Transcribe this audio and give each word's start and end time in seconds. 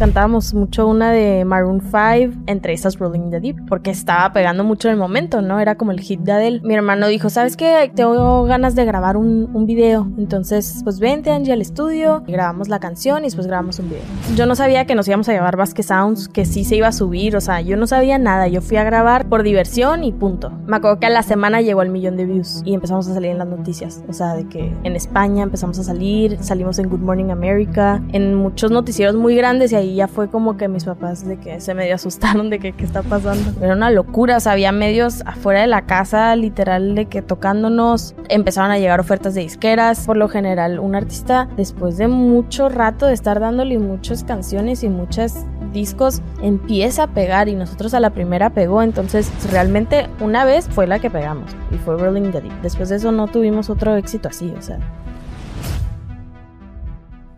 cantábamos 0.00 0.54
mucho 0.54 0.88
una 0.88 1.12
de 1.12 1.44
Maroon 1.44 1.82
5, 1.82 2.44
entre 2.46 2.72
esas 2.72 2.98
Rolling 2.98 3.20
in 3.20 3.30
the 3.32 3.38
Deep, 3.38 3.66
porque 3.68 3.90
estaba 3.90 4.32
pegando 4.32 4.64
mucho 4.64 4.88
en 4.88 4.92
el 4.94 4.98
momento, 4.98 5.42
¿no? 5.42 5.60
Era 5.60 5.74
como 5.74 5.92
el 5.92 6.00
hit 6.00 6.20
de 6.20 6.32
Adele. 6.32 6.62
Mi 6.64 6.72
hermano 6.72 7.06
dijo, 7.06 7.28
¿sabes 7.28 7.54
qué? 7.54 7.92
Tengo 7.94 8.44
ganas 8.44 8.74
de 8.74 8.86
grabar 8.86 9.18
un, 9.18 9.50
un 9.52 9.66
video. 9.66 10.10
Entonces, 10.16 10.80
pues 10.84 11.00
vente, 11.00 11.30
Angie, 11.30 11.52
al 11.52 11.60
estudio, 11.60 12.24
y 12.26 12.32
grabamos 12.32 12.70
la 12.70 12.78
canción 12.78 13.18
y 13.18 13.24
después 13.24 13.46
grabamos 13.46 13.78
un 13.78 13.90
video. 13.90 14.00
Yo 14.34 14.46
no 14.46 14.54
sabía 14.54 14.86
que 14.86 14.94
nos 14.94 15.06
íbamos 15.06 15.28
a 15.28 15.32
llevar 15.32 15.58
Basque 15.58 15.82
Sounds, 15.82 16.30
que 16.30 16.46
sí 16.46 16.64
se 16.64 16.76
iba 16.76 16.88
a 16.88 16.92
subir, 16.92 17.36
o 17.36 17.42
sea, 17.42 17.60
yo 17.60 17.76
no 17.76 17.86
sabía 17.86 18.16
nada. 18.16 18.48
Yo 18.48 18.62
fui 18.62 18.78
a 18.78 18.84
grabar 18.84 19.28
por 19.28 19.42
diversión 19.42 20.02
y 20.02 20.12
punto. 20.12 20.50
Me 20.66 20.78
acuerdo 20.78 20.98
que 20.98 21.08
a 21.08 21.10
la 21.10 21.22
semana 21.22 21.60
llegó 21.60 21.82
el 21.82 21.90
millón 21.90 22.16
de 22.16 22.24
views 22.24 22.62
y 22.64 22.72
empezamos 22.72 23.06
a 23.06 23.12
salir 23.12 23.32
en 23.32 23.38
las 23.38 23.48
noticias. 23.48 24.02
O 24.08 24.14
sea, 24.14 24.32
de 24.32 24.48
que 24.48 24.74
en 24.82 24.96
España 24.96 25.42
empezamos 25.42 25.78
a 25.78 25.84
salir, 25.84 26.38
salimos 26.40 26.78
en 26.78 26.88
Good 26.88 27.00
Morning 27.00 27.30
America, 27.30 28.02
en 28.12 28.34
muchos 28.34 28.70
noticieros 28.70 29.14
muy 29.14 29.36
grandes 29.36 29.72
y 29.72 29.76
ahí 29.76 29.89
ya 29.94 30.08
fue 30.08 30.28
como 30.28 30.56
que 30.56 30.68
mis 30.68 30.84
papás 30.84 31.26
de 31.26 31.38
que 31.38 31.60
se 31.60 31.74
medio 31.74 31.94
asustaron 32.00 32.50
de 32.50 32.58
que 32.58 32.72
qué 32.72 32.84
está 32.84 33.02
pasando. 33.02 33.64
Era 33.64 33.74
una 33.74 33.90
locura, 33.90 34.36
o 34.36 34.40
sea, 34.40 34.52
había 34.52 34.72
medios 34.72 35.22
afuera 35.26 35.60
de 35.60 35.66
la 35.66 35.82
casa, 35.86 36.34
literal, 36.36 36.94
de 36.94 37.06
que 37.06 37.22
tocándonos. 37.22 38.14
Empezaron 38.28 38.70
a 38.70 38.78
llegar 38.78 39.00
ofertas 39.00 39.34
de 39.34 39.42
disqueras. 39.42 40.06
Por 40.06 40.16
lo 40.16 40.28
general, 40.28 40.78
un 40.78 40.94
artista, 40.94 41.48
después 41.56 41.96
de 41.96 42.08
mucho 42.08 42.68
rato 42.68 43.06
de 43.06 43.14
estar 43.14 43.40
dándole 43.40 43.78
muchas 43.78 44.24
canciones 44.24 44.82
y 44.82 44.88
muchos 44.88 45.34
discos, 45.72 46.20
empieza 46.42 47.04
a 47.04 47.06
pegar 47.08 47.48
y 47.48 47.54
nosotros 47.54 47.94
a 47.94 48.00
la 48.00 48.10
primera 48.10 48.50
pegó. 48.50 48.82
Entonces, 48.82 49.30
realmente 49.50 50.08
una 50.20 50.44
vez 50.44 50.68
fue 50.68 50.86
la 50.86 50.98
que 50.98 51.10
pegamos 51.10 51.50
y 51.70 51.76
fue 51.76 51.96
Rolling 51.96 52.32
the 52.32 52.40
Deep. 52.40 52.62
Después 52.62 52.88
de 52.88 52.96
eso 52.96 53.12
no 53.12 53.28
tuvimos 53.28 53.70
otro 53.70 53.96
éxito 53.96 54.28
así, 54.28 54.52
o 54.56 54.62
sea. 54.62 54.78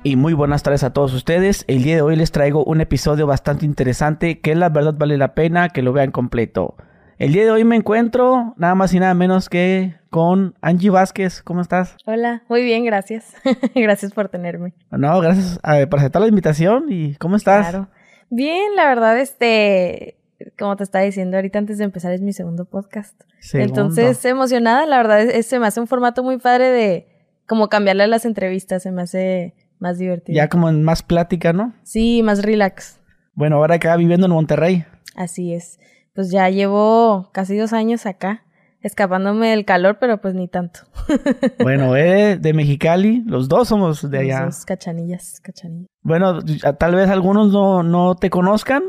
Y 0.04 0.16
muy 0.16 0.32
buenas 0.32 0.64
tardes 0.64 0.82
a 0.82 0.92
todos 0.92 1.14
ustedes. 1.14 1.64
El 1.68 1.84
día 1.84 1.94
de 1.94 2.02
hoy 2.02 2.16
les 2.16 2.32
traigo 2.32 2.64
un 2.64 2.80
episodio 2.80 3.28
bastante 3.28 3.64
interesante 3.64 4.40
que 4.40 4.56
la 4.56 4.68
verdad 4.68 4.94
vale 4.98 5.16
la 5.16 5.34
pena 5.34 5.68
que 5.68 5.80
lo 5.80 5.92
vean 5.92 6.10
completo. 6.10 6.74
El 7.18 7.32
día 7.32 7.44
de 7.44 7.52
hoy 7.52 7.62
me 7.62 7.76
encuentro 7.76 8.52
nada 8.56 8.74
más 8.74 8.92
y 8.94 8.98
nada 8.98 9.14
menos 9.14 9.48
que 9.48 9.94
con 10.10 10.56
Angie 10.60 10.90
Vázquez. 10.90 11.40
¿Cómo 11.42 11.60
estás? 11.60 11.96
Hola, 12.04 12.42
muy 12.48 12.64
bien, 12.64 12.84
gracias. 12.84 13.32
gracias 13.76 14.12
por 14.12 14.28
tenerme. 14.28 14.74
No, 14.90 15.20
gracias 15.20 15.60
a, 15.62 15.86
por 15.86 16.00
aceptar 16.00 16.20
la 16.20 16.26
invitación. 16.26 16.86
¿Y 16.88 17.14
cómo 17.14 17.36
estás? 17.36 17.68
Claro. 17.68 17.88
Bien, 18.28 18.74
la 18.74 18.86
verdad, 18.86 19.16
este, 19.20 20.16
como 20.58 20.74
te 20.74 20.82
estaba 20.82 21.04
diciendo 21.04 21.36
ahorita 21.36 21.60
antes 21.60 21.78
de 21.78 21.84
empezar, 21.84 22.12
es 22.12 22.22
mi 22.22 22.32
segundo 22.32 22.64
podcast. 22.64 23.22
Entonces, 23.52 24.24
emocionada, 24.24 24.84
la 24.84 24.96
verdad, 24.96 25.20
es, 25.20 25.46
se 25.46 25.60
me 25.60 25.68
hace 25.68 25.78
un 25.78 25.86
formato 25.86 26.24
muy 26.24 26.38
padre 26.38 26.70
de 26.70 27.06
como 27.46 27.68
cambiarle 27.68 28.02
a 28.02 28.08
las 28.08 28.24
entrevistas, 28.24 28.82
se 28.82 28.90
me 28.90 29.02
hace 29.02 29.54
más 29.82 29.98
divertido. 29.98 30.36
Ya 30.36 30.48
como 30.48 30.68
en 30.68 30.82
más 30.82 31.02
plática, 31.02 31.52
¿no? 31.52 31.74
Sí, 31.82 32.22
más 32.22 32.42
relax. 32.42 33.00
Bueno, 33.34 33.56
ahora 33.56 33.74
acá 33.74 33.96
viviendo 33.96 34.26
en 34.26 34.32
Monterrey. 34.32 34.84
Así 35.16 35.52
es. 35.52 35.80
Pues 36.14 36.30
ya 36.30 36.48
llevo 36.50 37.30
casi 37.32 37.56
dos 37.56 37.72
años 37.72 38.06
acá, 38.06 38.44
escapándome 38.80 39.50
del 39.50 39.64
calor, 39.64 39.98
pero 39.98 40.20
pues 40.20 40.34
ni 40.34 40.46
tanto. 40.46 40.80
bueno, 41.62 41.96
eh, 41.96 42.38
de 42.38 42.52
Mexicali, 42.52 43.24
los 43.26 43.48
dos 43.48 43.68
somos 43.68 44.08
de 44.08 44.18
allá. 44.18 44.44
Los 44.44 44.56
dos 44.58 44.64
cachanillas, 44.66 45.40
cachanillas. 45.40 45.88
Bueno, 46.02 46.38
tal 46.78 46.94
vez 46.94 47.10
algunos 47.10 47.52
no, 47.52 47.82
no 47.82 48.14
te 48.14 48.30
conozcan, 48.30 48.84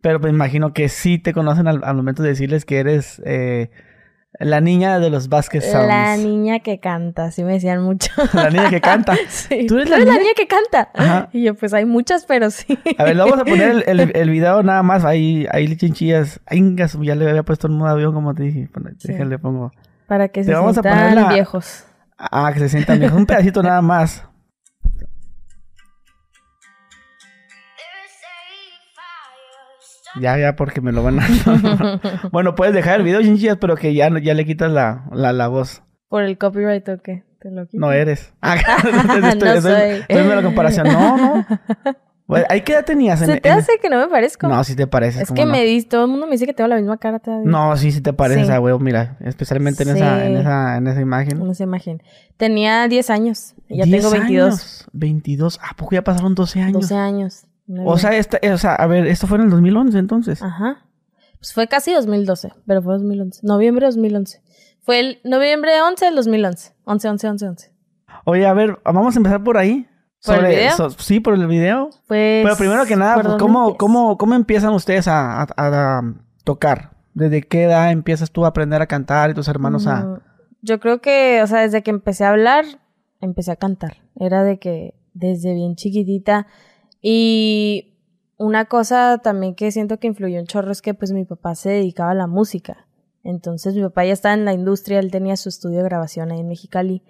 pero 0.00 0.18
me 0.18 0.30
imagino 0.30 0.72
que 0.72 0.88
sí 0.88 1.18
te 1.18 1.34
conocen 1.34 1.68
al, 1.68 1.84
al 1.84 1.94
momento 1.94 2.22
de 2.22 2.30
decirles 2.30 2.64
que 2.64 2.78
eres... 2.78 3.20
Eh, 3.26 3.70
la 4.38 4.60
niña 4.60 4.98
de 4.98 5.10
los 5.10 5.28
Vázquez 5.28 5.70
Sounds. 5.70 5.88
La 5.88 6.16
niña 6.16 6.60
que 6.60 6.80
canta, 6.80 7.30
sí 7.30 7.44
me 7.44 7.54
decían 7.54 7.82
mucho. 7.82 8.10
La 8.32 8.50
niña 8.50 8.70
que 8.70 8.80
canta. 8.80 9.16
Sí. 9.28 9.66
¿Tú 9.66 9.76
eres 9.76 9.90
la, 9.90 9.98
niña? 9.98 10.32
que 10.36 10.46
canta? 10.46 10.90
Ajá. 10.94 11.28
Y 11.32 11.44
yo, 11.44 11.54
pues 11.54 11.72
hay 11.74 11.84
muchas, 11.84 12.24
pero 12.26 12.50
sí. 12.50 12.78
A 12.98 13.04
ver, 13.04 13.16
vamos 13.16 13.38
a 13.38 13.44
poner 13.44 13.84
el, 13.86 14.10
el, 14.14 14.30
video 14.30 14.62
nada 14.62 14.82
más. 14.82 15.04
Ahí, 15.04 15.46
ahí 15.50 15.76
chinchillas. 15.76 16.40
ya 16.50 17.14
le 17.14 17.30
había 17.30 17.42
puesto 17.42 17.66
en 17.66 17.74
modo 17.74 17.90
avión, 17.90 18.14
como 18.14 18.34
te 18.34 18.44
dije. 18.44 18.68
Déjale, 19.04 19.38
pongo. 19.38 19.72
Para 20.06 20.28
que 20.28 20.44
se 20.44 20.54
sientan 20.54 21.28
viejos. 21.30 21.84
Ah, 22.18 22.50
que 22.52 22.60
se 22.60 22.68
sientan 22.68 22.98
viejos. 22.98 23.18
Un 23.18 23.26
pedacito 23.26 23.62
nada 23.62 23.82
más. 23.82 24.24
Ya, 30.20 30.38
ya, 30.38 30.56
porque 30.56 30.80
me 30.80 30.92
lo 30.92 31.02
van 31.02 31.20
a... 31.20 32.00
bueno, 32.32 32.54
puedes 32.54 32.74
dejar 32.74 33.00
el 33.00 33.04
video, 33.04 33.22
chinchillas, 33.22 33.56
pero 33.58 33.76
que 33.76 33.94
ya, 33.94 34.10
ya 34.20 34.34
le 34.34 34.44
quitas 34.44 34.70
la, 34.70 35.06
la, 35.12 35.32
la 35.32 35.48
voz. 35.48 35.82
¿Por 36.08 36.24
el 36.24 36.36
copyright 36.36 36.88
o 36.88 37.00
qué? 37.02 37.24
¿Te 37.40 37.50
lo 37.50 37.66
No 37.72 37.90
eres. 37.92 38.32
Ah, 38.42 38.56
estoy, 38.56 39.48
no 39.48 39.60
soy. 39.60 40.04
Estoy, 40.08 40.26
la 40.28 40.42
comparación. 40.42 40.86
No, 40.86 41.16
no. 41.16 41.46
Bueno, 42.26 42.46
¿Ahí 42.48 42.62
qué 42.62 42.72
edad 42.72 42.84
tenías? 42.84 43.18
¿Se 43.18 43.40
te 43.40 43.50
hace 43.50 43.72
que 43.80 43.90
no 43.90 43.98
me 43.98 44.08
parezco? 44.08 44.46
No, 44.46 44.62
sí 44.64 44.76
te 44.76 44.86
pareces. 44.86 45.22
Es 45.22 45.32
que 45.32 45.44
me 45.44 45.64
dice, 45.64 45.88
todo 45.88 46.04
el 46.04 46.10
mundo 46.10 46.26
me 46.26 46.32
dice 46.32 46.46
que 46.46 46.54
tengo 46.54 46.68
la 46.68 46.76
misma 46.76 46.96
cara 46.96 47.18
todavía. 47.18 47.50
No, 47.50 47.76
sí, 47.76 47.92
sí 47.92 48.00
te 48.00 48.12
pareces 48.12 48.48
a 48.48 48.60
huevo, 48.60 48.78
mira. 48.78 49.16
Especialmente 49.20 49.82
en, 49.82 49.90
esa, 49.90 50.24
en, 50.24 50.36
esa, 50.36 50.76
en 50.76 50.86
esa 50.86 51.00
imagen. 51.00 51.42
En 51.42 51.50
esa 51.50 51.64
imagen. 51.64 52.02
Tenía 52.36 52.88
10 52.88 53.10
años. 53.10 53.54
Ya 53.68 53.84
tengo 53.84 54.10
22. 54.10 54.46
Años. 54.46 54.88
22. 54.92 55.60
¿A 55.62 55.76
poco 55.76 55.94
ya 55.94 56.02
pasaron 56.02 56.34
12 56.34 56.60
años? 56.60 56.80
12 56.80 56.94
años. 56.94 57.44
O 57.68 57.98
sea, 57.98 58.16
esta, 58.16 58.38
o 58.52 58.58
sea, 58.58 58.74
a 58.74 58.86
ver, 58.86 59.06
esto 59.06 59.26
fue 59.26 59.38
en 59.38 59.44
el 59.44 59.50
2011 59.50 59.98
entonces. 59.98 60.42
Ajá. 60.42 60.86
Pues 61.38 61.52
fue 61.52 61.66
casi 61.66 61.92
2012, 61.92 62.52
pero 62.66 62.82
fue 62.82 62.94
2011. 62.94 63.40
Noviembre 63.42 63.86
de 63.86 63.92
2011. 63.92 64.42
Fue 64.80 65.00
el 65.00 65.20
noviembre 65.24 65.80
11 65.80 66.04
del 66.04 66.14
2011. 66.16 66.74
11, 66.84 67.08
11, 67.08 67.28
11, 67.28 67.48
11. 67.48 67.72
Oye, 68.24 68.46
a 68.46 68.52
ver, 68.52 68.78
vamos 68.84 69.16
a 69.16 69.18
empezar 69.18 69.42
por 69.42 69.56
ahí. 69.56 69.88
¿Por 70.24 70.36
el 70.44 70.54
video? 70.54 70.90
sí, 70.90 71.20
por 71.20 71.34
el 71.34 71.46
video. 71.46 71.90
Pues, 72.06 72.44
pero 72.44 72.56
primero 72.56 72.86
que 72.86 72.94
nada, 72.94 73.20
pues, 73.20 73.34
¿cómo, 73.38 73.76
cómo, 73.76 74.16
¿cómo 74.16 74.34
empiezan 74.34 74.72
ustedes 74.72 75.08
a, 75.08 75.42
a, 75.56 76.14
tocar? 76.44 76.92
¿Desde 77.14 77.42
qué 77.42 77.64
edad 77.64 77.90
empiezas 77.90 78.30
tú 78.30 78.44
a 78.44 78.48
aprender 78.48 78.80
a 78.80 78.86
cantar 78.86 79.30
y 79.30 79.34
tus 79.34 79.48
hermanos 79.48 79.86
a...? 79.86 80.04
Mm, 80.04 80.20
yo 80.62 80.78
creo 80.78 81.00
que, 81.00 81.42
o 81.42 81.46
sea, 81.48 81.62
desde 81.62 81.82
que 81.82 81.90
empecé 81.90 82.24
a 82.24 82.30
hablar, 82.30 82.64
empecé 83.20 83.50
a 83.50 83.56
cantar. 83.56 83.96
Era 84.14 84.44
de 84.44 84.60
que 84.60 84.94
desde 85.12 85.54
bien 85.54 85.74
chiquitita 85.74 86.46
y 87.02 87.92
una 88.38 88.64
cosa 88.64 89.18
también 89.22 89.54
que 89.54 89.70
siento 89.70 89.98
que 89.98 90.06
influyó 90.06 90.40
un 90.40 90.46
chorro 90.46 90.72
es 90.72 90.82
que 90.82 90.94
pues 90.94 91.12
mi 91.12 91.24
papá 91.24 91.54
se 91.54 91.70
dedicaba 91.70 92.12
a 92.12 92.14
la 92.14 92.26
música. 92.26 92.86
Entonces 93.24 93.74
mi 93.74 93.82
papá 93.82 94.04
ya 94.04 94.12
estaba 94.12 94.34
en 94.34 94.44
la 94.44 94.52
industria, 94.52 94.98
él 94.98 95.10
tenía 95.10 95.36
su 95.36 95.48
estudio 95.48 95.78
de 95.78 95.84
grabación 95.84 96.32
ahí 96.32 96.40
en 96.40 96.48
Mexicali. 96.48 97.02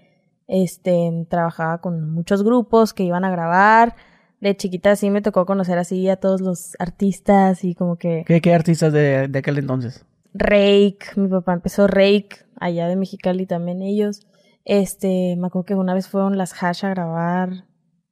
Este, 0.48 1.26
trabajaba 1.30 1.80
con 1.80 2.10
muchos 2.12 2.42
grupos 2.42 2.92
que 2.92 3.04
iban 3.04 3.24
a 3.24 3.30
grabar. 3.30 3.94
De 4.40 4.56
chiquita 4.56 4.96
sí 4.96 5.08
me 5.08 5.22
tocó 5.22 5.46
conocer 5.46 5.78
así 5.78 6.08
a 6.08 6.16
todos 6.16 6.40
los 6.40 6.76
artistas 6.78 7.64
y 7.64 7.74
como 7.74 7.96
que... 7.96 8.24
¿Qué, 8.26 8.40
qué 8.40 8.52
artistas 8.52 8.92
de, 8.92 9.28
de 9.28 9.38
aquel 9.38 9.58
entonces? 9.58 10.04
Rake, 10.34 10.98
mi 11.16 11.28
papá 11.28 11.52
empezó 11.52 11.86
Rake, 11.86 12.30
allá 12.58 12.88
de 12.88 12.96
Mexicali 12.96 13.46
también 13.46 13.82
ellos. 13.82 14.26
Este, 14.64 15.36
me 15.36 15.46
acuerdo 15.46 15.66
que 15.66 15.74
una 15.74 15.94
vez 15.94 16.08
fueron 16.08 16.36
las 16.36 16.60
Hash 16.62 16.84
a 16.84 16.90
grabar. 16.90 17.64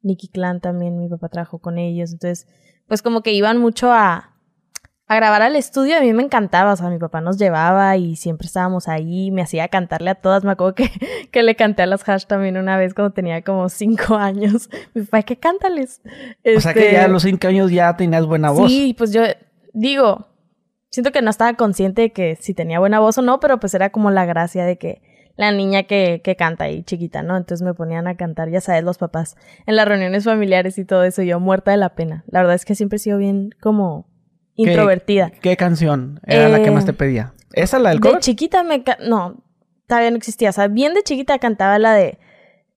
Nicky 0.02 0.28
Clan 0.28 0.60
también, 0.60 0.98
mi 0.98 1.08
papá 1.08 1.28
trabajó 1.28 1.58
con 1.58 1.78
ellos. 1.78 2.12
Entonces, 2.12 2.46
pues 2.86 3.02
como 3.02 3.22
que 3.22 3.32
iban 3.32 3.58
mucho 3.58 3.92
a, 3.92 4.36
a 5.06 5.16
grabar 5.16 5.42
al 5.42 5.56
estudio. 5.56 5.96
A 5.96 6.00
mí 6.00 6.12
me 6.12 6.22
encantaba, 6.22 6.72
o 6.72 6.76
sea, 6.76 6.88
mi 6.88 6.98
papá 6.98 7.20
nos 7.20 7.38
llevaba 7.38 7.96
y 7.96 8.16
siempre 8.16 8.46
estábamos 8.46 8.88
ahí. 8.88 9.30
Me 9.30 9.42
hacía 9.42 9.68
cantarle 9.68 10.10
a 10.10 10.14
todas. 10.14 10.44
Me 10.44 10.52
acuerdo 10.52 10.74
que, 10.74 10.90
que 11.30 11.42
le 11.42 11.56
canté 11.56 11.82
a 11.82 11.86
las 11.86 12.08
Hash 12.08 12.26
también 12.26 12.56
una 12.56 12.76
vez 12.76 12.94
cuando 12.94 13.12
tenía 13.12 13.42
como 13.42 13.68
cinco 13.68 14.16
años. 14.16 14.70
Mi 14.94 15.02
papá, 15.02 15.22
¿qué 15.22 15.36
cántales? 15.36 16.00
O 16.56 16.60
sea 16.60 16.74
que 16.74 16.92
ya 16.92 16.98
a 16.98 17.02
este, 17.02 17.12
los 17.12 17.22
cinco 17.22 17.48
años 17.48 17.70
ya 17.70 17.96
tenías 17.96 18.26
buena 18.26 18.50
voz. 18.50 18.70
Sí, 18.70 18.94
pues 18.96 19.12
yo 19.12 19.22
digo, 19.72 20.28
siento 20.90 21.12
que 21.12 21.22
no 21.22 21.30
estaba 21.30 21.54
consciente 21.54 22.02
de 22.02 22.12
que 22.12 22.36
si 22.36 22.54
tenía 22.54 22.78
buena 22.78 23.00
voz 23.00 23.18
o 23.18 23.22
no, 23.22 23.40
pero 23.40 23.58
pues 23.60 23.74
era 23.74 23.90
como 23.90 24.10
la 24.10 24.26
gracia 24.26 24.64
de 24.64 24.78
que 24.78 25.02
la 25.40 25.52
niña 25.52 25.84
que, 25.84 26.20
que 26.22 26.36
canta 26.36 26.64
ahí 26.64 26.82
chiquita, 26.82 27.22
¿no? 27.22 27.34
Entonces 27.34 27.64
me 27.64 27.72
ponían 27.72 28.06
a 28.06 28.14
cantar, 28.14 28.50
ya 28.50 28.60
sabes, 28.60 28.84
los 28.84 28.98
papás 28.98 29.36
en 29.64 29.74
las 29.74 29.88
reuniones 29.88 30.24
familiares 30.24 30.76
y 30.76 30.84
todo 30.84 31.02
eso, 31.02 31.22
yo 31.22 31.40
muerta 31.40 31.70
de 31.70 31.78
la 31.78 31.94
pena. 31.94 32.24
La 32.26 32.40
verdad 32.40 32.56
es 32.56 32.66
que 32.66 32.74
siempre 32.74 32.96
he 32.96 32.98
sido 32.98 33.16
bien 33.16 33.48
como 33.58 34.06
introvertida. 34.54 35.30
¿Qué, 35.40 35.56
canción 35.56 36.20
era 36.26 36.50
la 36.50 36.62
que 36.62 36.70
más 36.70 36.84
te 36.84 36.90
eh, 36.90 36.94
pedía? 36.94 37.32
¿Esa 37.54 37.78
la 37.78 37.88
del 37.88 38.00
cover? 38.00 38.16
De 38.16 38.20
chiquita 38.20 38.62
me... 38.62 38.84
No, 39.08 39.42
todavía 39.86 40.10
no 40.10 40.18
existía. 40.18 40.50
O 40.50 40.52
sea, 40.52 40.68
bien 40.68 40.92
de 40.92 41.02
chiquita 41.02 41.38
cantaba 41.38 41.78
la 41.78 41.94
de... 41.94 42.18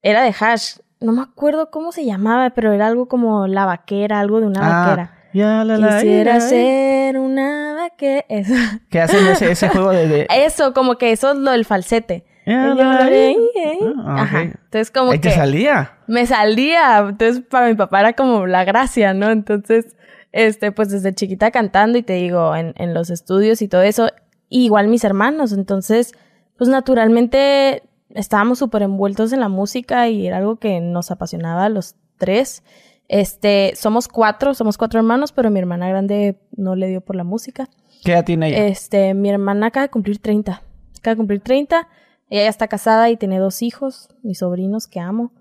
Era 0.01 0.23
de 0.23 0.33
Hash. 0.39 0.77
No 1.01 1.11
me 1.11 1.21
acuerdo 1.21 1.69
cómo 1.69 1.91
se 1.91 2.05
llamaba, 2.05 2.51
pero 2.51 2.71
era 2.71 2.87
algo 2.87 3.09
como 3.09 3.45
La 3.45 3.65
Vaquera, 3.65 4.21
algo 4.21 4.39
de 4.39 4.47
una 4.47 4.61
ah, 4.63 4.85
vaquera. 4.85 5.17
Ya 5.33 5.65
la, 5.65 5.77
la, 5.77 5.97
Quisiera 5.97 6.39
ser 6.39 7.17
una 7.17 7.73
vaquera. 7.73 8.23
Eso. 8.29 8.53
¿Qué 8.89 9.01
hacen 9.01 9.27
ese, 9.27 9.51
ese 9.51 9.67
juego 9.67 9.89
de, 9.89 10.27
Eso, 10.29 10.73
como 10.73 10.97
que 10.97 11.11
eso 11.11 11.33
es 11.33 11.37
lo 11.37 11.51
del 11.51 11.65
falsete. 11.65 12.23
Ah, 12.45 14.17
Ajá. 14.17 14.41
Entonces 14.41 14.91
como 14.91 15.11
que... 15.11 15.19
te 15.19 15.31
salía? 15.31 15.97
Me 16.07 16.25
salía. 16.25 16.99
Entonces 16.99 17.43
para 17.49 17.67
mi 17.67 17.75
papá 17.75 18.01
era 18.01 18.13
como 18.13 18.45
la 18.47 18.63
gracia, 18.65 19.13
¿no? 19.13 19.29
Entonces, 19.29 19.95
este, 20.31 20.71
pues 20.71 20.89
desde 20.89 21.13
chiquita 21.13 21.51
cantando 21.51 21.97
y 21.97 22.03
te 22.03 22.13
digo, 22.13 22.55
en, 22.55 22.73
en 22.77 22.93
los 22.93 23.09
estudios 23.09 23.61
y 23.61 23.67
todo 23.67 23.81
eso. 23.81 24.09
igual 24.49 24.87
mis 24.87 25.03
hermanos. 25.03 25.53
Entonces, 25.53 26.13
pues 26.57 26.69
naturalmente 26.69 27.83
estábamos 28.09 28.59
súper 28.59 28.83
envueltos 28.83 29.33
en 29.33 29.39
la 29.39 29.49
música 29.49 30.07
y 30.09 30.27
era 30.27 30.37
algo 30.37 30.57
que 30.57 30.79
nos 30.79 31.11
apasionaba 31.11 31.65
a 31.65 31.69
los 31.69 31.95
tres. 32.17 32.63
Este, 33.07 33.73
somos 33.75 34.07
cuatro, 34.07 34.53
somos 34.53 34.77
cuatro 34.77 34.99
hermanos, 34.99 35.31
pero 35.31 35.49
mi 35.49 35.59
hermana 35.59 35.87
grande 35.89 36.37
no 36.55 36.75
le 36.75 36.87
dio 36.87 37.01
por 37.01 37.15
la 37.15 37.23
música. 37.23 37.69
¿Qué 38.03 38.13
edad 38.13 38.25
tiene 38.25 38.49
ella? 38.49 38.67
Este, 38.67 39.13
mi 39.13 39.29
hermana 39.29 39.67
acaba 39.67 39.85
de 39.85 39.89
cumplir 39.91 40.19
30. 40.19 40.61
Acaba 40.99 41.13
de 41.13 41.17
cumplir 41.17 41.41
30. 41.41 41.87
Ella 42.33 42.45
ya 42.45 42.49
está 42.49 42.67
casada 42.67 43.11
y 43.11 43.15
tiene 43.15 43.37
dos 43.37 43.61
hijos, 43.61 44.09
mis 44.23 44.39
sobrinos 44.39 44.87
que 44.87 44.99
amo. 44.99 45.31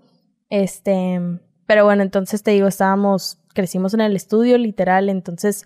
Este, 0.51 1.19
pero 1.65 1.85
bueno, 1.85 2.03
entonces 2.03 2.43
te 2.43 2.51
digo, 2.51 2.67
estábamos, 2.67 3.39
crecimos 3.55 3.95
en 3.95 4.01
el 4.01 4.15
estudio, 4.15 4.59
literal, 4.59 5.09
entonces 5.09 5.65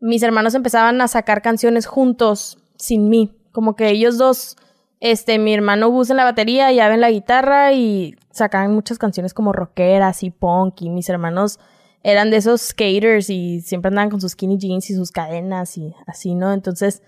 mis 0.00 0.22
hermanos 0.22 0.54
empezaban 0.54 0.98
a 1.02 1.08
sacar 1.08 1.42
canciones 1.42 1.84
juntos, 1.84 2.56
sin 2.78 3.10
mí. 3.10 3.36
Como 3.52 3.76
que 3.76 3.90
ellos 3.90 4.16
dos, 4.16 4.56
este, 5.00 5.38
mi 5.38 5.52
hermano 5.52 5.90
Gus 5.90 6.08
en 6.08 6.16
la 6.16 6.24
batería 6.24 6.72
y 6.72 6.80
Ave 6.80 6.96
la 6.96 7.10
guitarra 7.10 7.74
y 7.74 8.16
sacaban 8.30 8.72
muchas 8.72 8.96
canciones 8.96 9.34
como 9.34 9.52
rockeras 9.52 10.22
y 10.22 10.30
punk 10.30 10.80
y 10.80 10.88
mis 10.88 11.10
hermanos 11.10 11.60
eran 12.02 12.30
de 12.30 12.38
esos 12.38 12.62
skaters 12.62 13.28
y 13.28 13.60
siempre 13.60 13.90
andaban 13.90 14.08
con 14.08 14.22
sus 14.22 14.32
skinny 14.32 14.56
jeans 14.56 14.88
y 14.88 14.94
sus 14.94 15.10
cadenas 15.10 15.76
y 15.76 15.94
así, 16.06 16.34
¿no? 16.34 16.54
Entonces, 16.54 17.02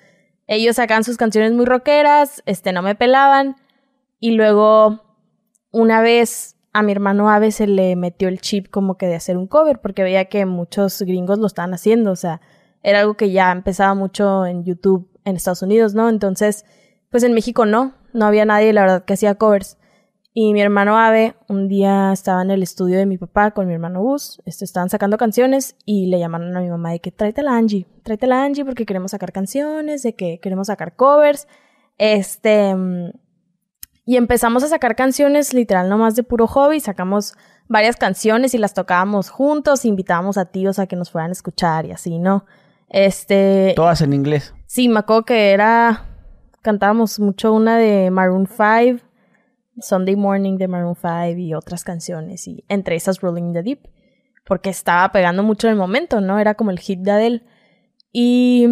ellos 0.47 0.77
sacaban 0.77 1.05
sus 1.05 1.17
canciones 1.17 1.53
muy 1.53 1.65
rockeras, 1.65 2.43
este, 2.47 2.73
no 2.73 2.83
me 2.83 2.95
pelaban. 2.95 3.57
Y 4.21 4.33
luego, 4.33 5.03
una 5.71 6.01
vez 6.01 6.57
a 6.73 6.83
mi 6.83 6.93
hermano 6.93 7.31
Ave 7.31 7.53
se 7.53 7.67
le 7.67 7.97
metió 7.97 8.29
el 8.29 8.41
chip 8.41 8.69
como 8.71 8.99
que 8.99 9.07
de 9.07 9.15
hacer 9.15 9.37
un 9.37 9.47
cover, 9.47 9.81
porque 9.81 10.03
veía 10.03 10.27
que 10.27 10.45
muchos 10.47 11.03
gringos 11.03 11.39
lo 11.39 11.47
estaban 11.47 11.75
haciendo, 11.75 12.13
o 12.13 12.17
sea, 12.17 12.41
era 12.83 13.01
algo 13.01 13.15
que 13.15 13.31
ya 13.31 13.51
empezaba 13.51 13.95
mucho 13.95 14.47
en 14.47 14.65
YouTube 14.65 15.11
en 15.25 15.37
Estados 15.37 15.63
Unidos, 15.63 15.95
¿no? 15.95 16.09
Entonces, 16.09 16.65
pues 17.11 17.23
en 17.23 17.33
México 17.33 17.67
no, 17.67 17.95
no 18.13 18.27
había 18.27 18.45
nadie, 18.45 18.73
la 18.73 18.83
verdad, 18.83 19.05
que 19.05 19.15
hacía 19.15 19.35
covers. 19.35 19.79
Y 20.39 20.53
mi 20.53 20.61
hermano 20.61 20.99
Ave, 20.99 21.35
un 21.49 21.67
día 21.67 22.13
estaba 22.13 22.43
en 22.43 22.51
el 22.51 22.63
estudio 22.63 22.99
de 22.99 23.07
mi 23.07 23.17
papá 23.17 23.53
con 23.53 23.67
mi 23.67 23.73
hermano 23.73 24.03
Gus, 24.03 24.43
este, 24.45 24.67
estaban 24.67 24.91
sacando 24.91 25.17
canciones 25.17 25.77
y 25.87 26.09
le 26.09 26.19
llamaron 26.19 26.55
a 26.55 26.61
mi 26.61 26.69
mamá 26.69 26.91
de 26.91 27.01
que 27.01 27.11
tráete 27.11 27.43
la 27.43 27.57
Angie, 27.57 27.87
tráete 28.03 28.27
la 28.27 28.45
Angie 28.45 28.63
porque 28.63 28.85
queremos 28.85 29.13
sacar 29.13 29.33
canciones, 29.33 30.03
de 30.03 30.15
que 30.15 30.39
queremos 30.39 30.67
sacar 30.67 30.95
covers. 30.95 31.49
Este, 31.97 32.77
y 34.05 34.17
empezamos 34.19 34.63
a 34.63 34.69
sacar 34.69 34.95
canciones 34.95 35.55
literal 35.55 35.89
nomás 35.89 36.17
de 36.17 36.23
puro 36.23 36.47
hobby, 36.47 36.81
sacamos 36.81 37.33
varias 37.67 37.97
canciones 37.97 38.53
y 38.53 38.59
las 38.59 38.75
tocábamos 38.75 39.31
juntos, 39.31 39.87
invitábamos 39.87 40.37
a 40.37 40.45
tíos 40.45 40.79
a 40.79 40.87
que 40.87 40.97
nos 40.97 41.11
fueran 41.11 41.31
a 41.31 41.33
escuchar 41.33 41.87
y 41.87 41.93
así, 41.93 42.19
¿no? 42.19 42.45
Este... 42.91 43.73
Todas 43.75 44.03
en 44.03 44.13
inglés. 44.13 44.53
Sí, 44.67 44.91
me 44.91 44.99
acuerdo 44.99 45.25
que 45.25 45.53
era... 45.53 46.05
Cantábamos 46.61 47.21
mucho 47.21 47.55
una 47.55 47.79
de 47.79 48.11
Maroon 48.11 48.47
5 48.47 49.06
Sunday 49.81 50.17
Morning 50.17 50.57
de 50.57 50.69
Maroon 50.69 50.95
5 50.95 51.39
y 51.39 51.55
otras 51.55 51.85
canciones, 51.85 52.47
y 52.49 52.65
entre 52.69 52.97
esas 52.97 53.21
Rolling 53.21 53.45
in 53.45 53.53
the 53.53 53.63
Deep, 53.63 53.89
porque 54.47 54.71
estaba 54.71 55.11
pegando 55.13 55.43
mucho 55.43 55.67
en 55.67 55.73
el 55.73 55.79
momento, 55.79 56.21
¿no? 56.21 56.39
Era 56.39 56.55
como 56.55 56.71
el 56.71 56.79
hit 56.79 57.01
de 57.01 57.11
Adele. 57.11 57.43
Y, 58.13 58.67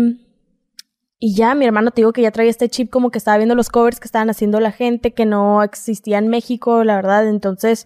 y 1.19 1.35
ya, 1.35 1.55
mi 1.55 1.67
hermano 1.67 1.91
te 1.91 2.01
digo 2.01 2.13
que 2.13 2.23
ya 2.23 2.31
traía 2.31 2.51
este 2.51 2.69
chip 2.69 2.91
como 2.91 3.11
que 3.11 3.19
estaba 3.19 3.37
viendo 3.37 3.55
los 3.55 3.71
covers 3.71 3.99
que 3.99 4.07
estaban 4.07 4.31
haciendo 4.31 4.61
la 4.61 4.73
gente, 4.73 5.13
que 5.13 5.27
no 5.27 5.63
existía 5.63 6.19
en 6.19 6.29
México, 6.29 6.85
la 6.85 6.97
verdad. 6.97 7.29
Entonces, 7.29 7.85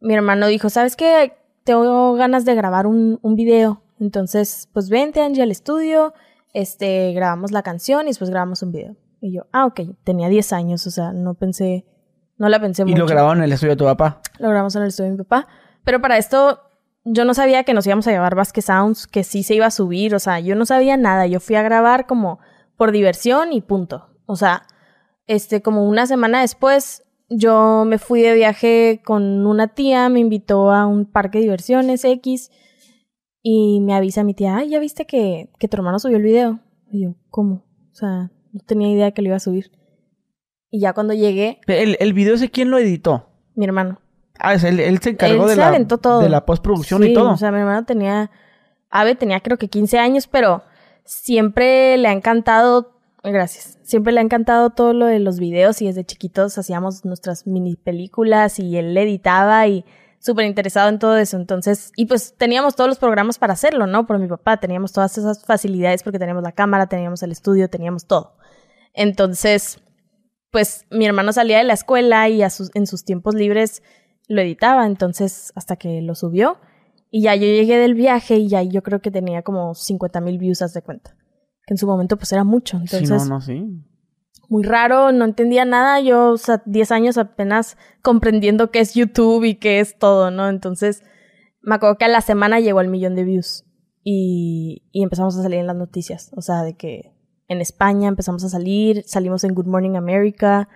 mi 0.00 0.14
hermano 0.14 0.46
dijo, 0.46 0.70
¿sabes 0.70 0.96
qué? 0.96 1.34
Tengo 1.64 2.14
ganas 2.14 2.44
de 2.44 2.54
grabar 2.54 2.86
un, 2.86 3.18
un 3.22 3.36
video. 3.36 3.82
Entonces, 4.00 4.68
pues 4.72 4.88
vente, 4.88 5.20
Angie, 5.20 5.42
al 5.42 5.50
estudio, 5.50 6.14
este, 6.54 7.12
grabamos 7.12 7.52
la 7.52 7.62
canción 7.62 8.06
y 8.06 8.10
después 8.10 8.30
grabamos 8.30 8.62
un 8.62 8.72
video. 8.72 8.96
Y 9.20 9.34
yo, 9.34 9.46
ah, 9.52 9.66
ok, 9.66 9.80
tenía 10.02 10.30
10 10.30 10.52
años, 10.54 10.86
o 10.86 10.90
sea, 10.90 11.12
no 11.12 11.34
pensé 11.34 11.84
no 12.40 12.48
la 12.48 12.58
pensé 12.58 12.84
mucho. 12.84 12.96
¿Y 12.96 12.98
lo 12.98 13.06
grabaron 13.06 13.38
en 13.38 13.44
el 13.44 13.52
estudio 13.52 13.72
de 13.72 13.76
tu 13.76 13.84
papá? 13.84 14.22
Lo 14.38 14.48
grabamos 14.48 14.74
en 14.74 14.80
el 14.80 14.88
estudio 14.88 15.10
de 15.10 15.18
mi 15.18 15.24
papá. 15.24 15.46
Pero 15.84 16.00
para 16.00 16.16
esto, 16.16 16.62
yo 17.04 17.26
no 17.26 17.34
sabía 17.34 17.64
que 17.64 17.74
nos 17.74 17.86
íbamos 17.86 18.06
a 18.06 18.12
llevar 18.12 18.34
Vasquez 18.34 18.64
Sounds, 18.64 19.06
que 19.06 19.24
sí 19.24 19.42
se 19.42 19.54
iba 19.54 19.66
a 19.66 19.70
subir. 19.70 20.14
O 20.14 20.18
sea, 20.18 20.40
yo 20.40 20.56
no 20.56 20.64
sabía 20.64 20.96
nada. 20.96 21.26
Yo 21.26 21.38
fui 21.38 21.56
a 21.56 21.62
grabar 21.62 22.06
como 22.06 22.38
por 22.78 22.92
diversión 22.92 23.52
y 23.52 23.60
punto. 23.60 24.08
O 24.24 24.36
sea, 24.36 24.62
este, 25.26 25.60
como 25.60 25.86
una 25.86 26.06
semana 26.06 26.40
después, 26.40 27.04
yo 27.28 27.84
me 27.86 27.98
fui 27.98 28.22
de 28.22 28.32
viaje 28.32 29.02
con 29.04 29.46
una 29.46 29.68
tía, 29.74 30.08
me 30.08 30.20
invitó 30.20 30.72
a 30.72 30.86
un 30.86 31.04
parque 31.04 31.38
de 31.38 31.42
diversiones 31.42 32.06
X. 32.06 32.50
Y 33.42 33.80
me 33.80 33.92
avisa 33.92 34.24
mi 34.24 34.32
tía, 34.32 34.56
ay, 34.56 34.70
¿ya 34.70 34.78
viste 34.78 35.04
que, 35.04 35.50
que 35.58 35.68
tu 35.68 35.76
hermano 35.76 35.98
subió 35.98 36.16
el 36.16 36.22
video? 36.22 36.60
Y 36.90 37.02
yo, 37.02 37.16
¿cómo? 37.28 37.66
O 37.92 37.94
sea, 37.94 38.30
no 38.50 38.60
tenía 38.66 38.90
idea 38.90 39.10
que 39.10 39.20
lo 39.20 39.28
iba 39.28 39.36
a 39.36 39.40
subir. 39.40 39.70
Y 40.70 40.80
ya 40.80 40.92
cuando 40.92 41.14
llegué... 41.14 41.60
¿El, 41.66 41.96
el 42.00 42.12
video 42.12 42.34
ese 42.34 42.50
quién 42.50 42.70
lo 42.70 42.78
editó? 42.78 43.28
Mi 43.54 43.64
hermano. 43.64 44.00
Ah, 44.38 44.54
él, 44.54 44.80
él 44.80 44.98
se 45.00 45.10
encargó 45.10 45.46
de, 45.46 45.56
la, 45.56 45.70
de 45.70 46.28
la 46.28 46.46
postproducción 46.46 47.04
y 47.04 47.12
todo. 47.12 47.32
O 47.32 47.36
sea, 47.36 47.50
mi 47.50 47.58
hermano 47.58 47.84
tenía... 47.84 48.30
Ave 48.88 49.14
tenía 49.14 49.40
creo 49.40 49.58
que 49.58 49.68
15 49.68 49.98
años, 49.98 50.26
pero 50.26 50.62
siempre 51.04 51.96
le 51.98 52.08
ha 52.08 52.12
encantado... 52.12 52.96
Gracias. 53.22 53.78
Siempre 53.82 54.12
le 54.12 54.20
ha 54.20 54.22
encantado 54.22 54.70
todo 54.70 54.94
lo 54.94 55.04
de 55.06 55.18
los 55.18 55.38
videos 55.38 55.82
y 55.82 55.86
desde 55.86 56.04
chiquitos 56.04 56.56
hacíamos 56.56 57.04
nuestras 57.04 57.46
mini 57.46 57.76
películas 57.76 58.58
y 58.58 58.76
él 58.78 58.94
le 58.94 59.02
editaba 59.02 59.66
y 59.66 59.84
súper 60.20 60.46
interesado 60.46 60.88
en 60.88 60.98
todo 60.98 61.18
eso. 61.18 61.36
Entonces, 61.36 61.92
y 61.96 62.06
pues 62.06 62.34
teníamos 62.38 62.76
todos 62.76 62.88
los 62.88 62.98
programas 62.98 63.38
para 63.38 63.52
hacerlo, 63.52 63.86
¿no? 63.86 64.06
Por 64.06 64.18
mi 64.18 64.26
papá, 64.26 64.58
teníamos 64.58 64.92
todas 64.92 65.18
esas 65.18 65.44
facilidades 65.44 66.02
porque 66.02 66.18
teníamos 66.18 66.42
la 66.42 66.52
cámara, 66.52 66.86
teníamos 66.86 67.22
el 67.22 67.32
estudio, 67.32 67.68
teníamos 67.68 68.06
todo. 68.06 68.36
Entonces, 68.94 69.80
pues 70.50 70.86
mi 70.90 71.06
hermano 71.06 71.32
salía 71.32 71.58
de 71.58 71.64
la 71.64 71.74
escuela 71.74 72.28
y 72.28 72.42
a 72.42 72.50
sus, 72.50 72.70
en 72.74 72.86
sus 72.86 73.04
tiempos 73.04 73.34
libres 73.34 73.82
lo 74.28 74.40
editaba, 74.40 74.86
entonces 74.86 75.52
hasta 75.54 75.76
que 75.76 76.02
lo 76.02 76.14
subió. 76.14 76.58
Y 77.10 77.22
ya 77.22 77.34
yo 77.34 77.42
llegué 77.42 77.76
del 77.76 77.94
viaje 77.94 78.36
y 78.36 78.48
ya 78.48 78.62
yo 78.62 78.82
creo 78.82 79.00
que 79.00 79.10
tenía 79.10 79.42
como 79.42 79.74
50 79.74 80.20
mil 80.20 80.38
views, 80.38 80.62
haz 80.62 80.72
de 80.72 80.82
cuenta. 80.82 81.16
Que 81.66 81.74
en 81.74 81.78
su 81.78 81.86
momento 81.86 82.16
pues 82.16 82.32
era 82.32 82.44
mucho. 82.44 82.76
Entonces, 82.76 83.08
sí, 83.08 83.28
no, 83.28 83.34
no, 83.34 83.40
sí. 83.40 83.64
Muy 84.48 84.62
raro, 84.62 85.10
no 85.10 85.24
entendía 85.24 85.64
nada. 85.64 86.00
Yo, 86.00 86.30
o 86.30 86.36
sea, 86.36 86.62
10 86.66 86.92
años 86.92 87.18
apenas 87.18 87.76
comprendiendo 88.02 88.70
qué 88.70 88.80
es 88.80 88.94
YouTube 88.94 89.44
y 89.44 89.56
qué 89.56 89.80
es 89.80 89.98
todo, 89.98 90.30
¿no? 90.30 90.48
Entonces, 90.48 91.02
me 91.62 91.74
acuerdo 91.74 91.98
que 91.98 92.04
a 92.04 92.08
la 92.08 92.20
semana 92.20 92.60
llegó 92.60 92.78
al 92.78 92.88
millón 92.88 93.16
de 93.16 93.24
views. 93.24 93.64
Y, 94.02 94.88
y 94.92 95.02
empezamos 95.02 95.36
a 95.36 95.42
salir 95.42 95.58
en 95.58 95.66
las 95.66 95.76
noticias. 95.76 96.30
O 96.36 96.42
sea, 96.42 96.62
de 96.62 96.76
que 96.76 97.12
en 97.50 97.60
España 97.60 98.08
empezamos 98.08 98.44
a 98.44 98.48
salir, 98.48 99.02
salimos 99.06 99.42
en 99.42 99.54
Good 99.54 99.66
Morning 99.66 99.96
America, 99.96 100.68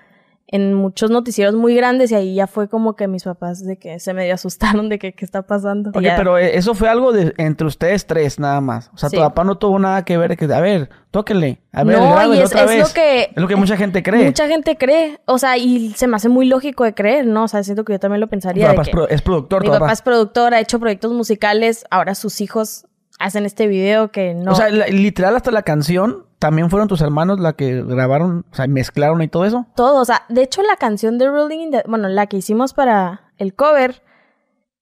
en 0.49 0.75
muchos 0.75 1.09
noticieros 1.09 1.55
muy 1.55 1.77
grandes 1.77 2.11
y 2.11 2.17
ahí 2.17 2.35
ya 2.35 2.49
fue 2.49 2.69
como 2.69 2.97
que 2.97 3.07
mis 3.07 3.23
papás 3.23 3.65
de 3.65 3.79
que 3.79 4.01
se 4.01 4.13
medio 4.13 4.35
asustaron 4.35 4.89
de 4.89 4.99
que 4.99 5.13
qué 5.13 5.25
está 5.25 5.43
pasando. 5.43 5.93
Oye, 5.95 6.13
pero 6.17 6.37
eh, 6.37 6.57
eso 6.57 6.75
fue 6.75 6.89
algo 6.89 7.13
de 7.13 7.33
entre 7.39 7.69
ustedes 7.69 8.07
tres 8.07 8.41
nada 8.41 8.61
más. 8.61 8.91
O 8.93 8.99
sea, 8.99 9.09
tu 9.09 9.19
papá 9.19 9.45
no 9.45 9.57
tuvo 9.57 9.79
nada 9.79 10.05
que 10.05 10.19
ver 10.19 10.37
que, 10.37 10.53
a 10.53 10.61
ver, 10.61 10.91
tóquenle, 11.13 11.61
a 11.73 11.85
ver, 11.85 11.97
no, 11.97 12.35
y 12.35 12.41
es, 12.41 12.47
otra 12.47 12.67
vez. 12.67 12.89
Lo 12.89 12.93
que, 12.93 13.23
es 13.23 13.37
lo 13.37 13.47
que 13.47 13.55
mucha 13.55 13.77
gente 13.77 14.03
cree. 14.03 14.25
Mucha 14.25 14.49
gente 14.49 14.77
cree, 14.77 15.21
o 15.27 15.39
sea, 15.39 15.57
y 15.57 15.93
se 15.93 16.09
me 16.09 16.17
hace 16.17 16.29
muy 16.29 16.47
lógico 16.47 16.83
de 16.83 16.93
creer, 16.93 17.25
¿no? 17.25 17.45
O 17.45 17.49
sea, 17.49 17.63
siento 17.63 17.85
que 17.85 17.93
yo 17.93 18.01
también 18.01 18.21
lo 18.21 18.27
pensaría. 18.27 18.71
Mi 18.71 18.77
papá 18.77 19.07
es, 19.11 19.23
productor, 19.23 19.63
Mi 19.63 19.69
papá 19.69 19.93
es 19.93 20.03
productor, 20.03 20.55
ha 20.55 20.61
hecho 20.61 20.81
proyectos 20.81 21.13
musicales, 21.13 21.85
ahora 21.89 22.17
sus 22.17 22.41
hijos 22.41 22.87
hacen 23.21 23.47
este 23.47 23.69
video 23.69 24.11
que 24.11 24.35
no. 24.35 24.51
O 24.51 24.55
sea, 24.57 24.69
literal 24.69 25.37
hasta 25.37 25.53
la 25.53 25.63
canción 25.63 26.25
¿También 26.45 26.69
fueron 26.69 26.89
tus 26.89 27.01
hermanos 27.01 27.41
la 27.41 27.55
que 27.55 27.83
grabaron, 27.83 28.45
o 28.53 28.55
sea, 28.55 28.67
mezclaron 28.67 29.23
y 29.23 29.29
todo 29.29 29.47
eso? 29.47 29.67
Todo, 29.75 30.03
o 30.03 30.05
sea, 30.05 30.25
de 30.29 30.43
hecho 30.43 30.61
la 30.61 30.77
canción 30.77 31.17
de 31.17 31.27
Rolling 31.27 31.59
in 31.59 31.71
the... 31.71 31.83
Bueno, 31.89 32.07
la 32.11 32.27
que 32.27 32.37
hicimos 32.37 32.75
para 32.75 33.33
el 33.39 33.55
cover, 33.55 34.03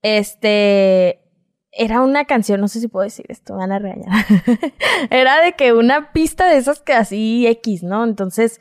este... 0.02 1.20
Era 1.70 2.00
una 2.00 2.24
canción, 2.24 2.60
no 2.60 2.66
sé 2.66 2.80
si 2.80 2.88
puedo 2.88 3.04
decir 3.04 3.26
esto, 3.28 3.54
van 3.54 3.70
a 3.70 3.78
regañar. 3.78 4.24
era 5.10 5.40
de 5.40 5.52
que 5.52 5.72
una 5.72 6.10
pista 6.10 6.48
de 6.48 6.56
esas 6.56 6.80
que 6.80 6.94
así 6.94 7.46
X, 7.46 7.84
¿no? 7.84 8.02
Entonces, 8.02 8.60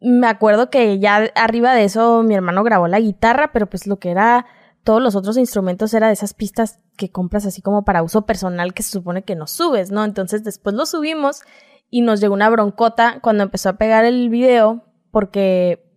me 0.00 0.28
acuerdo 0.28 0.70
que 0.70 0.98
ya 0.98 1.30
arriba 1.34 1.74
de 1.74 1.84
eso 1.84 2.22
mi 2.22 2.34
hermano 2.34 2.64
grabó 2.64 2.88
la 2.88 3.00
guitarra, 3.00 3.52
pero 3.52 3.66
pues 3.66 3.86
lo 3.86 3.98
que 3.98 4.12
era 4.12 4.46
todos 4.86 5.02
los 5.02 5.16
otros 5.16 5.36
instrumentos 5.36 5.92
era 5.94 6.06
de 6.06 6.12
esas 6.12 6.32
pistas 6.32 6.78
que 6.96 7.10
compras 7.10 7.44
así 7.44 7.60
como 7.60 7.84
para 7.84 8.04
uso 8.04 8.24
personal 8.24 8.72
que 8.72 8.84
se 8.84 8.92
supone 8.92 9.24
que 9.24 9.34
no 9.34 9.48
subes, 9.48 9.90
¿no? 9.90 10.04
Entonces 10.04 10.44
después 10.44 10.76
lo 10.76 10.86
subimos 10.86 11.42
y 11.90 12.02
nos 12.02 12.20
llegó 12.20 12.34
una 12.34 12.48
broncota 12.48 13.18
cuando 13.20 13.42
empezó 13.42 13.68
a 13.70 13.78
pegar 13.78 14.04
el 14.04 14.28
video 14.28 14.84
porque 15.10 15.90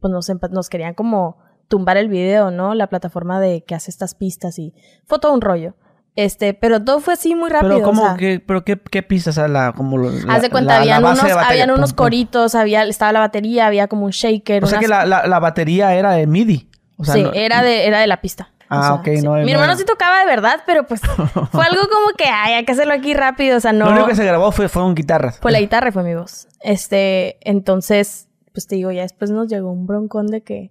pues 0.00 0.10
nos, 0.10 0.26
nos 0.50 0.70
querían 0.70 0.94
como 0.94 1.36
tumbar 1.68 1.98
el 1.98 2.08
video, 2.08 2.50
¿no? 2.50 2.74
La 2.74 2.86
plataforma 2.86 3.40
de 3.40 3.62
que 3.62 3.74
hace 3.74 3.90
estas 3.90 4.14
pistas 4.14 4.58
y 4.58 4.72
fue 5.04 5.18
todo 5.18 5.34
un 5.34 5.42
rollo. 5.42 5.74
Este, 6.16 6.54
pero 6.54 6.82
todo 6.82 7.00
fue 7.00 7.12
así 7.12 7.34
muy 7.34 7.50
rápido. 7.50 7.74
Pero 7.74 7.84
cómo, 7.84 8.16
qué, 8.16 8.42
pero 8.44 8.64
qué, 8.64 8.80
qué 8.80 9.02
pistas, 9.02 9.36
la, 9.36 9.74
como 9.76 9.98
Haz 10.30 10.40
de 10.40 10.48
cuenta, 10.48 10.78
habían, 10.78 11.04
unos, 11.04 11.22
habían 11.22 11.70
unos 11.70 11.92
coritos, 11.92 12.54
había, 12.54 12.84
estaba 12.84 13.12
la 13.12 13.20
batería, 13.20 13.66
había 13.66 13.86
como 13.86 14.06
un 14.06 14.12
shaker. 14.12 14.64
O 14.64 14.66
sea 14.66 14.78
que 14.78 14.88
la, 14.88 15.04
la, 15.04 15.38
batería 15.38 15.94
era 15.94 16.12
de 16.12 16.26
MIDI 16.26 16.69
sí, 17.02 17.24
era, 17.34 17.62
de, 17.62 17.86
era 17.86 18.00
de 18.00 18.06
la 18.06 18.20
pista. 18.20 18.50
Ah, 18.68 18.94
ok, 18.94 19.08
no. 19.24 19.34
Mi 19.34 19.50
hermano 19.50 19.74
sí 19.74 19.84
tocaba 19.84 20.20
de 20.20 20.26
verdad, 20.26 20.62
pero 20.64 20.86
pues 20.86 21.00
fue 21.52 21.64
algo 21.64 21.82
como 21.90 22.14
que, 22.16 22.26
ay, 22.26 22.54
hay 22.54 22.64
que 22.64 22.72
hacerlo 22.72 22.94
aquí 22.94 23.14
rápido, 23.14 23.56
o 23.56 23.60
sea, 23.60 23.72
no. 23.72 23.86
Lo 23.86 23.90
único 23.90 24.06
que 24.06 24.14
se 24.14 24.24
grabó 24.24 24.52
fue, 24.52 24.68
fue 24.68 24.84
un 24.84 24.94
guitarra. 24.94 25.32
Fue 25.32 25.50
la 25.50 25.60
guitarra 25.60 25.90
fue 25.90 26.04
mi 26.04 26.14
voz. 26.14 26.46
Este, 26.60 27.38
entonces, 27.40 28.28
pues 28.52 28.68
te 28.68 28.76
digo, 28.76 28.92
ya 28.92 29.02
después 29.02 29.32
nos 29.32 29.48
llegó 29.48 29.72
un 29.72 29.86
broncón 29.86 30.28
de 30.28 30.42
que 30.42 30.70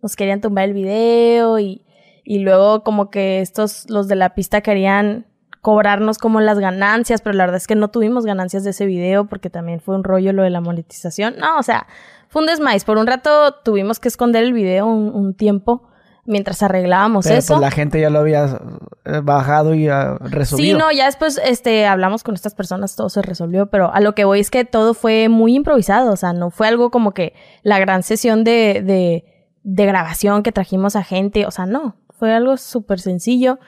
nos 0.00 0.14
querían 0.14 0.40
tumbar 0.40 0.66
el 0.66 0.74
video 0.74 1.58
y, 1.58 1.84
y 2.24 2.38
luego 2.38 2.84
como 2.84 3.10
que 3.10 3.40
estos, 3.40 3.90
los 3.90 4.06
de 4.06 4.14
la 4.14 4.34
pista 4.34 4.60
querían 4.60 5.26
cobrarnos 5.60 6.18
como 6.18 6.40
las 6.40 6.58
ganancias, 6.58 7.20
pero 7.20 7.34
la 7.34 7.44
verdad 7.44 7.58
es 7.58 7.66
que 7.66 7.74
no 7.74 7.88
tuvimos 7.88 8.24
ganancias 8.24 8.64
de 8.64 8.70
ese 8.70 8.86
video 8.86 9.26
porque 9.26 9.50
también 9.50 9.80
fue 9.80 9.94
un 9.94 10.04
rollo 10.04 10.32
lo 10.32 10.42
de 10.42 10.50
la 10.50 10.60
monetización. 10.60 11.36
No, 11.38 11.58
o 11.58 11.62
sea, 11.62 11.86
fue 12.30 12.42
un 12.42 12.46
desmais. 12.46 12.84
Por 12.84 12.96
un 12.96 13.06
rato 13.06 13.54
tuvimos 13.64 13.98
que 13.98 14.08
esconder 14.08 14.44
el 14.44 14.52
video 14.52 14.86
un, 14.86 15.34
tiempo 15.34 15.88
mientras 16.24 16.62
arreglábamos 16.62 17.26
pero, 17.26 17.38
eso. 17.38 17.54
Pues 17.54 17.60
la 17.60 17.70
gente 17.72 18.00
ya 18.00 18.08
lo 18.08 18.20
había 18.20 18.60
eh, 19.04 19.20
bajado 19.20 19.74
y 19.74 19.90
uh, 19.90 20.16
resolvido. 20.20 20.78
Sí, 20.78 20.78
no, 20.78 20.92
ya 20.92 21.06
después 21.06 21.40
este, 21.44 21.86
hablamos 21.86 22.22
con 22.22 22.36
estas 22.36 22.54
personas, 22.54 22.94
todo 22.94 23.08
se 23.08 23.20
resolvió, 23.20 23.66
pero 23.66 23.92
a 23.92 24.00
lo 24.00 24.14
que 24.14 24.24
voy 24.24 24.38
es 24.38 24.50
que 24.50 24.64
todo 24.64 24.94
fue 24.94 25.28
muy 25.28 25.56
improvisado, 25.56 26.12
o 26.12 26.16
sea, 26.16 26.32
no 26.32 26.50
fue 26.50 26.68
algo 26.68 26.90
como 26.92 27.12
que 27.12 27.34
la 27.64 27.80
gran 27.80 28.04
sesión 28.04 28.44
de, 28.44 28.82
de, 28.84 29.24
de 29.64 29.86
grabación 29.86 30.44
que 30.44 30.52
trajimos 30.52 30.94
a 30.94 31.02
gente, 31.02 31.46
o 31.46 31.50
sea, 31.50 31.66
no, 31.66 31.96
fue 32.16 32.32
algo 32.32 32.56
súper 32.58 33.00
sencillo 33.00 33.58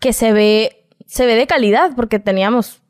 que 0.00 0.12
se 0.12 0.32
ve, 0.32 0.88
se 1.06 1.26
ve 1.26 1.36
de 1.36 1.46
calidad 1.46 1.92
porque 1.94 2.18
teníamos 2.18 2.82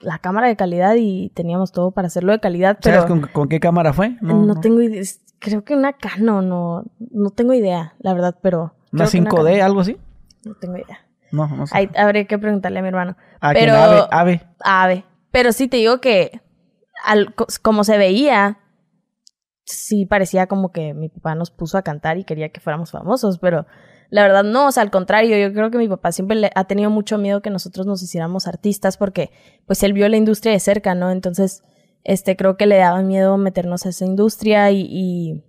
la 0.00 0.18
cámara 0.18 0.48
de 0.48 0.56
calidad 0.56 0.94
y 0.98 1.30
teníamos 1.30 1.72
todo 1.72 1.90
para 1.90 2.06
hacerlo 2.06 2.32
de 2.32 2.40
calidad. 2.40 2.78
Pero 2.82 3.02
¿Sabes 3.02 3.28
con, 3.32 3.48
qué 3.48 3.60
cámara 3.60 3.92
fue? 3.92 4.16
No, 4.20 4.60
tengo 4.60 4.82
idea. 4.82 5.02
Creo 5.38 5.64
que 5.64 5.74
una 5.74 5.92
Canon, 5.92 6.48
no, 6.48 6.84
no 7.10 7.30
tengo 7.30 7.52
idea, 7.52 7.94
la 7.98 8.14
verdad, 8.14 8.36
pero. 8.42 8.74
¿Una 8.92 9.06
5D, 9.06 9.60
algo 9.60 9.80
así? 9.80 9.98
No 10.44 10.54
tengo 10.54 10.76
idea. 10.76 11.00
No, 11.32 11.48
no 11.48 11.66
sé. 11.66 11.90
Habría 11.96 12.24
que 12.26 12.38
preguntarle 12.38 12.78
a 12.78 12.82
mi 12.82 12.88
hermano. 12.88 13.16
¿A 13.40 13.52
pero, 13.52 13.74
ave, 13.74 14.02
ave. 14.10 14.42
Ave. 14.60 15.04
Pero 15.30 15.52
sí 15.52 15.68
te 15.68 15.76
digo 15.76 16.00
que, 16.00 16.40
al, 17.04 17.34
como 17.62 17.84
se 17.84 17.98
veía, 17.98 18.58
sí 19.64 20.06
parecía 20.06 20.46
como 20.46 20.72
que 20.72 20.94
mi 20.94 21.08
papá 21.08 21.34
nos 21.34 21.50
puso 21.50 21.76
a 21.76 21.82
cantar 21.82 22.16
y 22.16 22.24
quería 22.24 22.48
que 22.50 22.60
fuéramos 22.60 22.92
famosos, 22.92 23.38
pero 23.38 23.66
la 24.10 24.22
verdad 24.22 24.44
no, 24.44 24.68
o 24.68 24.72
sea, 24.72 24.82
al 24.82 24.90
contrario, 24.90 25.36
yo 25.36 25.52
creo 25.52 25.70
que 25.70 25.78
mi 25.78 25.88
papá 25.88 26.12
siempre 26.12 26.36
le 26.36 26.50
ha 26.54 26.64
tenido 26.64 26.90
mucho 26.90 27.18
miedo 27.18 27.42
que 27.42 27.50
nosotros 27.50 27.86
nos 27.86 28.02
hiciéramos 28.02 28.46
artistas 28.46 28.96
porque 28.96 29.30
pues 29.66 29.82
él 29.82 29.92
vio 29.92 30.08
la 30.08 30.16
industria 30.16 30.52
de 30.52 30.60
cerca, 30.60 30.94
¿no? 30.94 31.10
Entonces, 31.10 31.62
este, 32.04 32.36
creo 32.36 32.56
que 32.56 32.66
le 32.66 32.76
daba 32.76 33.02
miedo 33.02 33.36
meternos 33.36 33.86
a 33.86 33.88
esa 33.88 34.04
industria 34.04 34.70
y, 34.70 34.86
y, 34.88 35.44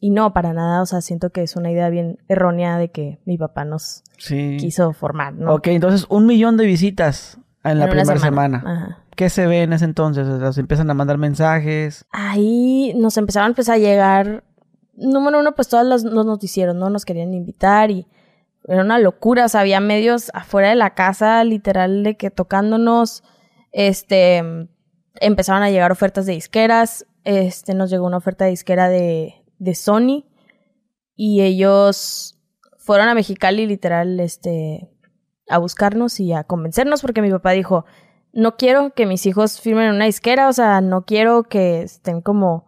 y 0.00 0.10
no, 0.10 0.32
para 0.32 0.52
nada, 0.52 0.82
o 0.82 0.86
sea, 0.86 1.00
siento 1.00 1.30
que 1.30 1.42
es 1.42 1.56
una 1.56 1.70
idea 1.70 1.88
bien 1.88 2.18
errónea 2.28 2.78
de 2.78 2.90
que 2.90 3.20
mi 3.24 3.38
papá 3.38 3.64
nos 3.64 4.02
quiso 4.16 4.92
formar, 4.92 5.34
¿no? 5.34 5.54
Ok, 5.54 5.68
entonces 5.68 6.06
un 6.08 6.26
millón 6.26 6.56
de 6.56 6.66
visitas 6.66 7.38
en 7.62 7.78
la 7.78 7.88
primera 7.88 8.18
semana. 8.18 8.62
Ajá. 8.66 9.04
¿Qué 9.16 9.30
se 9.30 9.46
ve 9.46 9.62
en 9.62 9.72
ese 9.72 9.84
entonces? 9.84 10.26
O 10.26 10.52
sea, 10.52 10.60
empiezan 10.60 10.90
a 10.90 10.94
mandar 10.94 11.18
mensajes. 11.18 12.04
Ahí 12.10 12.92
nos 12.96 13.16
empezaron 13.16 13.54
pues, 13.54 13.68
a 13.68 13.78
llegar 13.78 14.44
número 14.96 15.40
uno, 15.40 15.54
pues 15.54 15.68
todos 15.68 15.86
los, 15.86 16.04
noticieros, 16.04 16.74
¿no? 16.74 16.90
Nos 16.90 17.04
querían 17.04 17.34
invitar 17.34 17.90
y 17.90 18.06
era 18.66 18.82
una 18.82 18.98
locura, 18.98 19.44
o 19.44 19.48
sea, 19.48 19.60
había 19.60 19.80
medios 19.80 20.30
afuera 20.34 20.70
de 20.70 20.74
la 20.74 20.94
casa, 20.94 21.42
literal, 21.44 22.02
de 22.02 22.16
que 22.16 22.30
tocándonos, 22.30 23.22
este, 23.72 24.42
empezaron 25.20 25.62
a 25.62 25.70
llegar 25.70 25.92
ofertas 25.92 26.26
de 26.26 26.32
disqueras, 26.32 27.06
este, 27.24 27.74
nos 27.74 27.90
llegó 27.90 28.06
una 28.06 28.16
oferta 28.16 28.44
de 28.44 28.50
disquera 28.50 28.88
de, 28.88 29.44
de 29.58 29.74
Sony 29.74 30.24
y 31.14 31.42
ellos 31.42 32.38
fueron 32.78 33.08
a 33.08 33.14
Mexicali, 33.14 33.66
literal, 33.66 34.18
este, 34.20 34.90
a 35.48 35.58
buscarnos 35.58 36.20
y 36.20 36.32
a 36.32 36.44
convencernos 36.44 37.02
porque 37.02 37.22
mi 37.22 37.30
papá 37.30 37.50
dijo, 37.52 37.84
no 38.32 38.56
quiero 38.56 38.92
que 38.94 39.06
mis 39.06 39.26
hijos 39.26 39.60
firmen 39.60 39.94
una 39.94 40.06
disquera, 40.06 40.48
o 40.48 40.52
sea, 40.52 40.80
no 40.80 41.04
quiero 41.04 41.44
que 41.44 41.82
estén 41.82 42.20
como 42.20 42.66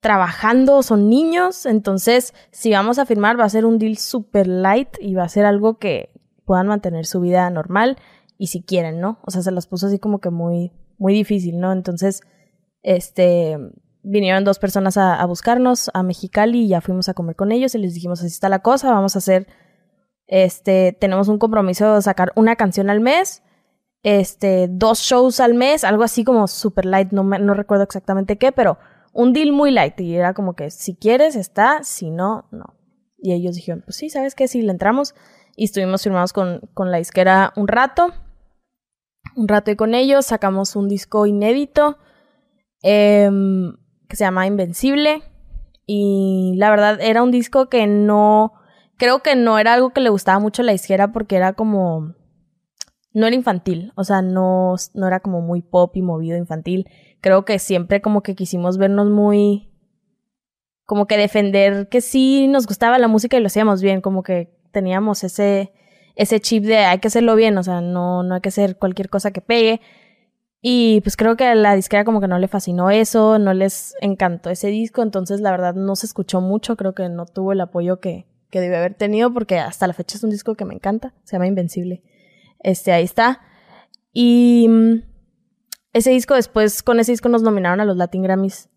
trabajando, 0.00 0.82
son 0.82 1.08
niños, 1.08 1.66
entonces 1.66 2.32
si 2.50 2.70
vamos 2.70 2.98
a 2.98 3.06
firmar 3.06 3.38
va 3.38 3.44
a 3.44 3.48
ser 3.48 3.66
un 3.66 3.78
deal 3.78 3.96
super 3.98 4.46
light 4.46 4.90
y 5.00 5.14
va 5.14 5.24
a 5.24 5.28
ser 5.28 5.44
algo 5.44 5.78
que 5.78 6.12
puedan 6.44 6.68
mantener 6.68 7.04
su 7.04 7.20
vida 7.20 7.50
normal 7.50 7.98
y 8.38 8.46
si 8.46 8.62
quieren, 8.62 9.00
¿no? 9.00 9.18
O 9.24 9.30
sea, 9.30 9.42
se 9.42 9.50
las 9.50 9.66
puso 9.66 9.88
así 9.88 9.98
como 9.98 10.20
que 10.20 10.30
muy, 10.30 10.72
muy 10.96 11.12
difícil, 11.12 11.58
¿no? 11.58 11.72
Entonces, 11.72 12.20
este, 12.82 13.58
vinieron 14.02 14.44
dos 14.44 14.60
personas 14.60 14.96
a, 14.96 15.24
buscarnos 15.26 15.90
a 15.92 16.04
Mexicali 16.04 16.62
y 16.62 16.68
ya 16.68 16.80
fuimos 16.80 17.08
a 17.08 17.14
comer 17.14 17.34
con 17.34 17.50
ellos 17.50 17.74
y 17.74 17.78
les 17.78 17.94
dijimos, 17.94 18.20
así 18.20 18.28
está 18.28 18.48
la 18.48 18.60
cosa, 18.60 18.90
vamos 18.90 19.16
a 19.16 19.18
hacer, 19.18 19.48
este, 20.28 20.96
tenemos 20.98 21.28
un 21.28 21.38
compromiso 21.38 21.96
de 21.96 22.02
sacar 22.02 22.32
una 22.36 22.54
canción 22.54 22.88
al 22.88 23.00
mes, 23.00 23.42
este, 24.04 24.68
dos 24.70 25.00
shows 25.00 25.40
al 25.40 25.54
mes, 25.54 25.82
algo 25.82 26.04
así 26.04 26.22
como 26.22 26.46
super 26.46 26.86
light, 26.86 27.10
no, 27.10 27.24
no 27.24 27.54
recuerdo 27.54 27.82
exactamente 27.82 28.38
qué, 28.38 28.52
pero 28.52 28.78
un 29.12 29.32
deal 29.32 29.52
muy 29.52 29.70
light 29.70 29.98
y 30.00 30.14
era 30.14 30.34
como 30.34 30.54
que 30.54 30.70
si 30.70 30.96
quieres 30.96 31.36
está, 31.36 31.82
si 31.82 32.10
no, 32.10 32.46
no. 32.50 32.74
Y 33.18 33.32
ellos 33.32 33.56
dijeron, 33.56 33.82
pues 33.84 33.96
sí, 33.96 34.10
¿sabes 34.10 34.34
qué? 34.34 34.46
Sí, 34.46 34.62
le 34.62 34.70
entramos 34.70 35.14
y 35.56 35.64
estuvimos 35.64 36.02
firmados 36.02 36.32
con, 36.32 36.60
con 36.72 36.92
la 36.92 36.98
disquera 36.98 37.52
un 37.56 37.66
rato, 37.66 38.14
un 39.34 39.48
rato 39.48 39.70
y 39.70 39.76
con 39.76 39.94
ellos 39.94 40.26
sacamos 40.26 40.76
un 40.76 40.88
disco 40.88 41.26
inédito 41.26 41.98
em, 42.82 43.76
que 44.08 44.16
se 44.16 44.24
llama 44.24 44.46
Invencible 44.46 45.22
y 45.84 46.54
la 46.56 46.70
verdad 46.70 47.00
era 47.00 47.22
un 47.22 47.30
disco 47.30 47.68
que 47.68 47.86
no, 47.86 48.52
creo 48.98 49.20
que 49.20 49.34
no 49.34 49.58
era 49.58 49.74
algo 49.74 49.90
que 49.90 50.00
le 50.00 50.10
gustaba 50.10 50.38
mucho 50.38 50.62
a 50.62 50.64
la 50.64 50.72
disquera 50.72 51.12
porque 51.12 51.36
era 51.36 51.54
como, 51.54 52.14
no 53.12 53.26
era 53.26 53.34
infantil, 53.34 53.92
o 53.96 54.04
sea, 54.04 54.22
no, 54.22 54.76
no 54.94 55.06
era 55.06 55.20
como 55.20 55.40
muy 55.40 55.62
pop 55.62 55.96
y 55.96 56.02
movido 56.02 56.36
infantil 56.36 56.88
creo 57.20 57.44
que 57.44 57.58
siempre 57.58 58.00
como 58.00 58.22
que 58.22 58.34
quisimos 58.34 58.78
vernos 58.78 59.08
muy, 59.08 59.70
como 60.84 61.06
que 61.06 61.16
defender 61.16 61.88
que 61.88 62.00
sí 62.00 62.48
nos 62.48 62.66
gustaba 62.66 62.98
la 62.98 63.08
música 63.08 63.36
y 63.36 63.40
lo 63.40 63.48
hacíamos 63.48 63.82
bien, 63.82 64.00
como 64.00 64.22
que 64.22 64.56
teníamos 64.72 65.24
ese, 65.24 65.72
ese 66.16 66.40
chip 66.40 66.64
de 66.64 66.78
hay 66.78 66.98
que 66.98 67.08
hacerlo 67.08 67.36
bien, 67.36 67.58
o 67.58 67.62
sea, 67.62 67.80
no, 67.80 68.22
no 68.22 68.36
hay 68.36 68.40
que 68.40 68.48
hacer 68.48 68.76
cualquier 68.76 69.08
cosa 69.08 69.30
que 69.30 69.40
pegue. 69.40 69.80
Y 70.60 71.00
pues 71.02 71.16
creo 71.16 71.36
que 71.36 71.44
a 71.44 71.54
la 71.54 71.76
disquera 71.76 72.04
como 72.04 72.20
que 72.20 72.26
no 72.26 72.38
le 72.38 72.48
fascinó 72.48 72.90
eso, 72.90 73.38
no 73.38 73.54
les 73.54 73.94
encantó 74.00 74.50
ese 74.50 74.68
disco, 74.68 75.02
entonces 75.02 75.40
la 75.40 75.52
verdad 75.52 75.74
no 75.74 75.94
se 75.94 76.06
escuchó 76.06 76.40
mucho, 76.40 76.76
creo 76.76 76.94
que 76.94 77.08
no 77.08 77.26
tuvo 77.26 77.52
el 77.52 77.60
apoyo 77.60 78.00
que, 78.00 78.26
que 78.50 78.60
debe 78.60 78.76
haber 78.76 78.94
tenido 78.94 79.32
porque 79.32 79.58
hasta 79.58 79.86
la 79.86 79.92
fecha 79.92 80.16
es 80.16 80.24
un 80.24 80.30
disco 80.30 80.54
que 80.56 80.64
me 80.64 80.74
encanta, 80.74 81.14
se 81.22 81.36
llama 81.36 81.46
Invencible. 81.46 82.02
Este, 82.60 82.92
ahí 82.92 83.04
está. 83.04 83.40
Y 84.12 84.68
ese 85.92 86.10
disco 86.10 86.34
después, 86.34 86.82
con 86.82 87.00
ese 87.00 87.12
disco 87.12 87.28
nos 87.28 87.42
nominaron 87.42 87.80
a 87.80 87.84
los 87.84 87.96
Latin 87.96 88.22
Grammys 88.22 88.68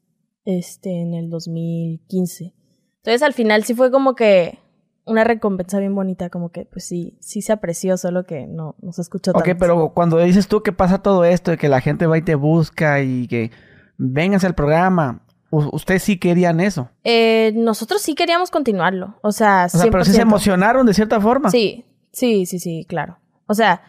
este, 0.46 1.02
en 1.02 1.14
el 1.14 1.30
2015. 1.30 2.54
Entonces 2.98 3.22
al 3.22 3.34
final 3.34 3.64
sí 3.64 3.74
fue 3.74 3.92
como 3.92 4.16
que 4.16 4.60
una 5.06 5.24
recompensa 5.24 5.80
bien 5.80 5.96
bonita, 5.96 6.30
como 6.30 6.50
que 6.50 6.66
pues 6.66 6.86
sí, 6.86 7.18
sí 7.20 7.42
se 7.42 7.54
apreció, 7.54 7.98
solo 7.98 8.26
que 8.26 8.48
no, 8.48 8.76
no 8.82 8.92
se 8.94 9.02
escuchó 9.02 9.34
tanto. 9.34 9.52
Ok, 9.52 9.58
pero 9.60 9.92
cuando 9.94 10.18
dices 10.20 10.48
tú 10.48 10.62
que 10.62 10.72
pasa 10.72 11.02
todo 11.02 11.26
esto, 11.26 11.52
de 11.52 11.58
que 11.58 11.70
la 11.70 11.82
gente 11.82 12.06
va 12.06 12.18
y 12.18 12.22
te 12.22 12.36
busca 12.36 13.02
y 13.02 13.28
que 13.28 13.52
vengas 13.98 14.44
al 14.44 14.56
programa, 14.56 15.26
¿ustedes 15.50 16.04
sí 16.04 16.18
querían 16.18 16.60
eso? 16.60 16.90
Eh, 17.04 17.52
nosotros 17.56 18.02
sí 18.02 18.16
queríamos 18.16 18.52
continuarlo, 18.52 19.18
o 19.22 19.32
sea, 19.32 19.68
o 19.74 19.92
pero 19.92 20.06
sí 20.06 20.14
se 20.14 20.22
emocionaron 20.22 20.86
de 20.86 20.94
cierta 20.94 21.20
forma. 21.20 21.50
Sí, 21.50 21.86
sí, 22.12 22.46
sí, 22.46 22.60
sí, 22.60 22.86
claro. 22.88 23.18
O 23.48 23.54
sea, 23.54 23.82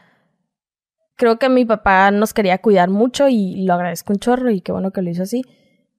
creo 1.16 1.38
que 1.38 1.48
mi 1.48 1.64
papá 1.64 2.10
nos 2.10 2.34
quería 2.34 2.58
cuidar 2.58 2.90
mucho 2.90 3.28
y 3.28 3.64
lo 3.64 3.74
agradezco 3.74 4.12
un 4.12 4.18
chorro 4.18 4.50
y 4.50 4.60
qué 4.60 4.72
bueno 4.72 4.90
que 4.90 5.02
lo 5.02 5.10
hizo 5.10 5.22
así. 5.22 5.42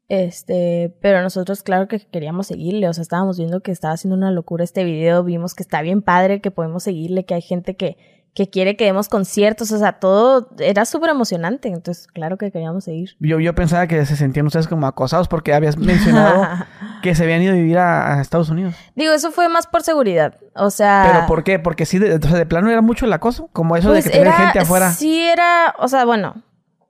Este, 0.10 0.94
pero 1.02 1.22
nosotros 1.22 1.64
claro 1.64 1.88
que 1.88 2.00
queríamos 2.00 2.48
seguirle, 2.48 2.88
o 2.88 2.94
sea, 2.94 3.02
estábamos 3.02 3.38
viendo 3.38 3.62
que 3.62 3.72
estaba 3.72 3.94
haciendo 3.94 4.16
una 4.16 4.32
locura 4.32 4.64
este 4.64 4.84
video, 4.84 5.24
vimos 5.24 5.56
que 5.56 5.64
está 5.64 5.82
bien 5.82 6.02
padre, 6.02 6.42
que 6.42 6.52
podemos 6.52 6.84
seguirle, 6.84 7.26
que 7.26 7.34
hay 7.34 7.42
gente 7.42 7.76
que, 7.76 7.98
que 8.36 8.50
quiere 8.50 8.76
que 8.76 8.86
demos 8.86 9.10
conciertos, 9.10 9.72
o 9.72 9.78
sea, 9.78 10.00
todo 10.00 10.50
era 10.58 10.86
súper 10.86 11.12
emocionante, 11.12 11.68
entonces 11.68 12.08
claro 12.08 12.38
que 12.38 12.52
queríamos 12.52 12.84
seguir. 12.84 13.12
Yo, 13.20 13.40
yo 13.40 13.54
pensaba 13.54 13.86
que 13.86 14.04
se 14.06 14.16
sentían 14.16 14.48
ustedes 14.48 14.68
como 14.68 14.88
acosados 14.88 15.28
porque 15.28 15.54
habías 15.54 15.78
mencionado 15.78 16.48
que 17.04 17.14
se 17.14 17.24
habían 17.24 17.44
ido 17.44 17.52
a 17.52 17.56
vivir 17.56 17.78
a, 17.78 18.20
Estados 18.22 18.50
Unidos. 18.50 18.74
Digo, 18.96 19.14
eso 19.14 19.32
fue 19.32 19.50
más 19.50 19.68
por 19.68 19.84
seguridad, 19.84 20.40
o 20.56 20.72
sea... 20.72 21.08
¿Pero 21.12 21.28
por 21.28 21.44
qué? 21.44 21.60
Porque 21.60 21.86
sí, 21.86 22.00
de, 22.00 22.18
de 22.18 22.46
plano 22.48 22.72
era 22.72 22.82
mucho 22.82 23.06
el 23.06 23.14
acoso, 23.14 23.50
como 23.54 23.78
eso 23.78 23.90
de 23.90 24.02
pues 24.02 24.06
que 24.06 24.18
tener 24.18 24.34
gente 24.34 24.60
afuera. 24.60 24.92
Sí 24.92 25.22
era, 25.22 25.76
o 25.78 25.88
sea, 25.88 26.06
bueno, 26.06 26.44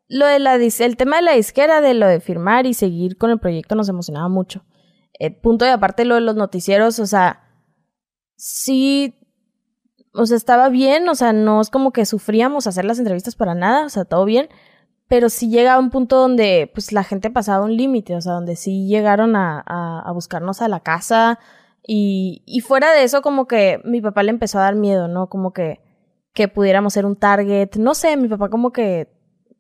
lo 0.08 0.28
de 0.28 0.40
la, 0.40 0.56
el 0.56 0.98
tema 0.98 1.18
de 1.18 1.24
la 1.24 1.34
disquera, 1.34 1.82
de 1.82 1.94
lo 1.94 2.08
de 2.08 2.22
firmar 2.22 2.68
y 2.68 2.74
seguir 2.74 3.18
con 3.18 3.32
el 3.32 3.40
proyecto 3.40 3.76
nos 3.76 3.90
emocionaba 3.90 4.30
mucho. 4.30 4.64
El 5.20 5.36
punto 5.36 5.66
de 5.66 5.72
aparte 5.72 6.06
lo 6.06 6.16
de 6.16 6.22
los 6.22 6.36
noticieros, 6.36 7.00
o 7.00 7.06
sea, 7.06 7.44
sí 8.38 9.16
o 10.14 10.26
sea, 10.26 10.38
estaba 10.38 10.70
bien, 10.70 11.10
o 11.10 11.16
sea, 11.16 11.34
no 11.34 11.60
es 11.60 11.70
como 11.70 11.92
que 11.92 12.06
sufríamos 12.06 12.68
hacer 12.68 12.86
las 12.86 13.00
entrevistas 13.00 13.36
para 13.36 13.56
nada, 13.56 13.86
o 13.86 13.90
sea, 13.90 14.06
todo 14.06 14.26
bien, 14.26 14.48
pero 15.08 15.30
sí 15.30 15.50
llega 15.50 15.74
a 15.74 15.80
un 15.80 15.90
punto 15.90 16.18
donde, 16.18 16.72
pues, 16.74 16.92
la 16.92 17.04
gente 17.04 17.30
pasaba 17.30 17.66
un 17.66 17.76
límite, 17.76 18.16
o 18.16 18.22
sea, 18.22 18.34
donde 18.34 18.56
sí 18.56 18.88
llegaron 18.88 19.36
a, 19.36 19.60
a, 19.60 20.12
buscarnos 20.12 20.62
a 20.62 20.68
la 20.68 20.80
casa 20.80 21.40
y, 21.86 22.44
y 22.46 22.62
fuera 22.62 22.94
de 22.94 23.04
eso, 23.04 23.22
como 23.22 23.48
que 23.48 23.82
mi 23.84 24.02
papá 24.02 24.24
le 24.24 24.30
empezó 24.30 24.60
a 24.60 24.64
dar 24.64 24.76
miedo, 24.76 25.08
¿no? 25.08 25.28
Como 25.28 25.52
que, 25.52 25.82
que 26.34 26.48
pudiéramos 26.48 26.94
ser 26.94 27.06
un 27.06 27.16
target, 27.16 27.76
no 27.78 27.96
sé, 27.96 28.16
mi 28.16 28.28
papá 28.28 28.50
como 28.50 28.72
que 28.72 29.10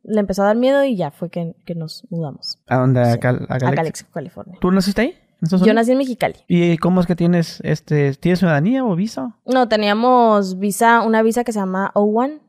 le 0.03 0.19
empezó 0.19 0.43
a 0.43 0.48
dar 0.48 0.55
miedo 0.55 0.83
y 0.83 0.95
ya 0.95 1.12
fue 1.12 1.29
que, 1.29 1.55
que 1.65 1.75
nos 1.75 2.05
mudamos. 2.10 2.60
¿A 2.67 2.77
dónde? 2.77 3.01
¿A, 3.01 3.17
Cal 3.19 3.45
a, 3.50 3.57
Calexico, 3.57 4.12
California. 4.13 4.57
¿Tú 4.60 4.72
naciste 4.72 5.01
ahí? 5.01 5.17
¿En 5.43 5.47
Estados 5.47 5.67
Yo 5.67 5.73
nací 5.73 5.91
en 5.91 5.97
Mexicali. 5.97 6.35
¿Y 6.47 6.77
cómo 6.77 7.01
es 7.01 7.05
que 7.07 7.17
tienes, 7.17 7.59
este, 7.65 8.13
tienes 8.13 8.39
ciudadanía 8.39 8.85
o 8.85 8.95
visa? 8.95 9.35
No, 9.45 9.67
teníamos 9.67 10.57
visa, 10.57 11.01
una 11.01 11.21
visa 11.21 11.43
que 11.43 11.51
se 11.51 11.59
llama 11.59 11.91
O1. 11.95 12.39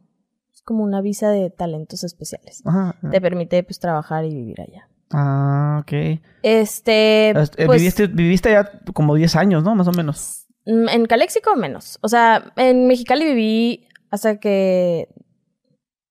Es 0.54 0.62
como 0.62 0.84
una 0.84 1.00
visa 1.00 1.28
de 1.30 1.50
talentos 1.50 2.04
especiales. 2.04 2.62
Ajá. 2.64 2.94
Te 3.10 3.20
permite 3.20 3.64
pues 3.64 3.80
trabajar 3.80 4.24
y 4.24 4.32
vivir 4.32 4.60
allá. 4.60 4.88
Ah, 5.10 5.78
ok. 5.82 6.20
Este, 6.44 7.30
Este, 7.30 7.66
pues, 7.66 7.80
viviste, 7.80 8.06
viviste 8.06 8.52
ya 8.52 8.70
como 8.92 9.16
10 9.16 9.34
años, 9.36 9.64
¿no? 9.64 9.74
Más 9.74 9.88
o 9.88 9.92
menos. 9.92 10.46
mm, 10.66 10.88
en 10.88 11.06
Caléxico 11.06 11.56
menos. 11.56 11.98
O 12.00 12.08
sea, 12.08 12.52
en 12.54 12.86
Mexicali 12.86 13.24
viví 13.24 13.88
hasta 14.12 14.38
que, 14.38 15.08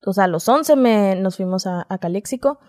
o 0.05 0.11
sea, 0.11 0.25
a 0.25 0.27
los 0.27 0.49
11 0.49 0.75
me, 0.75 1.15
nos 1.15 1.37
fuimos 1.37 1.65
a, 1.65 1.85
a 1.87 1.97
Caléxico. 1.97 2.59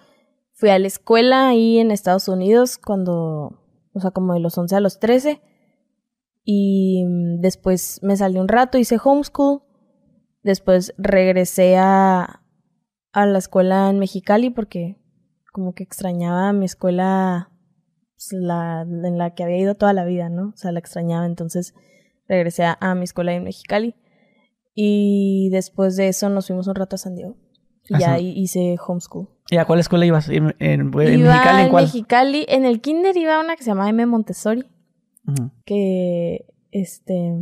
Fui 0.53 0.71
a 0.71 0.79
la 0.79 0.87
escuela 0.87 1.49
ahí 1.49 1.79
en 1.79 1.91
Estados 1.91 2.29
Unidos 2.29 2.79
cuando, 2.79 3.59
o 3.95 4.01
sea, 4.01 4.11
como 4.11 4.35
de 4.35 4.41
los 4.41 4.59
11 4.59 4.77
a 4.77 4.81
los 4.81 4.99
13. 4.99 5.41
Y 6.45 7.05
mm, 7.07 7.41
después 7.41 8.01
me 8.03 8.17
salí 8.17 8.39
un 8.39 8.49
rato, 8.49 8.77
hice 8.77 8.99
homeschool. 9.03 9.63
Después 10.43 10.95
regresé 10.99 11.77
a, 11.79 12.43
a 13.13 13.27
la 13.27 13.39
escuela 13.39 13.89
en 13.89 13.99
Mexicali 13.99 14.51
porque 14.51 14.99
como 15.53 15.73
que 15.73 15.85
extrañaba 15.85 16.53
mi 16.53 16.67
escuela 16.67 17.51
pues, 18.15 18.33
la, 18.33 18.83
en 18.83 19.17
la 19.17 19.35
que 19.35 19.45
había 19.45 19.59
ido 19.59 19.77
toda 19.77 19.93
la 19.93 20.05
vida, 20.05 20.29
¿no? 20.29 20.49
O 20.49 20.57
sea, 20.57 20.73
la 20.73 20.81
extrañaba, 20.81 21.25
entonces 21.25 21.75
regresé 22.29 22.65
a, 22.65 22.77
a 22.81 22.95
mi 22.95 23.05
escuela 23.05 23.33
en 23.33 23.45
Mexicali. 23.45 23.95
Y 24.75 25.49
después 25.51 25.97
de 25.97 26.09
eso 26.09 26.29
nos 26.29 26.49
fuimos 26.49 26.67
un 26.67 26.75
rato 26.75 26.97
a 26.97 26.99
San 26.99 27.15
Diego. 27.15 27.37
Y 27.89 27.95
¿A 27.95 27.99
ya 27.99 28.19
hice 28.19 28.77
homeschool. 28.85 29.29
¿Y 29.51 29.57
a 29.59 29.65
cuál 29.67 29.81
escuela 29.81 30.07
ibas? 30.07 30.29
¿En, 30.29 30.55
en, 30.59 30.91
en 30.99 31.19
iba 31.19 31.33
Mexicali? 31.35 31.63
¿En 31.63 31.69
cuál? 31.71 31.85
Mexicali, 31.85 32.47
en 32.49 32.65
el 32.65 32.81
kinder 32.81 33.17
iba 33.17 33.41
una 33.41 33.57
que 33.57 33.63
se 33.63 33.71
llamaba 33.71 33.91
M. 33.91 34.07
Montessori, 34.07 34.65
que 35.67 36.47
este 36.71 37.35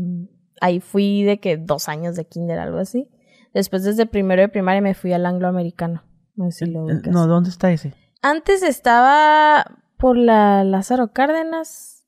ahí 0.60 0.80
fui 0.80 1.22
de 1.24 1.40
que 1.40 1.56
dos 1.56 1.88
años 1.88 2.16
de 2.16 2.26
kinder, 2.26 2.58
algo 2.58 2.78
así. 2.78 3.08
Después 3.54 3.84
desde 3.84 4.06
primero 4.06 4.42
de 4.42 4.48
primaria 4.48 4.80
me 4.80 4.94
fui 4.94 5.12
al 5.12 5.26
angloamericano. 5.26 6.02
No 6.34 6.50
sé 6.50 6.64
si 6.66 6.72
lo 6.72 6.88
Eh, 6.88 6.94
ubicas. 6.94 7.12
No, 7.12 7.26
¿dónde 7.26 7.50
está 7.50 7.70
ese? 7.70 7.94
Antes 8.22 8.62
estaba 8.62 9.64
por 9.98 10.16
la 10.16 10.64
Lázaro 10.64 11.12
Cárdenas 11.12 12.06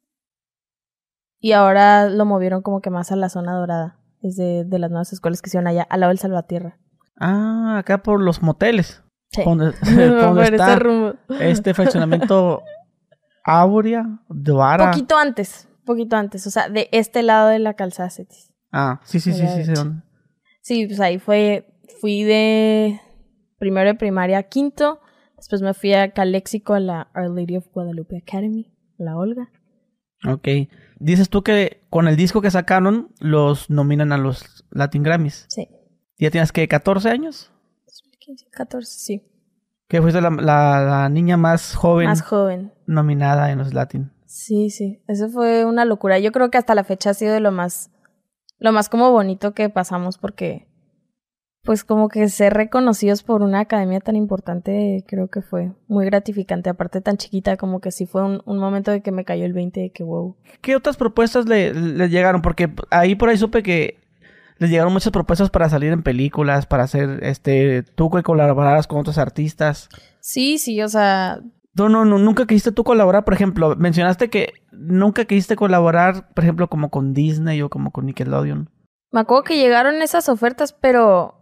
y 1.38 1.52
ahora 1.52 2.08
lo 2.08 2.24
movieron 2.24 2.62
como 2.62 2.80
que 2.80 2.90
más 2.90 3.12
a 3.12 3.16
la 3.16 3.28
zona 3.28 3.54
dorada. 3.54 3.98
Es 4.22 4.36
de, 4.36 4.64
de 4.64 4.78
las 4.78 4.90
nuevas 4.90 5.12
escuelas 5.12 5.42
que 5.42 5.50
hicieron 5.50 5.66
allá, 5.66 5.82
al 5.90 6.00
lado 6.00 6.08
del 6.10 6.18
Salvatierra. 6.18 6.78
Ah, 7.20 7.76
acá 7.78 8.02
por 8.02 8.20
los 8.22 8.42
moteles. 8.42 9.03
Sí. 9.35 9.43
Está 10.53 10.76
rumbo. 10.76 11.14
este 11.41 11.75
fraccionamiento 11.75 12.62
Áurea, 13.45 14.21
Duara. 14.29 14.91
Poquito 14.91 15.17
antes, 15.17 15.69
poquito 15.85 16.17
antes, 16.17 16.47
o 16.47 16.50
sea, 16.50 16.69
de 16.69 16.88
este 16.93 17.23
lado 17.23 17.49
de 17.49 17.59
la 17.59 17.75
calzada 17.75 18.11
Cetis. 18.11 18.53
Ah, 18.73 19.00
sí, 19.05 19.21
sí, 19.21 19.33
sí, 19.33 19.47
sí, 19.64 19.73
dónde. 19.73 20.03
Sí, 20.62 20.87
pues 20.87 20.99
ahí 21.00 21.19
fue, 21.19 21.67
fui 22.00 22.23
de 22.23 23.00
primero 23.59 23.88
de 23.88 23.95
primaria 23.95 24.38
a 24.38 24.43
quinto, 24.45 25.00
después 25.37 25.62
me 25.62 25.75
fui 25.75 25.93
a 25.93 26.12
Caléxico 26.12 26.75
a 26.75 26.81
la 26.81 27.09
Our 27.14 27.31
Lady 27.31 27.57
of 27.57 27.69
Guadalupe 27.73 28.17
Academy, 28.17 28.75
la 28.97 29.17
Olga. 29.17 29.50
Ok. 30.26 30.49
Dices 30.99 31.29
tú 31.29 31.43
que 31.43 31.85
con 31.91 32.09
el 32.09 32.17
disco 32.17 32.41
que 32.41 32.50
sacaron 32.50 33.12
los 33.21 33.69
nominan 33.69 34.12
a 34.12 34.19
los 34.19 34.64
Latin 34.71 35.03
Grammys. 35.03 35.47
Sí, 35.49 35.69
¿Ya 36.19 36.31
tienes 36.31 36.53
que 36.53 36.67
14 36.69 37.11
años? 37.11 37.53
2015, 38.26 38.47
14, 38.50 38.99
sí, 38.99 39.23
Que 39.88 40.00
fuiste 40.00 40.21
la, 40.21 40.31
la- 40.31 40.81
la 40.85 41.09
niña 41.09 41.37
más 41.37 41.75
joven 41.75 42.07
más 42.07 42.23
joven. 42.23 42.73
nominada 42.87 43.50
en 43.50 43.59
los 43.59 43.75
Latin. 43.75 44.11
Sí, 44.26 44.71
sí, 44.71 45.02
eso 45.07 45.28
fue 45.28 45.64
una 45.64 45.85
locura. 45.85 46.19
Yo 46.19 46.33
creo 46.33 46.50
que 46.50 46.59
hasta 46.59 46.75
la 46.75 46.85
fecha 46.85 47.11
ha 47.11 47.14
sido 47.14 47.35
de 47.35 47.40
lo 47.40 47.52
más, 47.52 47.90
lo 48.59 48.73
más 48.73 48.88
como 48.88 49.11
bonito 49.12 49.52
que 49.54 49.69
pasamos 49.69 50.19
porque, 50.19 50.66
pues 51.62 51.85
como 51.85 52.09
que 52.09 52.28
ser 52.28 52.52
reconocidos 52.52 53.23
por 53.23 53.43
una 53.43 53.61
academia 53.61 54.00
tan 54.00 54.16
importante, 54.16 55.04
creo 55.07 55.28
que 55.28 55.40
fue 55.40 55.73
muy 55.87 56.04
gratificante. 56.07 56.68
Aparte 56.70 57.01
tan 57.01 57.16
chiquita, 57.16 57.57
como 57.57 57.81
que 57.81 57.90
sí 57.92 58.07
fue 58.07 58.25
un, 58.25 58.42
un 58.44 58.59
momento 58.59 58.90
de 58.90 59.03
que 59.03 59.12
me 59.12 59.25
cayó 59.25 59.44
el 59.44 59.53
20 59.53 59.81
de 59.81 59.90
que 59.90 60.03
wow. 60.03 60.37
¿Qué 60.61 60.75
otras 60.77 60.96
propuestas 60.96 61.46
le, 61.46 61.72
le 61.72 62.09
llegaron? 62.09 62.42
Porque 62.42 62.75
ahí 62.90 63.14
por 63.14 63.29
ahí 63.29 63.37
supe 63.38 63.62
que 63.62 64.01
les 64.59 64.71
llegaron 64.71 64.93
muchas 64.93 65.12
propuestas 65.12 65.51
para 65.51 65.69
salir 65.69 65.93
en 65.93 66.03
películas, 66.03 66.67
para 66.67 66.85
hacer, 66.85 67.21
este, 67.23 67.83
tú 67.83 68.11
que 68.11 68.23
colaboraras 68.23 68.87
con 68.87 68.99
otros 69.01 69.19
artistas. 69.19 69.88
Sí, 70.21 70.59
sí, 70.59 70.81
o 70.83 70.88
sea, 70.88 71.40
No, 71.75 71.88
no, 71.88 72.05
no, 72.05 72.19
nunca 72.19 72.47
quisiste 72.47 72.73
tú 72.73 72.85
colaborar, 72.85 73.25
por 73.25 73.35
ejemplo, 73.35 73.75
mencionaste 73.77 74.31
que 74.31 74.53
nunca 74.73 75.25
quisiste 75.25 75.57
colaborar, 75.57 76.33
por 76.35 76.45
ejemplo, 76.45 76.69
como 76.69 76.90
con 76.90 77.12
Disney 77.12 77.61
o 77.62 77.69
como 77.69 77.90
con 77.90 78.07
Nickelodeon. 78.07 78.71
me 79.11 79.21
acuerdo 79.21 79.45
que 79.45 79.57
llegaron 79.57 80.03
esas 80.03 80.29
ofertas, 80.29 80.73
pero 80.73 81.40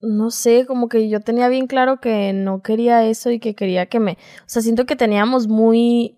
no 0.00 0.30
sé, 0.30 0.66
como 0.66 0.88
que 0.88 1.08
yo 1.08 1.20
tenía 1.20 1.48
bien 1.48 1.66
claro 1.66 2.00
que 2.00 2.32
no 2.32 2.62
quería 2.62 3.04
eso 3.04 3.30
y 3.30 3.38
que 3.38 3.54
quería 3.54 3.86
que 3.86 4.00
me, 4.00 4.12
o 4.12 4.46
sea, 4.46 4.62
siento 4.62 4.86
que 4.86 4.96
teníamos 4.96 5.46
muy, 5.46 6.16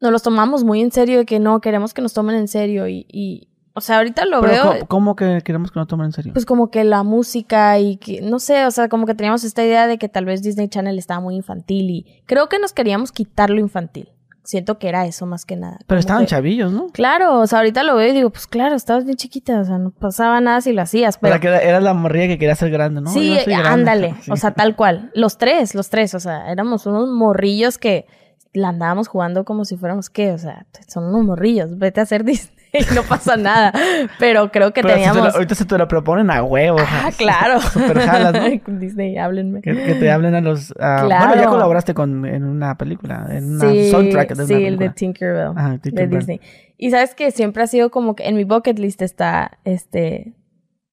nos 0.00 0.12
los 0.12 0.22
tomamos 0.22 0.64
muy 0.64 0.82
en 0.82 0.92
serio 0.92 1.18
de 1.18 1.24
que 1.24 1.38
no, 1.38 1.60
queremos 1.60 1.94
que 1.94 2.02
nos 2.02 2.12
tomen 2.12 2.36
en 2.36 2.48
serio 2.48 2.88
y, 2.88 3.06
y 3.08 3.48
o 3.76 3.80
sea, 3.80 3.98
ahorita 3.98 4.24
lo 4.24 4.40
Pero 4.40 4.52
veo, 4.52 4.62
¿cómo, 4.72 4.86
cómo 4.88 5.16
que 5.16 5.42
queremos 5.44 5.70
que 5.70 5.78
no 5.78 5.86
tomen 5.86 6.06
en 6.06 6.12
serio? 6.12 6.32
pues 6.32 6.46
como 6.46 6.70
que 6.70 6.82
la 6.82 7.02
música 7.04 7.78
y 7.78 7.96
que, 7.98 8.22
no 8.22 8.38
sé, 8.38 8.66
o 8.66 8.70
sea, 8.70 8.88
como 8.88 9.06
que 9.06 9.14
teníamos 9.14 9.44
esta 9.44 9.62
idea 9.64 9.86
de 9.86 9.98
que 9.98 10.08
tal 10.08 10.24
vez 10.24 10.42
Disney 10.42 10.68
Channel 10.68 10.98
estaba 10.98 11.20
muy 11.20 11.36
infantil 11.36 11.90
y 11.90 12.22
creo 12.26 12.48
que 12.48 12.58
nos 12.58 12.72
queríamos 12.72 13.12
quitar 13.12 13.50
lo 13.50 13.60
infantil. 13.60 14.08
Siento 14.42 14.78
que 14.78 14.88
era 14.88 15.06
eso 15.06 15.26
más 15.26 15.44
que 15.44 15.56
nada. 15.56 15.78
Pero 15.88 15.98
estaban 15.98 16.22
que- 16.22 16.28
chavillos, 16.28 16.72
¿no? 16.72 16.86
Claro, 16.92 17.40
o 17.40 17.46
sea, 17.48 17.58
ahorita 17.58 17.82
lo 17.82 17.96
veo 17.96 18.08
y 18.08 18.12
digo, 18.12 18.30
pues 18.30 18.46
claro, 18.46 18.76
estabas 18.76 19.04
bien 19.04 19.16
chiquita, 19.16 19.58
o 19.60 19.64
sea, 19.64 19.76
no 19.78 19.90
pasaba 19.90 20.40
nada 20.40 20.60
si 20.60 20.72
lo 20.72 20.82
hacías, 20.82 21.18
pero... 21.18 21.40
Que 21.40 21.48
era, 21.48 21.58
era 21.58 21.80
la 21.80 21.94
morrilla 21.94 22.28
que 22.28 22.38
quería 22.38 22.54
ser 22.54 22.70
grande, 22.70 23.00
¿no? 23.00 23.10
sí, 23.10 23.34
grande. 23.44 23.54
ándale, 23.68 24.14
Sí. 24.22 24.30
o 24.30 24.36
sea, 24.36 24.52
tal 24.52 24.76
cual. 24.76 25.10
Los 25.14 25.36
tres, 25.36 25.74
los 25.74 25.90
tres, 25.90 26.14
o 26.14 26.20
sea, 26.20 26.50
éramos 26.52 26.86
unos 26.86 27.08
morrillos 27.08 27.76
que 27.76 28.06
la 28.52 28.68
andábamos 28.68 29.08
jugando 29.08 29.44
como 29.44 29.64
si 29.64 29.76
fuéramos, 29.76 30.08
¿qué? 30.10 30.30
O 30.30 30.38
sea, 30.38 30.64
son 30.86 31.04
unos 31.06 31.24
morrillos, 31.24 31.76
vete 31.76 31.98
a 31.98 32.04
hacer 32.04 32.22
Disney, 32.24 32.55
no 32.94 33.02
pasa 33.02 33.36
nada. 33.36 33.72
Pero 34.18 34.50
creo 34.52 34.72
que 34.72 34.82
Pero 34.82 34.94
si 34.94 35.00
te 35.00 35.06
lo- 35.06 35.12
teníamos... 35.14 35.34
ahorita 35.34 35.54
se 35.54 35.64
te 35.64 35.78
lo 35.78 35.88
proponen 35.88 36.30
a 36.30 36.42
huevo. 36.42 36.78
Ah, 36.80 37.10
claro. 37.16 37.60
Super 37.72 37.98
jalas, 38.00 38.32
¿no? 38.32 38.74
Disney, 38.78 39.16
háblenme. 39.18 39.60
Que, 39.62 39.74
que 39.74 39.94
te 39.94 40.10
hablen 40.10 40.34
a 40.34 40.40
los... 40.40 40.72
Claro. 40.72 41.08
Bueno, 41.08 41.34
ya 41.42 41.46
colaboraste 41.48 41.94
con, 41.94 42.24
en 42.26 42.44
una 42.44 42.76
película, 42.76 43.26
en 43.30 43.56
una 43.56 43.70
sí, 43.70 43.90
soundtrack 43.90 44.34
de 44.34 44.46
sí, 44.46 44.54
una 44.54 44.68
el 44.68 44.78
de. 44.78 44.90
Tinkerbell, 44.90 45.52
Ajá, 45.56 45.70
de 45.72 45.78
Tinkerbell. 45.78 46.18
Disney. 46.18 46.40
Y 46.78 46.90
sabes 46.90 47.14
que 47.14 47.30
siempre 47.30 47.62
ha 47.62 47.66
sido 47.66 47.90
como 47.90 48.14
que 48.14 48.24
en 48.28 48.36
mi 48.36 48.44
bucket 48.44 48.78
list 48.78 49.00
está 49.02 49.58
este 49.64 50.34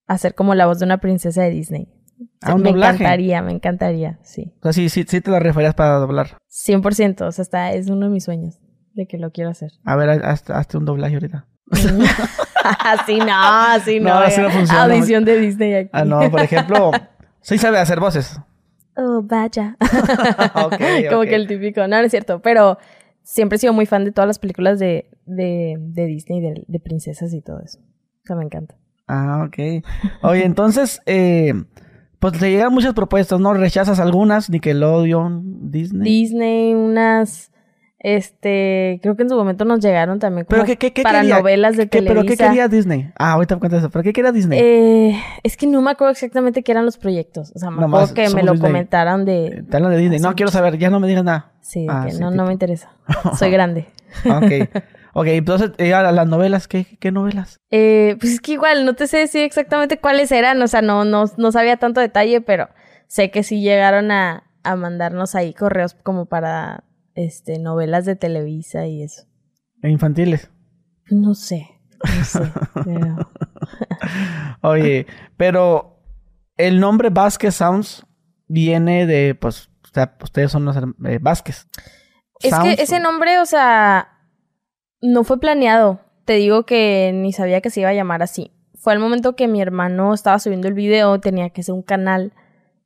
hacer 0.07 0.35
como 0.35 0.55
la 0.55 0.65
voz 0.65 0.79
de 0.79 0.85
una 0.85 0.99
princesa 0.99 1.43
de 1.43 1.49
Disney. 1.49 1.89
Ah, 2.41 2.55
me 2.55 2.69
doblaje. 2.71 2.95
encantaría, 2.95 3.41
me 3.41 3.51
encantaría, 3.51 4.19
sí. 4.23 4.53
O 4.59 4.63
sea, 4.63 4.73
sí, 4.73 4.87
sí, 4.89 5.03
sí 5.07 5.19
te 5.21 5.31
la 5.31 5.39
referías 5.39 5.73
para 5.73 5.95
doblar. 5.95 6.37
100%, 6.49 7.21
o 7.27 7.31
sea, 7.31 7.41
está, 7.41 7.71
es 7.73 7.89
uno 7.89 8.05
de 8.05 8.11
mis 8.11 8.23
sueños 8.23 8.59
de 8.93 9.07
que 9.07 9.17
lo 9.17 9.31
quiero 9.31 9.49
hacer. 9.49 9.71
A 9.83 9.95
ver, 9.95 10.09
haz- 10.23 10.49
hazte 10.51 10.77
un 10.77 10.85
doblaje 10.85 11.15
ahorita. 11.15 11.47
así 12.63 13.17
no, 13.17 13.33
así 13.33 13.99
no. 13.99 14.09
No, 14.09 14.19
así 14.19 14.41
no 14.41 14.49
funciona. 14.49 14.83
Audición 14.83 15.25
de 15.25 15.39
Disney 15.39 15.73
aquí. 15.73 15.89
Ah, 15.93 16.05
no, 16.05 16.29
por 16.29 16.41
ejemplo, 16.41 16.91
sí 17.41 17.57
sabe 17.57 17.79
hacer 17.79 17.99
voces. 17.99 18.39
Oh, 18.95 19.21
vaya. 19.23 19.75
Ok, 20.55 20.81
Como 21.09 21.23
que 21.23 21.35
el 21.35 21.47
típico, 21.47 21.81
no, 21.81 21.87
no 21.87 21.97
es 21.99 22.11
cierto, 22.11 22.41
pero 22.41 22.77
siempre 23.23 23.55
he 23.55 23.59
sido 23.59 23.73
muy 23.73 23.85
fan 23.85 24.05
de 24.05 24.11
todas 24.11 24.27
las 24.27 24.39
películas 24.39 24.79
de, 24.79 25.09
de, 25.25 25.77
de 25.79 26.05
Disney, 26.05 26.41
de, 26.41 26.63
de 26.67 26.79
princesas 26.79 27.33
y 27.33 27.41
todo 27.41 27.59
eso. 27.61 27.79
O 27.79 28.25
sea, 28.25 28.35
me 28.35 28.43
encanta. 28.45 28.75
Ah, 29.07 29.45
ok. 29.47 29.83
Oye, 30.21 30.45
entonces, 30.45 31.01
eh, 31.05 31.53
pues 32.19 32.39
te 32.39 32.51
llegan 32.51 32.73
muchas 32.73 32.93
propuestas, 32.93 33.39
¿no? 33.39 33.53
Rechazas 33.53 33.99
algunas, 33.99 34.49
Nickelodeon, 34.49 35.71
Disney. 35.71 36.03
Disney, 36.03 36.73
unas, 36.73 37.51
este, 38.03 38.99
creo 39.01 39.15
que 39.15 39.23
en 39.23 39.29
su 39.29 39.35
momento 39.35 39.63
nos 39.65 39.79
llegaron 39.79 40.19
también 40.19 40.45
como 40.45 40.55
¿Pero 40.55 40.65
qué, 40.65 40.77
qué, 40.77 40.91
qué 40.93 41.03
para 41.03 41.21
quería? 41.21 41.37
novelas 41.37 41.77
de 41.77 41.83
¿Qué- 41.87 41.99
Televisa. 41.99 42.13
¿Pero 42.13 42.27
qué 42.27 42.37
quería 42.37 42.67
Disney? 42.67 43.09
Ah, 43.17 43.31
ahorita 43.31 43.55
me 43.55 43.59
cuentas 43.59 43.79
eso. 43.79 43.89
¿Pero 43.89 44.03
qué 44.03 44.13
quería 44.13 44.31
Disney? 44.31 44.59
Eh, 44.61 45.19
es 45.41 45.57
que 45.57 45.65
no 45.67 45.81
me 45.81 45.91
acuerdo 45.91 46.11
exactamente 46.11 46.63
qué 46.63 46.73
eran 46.73 46.85
los 46.85 46.97
proyectos. 46.97 47.51
O 47.55 47.59
sea, 47.59 47.71
me 47.71 47.81
Nomás 47.81 48.11
acuerdo 48.11 48.29
que 48.29 48.35
me 48.35 48.43
lo 48.43 48.51
Disney. 48.51 48.69
comentaron 48.69 49.25
de... 49.25 49.45
Eh, 49.47 49.63
Te 49.69 49.79
de 49.81 49.97
Disney. 49.97 50.19
No, 50.19 50.35
quiero 50.35 50.51
saber, 50.51 50.77
ya 50.77 50.89
no 50.89 50.99
me 50.99 51.07
digas 51.07 51.23
nada. 51.23 51.51
Sí, 51.61 51.87
Ah, 51.89 52.03
que 52.05 52.11
sí, 52.11 52.19
no, 52.19 52.29
no 52.29 52.45
me 52.45 52.51
interesa. 52.53 52.91
Soy 53.39 53.49
grande. 53.51 53.87
Ok. 54.25 54.69
Ok, 55.15 55.27
entonces, 55.27 55.71
eh, 55.77 55.93
a 55.93 56.11
las 56.11 56.27
novelas, 56.27 56.67
¿qué, 56.67 56.85
qué 56.99 57.11
novelas? 57.11 57.59
Eh, 57.69 58.17
pues 58.19 58.33
es 58.33 58.41
que 58.41 58.53
igual, 58.53 58.83
no 58.83 58.95
te 58.95 59.05
sé 59.07 59.17
decir 59.19 59.43
exactamente 59.43 59.99
cuáles 59.99 60.31
eran, 60.31 60.59
o 60.61 60.67
sea, 60.67 60.81
no, 60.81 61.05
no, 61.05 61.25
no 61.37 61.51
sabía 61.51 61.77
tanto 61.77 62.01
detalle, 62.01 62.41
pero 62.41 62.67
sé 63.05 63.29
que 63.29 63.43
sí 63.43 63.61
llegaron 63.61 64.09
a, 64.11 64.43
a 64.63 64.75
mandarnos 64.75 65.35
ahí 65.35 65.53
correos 65.53 65.95
como 66.01 66.25
para 66.25 66.83
este 67.15 67.59
novelas 67.59 68.05
de 68.05 68.15
Televisa 68.15 68.85
y 68.87 69.03
eso. 69.03 69.23
Infantiles. 69.83 70.49
No 71.09 71.35
sé, 71.35 71.67
no 72.17 72.23
sé. 72.23 72.51
pero- 72.85 73.29
Oye, 74.61 75.05
pero 75.37 75.99
el 76.57 76.79
nombre 76.79 77.09
Vázquez 77.09 77.55
Sounds 77.55 78.05
viene 78.47 79.05
de, 79.05 79.35
pues, 79.35 79.69
o 79.83 79.87
sea, 79.93 80.15
ustedes 80.21 80.51
son 80.51 80.65
los 80.65 80.75
eh, 80.77 81.19
Vázquez. 81.21 81.67
Es 82.39 82.51
Sounds, 82.51 82.75
que 82.75 82.81
ese 82.83 82.99
nombre, 82.99 83.39
o 83.39 83.45
sea, 83.45 84.09
No 85.01 85.23
fue 85.23 85.39
planeado. 85.39 85.99
Te 86.25 86.33
digo 86.35 86.65
que 86.65 87.11
ni 87.13 87.33
sabía 87.33 87.59
que 87.61 87.69
se 87.69 87.81
iba 87.81 87.89
a 87.89 87.93
llamar 87.93 88.23
así. 88.23 88.51
Fue 88.75 88.93
al 88.93 88.99
momento 88.99 89.35
que 89.35 89.47
mi 89.49 89.61
hermano 89.61 90.13
estaba 90.13 90.39
subiendo 90.39 90.67
el 90.69 90.73
video, 90.73 91.19
tenía 91.19 91.49
que 91.49 91.63
ser 91.63 91.75
un 91.75 91.83
canal 91.83 92.33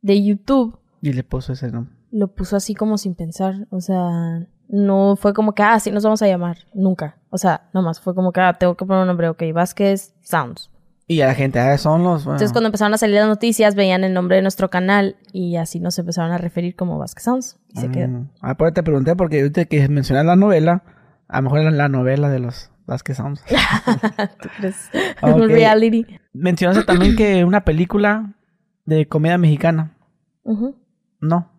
de 0.02 0.24
YouTube. 0.24 0.80
Y 1.02 1.13
le 1.13 1.24
puso 1.24 1.54
ese 1.54 1.72
nombre. 1.72 1.96
Lo 2.12 2.28
puso 2.28 2.56
así 2.56 2.74
como 2.74 2.98
sin 2.98 3.15
pensar. 3.15 3.67
O 3.70 3.82
sea, 3.82 4.48
no 4.70 5.15
fue 5.15 5.34
como 5.34 5.54
que, 5.54 5.63
ah, 5.63 5.80
sí 5.80 5.91
nos 5.91 6.04
vamos 6.04 6.22
a 6.22 6.28
llamar. 6.28 6.58
Nunca. 6.74 7.17
O 7.30 7.38
sea, 7.38 7.70
nomás 7.74 8.00
fue 8.00 8.15
como 8.15 8.32
que, 8.32 8.41
ah, 8.41 8.54
tengo 8.54 8.76
que 8.76 8.86
poner 8.86 9.02
un 9.02 9.08
nombre. 9.08 9.30
Ok, 9.30 9.43
Vázquez 9.54 10.13
Sounds. 10.22 10.70
Y 11.10 11.22
a 11.22 11.28
la 11.28 11.36
gente, 11.36 11.60
ah, 11.60 11.78
son 11.78 12.04
los... 12.04 12.26
bueno. 12.26 12.36
Entonces, 12.36 12.52
cuando 12.52 12.67
empezaron 12.67 12.93
a 12.93 12.98
salir 12.98 13.15
las 13.15 13.28
noticias, 13.28 13.76
veían 13.76 14.04
el 14.04 14.13
nombre 14.13 14.36
de 14.36 14.41
nuestro 14.41 14.70
canal 14.70 15.15
y 15.32 15.56
así 15.56 15.80
nos 15.80 15.98
empezaron 15.98 16.34
a 16.34 16.38
referir 16.38 16.76
como 16.76 16.98
Vázquez 16.98 17.24
Sounds. 17.24 17.60
Y 17.70 17.80
se 17.80 17.89
quedó. 17.89 18.10
Mm. 18.10 18.30
Ah, 18.41 18.56
por 18.58 18.67
ahí 18.67 18.74
te 18.74 18.84
pregunté 18.84 19.15
porque 19.15 19.39
ahorita 19.39 19.65
que 19.65 19.88
mencionas 19.88 20.26
la 20.26 20.36
novela, 20.36 20.84
a 21.30 21.38
lo 21.38 21.43
mejor 21.43 21.60
era 21.62 21.72
la 21.72 21.88
novela 21.88 22.30
de 22.30 22.39
los 22.39 22.72
Vázquez 22.86 23.17
Sounds. 23.17 23.41
¿Tú 24.41 24.50
crees? 24.58 24.89
Ok. 25.22 25.36
Un 25.36 25.50
reality. 25.50 26.06
Mencionaste 26.34 26.84
también 26.84 27.15
que 27.15 27.43
una 27.46 27.63
película 27.63 28.36
de 28.86 29.08
comedia 29.08 29.38
mexicana. 29.38 29.96
Ujú. 30.43 30.76
No. 31.22 31.50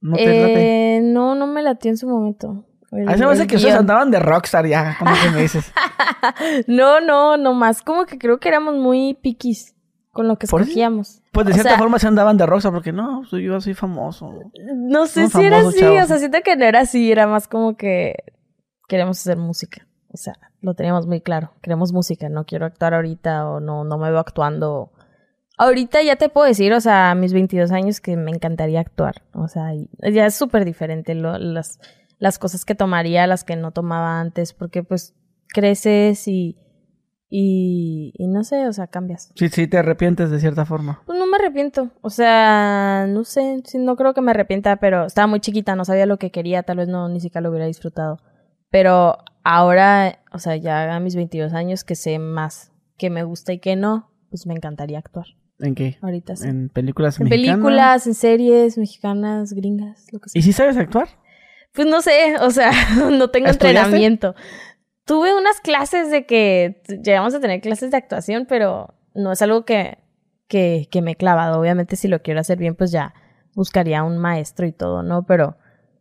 No 0.00 0.16
te 0.16 0.24
late. 0.26 0.96
Eh, 0.96 1.00
no, 1.02 1.34
no 1.34 1.46
me 1.46 1.62
latió 1.62 1.90
en 1.90 1.96
su 1.96 2.08
momento. 2.08 2.64
El- 2.92 3.08
A 3.08 3.12
mí 3.12 3.18
se 3.18 3.24
me 3.26 3.32
hace 3.32 3.42
el 3.42 3.48
que 3.48 3.56
ustedes 3.56 3.74
andaban 3.76 4.10
de 4.10 4.18
rockstar 4.18 4.66
ya, 4.66 4.96
como 4.98 5.12
que 5.22 5.30
me 5.30 5.42
dices. 5.42 5.72
No, 6.66 7.00
no, 7.00 7.36
nomás 7.36 7.82
como 7.82 8.04
que 8.06 8.18
creo 8.18 8.38
que 8.40 8.48
éramos 8.48 8.74
muy 8.74 9.14
piquis 9.14 9.74
con 10.12 10.26
lo 10.26 10.36
que 10.36 10.46
escogíamos. 10.46 11.22
Pues 11.32 11.46
de 11.46 11.52
O 11.52 11.54
cierta 11.54 11.70
sea, 11.70 11.78
forma 11.78 11.98
se 11.98 12.08
andaban 12.08 12.36
de 12.36 12.46
rockstar 12.46 12.72
porque 12.72 12.92
no, 12.92 13.24
soy 13.24 13.44
yo 13.44 13.60
soy 13.60 13.74
famoso. 13.74 14.32
No 14.74 15.06
sé 15.06 15.28
si 15.28 15.42
era 15.44 15.60
así, 15.60 15.78
chavos. 15.78 16.02
o 16.02 16.06
sea, 16.06 16.18
siento 16.18 16.38
que 16.44 16.56
no 16.56 16.64
era 16.64 16.80
así, 16.80 17.12
era 17.12 17.26
más 17.28 17.46
como 17.46 17.76
que 17.76 18.16
queremos 18.88 19.20
hacer 19.20 19.36
música. 19.36 19.86
O 20.12 20.16
sea, 20.16 20.34
lo 20.60 20.74
teníamos 20.74 21.06
muy 21.06 21.20
claro. 21.20 21.52
Queremos 21.62 21.92
música, 21.92 22.28
no 22.28 22.44
quiero 22.44 22.66
actuar 22.66 22.94
ahorita 22.94 23.48
o 23.48 23.60
no, 23.60 23.84
no 23.84 23.98
me 23.98 24.10
veo 24.10 24.18
actuando. 24.18 24.90
Ahorita 25.62 26.02
ya 26.02 26.16
te 26.16 26.30
puedo 26.30 26.46
decir, 26.46 26.72
o 26.72 26.80
sea, 26.80 27.10
a 27.10 27.14
mis 27.14 27.34
22 27.34 27.70
años 27.70 28.00
que 28.00 28.16
me 28.16 28.30
encantaría 28.30 28.80
actuar. 28.80 29.22
O 29.34 29.46
sea, 29.46 29.72
ya 30.12 30.24
es 30.24 30.34
súper 30.34 30.64
diferente 30.64 31.14
lo- 31.14 31.36
las, 31.38 31.78
las 32.18 32.38
cosas 32.38 32.64
que 32.64 32.74
tomaría, 32.74 33.26
las 33.26 33.44
que 33.44 33.56
no 33.56 33.70
tomaba 33.70 34.20
antes, 34.20 34.54
porque 34.54 34.82
pues 34.82 35.14
creces 35.48 36.26
y, 36.28 36.56
y, 37.28 38.12
y 38.16 38.26
no 38.28 38.42
sé, 38.42 38.66
o 38.68 38.72
sea, 38.72 38.86
cambias. 38.86 39.32
Sí, 39.36 39.48
sí, 39.50 39.66
te 39.66 39.76
arrepientes 39.78 40.30
de 40.30 40.40
cierta 40.40 40.64
forma. 40.64 41.02
Pues 41.04 41.18
no 41.18 41.26
me 41.26 41.36
arrepiento. 41.36 41.90
O 42.00 42.08
sea, 42.10 43.04
no 43.08 43.24
sé, 43.24 43.62
no 43.74 43.96
creo 43.96 44.14
que 44.14 44.22
me 44.22 44.30
arrepienta, 44.30 44.76
pero 44.76 45.04
estaba 45.04 45.26
muy 45.26 45.40
chiquita, 45.40 45.76
no 45.76 45.84
sabía 45.84 46.06
lo 46.06 46.16
que 46.18 46.30
quería, 46.30 46.62
tal 46.62 46.78
vez 46.78 46.88
no 46.88 47.08
ni 47.08 47.20
siquiera 47.20 47.42
lo 47.42 47.50
hubiera 47.50 47.66
disfrutado. 47.66 48.18
Pero 48.70 49.18
ahora, 49.44 50.20
o 50.32 50.38
sea, 50.38 50.56
ya 50.56 50.94
a 50.94 51.00
mis 51.00 51.16
22 51.16 51.52
años 51.52 51.84
que 51.84 51.96
sé 51.96 52.18
más 52.18 52.72
que 52.96 53.10
me 53.10 53.24
gusta 53.24 53.52
y 53.52 53.58
que 53.58 53.76
no, 53.76 54.10
pues 54.30 54.46
me 54.46 54.54
encantaría 54.54 54.98
actuar. 54.98 55.26
¿En 55.60 55.74
qué? 55.74 55.98
Ahorita 56.00 56.36
sí. 56.36 56.48
En 56.48 56.68
películas 56.70 57.18
En 57.20 57.28
mexicanas. 57.28 57.54
películas, 57.56 58.06
en 58.06 58.14
series 58.14 58.78
mexicanas, 58.78 59.52
gringas, 59.52 60.06
lo 60.12 60.18
que 60.20 60.28
sea. 60.30 60.38
¿Y 60.38 60.42
si 60.42 60.52
sabes 60.52 60.76
actuar? 60.76 61.08
Pues 61.72 61.86
no 61.86 62.00
sé, 62.02 62.34
o 62.40 62.50
sea, 62.50 62.70
no 63.10 63.28
tengo 63.30 63.46
¿Estudiaste? 63.48 63.68
entrenamiento. 63.68 64.34
Tuve 65.04 65.36
unas 65.36 65.60
clases 65.60 66.10
de 66.10 66.24
que 66.26 66.82
llegamos 67.02 67.34
a 67.34 67.40
tener 67.40 67.60
clases 67.60 67.90
de 67.90 67.96
actuación, 67.96 68.46
pero 68.48 68.94
no 69.14 69.32
es 69.32 69.42
algo 69.42 69.64
que, 69.64 69.98
que, 70.48 70.88
que 70.90 71.02
me 71.02 71.12
he 71.12 71.16
clavado. 71.16 71.60
Obviamente, 71.60 71.96
si 71.96 72.06
lo 72.08 72.22
quiero 72.22 72.40
hacer 72.40 72.58
bien, 72.58 72.74
pues 72.76 72.90
ya 72.92 73.12
buscaría 73.54 74.02
un 74.04 74.18
maestro 74.18 74.66
y 74.66 74.72
todo, 74.72 75.02
¿no? 75.02 75.26
Pero, 75.26 75.56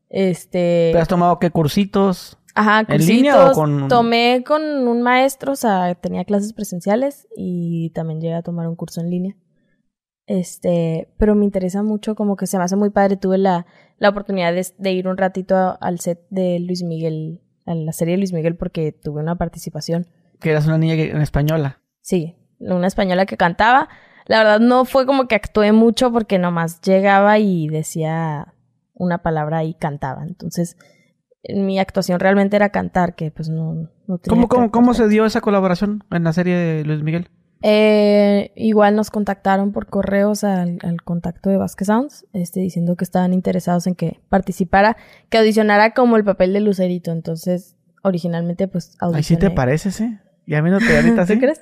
este... 0.10 0.90
¿Pero 0.92 1.02
has 1.02 1.08
tomado 1.08 1.40
qué 1.40 1.50
cursitos? 1.52 2.38
Ajá, 2.56 2.86
¿En 2.88 3.06
línea 3.06 3.36
o 3.36 3.38
cursitos. 3.54 3.58
con- 3.58 3.88
Tomé 3.88 4.44
con 4.46 4.62
un 4.88 5.02
maestro, 5.02 5.54
o 5.54 5.56
sea, 5.56 5.96
tenía 5.96 6.24
clases 6.26 6.54
presenciales 6.54 7.28
y 7.36 7.92
también 7.92 8.20
llegué 8.22 8.34
a 8.36 8.42
tomar 8.44 8.68
un 8.68 8.76
curso 8.76 9.02
en 9.02 9.10
línea. 9.10 9.36
Este, 10.30 11.10
pero 11.18 11.34
me 11.34 11.44
interesa 11.44 11.82
mucho, 11.82 12.14
como 12.14 12.36
que 12.36 12.46
se 12.46 12.60
me 12.60 12.64
hace 12.64 12.76
muy 12.76 12.92
padre. 12.92 13.18
Tuve 13.18 13.40
la, 13.40 13.66
la 13.98 14.10
oportunidad 14.10 14.54
de, 14.54 14.64
de 14.78 14.92
ir 14.92 15.08
un 15.08 15.18
ratito 15.18 15.56
a- 15.56 15.72
al 15.82 16.00
set 16.00 16.22
de 16.30 16.60
Luis 16.60 16.84
Miguel, 16.84 17.42
a 17.66 17.74
la 17.74 17.92
serie 17.94 18.14
de 18.14 18.20
Luis 18.20 18.32
Miguel, 18.32 18.56
porque 18.56 18.92
tuve 18.92 19.22
una 19.24 19.36
participación. 19.38 20.06
Que 20.40 20.52
eras 20.52 20.68
una 20.68 20.78
niña 20.78 20.96
que- 20.96 21.12
española. 21.20 21.82
Sí, 22.02 22.36
una 22.60 22.86
española 22.86 23.26
que 23.26 23.38
cantaba. 23.38 23.90
La 24.28 24.38
verdad 24.38 24.60
no 24.60 24.86
fue 24.86 25.08
como 25.08 25.28
que 25.28 25.34
actué 25.34 25.72
mucho 25.72 26.12
porque 26.12 26.38
nomás 26.38 26.80
llegaba 26.82 27.40
y 27.40 27.68
decía 27.68 28.54
una 28.94 29.24
palabra 29.24 29.64
y 29.64 29.74
cantaba. 29.74 30.24
Entonces, 30.28 30.78
mi 31.56 31.80
actuación 31.80 32.20
realmente 32.20 32.56
era 32.56 32.70
cantar, 32.70 33.16
que 33.16 33.32
pues 33.32 33.50
no, 33.50 33.90
no 34.06 34.18
tenía 34.20 34.30
¿Cómo, 34.30 34.48
cómo, 34.48 34.70
cómo 34.70 34.94
se 34.94 35.08
dio 35.08 35.26
esa 35.26 35.42
colaboración 35.42 36.04
en 36.12 36.24
la 36.24 36.34
serie 36.34 36.56
de 36.56 36.86
Luis 36.86 37.02
Miguel? 37.02 37.30
Eh, 37.62 38.52
igual 38.56 38.96
nos 38.96 39.10
contactaron 39.12 39.72
por 39.72 39.88
correos 39.88 40.44
al, 40.44 40.80
al 40.82 41.02
contacto 41.04 41.50
de 41.50 41.58
Vasquez 41.58 41.88
Sounds, 41.88 42.26
este, 42.34 42.60
diciendo 42.62 42.96
que 42.96 43.04
estaban 43.04 43.34
interesados 43.34 43.86
en 43.88 43.96
que 43.96 44.20
participara, 44.30 44.96
que 45.30 45.38
audicionara 45.38 45.94
como 45.94 46.16
el 46.16 46.24
papel 46.24 46.54
de 46.54 46.62
Lucerito. 46.62 47.12
Entonces, 47.12 47.76
originalmente, 48.02 48.68
pues 48.68 48.96
audicioné. 49.00 49.18
Ay, 49.18 49.24
sí 49.24 49.38
te 49.38 49.52
pareces, 49.52 50.00
¿eh? 50.02 50.20
Ya 50.48 50.62
viéndote 50.62 50.96
ahorita, 50.96 51.28
¿sí? 51.28 51.34
¿Tú 51.36 51.40
crees? 51.42 51.62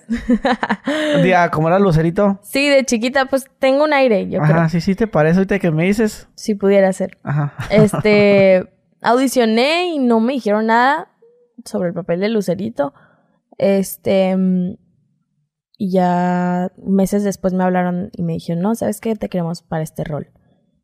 Diga, 1.22 1.52
como 1.52 1.68
era 1.68 1.78
Lucerito. 1.78 2.40
sí, 2.42 2.70
de 2.70 2.86
chiquita, 2.86 3.26
pues 3.26 3.46
tengo 3.60 3.84
un 3.84 3.92
aire, 3.92 4.30
yo 4.30 4.42
Ajá, 4.42 4.54
creo. 4.54 4.70
sí, 4.70 4.80
sí 4.80 4.96
te 4.96 5.08
parece 5.08 5.40
ahorita 5.40 5.60
que 5.60 5.72
me 5.72 5.84
dices. 5.84 6.30
Si 6.36 6.56
pudiera 6.56 6.94
ser. 6.94 7.18
Ajá. 7.24 7.54
Este, 7.70 8.70
audicioné 9.02 9.90
y 9.90 10.00
no 10.00 10.22
me 10.22 10.34
dijeron 10.34 10.68
nada 10.68 11.10
sobre 11.66 11.90
el 11.90 11.94
papel 11.96 12.22
de 12.22 12.30
Lucerito. 12.30 12.94
Este, 13.58 14.38
mm, 14.38 14.76
y 15.78 15.92
ya 15.92 16.72
meses 16.78 17.24
después 17.24 17.54
me 17.54 17.64
hablaron 17.64 18.10
y 18.14 18.24
me 18.24 18.34
dijeron, 18.34 18.64
no, 18.64 18.74
¿sabes 18.74 19.00
qué? 19.00 19.16
Te 19.16 19.30
queremos 19.30 19.62
para 19.62 19.84
este 19.84 20.04
rol. 20.04 20.32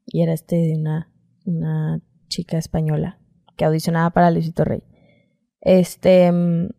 Y 0.05 0.21
era 0.21 0.33
este 0.33 0.55
de 0.55 0.75
una, 0.75 1.11
una 1.45 2.01
chica 2.27 2.57
española 2.57 3.19
que 3.57 3.65
audicionaba 3.65 4.11
para 4.11 4.29
Luisito 4.29 4.63
Rey. 4.63 4.83
Este, 5.61 6.31
mm, 6.31 6.69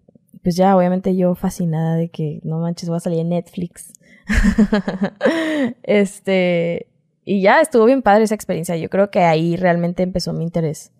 pues 0.45 0.57
ya, 0.57 0.77
obviamente 0.77 1.17
yo 1.17 1.35
fascinada 1.35 1.97
de 1.97 2.11
que, 2.11 2.41
no 2.45 2.59
manches, 2.59 2.89
voy 2.89 2.99
a 2.99 3.01
salir 3.01 3.21
en 3.21 3.31
Netflix. 3.31 3.93
este, 5.83 6.87
y 7.25 7.43
ya 7.43 7.61
estuvo 7.61 7.85
bien 7.85 8.03
padre 8.03 8.25
esa 8.25 8.35
experiencia. 8.37 8.77
Yo 8.77 8.91
creo 8.91 9.11
que 9.11 9.21
ahí 9.21 9.57
realmente 9.57 10.05
empezó 10.05 10.33
mi 10.33 10.45
interés. 10.45 10.93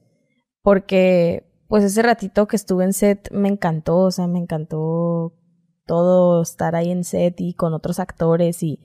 Porque, 0.63 1.47
pues 1.69 1.85
ese 1.85 2.03
ratito 2.03 2.49
que 2.49 2.57
estuve 2.57 2.85
en 2.85 2.93
set 2.93 3.31
me 3.31 3.49
encantó, 3.49 3.99
o 3.99 4.11
sea, 4.11 4.27
me 4.27 4.39
encantó 4.41 5.35
todo 5.87 6.43
estar 6.43 6.75
ahí 6.77 6.91
en 6.91 7.05
set 7.05 7.41
y 7.41 7.55
con 7.55 7.75
otros 7.75 7.99
actores 8.01 8.63
y 8.63 8.81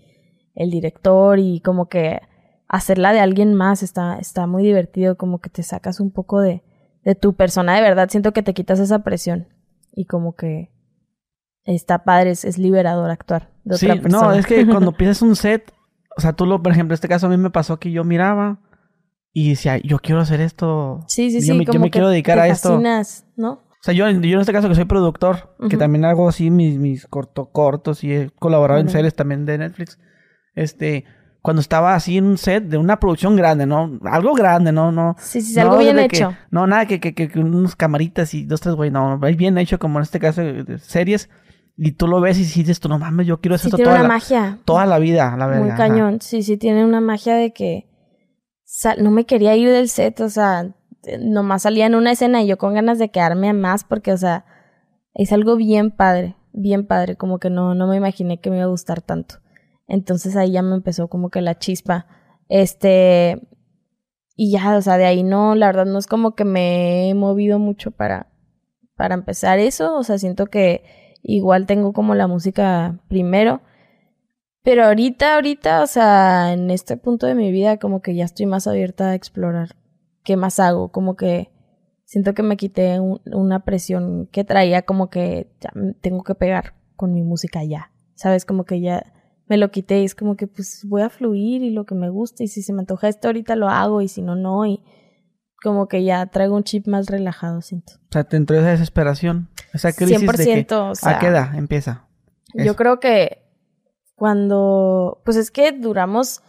el 0.56 0.70
director 0.72 1.40
y 1.40 1.62
como 1.62 1.88
que 1.88 2.20
hacerla 2.68 3.14
de 3.14 3.20
alguien 3.20 3.54
más 3.54 3.82
está, 3.84 4.18
está 4.20 4.46
muy 4.48 4.64
divertido, 4.64 5.18
como 5.18 5.40
que 5.40 5.50
te 5.50 5.64
sacas 5.64 6.00
un 6.00 6.12
poco 6.12 6.40
de, 6.42 6.64
de 7.04 7.16
tu 7.16 7.34
persona 7.34 7.76
de 7.76 7.82
verdad, 7.82 8.10
siento 8.10 8.32
que 8.34 8.44
te 8.44 8.54
quitas 8.54 8.80
esa 8.80 9.00
presión 9.00 9.48
y 9.94 10.06
como 10.06 10.36
que 10.36 10.72
está 11.66 12.04
padre, 12.04 12.32
es, 12.32 12.46
es 12.46 12.58
liberador 12.58 13.10
actuar 13.12 13.50
de 13.64 13.78
Sí, 13.78 13.90
otra 13.90 14.02
persona. 14.02 14.28
no, 14.28 14.34
es 14.34 14.46
que 14.46 14.66
cuando 14.68 14.92
piensas 14.92 15.22
un 15.22 15.36
set, 15.36 15.72
o 16.18 16.22
sea, 16.22 16.34
tú 16.34 16.46
lo, 16.46 16.62
por 16.62 16.72
ejemplo, 16.72 16.94
en 16.94 16.96
este 16.96 17.08
caso 17.08 17.28
a 17.28 17.30
mí 17.30 17.38
me 17.38 17.50
pasó 17.52 17.80
que 17.80 17.92
yo 17.92 18.04
miraba 18.04 18.60
y 19.32 19.50
decía, 19.50 19.78
yo 19.78 20.00
quiero 20.00 20.22
hacer 20.22 20.42
esto. 20.42 21.02
Sí, 21.08 21.30
sí, 21.32 21.40
yo 21.46 21.54
sí, 21.54 21.60
me, 21.60 21.66
yo 21.66 21.80
me 21.80 21.88
que 21.88 21.92
quiero 21.92 22.10
dedicar 22.10 22.36
te 22.38 22.42
a 22.42 22.48
esto. 22.48 22.70
fascinas, 22.70 23.26
¿no? 23.36 23.62
O 23.82 23.84
sea, 23.84 23.94
yo, 23.94 24.10
yo 24.10 24.36
en 24.36 24.40
este 24.42 24.52
caso 24.52 24.68
que 24.68 24.76
soy 24.76 24.86
productor, 24.86 25.56
que 25.70 25.78
también 25.78 26.04
hago 26.04 26.28
así 26.28 26.50
mis, 26.52 26.78
mis 26.78 27.08
corto, 27.08 27.50
cortos 27.52 28.04
y 28.04 28.14
he 28.14 28.30
colaborado 28.32 28.82
en 28.82 28.90
series 28.90 29.16
también 29.16 29.46
de 29.46 29.58
Netflix. 29.58 29.98
Este, 30.54 31.06
cuando 31.42 31.62
estaba 31.62 31.96
así 31.96 32.18
en 32.18 32.26
un 32.26 32.38
set 32.38 32.66
de 32.66 32.78
una 32.78 33.00
producción 33.00 33.38
grande, 33.38 33.66
¿no? 33.66 33.98
Algo 34.04 34.34
grande, 34.34 34.74
¿no? 34.74 34.92
No, 34.92 35.16
Sí, 35.18 35.40
sí, 35.42 35.56
no 35.56 35.62
algo 35.62 35.78
bien 35.78 35.96
que- 35.96 36.04
hecho. 36.18 36.36
no, 36.52 36.68
nada 36.68 36.86
que, 36.88 37.00
que, 37.00 37.14
que, 37.14 37.40
unos 37.40 37.78
camaritas 37.78 38.34
y 38.34 38.44
dos, 38.46 38.60
tres, 38.60 38.76
güey, 38.76 38.92
no, 38.92 39.18
es 39.26 39.38
bien 39.38 39.58
hecho 39.58 39.80
como 39.80 40.00
en 40.00 40.04
este 40.04 40.20
caso 40.20 40.42
de 40.42 40.78
series. 40.80 41.30
Y 41.78 41.94
tú 41.94 42.08
lo 42.10 42.20
ves 42.20 42.38
y 42.38 42.42
dices, 42.60 42.82
tú 42.82 42.90
no 42.90 43.00
mames, 43.00 43.26
yo 43.28 43.40
quiero 43.40 43.56
hacer 43.56 43.64
Sí, 43.64 43.68
esto 43.70 43.78
tiene 43.78 43.88
toda 43.92 44.00
una 44.02 44.04
la, 44.10 44.14
magia. 44.14 44.60
toda 44.66 44.86
la 44.86 45.00
vida, 45.00 45.38
la 45.38 45.48
verdad. 45.48 45.66
Muy 45.66 45.76
cañón. 45.78 46.20
Sí, 46.20 46.44
sí, 46.44 46.58
tiene 46.58 46.84
una 46.84 47.00
magia 47.00 47.36
de 47.36 47.54
que 47.54 47.88
no 48.98 49.10
me 49.12 49.26
quería 49.26 49.56
ir 49.56 49.70
del 49.70 49.88
set, 49.88 50.20
o 50.20 50.28
sea, 50.30 50.76
nomás 51.20 51.64
salía 51.64 51.86
en 51.86 51.96
una 51.96 52.12
escena 52.12 52.42
y 52.42 52.48
yo 52.48 52.58
con 52.58 52.74
ganas 52.74 53.00
de 53.00 53.10
quedarme 53.10 53.54
más 53.54 53.84
porque, 53.84 54.12
o 54.12 54.18
sea, 54.18 54.46
es 55.14 55.32
algo 55.32 55.56
bien 55.56 55.92
padre, 55.92 56.36
bien 56.54 56.86
padre, 56.86 57.16
como 57.16 57.40
que 57.40 57.50
no, 57.50 57.76
no 57.76 57.88
me 57.88 57.98
imaginé 57.98 58.40
que 58.40 58.50
me 58.50 58.58
iba 58.58 58.66
a 58.66 58.70
gustar 58.70 59.02
tanto. 59.02 59.36
Entonces 59.88 60.36
ahí 60.36 60.52
ya 60.52 60.62
me 60.62 60.76
empezó 60.76 61.08
como 61.08 61.30
que 61.30 61.42
la 61.42 61.58
chispa. 61.58 62.08
Este, 62.48 63.42
y 64.36 64.52
ya, 64.52 64.76
o 64.78 64.82
sea, 64.82 64.98
de 64.98 65.06
ahí 65.06 65.24
no, 65.24 65.56
la 65.56 65.68
verdad 65.68 65.86
no 65.86 65.98
es 66.00 66.08
como 66.08 66.36
que 66.36 66.46
me 66.46 67.10
he 67.10 67.14
movido 67.14 67.60
mucho 67.60 67.92
para, 67.92 68.28
para 68.96 69.16
empezar 69.16 69.60
eso, 69.60 69.98
o 69.98 70.04
sea, 70.04 70.18
siento 70.18 70.48
que 70.48 70.84
igual 71.24 71.66
tengo 71.66 71.94
como 71.94 72.16
la 72.16 72.28
música 72.28 73.00
primero. 73.08 73.62
Pero 74.62 74.86
ahorita, 74.86 75.36
ahorita, 75.36 75.82
o 75.82 75.88
sea, 75.88 76.54
en 76.54 76.70
este 76.70 76.98
punto 76.98 77.26
de 77.26 77.34
mi 77.34 77.52
vida, 77.52 77.78
como 77.78 78.02
que 78.02 78.14
ya 78.14 78.26
estoy 78.26 78.46
más 78.46 78.68
abierta 78.68 79.10
a 79.10 79.16
explorar 79.16 79.79
qué 80.24 80.38
más 80.38 80.60
hago, 80.60 80.92
como 80.92 81.16
que 81.16 81.52
siento 82.06 82.34
que 82.34 82.44
me 82.44 82.58
quité 82.58 83.00
una 83.00 83.64
presión 83.64 84.28
que 84.32 84.44
traía 84.44 84.82
como 84.82 85.10
que 85.10 85.52
ya 85.62 85.72
tengo 86.02 86.24
que 86.24 86.36
pegar 86.36 86.74
con 86.96 87.14
mi 87.14 87.22
música 87.22 87.64
ya, 87.64 87.92
¿sabes? 88.16 88.46
Como 88.46 88.66
que 88.66 88.82
ya 88.82 89.14
me 89.48 89.58
lo 89.58 89.72
quité 89.72 90.02
y 90.02 90.06
es 90.06 90.16
como 90.16 90.36
que 90.36 90.48
pues 90.48 90.86
voy 90.88 91.02
a 91.02 91.10
fluir 91.10 91.64
y 91.64 91.70
lo 91.72 91.86
que 91.86 91.96
me 91.96 92.10
gusta 92.10 92.44
y 92.44 92.48
si 92.48 92.62
se 92.62 92.74
me 92.74 92.82
antoja 92.82 93.08
esto 93.08 93.28
ahorita 93.28 93.56
lo 93.56 93.70
hago 93.70 94.02
y 94.02 94.08
si 94.08 94.22
no, 94.22 94.36
no 94.36 94.66
y 94.66 94.82
como 95.62 95.88
que 95.88 96.04
ya 96.04 96.26
traigo 96.28 96.56
un 96.56 96.64
chip 96.64 96.88
más 96.88 97.08
relajado, 97.08 97.62
siento. 97.62 97.94
O 97.96 98.12
sea, 98.12 98.24
te 98.24 98.38
entró 98.38 98.58
esa 98.58 98.70
desesperación, 98.70 99.50
esa 99.74 99.92
crisis 99.92 100.22
100%, 100.22 100.38
de 100.38 100.66
que, 100.66 100.76
o 100.76 100.96
sea, 100.96 101.18
¿a 101.18 101.20
qué 101.20 101.28
edad 101.28 101.56
empieza? 101.56 102.08
Yo 102.54 102.76
creo 102.76 103.00
que 103.00 103.44
cuando, 104.16 105.22
pues 105.26 105.38
es 105.38 105.52
que 105.52 105.72
duramos 105.72 106.42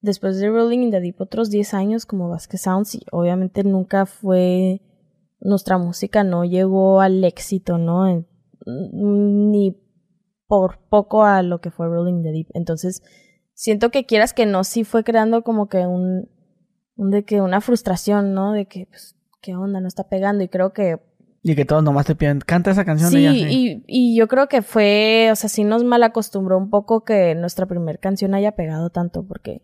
después 0.00 0.38
de 0.38 0.48
Rolling 0.48 0.80
in 0.80 0.90
the 0.90 1.00
Deep 1.00 1.20
otros 1.20 1.50
10 1.50 1.74
años 1.74 2.06
como 2.06 2.28
Vasquez 2.28 2.62
Sounds 2.62 2.94
y 2.94 3.02
obviamente 3.10 3.64
nunca 3.64 4.06
fue 4.06 4.80
nuestra 5.40 5.78
música 5.78 6.24
no 6.24 6.44
llegó 6.44 7.00
al 7.00 7.24
éxito, 7.24 7.78
¿no? 7.78 8.26
Ni 8.66 9.76
por 10.46 10.78
poco 10.88 11.24
a 11.24 11.42
lo 11.42 11.60
que 11.60 11.70
fue 11.70 11.86
Rolling 11.86 12.22
the 12.22 12.32
Deep. 12.32 12.48
Entonces, 12.54 13.02
siento 13.54 13.90
que 13.90 14.06
quieras 14.06 14.32
que 14.32 14.46
no, 14.46 14.64
sí 14.64 14.84
fue 14.84 15.04
creando 15.04 15.42
como 15.42 15.68
que 15.68 15.86
un, 15.86 16.28
un 16.96 17.10
de 17.10 17.24
que 17.24 17.40
una 17.40 17.60
frustración, 17.60 18.34
¿no? 18.34 18.52
De 18.52 18.66
que, 18.66 18.86
pues, 18.86 19.16
¿qué 19.40 19.54
onda? 19.54 19.80
No 19.80 19.88
está 19.88 20.08
pegando. 20.08 20.42
Y 20.42 20.48
creo 20.48 20.72
que 20.72 21.00
y 21.42 21.54
que 21.54 21.64
todos 21.64 21.84
nomás 21.84 22.04
te 22.04 22.16
piden, 22.16 22.40
canta 22.40 22.72
esa 22.72 22.84
canción. 22.84 23.10
Sí, 23.10 23.24
Y, 23.24 23.84
y 23.86 24.16
yo 24.18 24.26
creo 24.26 24.48
que 24.48 24.60
fue, 24.60 25.28
o 25.30 25.36
sea, 25.36 25.48
sí 25.48 25.62
nos 25.62 25.84
mal 25.84 26.02
acostumbró 26.02 26.58
un 26.58 26.68
poco 26.68 27.04
que 27.04 27.34
nuestra 27.36 27.66
primera 27.66 27.98
canción 27.98 28.34
haya 28.34 28.52
pegado 28.52 28.90
tanto, 28.90 29.24
porque 29.24 29.62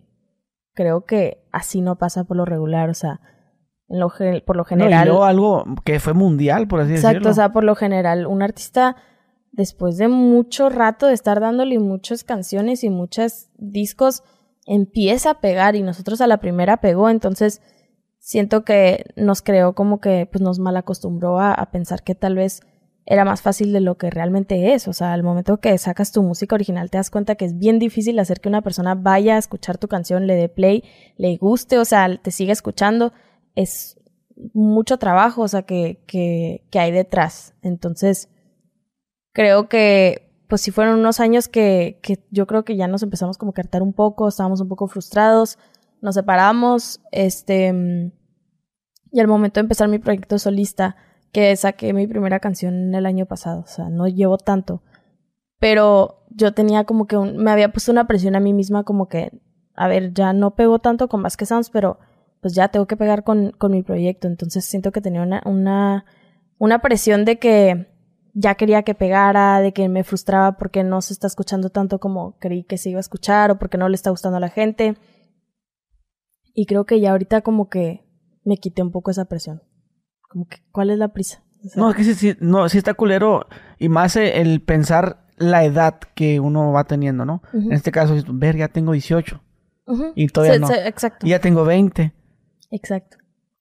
creo 0.75 1.05
que 1.05 1.45
así 1.53 1.81
no 1.81 1.97
pasa 1.97 2.25
por 2.25 2.37
lo 2.37 2.45
regular, 2.45 2.91
o 2.91 2.95
sea, 2.95 3.21
por 4.45 4.57
lo 4.57 4.65
general. 4.65 5.09
No, 5.09 5.25
algo 5.25 5.65
que 5.85 6.01
fue 6.01 6.15
mundial, 6.15 6.69
por 6.69 6.81
así 6.81 6.93
decirlo. 6.93 7.11
Exacto, 7.11 7.31
o 7.31 7.35
sea, 7.35 7.53
por 7.53 7.65
lo 7.65 7.75
general, 7.75 8.27
un 8.27 8.43
artista, 8.43 8.97
después 9.53 9.97
de 9.97 10.09
mucho 10.09 10.69
rato 10.69 11.07
de 11.07 11.15
estar 11.15 11.41
dándole 11.41 11.79
muchas 11.79 12.25
canciones 12.25 12.85
y 12.85 12.91
muchos 12.91 13.49
discos, 13.57 14.23
empieza 14.67 15.31
a 15.31 15.41
pegar 15.41 15.77
y 15.77 15.83
nosotros 15.83 16.21
a 16.21 16.27
la 16.27 16.39
primera 16.39 16.79
pegó, 16.79 17.09
entonces 17.09 17.61
siento 18.19 18.65
que 18.65 19.05
nos 19.17 19.43
creó 19.43 19.75
como 19.75 20.01
que 20.01 20.27
pues 20.31 20.43
nos 20.43 20.59
mal 20.59 20.77
acostumbró 20.77 21.39
a, 21.39 21.53
a 21.53 21.71
pensar 21.71 22.03
que 22.03 22.15
tal 22.15 22.37
vez 22.37 22.63
era 23.07 23.25
más 23.25 23.43
fácil 23.43 23.73
de 23.73 23.81
lo 23.81 23.97
que 23.97 24.11
realmente 24.11 24.75
es. 24.75 24.89
O 24.89 24.93
sea, 24.93 25.13
al 25.13 25.23
momento 25.23 25.59
que 25.59 25.77
sacas 25.79 26.13
tu 26.13 26.23
música 26.23 26.55
original 26.55 26.91
te 26.91 26.99
das 26.99 27.11
cuenta 27.11 27.35
que 27.35 27.45
es 27.45 27.59
bien 27.59 27.79
difícil 27.79 28.19
hacer 28.19 28.41
que 28.41 28.49
una 28.49 28.63
persona 28.63 28.95
vaya 28.95 29.37
a 29.37 29.39
escuchar 29.39 29.79
tu 29.79 29.89
canción, 29.89 30.27
le 30.27 30.35
dé 30.35 30.49
play, 30.49 30.85
le 31.17 31.37
guste, 31.37 31.79
o 31.79 31.85
sea, 31.85 32.17
te 32.17 32.31
siga 32.31 32.53
escuchando 32.53 33.13
es 33.55 33.99
mucho 34.53 34.99
trabajo, 34.99 35.43
o 35.43 35.49
sea, 35.49 35.63
que, 35.63 36.03
que, 36.07 36.67
que 36.71 36.79
hay 36.79 36.91
detrás. 36.91 37.55
Entonces, 37.63 38.29
creo 39.33 39.69
que, 39.69 40.31
pues 40.49 40.61
si 40.61 40.71
fueron 40.71 40.99
unos 40.99 41.21
años 41.21 41.49
que, 41.49 41.99
que 42.03 42.25
yo 42.31 42.47
creo 42.47 42.65
que 42.65 42.77
ya 42.77 42.89
nos 42.89 43.03
empezamos 43.03 43.39
como 43.39 43.51
a 43.51 43.55
cartar 43.55 43.83
un 43.83 43.93
poco, 43.93 44.29
estábamos 44.29 44.61
un 44.61 44.69
poco 44.69 44.87
frustrados, 44.89 45.59
nos 46.01 46.17
separamos, 46.17 47.01
este, 47.13 48.13
y 49.13 49.21
al 49.21 49.29
momento 49.29 49.61
de 49.61 49.65
empezar 49.65 49.89
mi 49.89 49.99
proyecto 49.99 50.39
solista, 50.39 50.97
que 51.35 51.55
saqué 51.57 51.93
mi 51.93 52.07
primera 52.07 52.39
canción 52.39 52.95
el 52.95 53.05
año 53.05 53.27
pasado, 53.27 53.63
o 53.63 53.67
sea, 53.67 53.91
no 53.91 54.07
llevo 54.07 54.39
tanto, 54.39 54.83
pero 55.59 56.25
yo 56.31 56.55
tenía 56.55 56.85
como 56.85 57.07
que 57.07 57.19
me 57.19 57.51
había 57.51 57.73
puesto 57.73 57.91
una 57.91 58.07
presión 58.07 58.37
a 58.37 58.41
mí 58.41 58.53
misma 58.53 58.85
como 58.85 59.09
que, 59.09 59.33
a 59.75 59.89
ver, 59.89 60.15
ya 60.15 60.33
no 60.33 60.55
pego 60.55 60.79
tanto 60.79 61.09
con 61.09 61.23
Vasquez 61.25 61.49
Sounds, 61.49 61.71
pero 61.71 61.99
pues 62.41 62.55
ya 62.55 62.69
tengo 62.69 62.87
que 62.87 62.97
pegar 62.97 63.25
con, 63.25 63.51
con 63.53 63.73
mi 63.73 63.83
proyecto. 63.83 64.29
Entonces 64.29 64.65
siento 64.65 64.93
que 64.93 65.01
tenía 65.01 65.23
una, 65.23 65.43
una, 65.45 66.05
una 66.59 66.81
presión 66.81 67.25
de 67.25 67.39
que 67.39 67.89
ya 68.35 68.55
quería 68.55 68.83
que 68.83 68.95
pegara, 68.95 69.61
de 69.61 69.73
que 69.73 69.89
me 69.89 70.05
frustraba 70.05 70.57
porque 70.57 70.85
no 70.85 71.01
se 71.01 71.15
está 71.15 71.27
escuchando 71.27 71.71
tanto 71.71 71.99
como 71.99 72.39
creí 72.39 72.63
que 72.63 72.79
se 72.79 72.91
iba 72.91 72.99
a 72.99 73.01
escuchar 73.01 73.51
o 73.51 73.59
porque 73.59 73.79
no 73.79 73.89
le 73.89 73.97
está 73.97 74.11
gustando 74.11 74.37
a 74.37 74.41
la 74.41 74.51
gente. 74.51 74.97
Y 76.53 76.67
creo 76.67 76.85
que 76.85 77.01
ya 77.01 77.11
ahorita 77.11 77.41
como 77.41 77.69
que 77.69 78.05
me 78.45 78.59
quité 78.59 78.83
un 78.83 78.93
poco 78.93 79.11
esa 79.11 79.25
presión. 79.25 79.63
Como 80.35 80.49
que, 80.49 80.57
¿cuál 80.73 80.91
es 80.91 80.99
la 80.99 81.13
prisa? 81.13 81.45
no, 81.77 81.91
es 81.91 81.97
que 81.97 82.03
sí, 82.03 82.37
no, 82.41 82.69
sí 82.69 82.77
está 82.77 82.93
culero 82.93 83.47
y 83.79 83.89
más 83.89 84.17
el 84.17 84.61
pensar 84.61 85.25
la 85.37 85.65
edad 85.65 86.01
que 86.17 86.41
uno 86.41 86.73
va 86.73 86.85
teniendo, 86.85 87.25
¿no? 87.25 87.41
En 87.53 87.73
este 87.73 87.93
caso, 87.93 88.17
ver, 88.33 88.57
ya 88.57 88.67
tengo 88.67 88.91
18. 88.91 89.41
Y 90.17 90.27
todavía 90.27 90.59
no. 90.59 90.69
exacto. 90.73 91.25
Y 91.25 91.31
ya 91.31 91.39
tengo 91.39 91.65
20. 91.65 92.13
Exacto. 92.73 93.19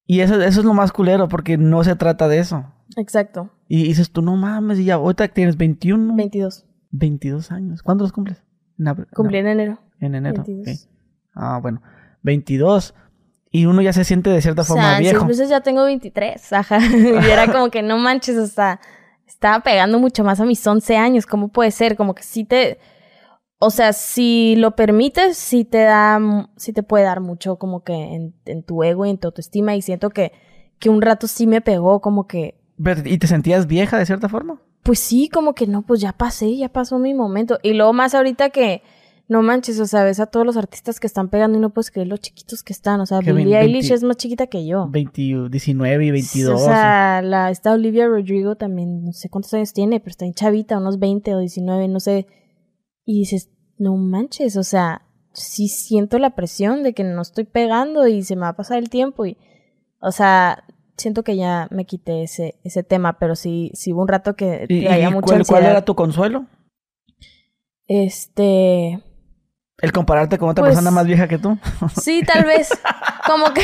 Y 0.08 0.22
eso, 0.22 0.42
eso 0.42 0.60
es 0.62 0.66
lo 0.66 0.74
más 0.74 0.92
culero, 0.92 1.28
porque 1.28 1.58
no 1.60 1.84
se 1.84 1.96
trata 1.96 2.28
de 2.28 2.40
eso. 2.40 2.66
Exacto. 2.98 3.52
Y 3.68 3.84
dices 3.84 4.10
tú, 4.12 4.24
no 4.24 4.36
mames, 4.36 4.80
y 4.80 4.86
ya 4.86 4.96
ahorita 4.96 5.28
tienes 5.28 5.58
21. 5.58 6.16
22. 6.16 6.66
22 6.90 7.52
años. 7.52 7.84
¿Cuándo 7.84 8.04
los 8.04 8.12
cumples? 8.12 8.44
Cumplí 9.14 9.38
en 9.38 9.48
enero. 9.48 9.80
En 10.00 10.16
enero. 10.16 10.44
Ah, 11.36 11.60
bueno. 11.62 11.84
22. 12.24 12.96
Y 13.54 13.68
uno 13.68 13.82
ya 13.82 13.94
se 13.94 14.04
siente 14.04 14.30
de 14.30 14.42
cierta 14.42 14.66
forma 14.66 15.00
viejo. 15.00 15.20
Seis 15.20 15.28
veces 15.30 15.50
ya 15.50 15.62
tengo 15.62 15.86
23. 15.86 16.52
Ajá. 16.52 16.80
y 17.26 17.30
era 17.30 17.50
como 17.50 17.70
que 17.70 17.82
no 17.82 17.98
manches, 17.98 18.36
hasta 18.36 18.82
estaba 19.26 19.62
pegando 19.62 20.00
mucho 20.00 20.26
más 20.26 20.42
a 20.42 20.46
mis 20.46 20.66
11 20.68 20.98
años. 20.98 21.26
¿Cómo 21.26 21.48
puede 21.48 21.72
ser? 21.72 21.96
Como 21.96 22.14
que 22.14 22.24
sí 22.24 22.44
te 22.44 22.80
o 23.66 23.70
sea, 23.70 23.94
si 23.94 24.58
lo 24.58 24.76
permites, 24.76 25.38
sí 25.38 25.64
te 25.64 25.78
da, 25.78 26.20
sí 26.58 26.74
te 26.74 26.84
puede 26.84 27.06
dar 27.06 27.22
mucho 27.22 27.56
como 27.56 27.82
que 27.82 27.94
en, 28.44 28.64
tu 28.64 28.84
ego 28.84 29.06
y 29.06 29.10
en 29.10 29.18
tu 29.18 29.30
autoestima 29.30 29.74
y 29.74 29.82
siento 29.82 30.10
que, 30.10 30.34
que 30.80 30.90
un 30.90 31.02
rato 31.02 31.28
sí 31.28 31.48
me 31.48 31.62
pegó 31.62 32.02
como 32.02 32.28
que... 32.28 32.60
¿Y 33.06 33.18
te 33.20 33.28
sentías 33.28 33.66
vieja 33.66 33.98
de 33.98 34.06
cierta 34.06 34.28
forma? 34.28 34.60
Pues 34.84 35.00
sí, 35.00 35.30
como 35.30 35.54
que 35.54 35.66
no, 35.66 35.84
pues 35.84 36.02
ya 36.02 36.12
pasé, 36.12 36.58
ya 36.58 36.68
pasó 36.68 37.00
mi 37.00 37.14
momento. 37.14 37.58
Y 37.64 37.72
luego 37.72 37.94
más 37.94 38.14
ahorita 38.14 38.50
que, 38.50 38.84
no 39.28 39.42
manches, 39.42 39.80
o 39.80 39.86
sea, 39.86 40.04
ves 40.04 40.20
a 40.20 40.26
todos 40.26 40.46
los 40.46 40.58
artistas 40.58 41.00
que 41.00 41.08
están 41.08 41.30
pegando 41.30 41.58
y 41.58 41.62
no 41.62 41.70
puedes 41.70 41.92
creer 41.92 42.08
los 42.08 42.20
chiquitos 42.20 42.62
que 42.62 42.74
están. 42.74 43.00
O 43.00 43.06
sea, 43.06 43.20
Billie 43.20 43.58
Eilish 43.58 43.92
es 43.92 44.04
más 44.04 44.18
chiquita 44.18 44.48
que 44.48 44.66
yo. 44.66 44.88
20, 44.90 45.50
19 45.50 46.06
y 46.06 46.12
22. 46.12 46.62
O 46.62 46.66
sea, 46.66 47.22
la, 47.22 47.50
esta 47.50 47.72
Olivia 47.72 48.08
Rodrigo 48.08 48.56
también, 48.56 49.06
no 49.06 49.14
sé 49.14 49.30
cuántos 49.30 49.54
años 49.54 49.72
tiene, 49.74 50.00
pero 50.00 50.12
está 50.12 50.26
en 50.26 50.34
chavita, 50.34 50.78
unos 50.78 51.00
20 51.00 51.36
o 51.36 51.40
19, 51.40 51.88
no 51.88 52.00
sé. 52.00 52.28
Y 53.06 53.20
dices, 53.20 53.50
no 53.78 53.96
manches, 53.96 54.58
o 54.58 54.64
sea, 54.64 55.04
sí 55.32 55.68
siento 55.70 56.20
la 56.20 56.36
presión 56.36 56.84
de 56.84 56.94
que 56.94 57.04
no 57.04 57.22
estoy 57.22 57.46
pegando 57.46 58.08
y 58.08 58.24
se 58.24 58.36
me 58.36 58.42
va 58.42 58.50
a 58.50 58.56
pasar 58.56 58.78
el 58.78 58.90
tiempo 58.90 59.26
y, 59.26 59.38
o 60.00 60.12
sea, 60.12 60.66
siento 60.98 61.24
que 61.24 61.38
ya 61.38 61.68
me 61.72 61.86
quité 61.86 62.24
ese, 62.24 62.60
ese 62.64 62.84
tema, 62.84 63.18
pero 63.20 63.36
sí, 63.36 63.72
sí 63.74 63.94
hubo 63.94 64.02
un 64.02 64.08
rato 64.10 64.36
que, 64.36 64.66
¿Y, 64.70 64.86
cuál, 65.22 65.46
¿Cuál 65.46 65.66
era 65.66 65.86
tu 65.86 65.96
consuelo? 65.96 66.46
Este... 67.88 69.02
El 69.82 69.92
compararte 69.92 70.38
con 70.38 70.50
otra 70.50 70.64
persona 70.64 70.90
pues, 70.90 70.96
más 70.96 71.06
vieja 71.06 71.28
que 71.28 71.38
tú. 71.38 71.58
Sí, 72.00 72.24
tal 72.26 72.44
vez. 72.46 72.70
Como 73.26 73.54
que, 73.54 73.62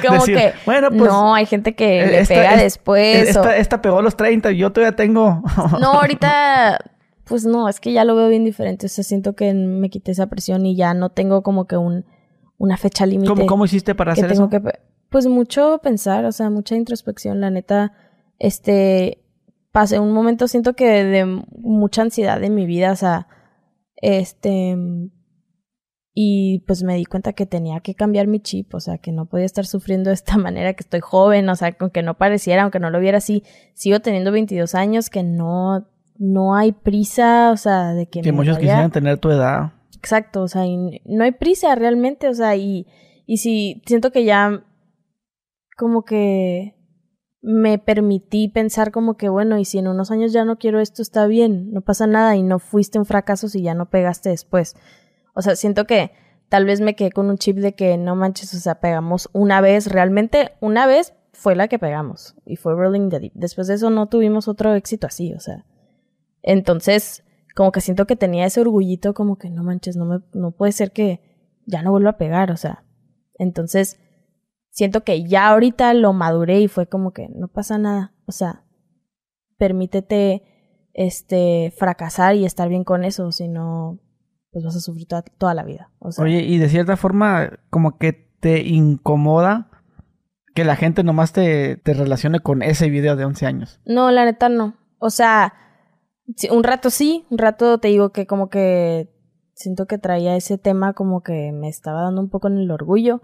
como 0.06 0.24
que. 0.24 0.52
Bueno, 0.64 0.88
pues. 0.90 1.02
No, 1.02 1.34
hay 1.34 1.46
gente 1.46 1.74
que 1.74 2.06
le 2.06 2.24
pega 2.24 2.56
después. 2.56 3.28
Esta, 3.28 3.56
esta, 3.56 3.82
pegó 3.82 3.98
a 3.98 4.02
los 4.02 4.16
30 4.16 4.52
y 4.52 4.58
yo 4.58 4.72
todavía 4.72 4.96
tengo. 4.96 5.42
no, 5.80 5.92
ahorita 5.92 6.78
pues 7.24 7.46
no, 7.46 7.68
es 7.68 7.80
que 7.80 7.92
ya 7.92 8.04
lo 8.04 8.14
veo 8.14 8.28
bien 8.28 8.44
diferente. 8.44 8.86
O 8.86 8.88
sea, 8.88 9.04
siento 9.04 9.34
que 9.34 9.54
me 9.54 9.90
quité 9.90 10.12
esa 10.12 10.26
presión 10.26 10.66
y 10.66 10.76
ya 10.76 10.92
no 10.94 11.10
tengo 11.10 11.42
como 11.42 11.66
que 11.66 11.76
un, 11.76 12.04
una 12.58 12.76
fecha 12.76 13.06
límite. 13.06 13.28
¿Cómo, 13.28 13.46
¿Cómo, 13.46 13.64
hiciste 13.64 13.94
para 13.94 14.12
hacer 14.12 14.30
eso? 14.30 14.50
pues 15.08 15.26
mucho 15.26 15.80
pensar, 15.82 16.24
o 16.24 16.32
sea, 16.32 16.50
mucha 16.50 16.74
introspección. 16.74 17.40
La 17.40 17.50
neta, 17.50 17.92
este, 18.38 19.22
pasé 19.70 19.98
un 19.98 20.12
momento, 20.12 20.48
siento 20.48 20.74
que 20.74 21.04
de 21.04 21.24
mucha 21.58 22.02
ansiedad 22.02 22.42
en 22.42 22.54
mi 22.54 22.66
vida, 22.66 22.92
o 22.92 22.96
sea, 22.96 23.28
este, 23.96 24.76
y 26.14 26.60
pues 26.66 26.82
me 26.82 26.96
di 26.96 27.04
cuenta 27.06 27.32
que 27.32 27.46
tenía 27.46 27.80
que 27.80 27.94
cambiar 27.94 28.26
mi 28.26 28.40
chip, 28.40 28.74
o 28.74 28.80
sea, 28.80 28.98
que 28.98 29.12
no 29.12 29.26
podía 29.26 29.46
estar 29.46 29.64
sufriendo 29.64 30.10
de 30.10 30.14
esta 30.14 30.36
manera, 30.38 30.74
que 30.74 30.82
estoy 30.82 31.00
joven, 31.00 31.48
o 31.48 31.56
sea, 31.56 31.76
aunque 31.78 32.02
no 32.02 32.18
pareciera, 32.18 32.62
aunque 32.62 32.80
no 32.80 32.90
lo 32.90 33.00
viera 33.00 33.18
así, 33.18 33.42
sigo 33.74 34.00
teniendo 34.00 34.32
22 34.32 34.74
años, 34.74 35.10
que 35.10 35.22
no 35.22 35.88
no 36.18 36.54
hay 36.54 36.72
prisa, 36.72 37.50
o 37.50 37.56
sea, 37.56 37.94
de 37.94 38.06
que... 38.06 38.20
Que 38.20 38.30
muchos 38.30 38.56
quisieran 38.56 38.92
tener 38.92 39.18
tu 39.18 39.30
edad. 39.30 39.72
Exacto, 39.96 40.42
o 40.42 40.48
sea, 40.48 40.62
no 41.04 41.24
hay 41.24 41.32
prisa 41.32 41.74
realmente, 41.74 42.28
o 42.28 42.34
sea, 42.34 42.54
y, 42.54 42.86
y 43.26 43.38
si 43.38 43.82
siento 43.86 44.12
que 44.12 44.24
ya 44.24 44.64
como 45.76 46.04
que 46.04 46.76
me 47.40 47.78
permití 47.78 48.48
pensar 48.48 48.92
como 48.92 49.16
que, 49.16 49.28
bueno, 49.28 49.58
y 49.58 49.64
si 49.64 49.78
en 49.78 49.88
unos 49.88 50.12
años 50.12 50.32
ya 50.32 50.44
no 50.44 50.58
quiero 50.58 50.80
esto, 50.80 51.02
está 51.02 51.26
bien, 51.26 51.72
no 51.72 51.80
pasa 51.80 52.06
nada 52.06 52.36
y 52.36 52.42
no 52.42 52.60
fuiste 52.60 52.98
un 52.98 53.04
fracaso 53.04 53.48
si 53.48 53.62
ya 53.62 53.74
no 53.74 53.90
pegaste 53.90 54.28
después. 54.28 54.76
O 55.34 55.42
sea, 55.42 55.56
siento 55.56 55.84
que 55.86 56.12
tal 56.48 56.64
vez 56.64 56.80
me 56.80 56.94
quedé 56.94 57.10
con 57.10 57.30
un 57.30 57.38
chip 57.38 57.56
de 57.56 57.74
que 57.74 57.96
no 57.96 58.14
manches, 58.14 58.52
o 58.54 58.58
sea, 58.58 58.80
pegamos 58.80 59.30
una 59.32 59.60
vez, 59.60 59.86
realmente 59.86 60.52
una 60.60 60.86
vez 60.86 61.14
fue 61.32 61.56
la 61.56 61.68
que 61.68 61.78
pegamos 61.78 62.34
y 62.44 62.56
fue 62.56 62.74
Rolling 62.74 63.08
the 63.08 63.20
Deep. 63.20 63.32
Después 63.34 63.66
de 63.68 63.74
eso 63.74 63.90
no 63.90 64.06
tuvimos 64.08 64.48
otro 64.48 64.74
éxito 64.74 65.06
así, 65.06 65.32
o 65.32 65.40
sea. 65.40 65.64
Entonces, 66.42 67.24
como 67.54 67.72
que 67.72 67.80
siento 67.80 68.06
que 68.06 68.16
tenía 68.16 68.44
ese 68.44 68.60
orgullito 68.60 69.14
como 69.14 69.38
que 69.38 69.48
no 69.48 69.62
manches, 69.62 69.96
no, 69.96 70.04
me, 70.04 70.20
no 70.34 70.50
puede 70.50 70.72
ser 70.72 70.92
que 70.92 71.20
ya 71.64 71.82
no 71.82 71.90
vuelva 71.90 72.10
a 72.10 72.18
pegar, 72.18 72.50
o 72.50 72.56
sea. 72.56 72.84
Entonces, 73.38 73.98
siento 74.68 75.04
que 75.04 75.24
ya 75.24 75.48
ahorita 75.48 75.94
lo 75.94 76.12
maduré 76.12 76.60
y 76.60 76.68
fue 76.68 76.86
como 76.86 77.12
que 77.12 77.28
no 77.28 77.48
pasa 77.48 77.78
nada. 77.78 78.14
O 78.26 78.32
sea, 78.32 78.64
permítete 79.56 80.42
este 80.92 81.72
fracasar 81.76 82.36
y 82.36 82.44
estar 82.44 82.68
bien 82.68 82.84
con 82.84 83.04
eso, 83.04 83.32
si 83.32 83.48
no 83.48 84.01
pues 84.52 84.64
vas 84.64 84.76
a 84.76 84.80
sufrir 84.80 85.06
toda, 85.08 85.22
toda 85.22 85.54
la 85.54 85.64
vida. 85.64 85.90
O 85.98 86.12
sea, 86.12 86.24
Oye, 86.24 86.42
y 86.42 86.58
de 86.58 86.68
cierta 86.68 86.96
forma, 86.96 87.50
como 87.70 87.98
que 87.98 88.12
te 88.40 88.60
incomoda 88.62 89.68
que 90.54 90.64
la 90.64 90.76
gente 90.76 91.02
nomás 91.02 91.32
te, 91.32 91.76
te 91.78 91.94
relacione 91.94 92.40
con 92.40 92.62
ese 92.62 92.90
video 92.90 93.16
de 93.16 93.24
11 93.24 93.46
años. 93.46 93.80
No, 93.86 94.10
la 94.10 94.24
neta 94.24 94.48
no. 94.50 94.76
O 94.98 95.10
sea, 95.10 95.54
un 96.50 96.62
rato 96.64 96.90
sí, 96.90 97.24
un 97.30 97.38
rato 97.38 97.78
te 97.78 97.88
digo 97.88 98.10
que 98.12 98.26
como 98.26 98.48
que 98.50 99.08
siento 99.54 99.86
que 99.86 99.98
traía 99.98 100.36
ese 100.36 100.58
tema 100.58 100.92
como 100.92 101.22
que 101.22 101.52
me 101.52 101.68
estaba 101.68 102.02
dando 102.02 102.20
un 102.20 102.28
poco 102.28 102.48
en 102.48 102.58
el 102.58 102.70
orgullo. 102.70 103.22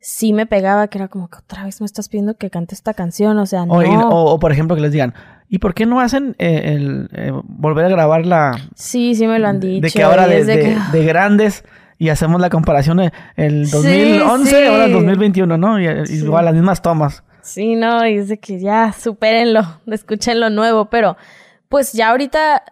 Sí 0.00 0.32
me 0.32 0.44
pegaba 0.46 0.88
que 0.88 0.98
era 0.98 1.08
como 1.08 1.28
que 1.30 1.38
otra 1.38 1.64
vez 1.64 1.80
me 1.80 1.86
estás 1.86 2.08
pidiendo 2.08 2.36
que 2.36 2.50
cante 2.50 2.74
esta 2.74 2.92
canción, 2.94 3.38
o 3.38 3.46
sea, 3.46 3.64
no. 3.64 3.74
O, 3.74 3.78
o- 3.82 4.34
o, 4.34 4.38
por 4.38 4.52
ejemplo, 4.52 4.74
que 4.76 4.82
les 4.82 4.92
digan, 4.92 5.14
¿y 5.48 5.58
por 5.58 5.74
qué 5.74 5.86
no 5.86 6.00
hacen 6.00 6.34
eh, 6.38 6.74
el, 6.74 7.08
eh, 7.12 7.30
volver 7.44 7.84
a 7.86 7.88
grabar 7.88 8.26
la... 8.26 8.52
Sí, 8.74 9.14
sí 9.14 9.26
me 9.26 9.38
lo 9.38 9.48
han 9.48 9.60
dicho. 9.60 9.80
de 9.82 9.90
que 9.90 10.02
ahora 10.02 10.26
de, 10.26 10.38
es 10.38 10.46
de 10.46 10.56
de- 10.56 10.62
que- 10.62 10.78
de 10.98 11.04
grandes 11.04 11.64
y 11.98 12.08
hacemos 12.08 12.40
la 12.40 12.50
comparación 12.50 12.96
de 12.98 13.12
el 13.36 13.66
Sí, 13.66 13.72
2011 13.72 14.50
sí. 14.50 14.66
ahora 14.66 14.84
el 14.86 14.92
2021, 14.92 15.56
¿no? 15.58 15.78
Y, 15.80 15.86
y 15.86 16.06
Sí. 16.06 16.24
igual 16.24 16.44
las 16.46 16.54
mismas 16.54 16.82
tomas. 16.82 17.22
Sí, 17.42 17.76
no, 17.76 18.06
y 18.06 18.16
es 18.16 18.28
de 18.28 18.38
que 18.38 18.58
ya 18.58 18.92
supérenlo, 18.92 19.62
escuchen 19.86 20.40
lo 20.40 20.50
nuevo, 20.50 20.86
pero 20.90 21.16
pues 21.68 21.92
ya 21.92 22.10
ahorita, 22.10 22.62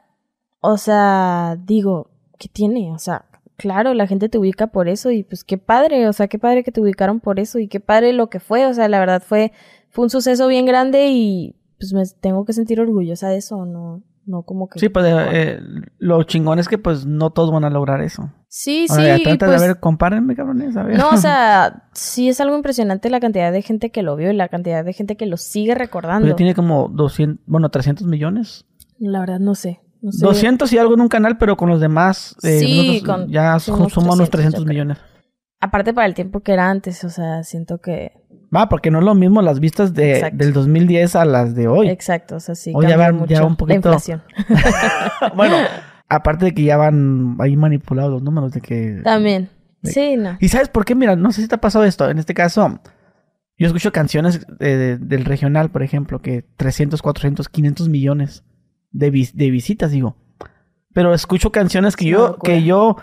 o 0.60 0.76
sea, 0.78 1.56
digo, 1.64 2.10
¿qué 2.38 2.48
tiene? 2.48 2.90
O 2.92 2.98
sea, 2.98 3.24
claro, 3.56 3.94
la 3.94 4.06
gente 4.06 4.28
te 4.28 4.38
ubica 4.38 4.68
por 4.68 4.88
eso 4.88 5.10
y 5.10 5.22
pues 5.24 5.44
qué 5.44 5.58
padre, 5.58 6.08
o 6.08 6.12
sea, 6.12 6.26
qué 6.28 6.38
padre 6.38 6.64
que 6.64 6.72
te 6.72 6.80
ubicaron 6.80 7.20
por 7.20 7.38
eso 7.38 7.58
y 7.58 7.68
qué 7.68 7.80
padre 7.80 8.12
lo 8.12 8.28
que 8.30 8.40
fue, 8.40 8.66
o 8.66 8.74
sea, 8.74 8.88
la 8.88 8.98
verdad 8.98 9.22
fue, 9.24 9.52
fue 9.90 10.04
un 10.04 10.10
suceso 10.10 10.48
bien 10.48 10.66
grande 10.66 11.08
y 11.08 11.54
pues 11.90 11.92
me 11.92 12.02
tengo 12.20 12.44
que 12.44 12.52
sentir 12.52 12.80
orgullosa 12.80 13.28
de 13.28 13.36
eso, 13.38 13.64
no, 13.66 14.02
no 14.26 14.42
como 14.42 14.68
que... 14.68 14.78
Sí, 14.78 14.88
pues 14.88 15.04
eh, 15.08 15.60
lo 15.98 16.22
chingón 16.24 16.58
es 16.58 16.68
que 16.68 16.78
pues 16.78 17.04
no 17.06 17.30
todos 17.30 17.50
van 17.50 17.64
a 17.64 17.70
lograr 17.70 18.00
eso. 18.02 18.30
sí, 18.48 18.86
Ahora, 18.88 19.02
sí, 19.02 19.08
ya 19.08 19.18
y 19.18 19.22
trata 19.24 19.46
pues... 19.46 19.60
de 19.60 19.66
ver, 19.68 19.80
compárenme, 19.80 20.34
cabrones, 20.36 20.76
a 20.76 20.82
ver. 20.84 20.96
No, 20.98 21.10
o 21.10 21.16
sea, 21.16 21.88
sí 21.92 22.28
es 22.28 22.40
algo 22.40 22.56
impresionante 22.56 23.10
la 23.10 23.20
cantidad 23.20 23.50
de 23.52 23.62
gente 23.62 23.90
que 23.90 24.02
lo 24.02 24.16
vio 24.16 24.30
y 24.30 24.34
la 24.36 24.48
cantidad 24.48 24.84
de 24.84 24.92
gente 24.92 25.16
que 25.16 25.26
lo 25.26 25.36
sigue 25.36 25.74
recordando. 25.74 26.26
Pues 26.26 26.36
tiene 26.36 26.54
como 26.54 26.88
200, 26.88 27.44
bueno, 27.46 27.68
300 27.70 28.06
millones. 28.06 28.64
La 28.98 29.20
verdad 29.20 29.40
no 29.40 29.54
sé. 29.54 29.80
No 30.00 30.10
sé. 30.12 30.24
200 30.24 30.72
y 30.72 30.78
algo 30.78 30.94
en 30.94 31.00
un 31.00 31.08
canal, 31.08 31.38
pero 31.38 31.56
con 31.56 31.68
los 31.68 31.80
demás 31.80 32.34
eh, 32.42 32.58
Sí, 32.58 33.02
con- 33.06 33.28
ya 33.28 33.58
sí, 33.60 33.70
su- 33.70 33.76
unos 33.76 33.92
suma 33.92 34.14
unos 34.14 34.30
300, 34.30 34.30
300 34.30 34.60
yo 34.60 34.64
creo. 34.66 34.72
millones. 34.84 34.98
Aparte 35.60 35.94
para 35.94 36.06
el 36.08 36.14
tiempo 36.14 36.40
que 36.40 36.52
era 36.52 36.68
antes, 36.70 37.04
o 37.04 37.08
sea, 37.10 37.44
siento 37.44 37.78
que... 37.78 38.12
Va, 38.54 38.68
porque 38.68 38.90
no 38.90 38.98
es 38.98 39.04
lo 39.04 39.14
mismo 39.14 39.40
las 39.40 39.60
vistas 39.60 39.94
de, 39.94 40.14
Exacto. 40.16 40.36
del 40.36 40.52
2010 40.52 41.16
a 41.16 41.24
las 41.24 41.54
de 41.54 41.68
hoy. 41.68 41.88
Exacto, 41.88 42.36
o 42.36 42.40
sea, 42.40 42.54
sí. 42.54 42.72
O 42.74 42.82
ya 42.82 42.96
van- 42.96 43.16
mucho 43.16 43.32
ya 43.32 43.44
un 43.44 43.52
La 43.52 43.56
poquito- 43.56 43.76
inflación. 43.76 44.22
bueno, 45.36 45.56
aparte 46.08 46.46
de 46.46 46.54
que 46.54 46.62
ya 46.64 46.76
van 46.76 47.36
ahí 47.40 47.56
manipulados 47.56 48.10
los 48.12 48.22
números 48.22 48.52
de 48.52 48.60
que... 48.60 49.00
También. 49.02 49.48
Sí. 49.82 49.92
Sí, 49.92 50.16
no. 50.16 50.36
¿Y 50.40 50.48
sabes 50.48 50.68
por 50.68 50.84
qué? 50.84 50.94
Mira, 50.94 51.16
no 51.16 51.32
sé 51.32 51.42
si 51.42 51.48
te 51.48 51.54
ha 51.54 51.60
pasado 51.60 51.84
esto. 51.84 52.08
En 52.08 52.18
este 52.18 52.34
caso, 52.34 52.78
yo 53.58 53.66
escucho 53.66 53.90
canciones 53.92 54.46
de- 54.58 54.76
de- 54.76 54.98
del 54.98 55.24
regional, 55.24 55.70
por 55.70 55.82
ejemplo, 55.82 56.20
que 56.20 56.44
300, 56.56 57.00
400, 57.02 57.48
500 57.48 57.88
millones 57.88 58.44
de, 58.90 59.10
vis- 59.10 59.34
de 59.34 59.50
visitas, 59.50 59.90
digo. 59.90 60.16
Pero 60.94 61.14
escucho 61.14 61.50
canciones 61.52 61.96
que 61.96 62.04
Es 62.04 62.10
yo, 62.10 62.36
que 62.38 62.62
yo, 62.62 62.96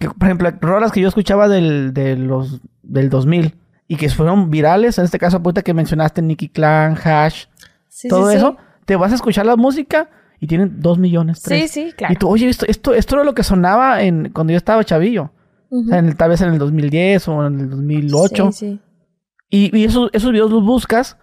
que, 0.00 0.08
por 0.10 0.26
ejemplo, 0.26 0.50
rolas 0.60 0.90
que 0.90 1.00
yo 1.00 1.08
escuchaba 1.08 1.48
del, 1.48 1.94
de 1.94 2.16
los, 2.16 2.60
del 2.82 3.08
2000 3.08 3.54
y 3.92 3.96
que 3.96 4.08
fueron 4.08 4.50
virales, 4.50 4.98
en 4.98 5.04
este 5.04 5.18
caso, 5.18 5.36
ahorita 5.36 5.62
que 5.62 5.74
mencionaste 5.74 6.22
Nicky 6.22 6.48
Clan, 6.48 6.96
Hash, 7.02 7.44
Sí, 7.88 8.08
todo 8.08 8.26
sí, 8.26 8.32
sí. 8.32 8.36
eso, 8.38 8.56
te 8.86 8.96
vas 8.96 9.12
a 9.12 9.14
escuchar 9.16 9.44
la 9.46 9.56
música 9.56 10.08
y 10.40 10.46
tienen 10.46 10.80
2 10.80 10.98
millones, 10.98 11.42
3. 11.42 11.70
Sí, 11.70 11.86
sí, 11.88 11.92
claro. 11.92 12.12
Y 12.14 12.16
tú, 12.16 12.28
oye, 12.28 12.48
esto, 12.48 12.64
esto, 12.66 12.94
esto 12.94 13.14
era 13.16 13.24
lo 13.24 13.34
que 13.34 13.42
sonaba 13.42 14.02
en, 14.02 14.30
cuando 14.32 14.52
yo 14.52 14.56
estaba 14.56 14.82
chavillo. 14.84 15.30
O 15.70 15.84
sea, 15.88 15.98
en- 15.98 16.16
tal 16.16 16.30
vez 16.30 16.40
en 16.40 16.48
el 16.50 16.58
2010 16.58 17.28
o 17.28 17.46
en 17.46 17.60
el 17.60 17.70
2008. 17.70 18.50
Sí, 18.52 18.66
sí. 18.66 18.80
Y, 19.50 19.76
y 19.78 19.84
esos, 19.84 20.10
esos 20.12 20.32
videos 20.32 20.50
los 20.50 20.64
buscas 20.64 21.16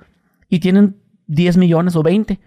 y 0.47 0.59
tienen 0.59 0.97
10 1.27 1.57
millones 1.57 1.95
o 1.95 2.03
20. 2.03 2.39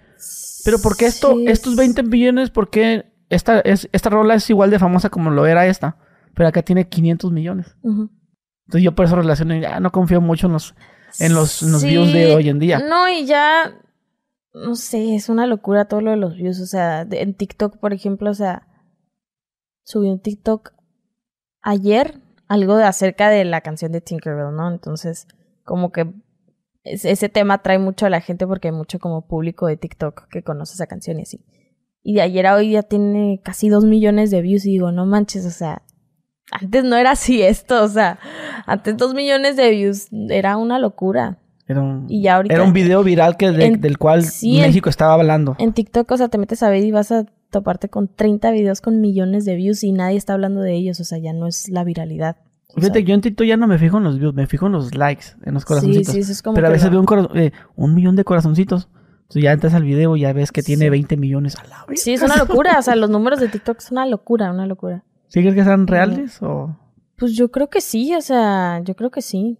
Pero 0.64 0.78
¿por 0.80 0.96
qué 0.96 1.06
esto, 1.06 1.36
estos 1.46 1.72
es- 1.72 1.78
20 1.78 2.02
millones, 2.04 2.50
por 2.50 2.70
qué 2.70 3.06
esta, 3.28 3.60
es, 3.60 3.88
esta 3.92 4.10
rola 4.10 4.34
es 4.34 4.48
igual 4.50 4.70
de 4.70 4.78
famosa 4.78 5.10
como 5.10 5.30
lo 5.30 5.46
era 5.46 5.66
esta? 5.66 5.96
Pero 6.34 6.48
acá 6.48 6.62
tiene 6.62 6.88
500 6.88 7.30
millones. 7.32 7.76
Ujú. 7.82 8.08
Entonces 8.66 8.84
yo 8.84 8.94
por 8.94 9.06
eso 9.06 9.16
relaciono, 9.16 9.54
ya 9.56 9.80
no 9.80 9.90
confío 9.92 10.20
mucho 10.20 10.46
en 10.46 10.52
los, 10.54 10.74
en 11.18 11.34
los, 11.34 11.62
en 11.62 11.72
los 11.72 11.80
Sí. 11.82 11.88
views 11.88 12.12
de 12.12 12.34
hoy 12.34 12.48
en 12.48 12.58
día. 12.58 12.78
No, 12.78 13.08
y 13.08 13.26
ya, 13.26 13.78
no 14.54 14.74
sé, 14.74 15.14
es 15.14 15.28
una 15.28 15.46
locura 15.46 15.86
todo 15.86 16.00
lo 16.00 16.10
de 16.12 16.16
los 16.16 16.36
views. 16.36 16.60
O 16.60 16.66
sea, 16.66 17.04
de- 17.04 17.22
en 17.22 17.34
TikTok, 17.34 17.78
por 17.78 17.92
ejemplo, 17.92 18.30
o 18.30 18.34
sea, 18.34 18.66
subí 19.84 20.08
un 20.08 20.20
TikTok 20.20 20.72
ayer, 21.60 22.20
algo 22.48 22.76
de 22.76 22.84
acerca 22.84 23.30
de 23.30 23.44
la 23.44 23.60
canción 23.62 23.92
de 23.92 24.00
Tinkerbell, 24.00 24.54
¿no? 24.54 24.70
Entonces, 24.70 25.26
como 25.64 25.90
que 25.92 26.12
es- 26.84 27.04
ese 27.04 27.28
tema 27.28 27.54
atrae 27.54 27.78
mucho 27.78 28.06
a 28.06 28.10
la 28.10 28.20
gente 28.20 28.46
porque 28.46 28.68
hay 28.68 28.74
mucho 28.74 28.98
como 28.98 29.26
público 29.26 29.66
de 29.66 29.76
TikTok 29.76 30.28
que 30.28 30.42
conoce 30.42 30.74
esa 30.74 30.86
canción 30.86 31.18
y 31.18 31.22
así. 31.22 31.44
Y 32.02 32.14
de 32.14 32.22
ayer 32.22 32.46
a 32.46 32.56
hoy 32.56 32.72
ya 32.72 32.82
tiene 32.82 33.40
casi 33.44 33.68
dos 33.68 33.84
millones 33.84 34.30
de 34.32 34.42
views 34.42 34.66
y 34.66 34.70
digo, 34.72 34.90
no 34.92 35.06
manches, 35.06 35.46
o 35.46 35.50
sea, 35.50 35.82
antes 36.52 36.84
no 36.84 36.96
era 36.96 37.12
así 37.12 37.42
esto, 37.42 37.82
o 37.82 37.88
sea, 37.88 38.18
antes 38.66 38.96
dos 38.96 39.14
millones 39.14 39.56
de 39.56 39.70
views 39.70 40.08
era 40.28 40.56
una 40.56 40.78
locura. 40.78 41.38
Era 41.66 41.80
un, 41.80 42.06
Y 42.08 42.22
ya 42.22 42.36
ahorita- 42.36 42.54
era 42.54 42.64
un 42.64 42.72
video 42.72 43.02
viral 43.02 43.36
que 43.36 43.50
de- 43.50 43.64
En- 43.66 43.80
del 43.80 43.96
cual 43.98 44.24
sí, 44.24 44.58
en- 44.58 44.66
México 44.66 44.90
estaba 44.90 45.14
hablando. 45.14 45.56
En 45.58 45.72
TikTok, 45.72 46.10
o 46.10 46.16
sea, 46.16 46.28
te 46.28 46.38
metes 46.38 46.62
a 46.62 46.70
ver 46.70 46.84
y 46.84 46.90
vas 46.90 47.10
a 47.12 47.24
toparte 47.50 47.88
con 47.88 48.08
30 48.08 48.50
videos 48.50 48.80
con 48.80 49.00
millones 49.00 49.44
de 49.44 49.54
views 49.56 49.82
y 49.84 49.92
nadie 49.92 50.16
está 50.16 50.32
hablando 50.34 50.60
de 50.60 50.74
ellos, 50.74 51.00
o 51.00 51.04
sea, 51.04 51.18
ya 51.18 51.32
no 51.32 51.46
es 51.46 51.68
la 51.68 51.84
viralidad. 51.84 52.36
O 52.70 52.74
Fíjate, 52.76 53.00
sea, 53.00 53.06
yo 53.06 53.14
en 53.14 53.20
TikTok 53.20 53.46
ya 53.46 53.56
no 53.56 53.66
me 53.66 53.78
fijo 53.78 53.98
en 53.98 54.04
los 54.04 54.18
views, 54.18 54.34
me 54.34 54.46
fijo 54.46 54.66
en 54.66 54.72
los 54.72 54.94
likes, 54.94 55.26
en 55.44 55.54
los 55.54 55.62
sí, 55.62 55.66
corazoncitos. 55.68 56.12
sí, 56.14 56.20
eso 56.20 56.32
es 56.32 56.42
como 56.42 56.54
Pero 56.54 56.66
a 56.68 56.70
veces 56.70 56.90
veo 56.90 57.00
un, 57.00 57.28
eh, 57.38 57.52
un 57.76 57.94
millón 57.94 58.16
de 58.16 58.24
corazoncitos. 58.24 58.88
Entonces 59.22 59.42
ya 59.44 59.52
entras 59.52 59.74
al 59.74 59.84
video 59.84 60.16
y 60.16 60.22
ya 60.22 60.32
ves 60.32 60.52
que 60.52 60.62
tiene 60.62 60.86
Sí. 60.86 60.90
20 60.90 61.16
millones 61.16 61.56
a 61.56 61.64
la 61.64 61.84
vez. 61.88 62.02
Sí, 62.02 62.12
es 62.14 62.22
una 62.22 62.36
locura, 62.36 62.78
o 62.78 62.82
sea, 62.82 62.96
los 62.96 63.08
números 63.08 63.40
de 63.40 63.48
TikTok 63.48 63.78
es 63.78 63.90
una 63.90 64.04
locura, 64.06 64.50
una 64.50 64.66
locura. 64.66 65.04
¿Sí 65.32 65.40
crees 65.40 65.54
que 65.54 65.64
sean 65.64 65.86
reales? 65.86 66.42
O... 66.42 66.76
Pues 67.16 67.34
yo 67.34 67.50
creo 67.50 67.70
que 67.70 67.80
sí, 67.80 68.14
o 68.14 68.20
sea, 68.20 68.80
yo 68.84 68.94
creo 68.94 69.10
que 69.10 69.22
sí. 69.22 69.58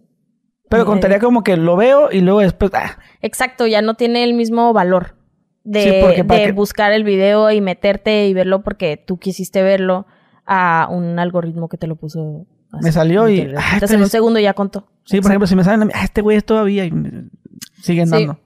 Pero 0.69 0.83
Eh, 0.83 0.85
contaría 0.85 1.19
como 1.19 1.43
que 1.43 1.57
lo 1.57 1.75
veo 1.75 2.11
y 2.11 2.21
luego 2.21 2.41
después... 2.41 2.69
ah, 2.75 2.97
Exacto, 3.21 3.65
ya 3.65 3.81
no 3.81 3.95
tiene 3.95 4.23
el 4.23 4.33
mismo 4.35 4.71
valor 4.71 5.15
de, 5.63 5.83
Sí, 5.83 5.91
porque 6.01 6.23
para 6.23 6.41
de 6.41 6.45
que- 6.47 6.51
buscar 6.51 6.91
el 6.91 7.03
video 7.03 7.49
y 7.51 7.59
meterte 7.61 8.27
y 8.27 8.33
verlo 8.35 8.61
porque 8.63 8.97
tú 8.97 9.17
quisiste 9.17 9.63
verlo 9.63 10.05
a 10.45 10.87
un 10.91 11.17
algoritmo 11.17 11.69
que 11.69 11.77
te 11.77 11.87
lo 11.87 11.95
puso. 11.95 12.45
así, 12.71 12.83
Me 12.83 12.91
salió 12.91 13.27
y- 13.27 13.37
literal. 13.37 13.57
ah, 13.57 13.69
Entonces, 13.73 13.89
pero 13.89 13.97
en 13.99 14.03
un 14.03 14.09
segundo 14.09 14.39
ya 14.39 14.53
contó. 14.53 14.87
Sí, 15.05 15.21
por 15.21 15.31
ejemplo, 15.31 15.47
si 15.47 15.55
me 15.55 15.63
salen 15.63 15.81
a 15.81 15.85
mí, 15.85 15.91
ah, 15.95 16.03
este 16.03 16.21
güey 16.21 16.37
es 16.37 16.45
todavía 16.45 16.85
y 16.85 16.91
me- 16.91 17.29
siguen 17.81 18.05
Sí. 18.07 18.11
dando. 18.11 18.39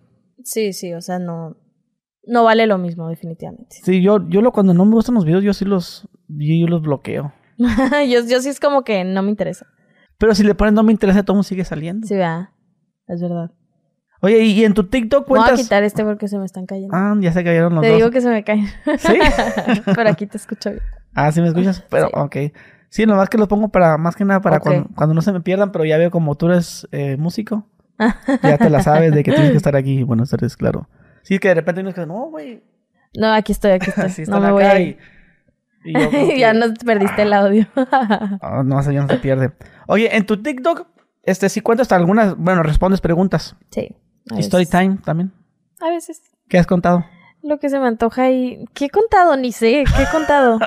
Sí, 0.43 0.71
sí, 0.73 0.93
o 0.93 1.01
sea, 1.01 1.19
no, 1.19 1.57
no 2.27 2.43
vale 2.43 2.67
lo 2.67 2.77
mismo, 2.77 3.09
definitivamente. 3.09 3.77
Sí, 3.83 4.01
yo, 4.01 4.27
yo 4.29 4.41
lo, 4.41 4.51
cuando 4.51 4.73
no 4.73 4.85
me 4.85 4.93
gustan 4.93 5.15
los 5.15 5.25
videos, 5.25 5.43
yo 5.43 5.53
sí 5.53 5.65
los, 5.65 6.07
yo, 6.27 6.55
yo 6.55 6.67
los 6.67 6.81
bloqueo. 6.81 7.33
yo, 7.57 8.25
yo 8.27 8.41
sí 8.41 8.49
es 8.49 8.59
como 8.59 8.83
que 8.83 9.03
no 9.03 9.23
me 9.23 9.29
interesa. 9.29 9.65
Pero 10.17 10.35
si 10.35 10.43
le 10.43 10.55
ponen 10.55 10.73
no 10.73 10.83
me 10.83 10.91
interesa, 10.91 11.23
todo 11.23 11.41
sigue 11.43 11.63
saliendo. 11.63 12.07
Sí, 12.07 12.15
es 12.15 13.21
verdad. 13.21 13.51
Oye, 14.21 14.43
y, 14.43 14.63
en 14.65 14.73
tu 14.73 14.83
TikTok 14.83 15.27
Voy 15.27 15.39
a 15.39 15.43
cuentas... 15.43 15.61
quitar 15.61 15.83
este 15.83 16.03
porque 16.03 16.27
se 16.27 16.39
me 16.39 16.45
están 16.45 16.65
cayendo. 16.65 16.95
Ah, 16.95 17.15
ya 17.19 17.31
se 17.31 17.43
cayeron 17.43 17.75
los 17.75 17.83
te 17.83 17.89
dos. 17.89 17.97
digo 17.97 18.09
que 18.09 18.21
se 18.21 18.29
me 18.29 18.43
caen. 18.43 18.65
¿Sí? 18.97 19.19
Pero 19.95 20.09
aquí 20.09 20.25
te 20.25 20.37
escucho 20.37 20.71
bien. 20.71 20.81
Ah, 21.13 21.31
sí 21.31 21.41
me 21.41 21.47
escuchas, 21.47 21.83
pero 21.89 22.07
Sí. 22.07 22.13
ok. 22.13 22.35
Sí, 22.89 23.05
nomás 23.05 23.27
que 23.27 23.39
los 23.39 23.47
pongo 23.47 23.69
para, 23.69 23.97
más 23.97 24.15
que 24.15 24.23
nada 24.23 24.39
para 24.39 24.59
cuando, 24.59 24.87
cuando 24.95 25.15
no 25.15 25.21
se 25.21 25.31
me 25.33 25.41
pierdan, 25.41 25.71
pero 25.71 25.83
ya 25.83 25.97
veo 25.97 26.11
como 26.11 26.35
tú 26.35 26.45
eres 26.45 26.87
eh, 26.91 27.17
músico, 27.17 27.67
ya 28.43 28.57
te 28.59 28.69
la 28.69 28.83
sabes 28.83 29.11
de 29.13 29.23
que 29.23 29.31
tienes 29.31 29.51
que 29.51 29.57
estar 29.57 29.75
aquí. 29.75 30.03
Buenas 30.03 30.29
tardes, 30.29 30.55
claro. 30.55 30.87
Sí, 31.27 31.39
que 31.39 31.49
de 31.49 31.55
repente 31.55 31.81
uno 31.81 31.89
es 31.89 31.95
que, 31.95 32.05
no, 32.05 32.29
güey. 32.29 32.63
No, 33.17 33.33
aquí 33.33 33.51
estoy, 33.51 33.71
aquí 33.71 33.89
estoy. 33.89 34.05
Así 34.05 34.23
no 34.23 34.39
me 34.39 34.51
voy 34.51 34.63
a 34.63 34.80
y, 34.80 34.84
ir. 34.89 34.97
y 35.84 35.93
yo 35.93 36.09
como 36.11 36.28
que- 36.30 36.39
ya 36.39 36.53
nos 36.53 36.71
perdiste 36.86 37.23
el 37.23 37.34
audio. 37.34 37.67
Ah, 37.75 38.61
no, 38.65 38.80
eso 38.80 38.91
ya 38.91 39.01
no 39.01 39.07
se 39.09 39.17
pierde. 39.17 39.51
Oye, 39.88 40.15
en 40.15 40.25
tu 40.25 40.41
TikTok, 40.41 40.88
este, 41.23 41.49
sí 41.49 41.59
cuentas 41.61 41.91
algunas, 41.91 42.38
bueno, 42.38 42.63
respondes 42.63 43.01
preguntas. 43.01 43.55
sí. 43.71 43.95
Story 44.39 44.63
veces. 44.65 44.69
time 44.80 44.97
también. 45.05 45.32
A 45.82 45.89
veces. 45.89 46.21
¿Qué 46.49 46.57
has 46.57 46.67
contado? 46.67 47.05
Lo 47.43 47.59
que 47.59 47.69
se 47.69 47.80
me 47.80 47.88
antoja 47.88 48.30
y... 48.30 48.65
¿Qué 48.73 48.86
he 48.86 48.89
contado? 48.89 49.38
Ni 49.38 49.51
sé. 49.53 49.84
¿Qué 49.95 50.03
he 50.03 50.11
contado? 50.11 50.59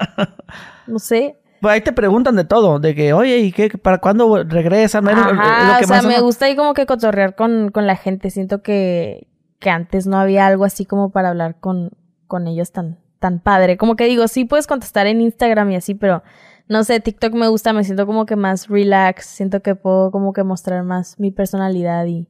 No 0.87 0.99
sé. 0.99 1.37
Pues 1.61 1.75
ahí 1.75 1.81
te 1.83 1.93
preguntan 1.93 2.37
de 2.37 2.45
todo, 2.45 2.79
de 2.79 2.95
que, 2.95 3.13
oye, 3.13 3.37
¿y 3.39 3.53
qué? 3.53 3.69
¿Para 3.69 3.99
cuándo 3.99 4.45
regresan? 4.45 5.05
Lo- 5.05 5.11
Ajá, 5.11 5.77
que 5.79 5.85
o 5.85 5.89
sea, 5.89 5.97
más 5.99 6.07
me 6.07 6.21
gusta 6.21 6.47
ahí 6.47 6.57
como 6.57 6.73
que 6.73 6.87
cotorrear 6.87 7.35
con, 7.35 7.71
con 7.71 7.87
la 7.87 7.97
gente. 7.97 8.31
Siento 8.31 8.63
que, 8.63 9.27
que 9.61 9.71
antes 9.71 10.07
no 10.09 10.19
había 10.19 10.47
algo 10.47 10.65
así 10.65 10.85
como 10.87 11.11
para 11.11 11.29
hablar 11.29 11.61
con, 11.61 11.91
con 12.27 12.49
ellos 12.49 12.73
tan, 12.73 12.99
tan 13.21 13.39
padre. 13.41 13.77
Como 13.77 13.95
que 13.95 14.07
digo, 14.07 14.27
sí 14.27 14.45
puedes 14.45 14.67
contestar 14.67 15.07
en 15.07 15.21
Instagram 15.21 15.71
y 15.71 15.77
así, 15.77 15.95
pero 15.95 16.23
no 16.67 16.83
sé, 16.83 16.99
TikTok 17.01 17.33
me 17.35 17.47
gusta, 17.49 17.73
me 17.73 17.85
siento 17.85 18.07
como 18.07 18.27
que 18.27 18.37
más 18.37 18.69
relax, 18.69 19.27
siento 19.27 19.61
que 19.63 19.75
puedo 19.77 20.11
como 20.11 20.33
que 20.33 20.43
mostrar 20.45 20.83
más 20.85 21.19
mi 21.21 21.31
personalidad 21.31 22.07
y 22.07 22.29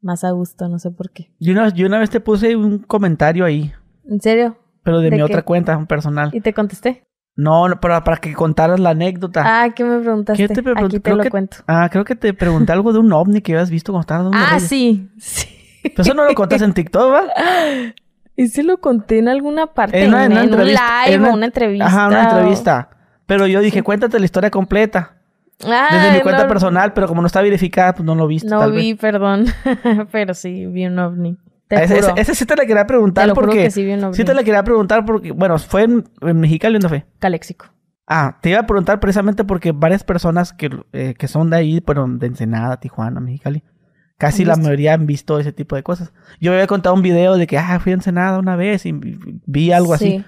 más 0.00 0.24
a 0.24 0.30
gusto, 0.32 0.68
no 0.68 0.78
sé 0.78 0.90
por 0.90 1.10
qué. 1.10 1.30
Yo 1.38 1.52
una, 1.52 1.68
yo 1.68 1.86
una 1.86 1.98
vez 1.98 2.10
te 2.10 2.18
puse 2.20 2.56
un 2.56 2.78
comentario 2.80 3.44
ahí, 3.44 3.72
¿En 4.08 4.20
serio? 4.20 4.56
pero 4.82 4.98
de, 4.98 5.04
¿De 5.04 5.10
mi 5.12 5.16
qué? 5.18 5.22
otra 5.24 5.42
cuenta, 5.42 5.76
un 5.76 5.86
personal. 5.86 6.30
¿Y 6.32 6.40
te 6.40 6.52
contesté? 6.52 7.04
No, 7.36 7.68
no, 7.68 7.80
para, 7.80 8.02
para 8.04 8.16
que 8.18 8.34
contaras 8.34 8.78
la 8.80 8.90
anécdota. 8.90 9.42
Ah, 9.44 9.70
¿qué 9.74 9.84
me 9.84 9.98
preguntaste? 10.00 10.46
¿Qué 10.46 10.52
te 10.54 10.62
pregunté? 10.62 10.84
Aquí 10.86 10.96
te 10.96 11.02
Creo 11.02 11.16
lo 11.16 11.22
que- 11.22 11.30
cuento. 11.30 11.58
Ah, 11.66 11.88
creo 11.90 12.04
que 12.04 12.14
te 12.16 12.34
pregunté 12.34 12.72
algo 12.72 12.92
de 12.92 12.98
un 12.98 13.12
ovni 13.12 13.40
que 13.40 13.52
habías 13.52 13.70
visto 13.70 13.92
cuando 13.92 14.02
estabas 14.02 14.32
Ah, 14.34 14.58
sí, 14.60 15.08
sí. 15.18 15.48
Pero 15.82 16.02
eso 16.02 16.14
no 16.14 16.24
lo 16.24 16.34
contaste 16.34 16.64
en 16.64 16.72
TikTok, 16.74 17.12
¿va? 17.12 17.22
Y 18.36 18.48
se 18.48 18.62
lo 18.62 18.78
conté 18.78 19.18
en 19.18 19.28
alguna 19.28 19.66
parte, 19.68 20.02
En 20.02 20.08
una- 20.08 20.24
en 20.24 20.32
una 20.32 20.42
un 20.42 20.48
live 20.66 20.78
en 21.06 21.20
o 21.20 21.24
una- 21.24 21.34
una 21.34 21.46
entrevista. 21.46 21.86
Ajá, 21.86 22.08
una 22.08 22.20
o- 22.20 22.30
entrevista. 22.30 22.88
Pero 23.26 23.46
yo 23.46 23.60
dije, 23.60 23.82
cuéntate 23.82 24.18
la 24.18 24.24
historia 24.24 24.50
completa. 24.50 25.16
Ah, 25.64 25.88
Desde 25.92 26.12
mi 26.16 26.20
cuenta 26.22 26.42
no- 26.42 26.48
personal, 26.48 26.92
pero 26.92 27.06
como 27.06 27.20
no 27.20 27.26
está 27.26 27.40
verificada, 27.40 27.94
pues 27.94 28.04
no 28.04 28.14
lo 28.14 28.26
viste. 28.26 28.48
No 28.48 28.58
tal 28.60 28.72
vi, 28.72 28.92
vez. 28.94 29.00
perdón. 29.00 29.44
Pero 30.10 30.34
sí, 30.34 30.66
vi 30.66 30.86
un 30.86 30.98
ovni. 30.98 31.36
Te 31.68 31.84
Ese, 31.84 31.98
ese- 32.00 32.12
ese 32.16 32.34
sí 32.34 32.44
te 32.46 32.56
la 32.56 32.66
quería 32.66 32.84
preguntar 32.86 33.28
Te 33.28 33.34
porque. 33.34 33.62
que 33.64 33.70
sí 33.70 33.84
vi 33.84 33.92
un 33.92 34.02
ovni. 34.04 34.16
sí 34.16 34.24
te 34.24 34.34
la 34.34 34.42
quería 34.42 34.64
preguntar 34.64 35.04
porque, 35.04 35.30
bueno, 35.30 35.58
fue 35.58 35.84
en, 35.84 36.04
en 36.20 36.40
Mexicali, 36.40 36.74
¿dónde 36.74 36.88
fue? 36.88 37.06
Caléxico. 37.20 37.66
Ah, 38.08 38.38
te 38.42 38.50
iba 38.50 38.58
a 38.60 38.66
preguntar 38.66 38.98
precisamente 38.98 39.44
porque 39.44 39.70
varias 39.72 40.02
personas 40.02 40.52
que, 40.52 40.68
eh, 40.92 41.14
que 41.16 41.28
son 41.28 41.48
de 41.50 41.56
ahí, 41.58 41.80
pero 41.80 42.06
de 42.08 42.26
Ensenada, 42.26 42.78
Tijuana, 42.80 43.20
Mexicali, 43.20 43.62
casi 44.22 44.42
¿Han 44.42 44.48
la 44.48 44.56
mayoría 44.56 44.94
han 44.94 45.06
visto 45.06 45.38
ese 45.38 45.52
tipo 45.52 45.76
de 45.76 45.82
cosas. 45.82 46.12
Yo 46.40 46.52
había 46.52 46.66
contado 46.66 46.94
un 46.94 47.02
video 47.02 47.36
de 47.36 47.46
que, 47.46 47.58
ah, 47.58 47.78
fui 47.80 47.92
a 47.92 47.96
Ensenada 47.96 48.38
una 48.38 48.56
vez 48.56 48.86
y 48.86 48.92
vi- 48.92 49.72
algo 49.72 49.94
así. 49.94 50.18
Sí. 50.18 50.24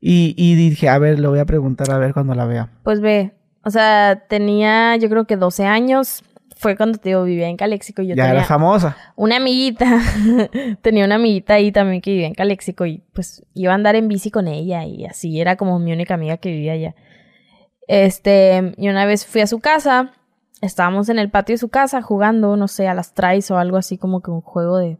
Y, 0.00 0.34
y 0.36 0.54
dije, 0.54 0.88
a 0.88 0.98
ver, 0.98 1.18
le 1.18 1.28
voy 1.28 1.38
a 1.38 1.44
preguntar 1.44 1.90
a 1.90 1.98
ver 1.98 2.14
cuando 2.14 2.34
la 2.34 2.46
vea. 2.46 2.70
Pues 2.82 3.00
ve, 3.00 3.32
o 3.64 3.70
sea, 3.70 4.24
tenía 4.28 4.96
yo 4.96 5.08
creo 5.10 5.26
que 5.26 5.36
12 5.36 5.66
años. 5.66 6.22
Fue 6.56 6.76
cuando 6.76 6.98
te 6.98 7.08
digo, 7.10 7.24
vivía 7.24 7.48
en 7.48 7.56
Caléxico. 7.56 8.02
y 8.02 8.08
Yo 8.08 8.14
ya 8.14 8.24
tenía 8.24 8.38
era 8.40 8.44
famosa. 8.44 8.94
una 9.16 9.36
amiguita. 9.36 9.98
tenía 10.82 11.04
una 11.06 11.14
amiguita 11.14 11.54
ahí 11.54 11.72
también 11.72 12.02
que 12.02 12.10
vivía 12.10 12.26
en 12.26 12.34
Caléxico. 12.34 12.84
Y 12.84 13.02
pues 13.14 13.44
iba 13.54 13.72
a 13.72 13.74
andar 13.74 13.94
en 13.96 14.08
bici 14.08 14.30
con 14.30 14.46
ella. 14.48 14.84
Y 14.84 15.06
así 15.06 15.40
era 15.40 15.56
como 15.56 15.78
mi 15.78 15.92
única 15.92 16.14
amiga 16.14 16.36
que 16.36 16.50
vivía 16.50 16.72
allá. 16.72 16.94
Este, 17.88 18.74
y 18.76 18.88
una 18.88 19.04
vez 19.06 19.24
fui 19.26 19.40
a 19.40 19.46
su 19.46 19.58
casa. 19.60 20.12
Estábamos 20.60 21.08
en 21.08 21.18
el 21.18 21.30
patio 21.30 21.54
de 21.54 21.58
su 21.58 21.68
casa 21.70 22.02
jugando, 22.02 22.56
no 22.56 22.68
sé, 22.68 22.86
a 22.88 22.94
las 22.94 23.14
traes 23.14 23.50
o 23.50 23.58
algo 23.58 23.76
así 23.76 23.96
como 23.98 24.20
que 24.20 24.30
un 24.30 24.40
juego 24.42 24.76
de 24.78 24.98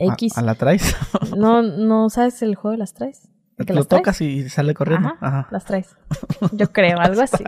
A- 0.00 0.12
X. 0.14 0.36
A, 0.36 0.42
la 0.42 0.54
traes. 0.54 0.96
No, 1.36 1.62
no 1.62 2.10
sabes 2.10 2.40
el 2.42 2.54
juego 2.54 2.72
de 2.72 2.78
las 2.78 2.94
traes. 2.94 3.28
¿De 3.56 3.64
que 3.64 3.72
Lo 3.74 3.84
traes? 3.84 4.02
tocas 4.02 4.20
y 4.20 4.48
sale 4.48 4.72
corriendo. 4.74 5.08
Ajá, 5.08 5.18
Ajá. 5.40 5.48
las 5.50 5.64
traes. 5.64 5.96
Yo 6.52 6.70
creo, 6.72 6.98
algo 7.00 7.22
así. 7.22 7.42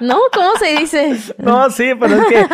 No, 0.00 0.16
¿cómo 0.32 0.50
se 0.58 0.78
dice? 0.80 1.16
No, 1.38 1.70
sí, 1.70 1.90
pero 1.98 2.16
es 2.16 2.26
que, 2.26 2.46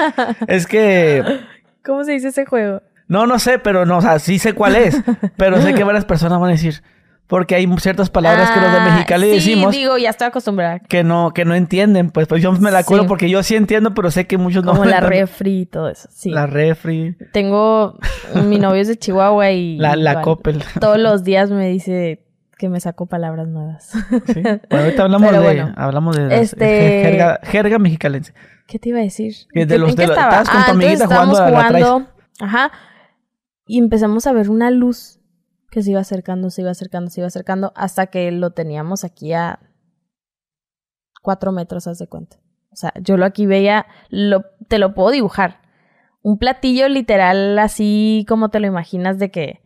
es 0.48 0.66
que, 0.66 1.40
¿Cómo 1.84 2.04
se 2.04 2.12
dice 2.12 2.28
ese 2.28 2.44
juego? 2.46 2.82
no, 3.06 3.26
no 3.26 3.38
sé, 3.38 3.58
pero 3.58 3.86
no, 3.86 3.98
o 3.98 4.00
sea, 4.02 4.18
sí 4.18 4.38
sé 4.38 4.52
cuál 4.52 4.76
es, 4.76 5.00
pero 5.36 5.60
sé 5.62 5.72
que 5.74 5.84
varias 5.84 6.04
personas 6.04 6.38
van 6.40 6.48
a 6.50 6.52
decir, 6.52 6.82
porque 7.28 7.54
hay 7.54 7.66
ciertas 7.78 8.10
palabras 8.10 8.50
que 8.50 8.60
los 8.60 8.72
de 8.72 8.78
Ah, 8.78 8.84
Mexicali 8.90 9.26
sí, 9.28 9.34
decimos 9.34 9.72
digo, 9.74 9.96
ya 9.98 10.10
estoy 10.10 10.26
acostumbrada. 10.28 10.80
que 10.80 11.04
no, 11.04 11.32
que 11.32 11.44
no 11.44 11.54
entienden, 11.54 12.10
pues, 12.10 12.26
pues 12.26 12.42
yo 12.42 12.50
me 12.52 12.70
la 12.72 12.78
acuerdo 12.80 13.04
Sí. 13.04 13.08
porque 13.08 13.30
yo 13.30 13.42
sí 13.44 13.54
entiendo, 13.54 13.94
pero 13.94 14.10
sé 14.10 14.26
que 14.26 14.38
muchos 14.38 14.64
no. 14.64 14.72
Como 14.72 14.84
la 14.86 14.98
refri 15.00 15.60
y 15.60 15.66
todo 15.66 15.88
eso. 15.88 16.08
Sí. 16.10 16.30
La 16.30 16.46
refri, 16.46 17.16
Tengo... 17.32 17.96
Mi 18.34 18.58
novio 18.58 18.82
es 18.82 18.88
de 18.88 18.96
Chihuahua 18.96 19.50
y... 19.52 19.76
la, 19.78 19.94
la 19.94 20.22
Coppel. 20.22 20.64
Todos 20.80 20.98
los 20.98 21.22
días 21.24 21.50
me 21.50 21.68
dice 21.68 22.24
que 22.58 22.68
me 22.68 22.80
sacó 22.80 23.06
palabras 23.06 23.46
nuevas. 23.46 23.90
Sí. 24.26 24.40
Bueno, 24.42 24.84
ahorita 24.84 25.02
hablamos 25.04 25.28
Pero 25.30 25.40
de, 25.42 25.46
bueno, 25.46 25.74
hablamos 25.76 26.16
de 26.16 26.40
este- 26.40 27.02
jerga, 27.04 27.40
jerga 27.44 27.78
mexicalense. 27.78 28.32
¿Qué 28.66 28.78
te 28.78 28.88
iba 28.88 28.98
a 28.98 29.02
decir? 29.02 29.34
De 29.54 29.62
¿En 29.62 29.68
qué- 29.68 29.78
los- 29.78 29.90
en 29.90 29.96
de 29.96 30.02
qué 30.02 30.06
los- 30.08 30.16
estaba? 30.16 30.40
estabas 30.42 30.48
con 30.48 30.56
tu 30.56 30.58
Ah, 30.58 30.72
entonces 30.72 31.00
amiguita 31.00 31.06
jugando 31.06 31.32
estábamos 31.34 31.40
a 31.40 31.72
la 31.72 31.80
jugando. 31.88 32.10
Ajá. 32.40 32.72
Y 33.66 33.78
empezamos 33.78 34.26
a 34.26 34.32
ver 34.32 34.50
una 34.50 34.70
luz 34.70 35.17
que 35.78 35.82
se 35.84 35.92
iba 35.92 36.00
acercando, 36.00 36.50
se 36.50 36.62
iba 36.62 36.70
acercando, 36.72 37.08
se 37.10 37.20
iba 37.20 37.28
acercando, 37.28 37.72
hasta 37.76 38.08
que 38.08 38.32
lo 38.32 38.50
teníamos 38.50 39.04
aquí 39.04 39.32
a 39.32 39.60
cuatro 41.22 41.52
metros, 41.52 41.86
haz 41.86 41.98
de 41.98 42.08
cuenta. 42.08 42.38
O 42.72 42.76
sea, 42.76 42.92
yo 43.00 43.16
lo 43.16 43.24
aquí 43.24 43.46
veía, 43.46 43.86
lo, 44.10 44.42
te 44.68 44.78
lo 44.78 44.92
puedo 44.94 45.10
dibujar. 45.10 45.60
Un 46.22 46.38
platillo 46.38 46.88
literal 46.88 47.58
así 47.60 48.26
como 48.28 48.48
te 48.50 48.58
lo 48.60 48.66
imaginas 48.66 49.18
de 49.18 49.30
que 49.30 49.60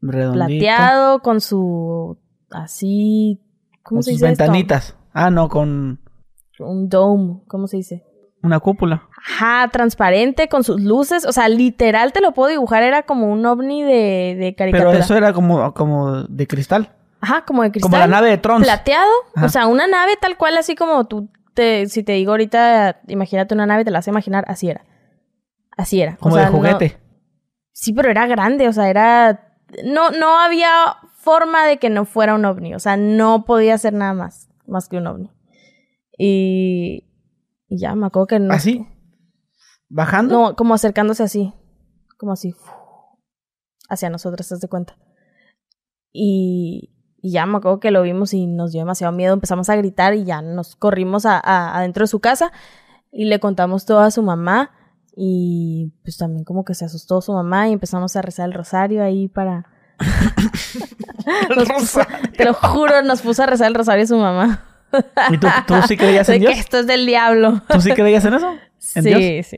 Redondito. 0.00 0.46
plateado 0.46 1.20
con 1.22 1.40
su 1.40 2.18
así, 2.50 3.40
¿cómo 3.82 3.98
Con 3.98 4.02
se 4.02 4.10
sus 4.12 4.20
dice 4.20 4.32
esto? 4.32 4.42
ventanitas. 4.44 4.96
Ah, 5.12 5.30
no, 5.30 5.48
con 5.48 6.00
Un 6.58 6.88
dome, 6.88 7.42
¿cómo 7.46 7.66
se 7.68 7.76
dice? 7.78 8.04
una 8.42 8.58
cúpula. 8.60 9.07
Ajá, 9.26 9.68
transparente 9.72 10.48
con 10.48 10.64
sus 10.64 10.80
luces. 10.80 11.24
O 11.26 11.32
sea, 11.32 11.48
literal 11.48 12.12
te 12.12 12.20
lo 12.20 12.32
puedo 12.32 12.50
dibujar. 12.50 12.82
Era 12.82 13.02
como 13.02 13.32
un 13.32 13.44
ovni 13.46 13.82
de, 13.82 14.36
de 14.38 14.54
caricatura. 14.56 14.90
Pero 14.92 15.02
eso 15.02 15.16
era 15.16 15.32
como, 15.32 15.72
como 15.74 16.22
de 16.24 16.46
cristal. 16.46 16.92
Ajá, 17.20 17.44
como 17.44 17.62
de 17.62 17.70
cristal. 17.72 17.90
Como 17.90 18.00
la 18.00 18.06
nave 18.06 18.30
de 18.30 18.38
Trons. 18.38 18.64
Plateado. 18.64 19.10
Ajá. 19.34 19.46
O 19.46 19.48
sea, 19.48 19.66
una 19.66 19.86
nave 19.86 20.12
tal 20.20 20.36
cual, 20.36 20.56
así 20.56 20.74
como 20.76 21.06
tú 21.06 21.28
te, 21.54 21.86
si 21.86 22.04
te 22.04 22.12
digo 22.12 22.30
ahorita, 22.30 23.00
imagínate 23.08 23.54
una 23.54 23.66
nave, 23.66 23.84
te 23.84 23.90
la 23.90 23.98
a 23.98 24.02
imaginar, 24.06 24.44
así 24.46 24.68
era. 24.70 24.84
Así 25.76 26.00
era. 26.00 26.14
O 26.14 26.18
Como 26.22 26.36
sea, 26.36 26.44
de 26.46 26.50
no- 26.52 26.56
juguete. 26.58 26.98
sí, 27.72 27.92
pero 27.92 28.10
era 28.10 28.26
grande, 28.26 28.68
o 28.68 28.72
sea, 28.72 28.88
era. 28.88 29.54
No, 29.84 30.10
no 30.12 30.38
había 30.38 30.70
forma 31.16 31.66
de 31.66 31.78
que 31.78 31.90
no 31.90 32.04
fuera 32.04 32.34
un 32.34 32.44
ovni. 32.44 32.74
O 32.74 32.78
sea, 32.78 32.96
no 32.96 33.44
podía 33.44 33.76
ser 33.78 33.92
nada 33.94 34.14
más, 34.14 34.48
más 34.66 34.88
que 34.88 34.96
un 34.98 35.06
ovni. 35.08 35.30
Y. 36.16 37.04
y 37.68 37.78
ya, 37.80 37.94
me 37.94 38.06
acuerdo 38.06 38.26
que 38.28 38.38
no. 38.38 38.54
¿Así? 38.54 38.86
¿Bajando? 39.88 40.34
No, 40.50 40.56
como 40.56 40.74
acercándose 40.74 41.22
así. 41.22 41.52
Como 42.18 42.32
así. 42.32 42.54
Hacia 43.88 44.10
nosotros, 44.10 44.46
¿te 44.48 44.56
de 44.56 44.68
cuenta? 44.68 44.96
Y, 46.12 46.90
y 47.22 47.32
ya 47.32 47.46
me 47.46 47.58
acuerdo 47.58 47.80
que 47.80 47.90
lo 47.90 48.02
vimos 48.02 48.34
y 48.34 48.46
nos 48.46 48.72
dio 48.72 48.80
demasiado 48.82 49.12
miedo. 49.12 49.32
Empezamos 49.34 49.68
a 49.70 49.76
gritar 49.76 50.14
y 50.14 50.24
ya 50.24 50.42
nos 50.42 50.76
corrimos 50.76 51.24
a, 51.26 51.38
a- 51.38 51.76
adentro 51.78 52.02
de 52.04 52.08
su 52.08 52.20
casa 52.20 52.52
y 53.10 53.24
le 53.26 53.40
contamos 53.40 53.84
todo 53.86 54.00
a 54.00 54.10
su 54.10 54.22
mamá. 54.22 54.72
Y 55.16 55.94
pues 56.04 56.16
también 56.18 56.44
como 56.44 56.64
que 56.64 56.74
se 56.74 56.84
asustó 56.84 57.20
su 57.20 57.32
mamá 57.32 57.68
y 57.68 57.72
empezamos 57.72 58.14
a 58.16 58.22
rezar 58.22 58.46
el 58.48 58.54
rosario 58.54 59.02
ahí 59.02 59.28
para... 59.28 59.66
Nos 61.56 61.68
puso- 61.68 62.06
te 62.36 62.44
lo 62.44 62.54
juro, 62.54 63.02
nos 63.02 63.20
puso 63.22 63.42
a 63.42 63.46
rezar 63.46 63.66
el 63.68 63.74
rosario 63.74 64.06
su 64.06 64.16
mamá. 64.16 64.64
¿Y 65.30 65.38
tú, 65.38 65.46
tú 65.66 65.74
sí 65.86 65.96
creías 65.96 66.26
de 66.28 66.36
en 66.36 66.40
que 66.42 66.48
Dios? 66.48 66.58
esto 66.60 66.78
es 66.78 66.86
del 66.86 67.04
diablo. 67.06 67.62
¿Tú 67.68 67.80
sí 67.80 67.92
creías 67.92 68.24
en 68.24 68.34
eso? 68.34 68.50
¿En 68.94 69.02
sí, 69.02 69.14
Dios? 69.14 69.46
sí. 69.46 69.56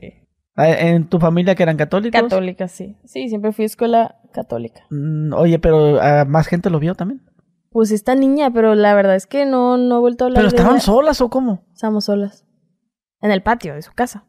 Ah, 0.61 0.69
¿En 0.69 1.07
tu 1.09 1.19
familia 1.19 1.55
que 1.55 1.63
eran 1.63 1.77
católicos? 1.77 2.21
Católica, 2.21 2.67
sí. 2.67 2.97
Sí, 3.05 3.29
siempre 3.29 3.51
fui 3.51 3.63
a 3.63 3.65
escuela 3.67 4.15
católica. 4.33 4.81
Mm, 4.89 5.33
Oye, 5.33 5.59
pero 5.59 5.99
más 6.27 6.47
gente 6.47 6.69
lo 6.69 6.79
vio 6.79 6.95
también. 6.95 7.21
Pues 7.71 7.91
esta 7.91 8.15
niña, 8.15 8.51
pero 8.51 8.75
la 8.75 8.93
verdad 8.93 9.15
es 9.15 9.27
que 9.27 9.45
no, 9.45 9.77
no 9.77 9.97
he 9.97 9.99
vuelto 9.99 10.25
a 10.25 10.27
hablar 10.27 10.39
¿Pero 10.43 10.47
estaban 10.49 10.81
solas 10.81 11.21
o 11.21 11.29
cómo? 11.29 11.63
Estábamos 11.73 12.05
solas. 12.05 12.45
En 13.21 13.31
el 13.31 13.41
patio 13.43 13.73
de 13.75 13.81
su 13.81 13.93
casa. 13.93 14.25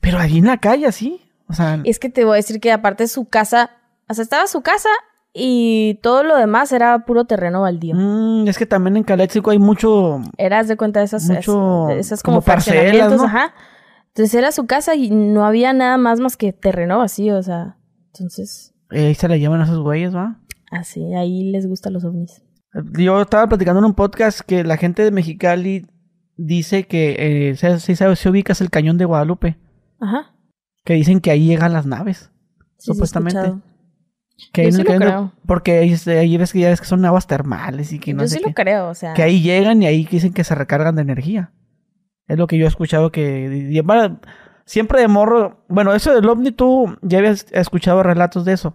Pero 0.00 0.18
allí 0.18 0.38
en 0.38 0.46
la 0.46 0.58
calle, 0.58 0.86
así. 0.86 1.20
O 1.48 1.54
sea, 1.54 1.80
es 1.84 1.98
que 1.98 2.08
te 2.08 2.24
voy 2.24 2.32
a 2.32 2.36
decir 2.36 2.60
que 2.60 2.72
aparte 2.72 3.06
su 3.06 3.26
casa, 3.28 3.70
o 4.08 4.14
sea, 4.14 4.22
estaba 4.22 4.46
su 4.46 4.62
casa 4.62 4.88
y 5.34 6.00
todo 6.02 6.22
lo 6.24 6.36
demás 6.36 6.72
era 6.72 7.04
puro 7.04 7.24
terreno 7.24 7.62
baldío. 7.62 7.94
mm, 7.96 8.48
es 8.48 8.58
que 8.58 8.66
también 8.66 8.96
en 8.96 9.02
Caléxico 9.04 9.50
hay 9.50 9.58
mucho... 9.58 10.20
Eras 10.36 10.68
de 10.68 10.76
cuenta 10.76 11.00
de 11.00 11.06
esas, 11.06 11.28
Mucho- 11.28 11.88
esas 11.90 12.22
como 12.22 12.36
como, 12.36 12.44
parcelas, 12.46 13.12
ajá. 13.22 13.54
Entonces 14.14 14.34
era 14.34 14.52
su 14.52 14.66
casa 14.66 14.94
y 14.94 15.10
no 15.10 15.44
había 15.46 15.72
nada 15.72 15.96
más 15.96 16.20
más 16.20 16.36
que 16.36 16.52
terreno 16.52 16.98
vacío, 16.98 17.38
o 17.38 17.42
sea, 17.42 17.78
entonces, 18.12 18.74
eh, 18.90 19.06
ahí 19.06 19.14
se 19.14 19.26
la 19.28 19.36
llevan 19.38 19.60
a 19.60 19.64
esos 19.64 19.78
güeyes, 19.80 20.14
¿va? 20.14 20.38
así, 20.70 21.14
ahí 21.14 21.50
les 21.50 21.66
gustan 21.66 21.92
los 21.94 22.04
ovnis. 22.04 22.42
Yo 22.98 23.20
estaba 23.20 23.46
platicando 23.46 23.78
en 23.80 23.84
un 23.86 23.94
podcast 23.94 24.40
que 24.40 24.64
la 24.64 24.78
gente 24.78 25.02
de 25.04 25.10
Mexicali 25.10 25.86
dice 26.38 26.84
que... 26.84 27.50
Eh, 27.50 27.56
si 27.56 27.78
si 27.80 27.96
sabes 27.96 28.18
si 28.18 28.28
ubicas 28.30 28.62
el 28.62 28.70
cañón 28.70 28.96
de 28.96 29.04
Guadalupe. 29.04 29.58
Ajá. 30.00 30.34
Que 30.84 30.94
dicen 30.94 31.20
que 31.20 31.30
ahí 31.30 31.44
llegan 31.46 31.74
las 31.74 31.84
naves. 31.84 32.30
Sí, 32.78 32.86
sí, 32.86 32.92
supuestamente. 32.92 33.38
escuchado. 33.38 33.62
Que 34.54 34.64
Yo 34.64 34.72
sí 34.72 34.78
lo 34.78 34.84
creo. 34.94 35.32
Porque 35.46 35.78
ahí, 35.80 35.92
es- 35.92 36.08
ahí 36.08 36.34
ves 36.38 36.52
que 36.54 36.60
ya 36.60 36.70
ves 36.70 36.80
que 36.80 36.86
son 36.86 37.04
aguas 37.04 37.26
termales 37.26 37.92
y 37.92 37.98
que 37.98 38.14
no 38.14 38.22
Yo 38.22 38.28
sé 38.28 38.36
sí 38.36 38.40
qué. 38.42 38.48
lo 38.48 38.54
creo, 38.54 38.88
o 38.88 38.94
sea. 38.94 39.12
Que 39.12 39.22
ahí 39.22 39.42
llegan 39.42 39.82
y 39.82 39.86
ahí 39.86 40.04
dicen 40.10 40.32
que 40.32 40.42
se 40.42 40.54
recargan 40.54 40.96
de 40.96 41.02
energía. 41.02 41.52
Es 42.32 42.38
lo 42.38 42.46
que 42.46 42.56
yo 42.56 42.64
he 42.64 42.68
escuchado 42.68 43.10
que... 43.12 43.68
y- 43.70 43.80
bueno, 43.80 44.20
siempre 44.64 45.00
de 45.00 45.08
morro... 45.08 45.64
Bueno, 45.68 45.92
eso 45.94 46.14
del 46.14 46.28
ovni 46.28 46.50
tú 46.52 46.96
ya 47.02 47.18
habías 47.18 47.46
escuchado 47.52 48.02
relatos 48.02 48.44
de 48.44 48.54
eso. 48.54 48.74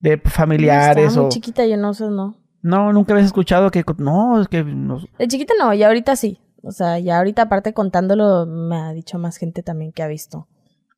De 0.00 0.18
familiares 0.18 1.16
o... 1.16 1.22
muy 1.22 1.28
chiquita, 1.30 1.66
yo 1.66 1.76
no 1.76 1.92
sé, 1.92 2.08
no. 2.08 2.36
No, 2.62 2.92
nunca 2.92 3.12
habías 3.12 3.26
escuchado 3.26 3.70
que... 3.70 3.84
No, 3.98 4.40
es 4.40 4.48
que... 4.48 4.64
nos- 4.64 5.06
De 5.18 5.28
chiquita 5.28 5.52
no, 5.58 5.74
y 5.74 5.82
ahorita 5.82 6.16
sí. 6.16 6.40
O 6.62 6.70
sea, 6.72 6.98
ya 6.98 7.18
ahorita 7.18 7.42
aparte 7.42 7.74
contándolo, 7.74 8.46
me 8.46 8.76
ha 8.76 8.92
dicho 8.92 9.18
más 9.18 9.36
gente 9.36 9.62
también 9.62 9.92
que 9.92 10.02
ha 10.02 10.08
visto 10.08 10.48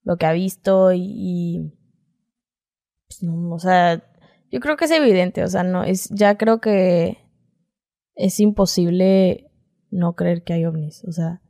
lo 0.04 0.16
que 0.16 0.26
ha 0.26 0.32
visto 0.32 0.92
y... 0.92 1.02
y, 1.04 1.72
pues, 3.09 3.22
no, 3.22 3.50
o 3.54 3.59
sea, 3.59 4.02
yo 4.50 4.61
creo 4.61 4.76
que 4.76 4.84
es 4.86 4.90
evidente, 4.90 5.42
o 5.42 5.48
sea, 5.48 5.62
no, 5.64 5.82
es, 5.84 6.09
ya 6.11 6.38
creo 6.38 6.61
que 6.61 7.18
es 8.14 8.38
imposible 8.40 9.50
no 9.90 10.14
creer 10.14 10.42
que 10.44 10.52
hay 10.54 10.64
ovnis. 10.66 11.04
O 11.04 11.12
sea, 11.12 11.40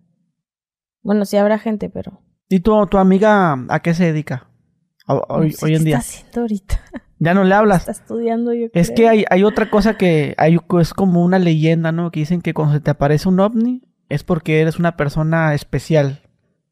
bueno, 1.03 1.25
sí 1.25 1.37
habrá 1.37 1.59
gente, 1.59 1.91
pero... 1.91 2.21
¿Y 2.49 2.61
tu, 2.61 2.87
tu 2.87 2.99
amiga 2.99 3.57
a 3.69 3.81
qué 3.81 3.95
se 3.95 4.05
dedica? 4.07 4.49
Ho- 5.07 5.23
Hoy, 5.29 5.49
no 5.49 5.53
sé 5.53 5.65
hoy 5.67 5.71
qué 5.73 5.77
en 5.79 5.85
día. 5.85 5.99
está 5.99 6.11
haciendo 6.19 6.41
ahorita? 6.43 6.81
Ya 7.21 7.35
no 7.35 7.43
le 7.43 7.53
hablas. 7.53 7.81
Está 7.81 7.91
estudiando, 7.91 8.55
yo 8.55 8.67
Es 8.75 8.93
creo. 8.93 8.95
que 8.97 9.09
hay, 9.09 9.25
hay 9.29 9.43
otra 9.43 9.69
cosa 9.71 9.97
que 9.99 10.37
hay, 10.39 10.57
es 10.81 10.95
como 10.95 11.25
una 11.25 11.41
leyenda, 11.41 11.91
¿no? 11.91 12.13
Que 12.13 12.21
dicen 12.21 12.41
que 12.41 12.55
cuando 12.55 12.75
se 12.75 12.81
te 12.81 12.93
aparece 12.93 13.29
un 13.29 13.41
ovni 13.41 13.83
es 14.09 14.23
porque 14.23 14.61
eres 14.61 14.79
una 14.79 14.97
persona 14.97 15.53
especial. 15.53 16.23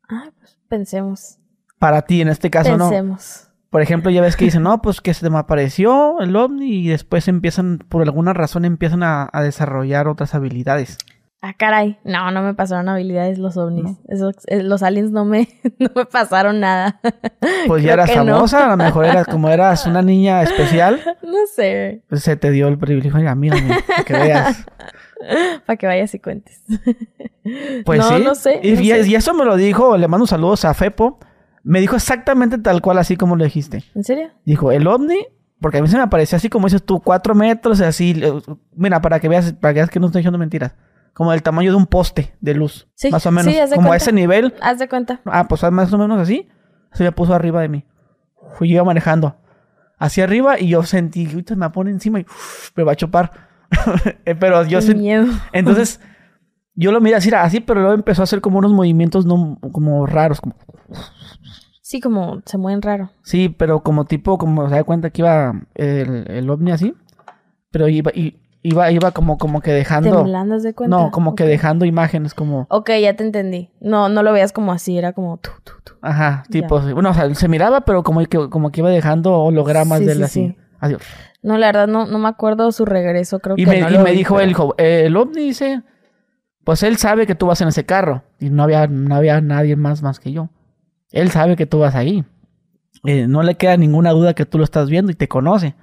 Ah, 0.09 0.31
pues 0.39 0.57
pensemos. 0.69 1.39
Para 1.81 2.03
ti, 2.03 2.21
en 2.21 2.29
este 2.29 2.49
caso, 2.49 2.77
¿no? 2.77 2.89
pensemos. 2.91 3.49
Por 3.71 3.83
ejemplo, 3.83 4.09
ya 4.13 4.23
ves 4.23 4.37
que 4.37 4.45
dicen, 4.45 4.63
no, 4.63 4.81
pues 4.81 5.01
que 5.01 5.15
se 5.15 5.29
me 5.29 5.37
apareció 5.37 6.21
el 6.21 6.37
ovni 6.37 6.73
y 6.85 6.87
después 6.87 7.27
empiezan, 7.27 7.79
por 7.89 8.03
alguna 8.03 8.33
razón, 8.33 8.65
empiezan 8.65 9.03
a, 9.03 9.29
a 9.33 9.43
desarrollar 9.43 10.07
otras 10.07 10.37
habilidades. 10.37 10.97
Ah, 11.43 11.53
caray. 11.57 11.99
No, 12.03 12.31
no 12.33 12.43
me 12.43 12.55
pasaron 12.55 12.89
habilidades 12.89 13.39
los 13.39 13.57
ovnis. 13.57 13.85
¿No? 13.85 13.99
Esos- 14.09 14.37
eh, 14.49 14.63
los 14.63 14.83
aliens 14.83 15.11
no 15.13 15.25
me, 15.25 15.49
no 15.79 15.91
me 15.95 16.05
pasaron 16.07 16.61
nada. 16.61 17.01
Pues 17.67 17.83
ya 17.85 17.93
eras 17.93 18.09
no. 18.09 18.15
famosa, 18.35 18.67
a 18.67 18.71
lo 18.71 18.77
mejor 18.77 19.05
eras, 19.05 19.27
como 19.27 19.49
eras 19.49 19.87
una 19.87 20.03
niña 20.03 20.43
especial, 20.43 21.01
no 21.23 21.37
sé. 21.55 22.03
pues 22.09 22.23
se 22.23 22.37
te 22.37 22.51
dio 22.51 22.69
el 22.69 22.79
privilegio, 22.79 23.15
mira, 23.17 23.35
mírame, 23.35 23.77
para 23.87 24.05
que 24.05 24.13
veas. 24.15 24.67
Para 25.67 25.77
que 25.79 25.87
vayas 25.87 26.15
y 26.15 26.19
cuentes. 26.21 26.63
Pues 27.87 27.99
no, 27.99 28.17
sí. 28.19 28.23
no 28.23 28.35
sé. 28.35 28.61
Y, 28.63 28.77
sé. 28.77 29.09
y 29.09 29.15
eso 29.15 29.33
me 29.33 29.47
lo 29.47 29.57
dijo, 29.57 29.97
le 29.97 30.09
mando 30.09 30.27
saludos 30.27 30.65
a 30.67 30.75
Fepo. 30.75 31.19
Me 31.65 31.81
dijo 31.81 31.97
exactamente 31.97 32.59
tal 32.59 32.83
cual, 32.83 32.99
así 32.99 33.17
como 33.17 33.35
lo 33.35 33.43
dijiste. 33.45 33.83
¿En 33.95 34.05
serio? 34.05 34.29
Dijo, 34.45 34.71
el 34.73 34.87
ovni, 34.87 35.27
porque 35.61 35.79
a 35.79 35.83
mí 35.83 35.89
se 35.89 35.97
me 35.97 36.03
apareció 36.03 36.37
así 36.37 36.49
como 36.51 36.67
dices 36.67 36.85
tú, 36.85 37.01
cuatro 37.01 37.35
metros, 37.35 37.81
así. 37.81 38.13
le- 38.15 38.35
Mira, 38.75 39.01
para 39.01 39.19
que 39.19 39.29
veas, 39.29 39.55
para 39.55 39.73
que 39.73 39.81
veas 39.81 39.91
que 39.91 39.99
no 39.99 40.07
estoy 40.07 40.21
diciendo 40.21 40.39
mentiras. 40.39 40.75
Como 41.17 41.31
del 41.31 41.43
tamaño 41.43 41.71
de 41.71 41.79
un 41.79 41.87
poste 41.87 42.37
de 42.43 42.53
luz. 42.53 42.89
Sí, 42.95 43.11
más 43.11 43.25
o 43.25 43.31
menos. 43.31 43.51
sí, 43.51 43.59
haz 43.59 43.71
de 43.71 43.77
como 43.77 43.91
a 43.91 43.97
ese 43.97 44.13
nivel. 44.13 44.53
Haz 44.61 44.79
de 44.79 44.87
cuenta. 44.87 45.23
Ah, 45.25 45.49
pues 45.49 45.63
más 45.73 45.91
o 45.91 45.97
menos 45.97 46.19
así. 46.21 46.47
Se 46.93 47.05
me 47.05 47.11
puso 47.11 47.33
arriba 47.33 47.63
de 47.63 47.71
mí. 47.71 47.87
Fui 48.59 48.69
yo 48.69 48.85
manejando. 48.85 49.35
Hacia 49.99 50.25
arriba 50.25 50.61
y 50.61 50.69
yo 50.69 50.83
sentí, 50.83 51.27
me 51.57 51.71
pone 51.71 51.91
encima 51.91 52.21
y 52.21 52.25
uf, 52.25 52.71
me 52.77 52.85
va 52.85 52.93
a 52.93 52.97
chupar. 52.97 53.31
Eh, 54.27 54.35
pero 54.35 54.63
yo 54.67 54.79
Qué 54.81 54.87
sentí. 54.87 55.01
miedo. 55.05 55.27
Entonces, 55.53 56.01
yo 56.75 56.93
lo 56.93 57.01
miré 57.01 57.17
así, 57.17 57.61
pero 57.61 57.81
luego 57.81 57.95
empezó 57.95 58.21
a 58.21 58.25
hacer 58.25 58.43
como 58.43 58.59
unos 58.59 58.75
movimientos 58.75 59.25
no, 59.25 59.59
como 59.73 60.05
raros. 60.05 60.43
Como, 60.43 60.55
Sí, 61.81 62.01
como 62.01 62.43
se 62.45 62.59
mueven 62.59 62.83
raro. 62.83 63.11
sí, 63.23 63.49
pero 63.49 63.83
como 63.83 64.05
tipo, 64.05 64.37
como 64.37 64.69
se 64.69 64.75
da 64.75 64.85
cuenta 64.85 65.09
que 65.09 65.23
iba 65.23 65.63
el, 65.75 66.31
el 66.31 66.51
ovni 66.51 66.73
así. 66.73 66.95
Pero 67.71 67.89
iba, 67.89 68.11
y, 68.15 68.39
iba, 68.67 68.91
iba 68.91 69.11
como, 69.13 69.39
como 69.39 69.61
que 69.61 69.73
dejando. 69.73 70.17
Temblando, 70.23 70.59
de 70.59 70.75
cuenta. 70.75 70.97
No, 70.97 71.11
como 71.11 71.35
que 71.35 71.45
dejando 71.45 71.85
imágenes, 71.85 72.35
como. 72.35 72.67
Ok, 72.71 72.91
ya 73.01 73.15
te 73.15 73.25
entendí. 73.25 73.71
No, 73.81 74.09
no 74.09 74.23
lo 74.23 74.33
veas 74.33 74.53
como 74.53 74.73
así, 74.73 74.97
era 74.99 75.13
como 75.13 75.37
tú, 75.39 75.51
tú, 75.65 75.73
tú. 75.85 75.93
Ajá, 76.03 76.45
tipo. 76.51 76.81
Bueno, 76.81 77.11
o 77.11 77.15
sea, 77.15 77.33
se 77.35 77.49
miraba, 77.49 77.83
pero 77.83 78.03
como 78.03 78.21
que, 78.25 78.49
como 78.51 78.71
que 78.71 78.81
iba 78.81 78.91
dejando 78.91 79.33
hologramas 79.35 79.99
Sí, 80.01 80.05
de 80.07 80.13
él 80.13 80.19
sí, 80.19 80.25
así. 80.25 80.41
sí. 80.49 80.57
Así. 80.79 80.97
No, 81.43 81.57
la 81.59 81.67
verdad 81.69 81.87
no, 81.89 82.07
no 82.07 82.19
me 82.19 82.29
acuerdo 82.29 82.71
su 82.73 82.85
regreso, 82.85 83.39
creo 83.39 83.55
Y 83.57 83.65
que 83.65 83.71
me, 83.71 83.81
no 83.81 83.89
y 83.89 83.93
lo 83.93 84.01
me 84.03 84.11
vi, 84.11 84.19
dijo 84.19 84.37
pero- 84.37 84.75
"Eh, 84.79 85.05
el 85.07 85.17
ovni 85.17 85.43
dice, 85.43 85.83
pues 86.65 86.83
él 86.83 86.97
sabe 86.97 87.27
que 87.27 87.35
tú 87.35 87.47
vas 87.47 87.61
en 87.61 87.69
ese 87.69 87.85
carro. 87.85 88.25
Y 88.41 88.51
no 88.51 88.63
había, 88.65 88.87
no 88.89 89.15
había 89.15 89.41
nadie 89.41 89.77
más 89.77 90.03
más 90.03 90.19
que 90.21 90.33
yo. 90.33 90.49
Él 91.13 91.31
sabe 91.31 91.55
que 91.57 91.67
tú 91.67 91.79
vas 91.79 91.95
ahí. 91.95 92.25
Eh, 93.05 93.27
no 93.29 93.43
le 93.43 93.55
queda 93.55 93.77
ninguna 93.77 94.11
duda 94.11 94.35
que 94.35 94.45
tú 94.47 94.59
lo 94.59 94.65
estás 94.65 94.91
viendo 94.91 95.13
y 95.13 95.15
te 95.15 95.29
conoce. 95.29 95.77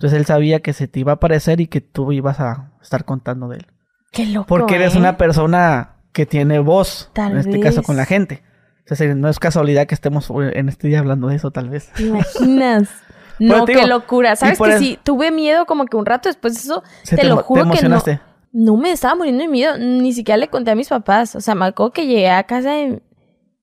Entonces 0.00 0.18
él 0.18 0.24
sabía 0.24 0.60
que 0.60 0.72
se 0.72 0.88
te 0.88 0.98
iba 0.98 1.12
a 1.12 1.16
aparecer 1.16 1.60
y 1.60 1.66
que 1.66 1.82
tú 1.82 2.10
ibas 2.10 2.40
a 2.40 2.70
estar 2.80 3.04
contando 3.04 3.48
de 3.48 3.58
él. 3.58 3.66
Qué 4.12 4.24
loco, 4.24 4.46
Porque 4.46 4.76
eres 4.76 4.94
¿eh? 4.94 4.98
una 4.98 5.18
persona 5.18 5.96
que 6.12 6.24
tiene 6.24 6.58
voz, 6.58 7.10
Tal 7.12 7.32
en 7.32 7.38
este 7.38 7.60
caso 7.60 7.82
con 7.82 7.96
la 7.98 8.06
gente. 8.06 8.42
Entonces 8.78 9.14
no 9.14 9.28
es 9.28 9.38
casualidad 9.38 9.86
que 9.86 9.94
estemos 9.94 10.32
en 10.54 10.70
este 10.70 10.88
día 10.88 11.00
hablando 11.00 11.28
de 11.28 11.36
eso, 11.36 11.50
tal 11.50 11.68
vez. 11.68 11.90
¿Te 11.94 12.04
imaginas? 12.04 12.88
No, 13.38 13.64
te 13.64 13.72
qué 13.74 13.86
locura. 13.86 14.36
¿Sabes 14.36 14.58
que 14.58 14.78
sí? 14.78 14.98
Tuve 15.02 15.30
miedo 15.30 15.64
como 15.66 15.86
que 15.86 15.96
un 15.96 16.04
rato 16.04 16.28
después 16.28 16.54
de 16.54 16.60
eso. 16.60 16.82
Se 17.02 17.16
te, 17.16 17.24
lo 17.24 17.38
juro 17.38 17.62
que 17.62 17.66
no. 17.68 17.72
emocionaste. 17.72 18.20
No 18.52 18.76
me 18.76 18.92
estaba 18.92 19.14
muriendo 19.14 19.42
de 19.42 19.48
miedo. 19.48 19.78
Ni 19.78 20.12
siquiera 20.12 20.36
le 20.36 20.48
conté 20.48 20.70
a 20.70 20.74
mis 20.74 20.88
papás. 20.90 21.34
O 21.36 21.40
sea, 21.40 21.54
me 21.54 21.64
acuerdo 21.64 21.92
que 21.92 22.06
llegué 22.06 22.28
a 22.30 22.42
casa 22.44 22.72
de- 22.72 23.02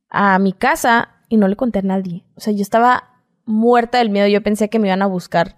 a 0.09 0.39
mi 0.39 0.53
casa 0.53 1.09
y 1.29 1.37
no 1.37 1.47
le 1.47 1.55
conté 1.55 1.79
a 1.79 1.81
nadie. 1.83 2.25
O 2.35 2.41
sea, 2.41 2.53
yo 2.53 2.61
estaba 2.63 3.03
muerta 3.45 3.99
del 3.99 4.09
miedo. 4.09 4.25
Yo 4.27 4.41
pensé 4.41 4.67
que 4.67 4.79
me 4.79 4.87
iban 4.87 5.03
a 5.03 5.05
buscar. 5.07 5.57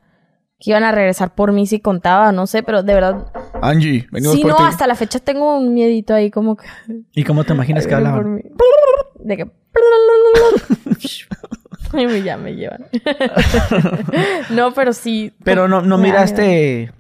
Que 0.59 0.71
iban 0.71 0.83
a 0.83 0.91
regresar 0.91 1.33
por 1.35 1.53
mí 1.53 1.65
si 1.67 1.79
contaba, 1.79 2.33
no 2.33 2.45
sé, 2.45 2.63
pero 2.63 2.83
de 2.83 2.93
verdad. 2.93 3.31
Angie, 3.61 4.07
venimos 4.11 4.37
por 4.41 4.51
no, 4.51 4.57
ti. 4.57 4.63
hasta 4.63 4.87
la 4.87 4.95
fecha 4.95 5.19
tengo 5.19 5.57
un 5.57 5.73
miedito 5.73 6.13
ahí 6.13 6.29
como 6.29 6.57
que. 6.57 6.67
¿Y 7.13 7.23
cómo 7.23 7.45
te 7.45 7.53
imaginas 7.53 7.87
que 7.87 7.95
hablaban? 7.95 8.41
De 9.19 9.37
que. 9.37 9.43
Ay, 11.93 12.23
ya 12.23 12.37
me 12.37 12.55
llevan. 12.55 12.85
no, 14.51 14.73
pero 14.73 14.93
sí. 14.93 15.33
Pero 15.43 15.67
no, 15.67 15.81
no 15.81 15.97
miraste 15.97 16.91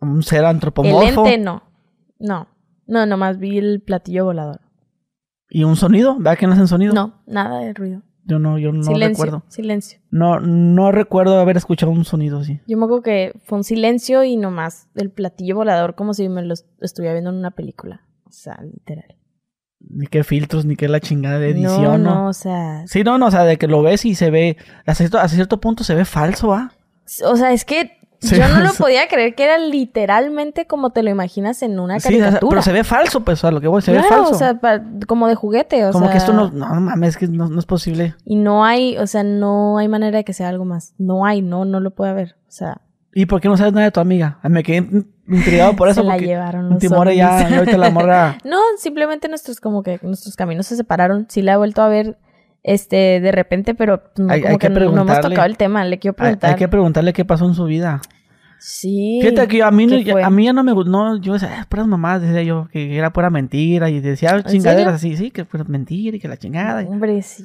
un 0.00 0.22
ser 0.22 0.40
El 0.40 0.46
antropomorfo 0.46 1.26
ente 1.26 1.38
no. 1.38 1.62
No. 2.18 2.48
No, 2.86 3.04
nomás 3.04 3.38
vi 3.38 3.58
el 3.58 3.82
platillo 3.82 4.24
volador. 4.26 4.60
y 5.50 5.64
un 5.64 5.76
sonido. 5.76 6.16
¿Verdad 6.16 6.38
que 6.38 6.46
no 6.46 6.52
hacen 6.52 6.68
sonido? 6.68 6.94
No, 6.94 7.20
nada 7.26 7.60
de 7.60 7.74
ruido. 7.74 8.02
Yo 8.28 8.38
no, 8.40 8.58
yo 8.58 8.72
no 8.72 8.82
silencio. 8.82 9.24
recuerdo. 9.24 9.44
Silencio. 9.48 10.00
No, 10.10 10.40
no 10.40 10.90
recuerdo 10.90 11.38
haber 11.40 11.56
escuchado 11.56 11.92
un 11.92 12.04
sonido 12.04 12.40
así. 12.40 12.60
Yo 12.66 12.76
me 12.76 12.84
acuerdo 12.84 13.02
que 13.02 13.32
fue 13.44 13.58
un 13.58 13.64
silencio 13.64 14.24
y 14.24 14.36
nomás 14.36 14.88
el 14.96 15.10
platillo 15.10 15.54
volador 15.56 15.94
como 15.94 16.12
si 16.12 16.28
me 16.28 16.42
lo 16.42 16.54
est- 16.54 16.66
estuviera 16.80 17.14
viendo 17.14 17.30
en 17.30 17.36
una 17.36 17.52
película. 17.52 18.00
O 18.24 18.32
sea, 18.32 18.58
literal. 18.62 19.14
Ni 19.88 20.06
qué 20.08 20.24
filtros, 20.24 20.64
ni 20.64 20.74
qué 20.74 20.88
la 20.88 20.98
chingada 21.00 21.38
de 21.38 21.50
edición, 21.50 21.82
no, 21.84 21.98
¿no? 21.98 22.14
no, 22.22 22.28
o 22.28 22.32
sea. 22.32 22.84
Sí, 22.88 23.04
no, 23.04 23.18
no, 23.18 23.26
o 23.26 23.30
sea, 23.30 23.44
de 23.44 23.56
que 23.58 23.68
lo 23.68 23.82
ves 23.82 24.04
y 24.04 24.16
se 24.16 24.30
ve, 24.30 24.56
hasta 24.80 24.94
cierto, 24.94 25.18
hasta 25.18 25.36
cierto 25.36 25.60
punto 25.60 25.84
se 25.84 25.94
ve 25.94 26.04
falso, 26.04 26.52
¿ah? 26.52 26.72
O 27.24 27.36
sea, 27.36 27.52
es 27.52 27.64
que 27.64 27.92
Sí, 28.20 28.36
yo 28.36 28.48
no 28.48 28.60
lo 28.60 28.72
podía 28.78 29.08
creer 29.08 29.34
que 29.34 29.44
era 29.44 29.58
literalmente 29.58 30.66
como 30.66 30.90
te 30.90 31.02
lo 31.02 31.10
imaginas 31.10 31.62
en 31.62 31.78
una 31.78 32.00
Sí, 32.00 32.08
caricatura. 32.08 32.48
pero 32.50 32.62
se 32.62 32.72
ve 32.72 32.84
falso, 32.84 33.20
pues, 33.24 33.44
a 33.44 33.50
lo 33.50 33.60
que 33.60 33.68
voy, 33.68 33.82
se 33.82 33.92
ve 33.92 34.02
falso. 34.02 34.30
o 34.30 34.34
sea, 34.34 34.58
como 35.06 35.28
de 35.28 35.34
juguete, 35.34 35.84
o 35.86 35.92
Como 35.92 36.06
sea. 36.06 36.12
que 36.12 36.18
esto 36.18 36.32
no, 36.32 36.50
no, 36.50 36.66
mames, 36.80 37.16
que 37.16 37.28
no, 37.28 37.48
no 37.48 37.58
es 37.58 37.66
posible. 37.66 38.14
Y 38.24 38.36
no 38.36 38.64
hay, 38.64 38.96
o 38.98 39.06
sea, 39.06 39.22
no 39.22 39.78
hay 39.78 39.88
manera 39.88 40.18
de 40.18 40.24
que 40.24 40.32
sea 40.32 40.48
algo 40.48 40.64
más. 40.64 40.94
No 40.98 41.24
hay, 41.26 41.42
no, 41.42 41.64
no 41.64 41.80
lo 41.80 41.90
puede 41.92 42.10
haber. 42.10 42.36
O 42.48 42.50
sea, 42.52 42.80
¿Y 43.14 43.24
por 43.24 43.40
qué 43.40 43.48
no 43.48 43.56
sabes 43.56 43.72
nada 43.72 43.86
de 43.86 43.90
tu 43.92 44.00
amiga? 44.00 44.38
Me 44.42 44.62
quedé 44.62 44.76
in- 44.78 45.10
intrigado 45.26 45.74
por 45.74 45.88
eso. 45.88 46.02
se 46.02 46.06
la 46.06 46.18
llevaron 46.18 46.68
los 46.68 46.78
Timora 46.78 47.14
ya, 47.14 47.46
ahorita 47.58 47.78
la 47.78 47.90
morra. 47.90 48.36
No, 48.44 48.58
simplemente 48.78 49.28
nuestros, 49.28 49.58
como 49.60 49.82
que 49.82 49.98
nuestros 50.02 50.36
caminos 50.36 50.66
se 50.66 50.76
separaron. 50.76 51.26
Sí 51.30 51.40
la 51.42 51.54
he 51.54 51.56
vuelto 51.56 51.80
a 51.82 51.88
ver, 51.88 52.18
este, 52.66 53.20
de 53.20 53.32
repente, 53.32 53.74
pero 53.74 54.02
no, 54.18 54.30
Hay- 54.32 54.40
como 54.42 54.52
hay 54.52 54.58
que 54.58 54.68
que 54.68 54.74
no, 54.74 55.02
hemos 55.02 55.20
tocado 55.20 55.46
el 55.46 55.56
tema. 55.56 55.84
Le 55.84 55.98
quiero 56.00 56.16
preguntar. 56.16 56.50
hay 56.50 56.56
que 56.56 56.66
preguntarle 56.68 57.12
qué 57.12 57.24
pasó 57.24 57.46
en 57.46 57.54
su 57.54 57.64
vida. 57.64 58.00
Sí. 58.58 59.20
Fíjate 59.22 59.46
que 59.48 59.62
a 59.62 59.70
mí, 59.70 59.86
no- 59.86 60.02
¿qué 60.02 60.12
fue? 60.12 60.24
a 60.24 60.30
mí 60.30 60.46
ya 60.46 60.52
no 60.52 60.64
me 60.64 60.72
gustó, 60.72 60.90
no, 60.90 61.20
yo 61.20 61.34
decía, 61.34 61.60
"Ah, 61.60 61.66
puras 61.68 61.86
decía 62.20 62.42
yo, 62.42 62.68
que 62.72 62.96
era 62.96 63.12
pura 63.12 63.30
mentira, 63.30 63.88
y 63.90 64.00
decía 64.00 64.42
chingaderas 64.42 64.94
así, 64.94 65.16
sí, 65.16 65.30
que 65.30 65.44
pues 65.44 65.68
mentira 65.68 66.16
y 66.16 66.20
que 66.20 66.26
la 66.26 66.36
chingada. 66.38 66.82
Hombre, 66.88 67.22
sí. 67.22 67.44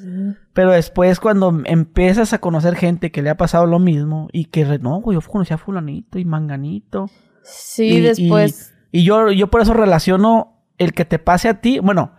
Pero 0.54 0.72
después 0.72 1.20
cuando 1.20 1.62
empiezas 1.66 2.34
a 2.34 2.40
conocer 2.40 2.76
gente 2.76 3.12
que 3.12 3.22
le 3.22 3.30
ha 3.30 3.38
pasado 3.38 3.66
lo 3.68 3.78
mismo, 3.78 4.28
y 4.32 4.46
que, 4.46 4.66
no, 4.80 5.04
yo 5.12 5.22
conocí 5.22 5.54
a 5.54 5.58
fulanito 5.58 6.18
y 6.18 6.26
manganito. 6.26 7.10
Sí, 7.44 7.98
Y- 7.98 8.02
después. 8.02 8.74
Y, 8.92 9.00
y 9.02 9.04
yo, 9.04 9.32
yo 9.32 9.48
por 9.48 9.62
eso 9.62 9.74
relaciono 9.74 10.64
el 10.78 10.94
que 10.94 11.06
te 11.06 11.20
pase 11.20 11.50
a 11.50 11.62
ti, 11.62 11.78
bueno, 11.80 12.14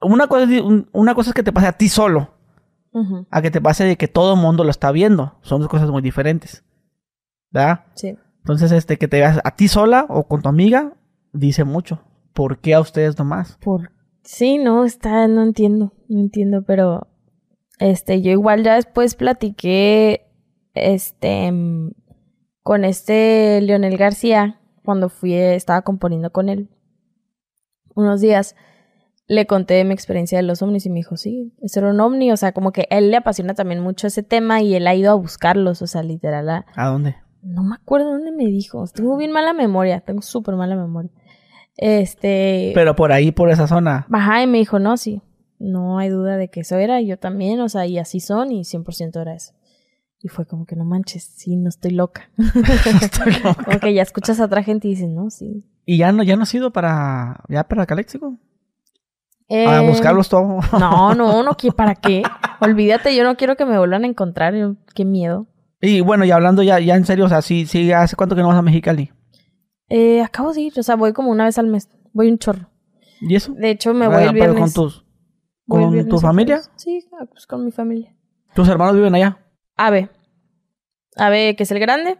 una 0.00 0.26
cosa, 0.26 0.46
una 0.92 1.14
cosa 1.14 1.30
es 1.30 1.34
que 1.34 1.42
te 1.42 1.52
pase 1.52 1.66
a 1.66 1.72
ti 1.72 1.88
solo, 1.88 2.34
a 3.30 3.42
que 3.42 3.50
te 3.50 3.60
pase 3.60 3.84
de 3.84 3.96
que 3.96 4.08
todo 4.08 4.34
el 4.34 4.40
mundo 4.40 4.64
lo 4.64 4.70
está 4.70 4.90
viendo, 4.92 5.36
son 5.42 5.60
dos 5.60 5.68
cosas 5.68 5.90
muy 5.90 6.02
diferentes. 6.02 6.64
¿Verdad? 7.50 7.84
sí. 7.94 8.16
Entonces, 8.40 8.72
este, 8.72 8.96
que 8.96 9.06
te 9.06 9.18
veas 9.18 9.38
a 9.44 9.54
ti 9.54 9.68
sola 9.68 10.06
o 10.08 10.26
con 10.26 10.42
tu 10.42 10.48
amiga, 10.48 10.94
dice 11.32 11.64
mucho. 11.64 12.00
¿Por 12.32 12.58
qué 12.58 12.74
a 12.74 12.80
ustedes 12.80 13.18
nomás? 13.18 13.58
Por... 13.60 13.92
Sí, 14.22 14.58
no, 14.58 14.84
está, 14.84 15.28
no 15.28 15.42
entiendo, 15.42 15.92
no 16.08 16.20
entiendo, 16.20 16.62
pero 16.62 17.06
este, 17.78 18.22
yo 18.22 18.30
igual 18.30 18.62
ya 18.62 18.76
después 18.76 19.14
platiqué, 19.14 20.26
este, 20.74 21.52
con 22.62 22.84
este 22.84 23.60
Leonel 23.62 23.96
García, 23.96 24.60
cuando 24.84 25.08
fui, 25.08 25.34
estaba 25.34 25.82
componiendo 25.82 26.30
con 26.30 26.48
él, 26.48 26.70
unos 27.94 28.20
días, 28.20 28.56
le 29.32 29.46
conté 29.46 29.84
mi 29.84 29.94
experiencia 29.94 30.38
de 30.38 30.42
los 30.42 30.60
ovnis 30.60 30.86
y 30.86 30.90
me 30.90 30.96
dijo, 30.96 31.16
sí, 31.16 31.52
ese 31.62 31.78
era 31.78 31.90
un 31.90 32.00
ovni, 32.00 32.32
o 32.32 32.36
sea, 32.36 32.50
como 32.50 32.72
que 32.72 32.88
él 32.90 33.10
le 33.12 33.16
apasiona 33.16 33.54
también 33.54 33.80
mucho 33.80 34.08
ese 34.08 34.24
tema 34.24 34.60
y 34.60 34.74
él 34.74 34.86
ha 34.88 34.94
ido 34.96 35.12
a 35.12 35.14
buscarlos, 35.14 35.82
o 35.82 35.86
sea, 35.86 36.02
literal, 36.02 36.48
a- 36.50 36.66
¿A 36.74 36.86
dónde? 36.88 37.14
no 37.42 37.62
me 37.62 37.76
acuerdo 37.76 38.10
dónde 38.10 38.32
me 38.32 38.46
dijo. 38.46 38.84
Tengo 38.92 39.16
bien 39.16 39.30
mala 39.32 39.52
memoria. 39.54 40.00
Tengo 40.00 40.20
súper 40.20 40.56
mala 40.56 40.76
memoria. 40.76 41.10
Este. 41.76 42.72
Pero 42.74 42.94
por 42.96 43.12
ahí, 43.12 43.32
por 43.32 43.50
esa 43.50 43.66
zona. 43.66 44.06
Ajá, 44.12 44.42
y 44.42 44.46
me 44.46 44.58
dijo, 44.58 44.78
no, 44.78 44.96
sí. 44.96 45.22
No 45.58 45.98
hay 45.98 46.08
duda 46.10 46.36
de 46.36 46.48
que 46.48 46.60
eso 46.60 46.76
era. 46.76 47.00
Y 47.00 47.06
yo 47.06 47.18
también, 47.18 47.60
o 47.60 47.68
sea, 47.68 47.86
y 47.86 47.98
así 47.98 48.20
son. 48.20 48.52
Y 48.52 48.64
100% 48.64 49.20
era 49.20 49.34
eso. 49.34 49.52
Y 50.22 50.28
fue 50.28 50.44
como 50.44 50.66
que 50.66 50.76
no 50.76 50.84
manches, 50.84 51.24
sí, 51.24 51.56
no 51.56 51.70
estoy 51.70 51.92
loca. 51.92 52.30
Estoy 53.02 53.32
loca. 53.42 53.64
como 53.64 53.80
que 53.80 53.94
ya 53.94 54.02
escuchas 54.02 54.38
a 54.40 54.44
otra 54.44 54.62
gente 54.62 54.88
y 54.88 54.90
dices, 54.90 55.08
no, 55.08 55.30
sí. 55.30 55.64
¿Y 55.86 55.96
ya 55.96 56.12
no, 56.12 56.22
ya 56.22 56.36
no 56.36 56.42
has 56.42 56.52
ido 56.54 56.72
para, 56.72 57.42
ya 57.48 57.64
para 57.64 57.86
Caléxico? 57.86 58.36
Eh, 59.50 59.66
A 59.66 59.80
buscarlos 59.82 60.28
todo. 60.28 60.60
No, 60.78 61.14
no, 61.14 61.42
no, 61.42 61.56
¿qué- 61.56 61.72
¿para 61.72 61.94
qué? 61.96 62.22
Olvídate, 62.60 63.14
yo 63.16 63.24
no 63.24 63.36
quiero 63.36 63.56
que 63.56 63.64
me 63.66 63.76
vuelvan 63.78 64.04
a 64.04 64.06
encontrar, 64.06 64.54
yo- 64.54 64.76
qué 64.94 65.04
miedo. 65.04 65.48
Y 65.82 66.00
bueno, 66.02 66.24
y 66.24 66.30
hablando 66.30 66.62
ya, 66.62 66.78
ya 66.78 66.94
en 66.94 67.04
serio, 67.04 67.24
o 67.24 67.28
sea, 67.28 67.42
sí, 67.42 67.66
sí, 67.66 67.90
¿hace 67.92 68.14
cuánto 68.16 68.36
que 68.36 68.42
no 68.42 68.48
vas 68.48 68.56
a 68.58 68.62
Mexicali? 68.62 69.10
Eh, 69.88 70.22
acabo 70.22 70.52
de 70.52 70.60
ir, 70.60 70.72
o 70.78 70.82
sea, 70.82 70.94
voy 70.94 71.12
como 71.12 71.30
una 71.30 71.44
vez 71.46 71.58
al 71.58 71.66
mes, 71.66 71.88
voy 72.12 72.30
un 72.30 72.38
chorro. 72.38 72.70
¿Y 73.20 73.34
eso? 73.34 73.52
De 73.54 73.70
hecho, 73.70 73.92
me 73.92 74.06
voy 74.06 74.16
Ah, 74.16 74.22
el 74.24 74.32
pero 74.32 74.52
viernes. 74.54 74.72
con 74.74 74.84
tus, 74.84 75.04
Voy 75.66 75.82
el 75.84 76.00
con 76.02 76.08
tu 76.10 76.18
familia. 76.18 76.62
Sí, 76.76 77.04
ah, 77.20 77.26
pues 77.30 77.46
con 77.46 77.64
mi 77.64 77.72
familia. 77.72 78.14
¿Tus 78.54 78.68
hermanos 78.68 78.94
viven 78.94 79.14
allá? 79.14 79.38
Ave. 79.76 80.10
Ave, 81.16 81.56
que 81.56 81.64
es 81.64 81.70
el 81.72 81.80
grande, 81.80 82.18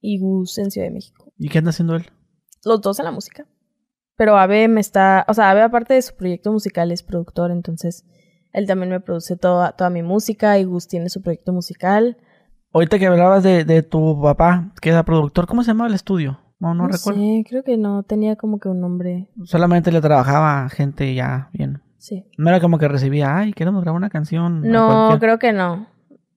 y 0.00 0.18
Gus 0.20 0.58
en 0.58 0.70
Ciudad 0.70 0.86
de 0.88 0.92
México. 0.94 1.32
¿Y 1.38 1.48
qué 1.48 1.58
anda 1.58 1.70
haciendo 1.70 1.96
él? 1.96 2.06
Los 2.64 2.80
dos 2.80 2.98
en 3.00 3.04
la 3.06 3.10
música. 3.10 3.46
Pero 4.16 4.36
Ave 4.36 4.68
me 4.68 4.80
está, 4.80 5.24
o 5.28 5.34
sea, 5.34 5.50
Ave 5.50 5.62
aparte 5.62 5.94
de 5.94 6.02
su 6.02 6.14
proyecto 6.14 6.52
musical 6.52 6.92
es 6.92 7.02
productor, 7.02 7.50
entonces 7.50 8.04
él 8.52 8.66
también 8.66 8.90
me 8.90 9.00
produce 9.00 9.36
toda, 9.36 9.72
toda 9.72 9.90
mi 9.90 10.02
música 10.02 10.58
y 10.58 10.64
Gus 10.64 10.86
tiene 10.86 11.08
su 11.08 11.22
proyecto 11.22 11.52
musical. 11.52 12.18
Ahorita 12.72 12.98
que 12.98 13.06
hablabas 13.06 13.42
de, 13.42 13.64
de 13.64 13.82
tu 13.82 14.20
papá, 14.20 14.72
que 14.80 14.90
era 14.90 15.04
productor, 15.04 15.46
¿cómo 15.46 15.62
se 15.62 15.68
llamaba 15.68 15.88
el 15.88 15.94
estudio? 15.94 16.38
No, 16.62 16.74
no, 16.74 16.86
recuerdo. 16.86 17.20
sé, 17.20 17.44
creo 17.48 17.64
que 17.64 17.76
no 17.76 18.04
tenía 18.04 18.36
como 18.36 18.60
que 18.60 18.68
un 18.68 18.80
nombre. 18.80 19.28
Solamente 19.42 19.90
le 19.90 20.00
trabajaba 20.00 20.68
gente 20.68 21.12
ya 21.12 21.50
bien. 21.52 21.82
Sí. 21.98 22.24
No 22.38 22.50
era 22.50 22.60
como 22.60 22.78
que 22.78 22.86
recibía, 22.86 23.36
ay, 23.36 23.52
queremos 23.52 23.82
grabar 23.82 23.98
una 23.98 24.10
canción. 24.10 24.62
No, 24.62 25.18
creo 25.18 25.40
que 25.40 25.52
no. 25.52 25.88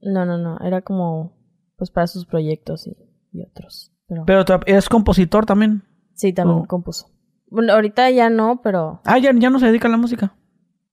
No, 0.01 0.26
no, 0.26 0.39
no. 0.39 0.57
Era 0.65 0.82
como, 0.82 1.38
pues 1.78 1.91
para 1.91 2.07
sus 2.07 2.26
proyectos 2.26 2.88
y, 2.88 2.97
y 3.34 3.43
otros. 3.43 3.91
Pero, 4.07 4.26
Pero 4.26 4.43
eres 4.65 4.89
compositor 4.89 5.45
también. 5.45 5.84
sí, 6.15 6.34
también 6.34 6.61
oh. 6.63 6.65
compuso. 6.65 7.07
Bueno, 7.47 7.73
ahorita 7.73 8.09
ya 8.11 8.29
no, 8.29 8.61
pero 8.61 9.01
Ah, 9.05 9.17
ya, 9.19 9.31
ya 9.37 9.49
no 9.49 9.59
se 9.59 9.67
dedica 9.67 9.87
a 9.87 9.91
la 9.91 9.97
música. 9.97 10.35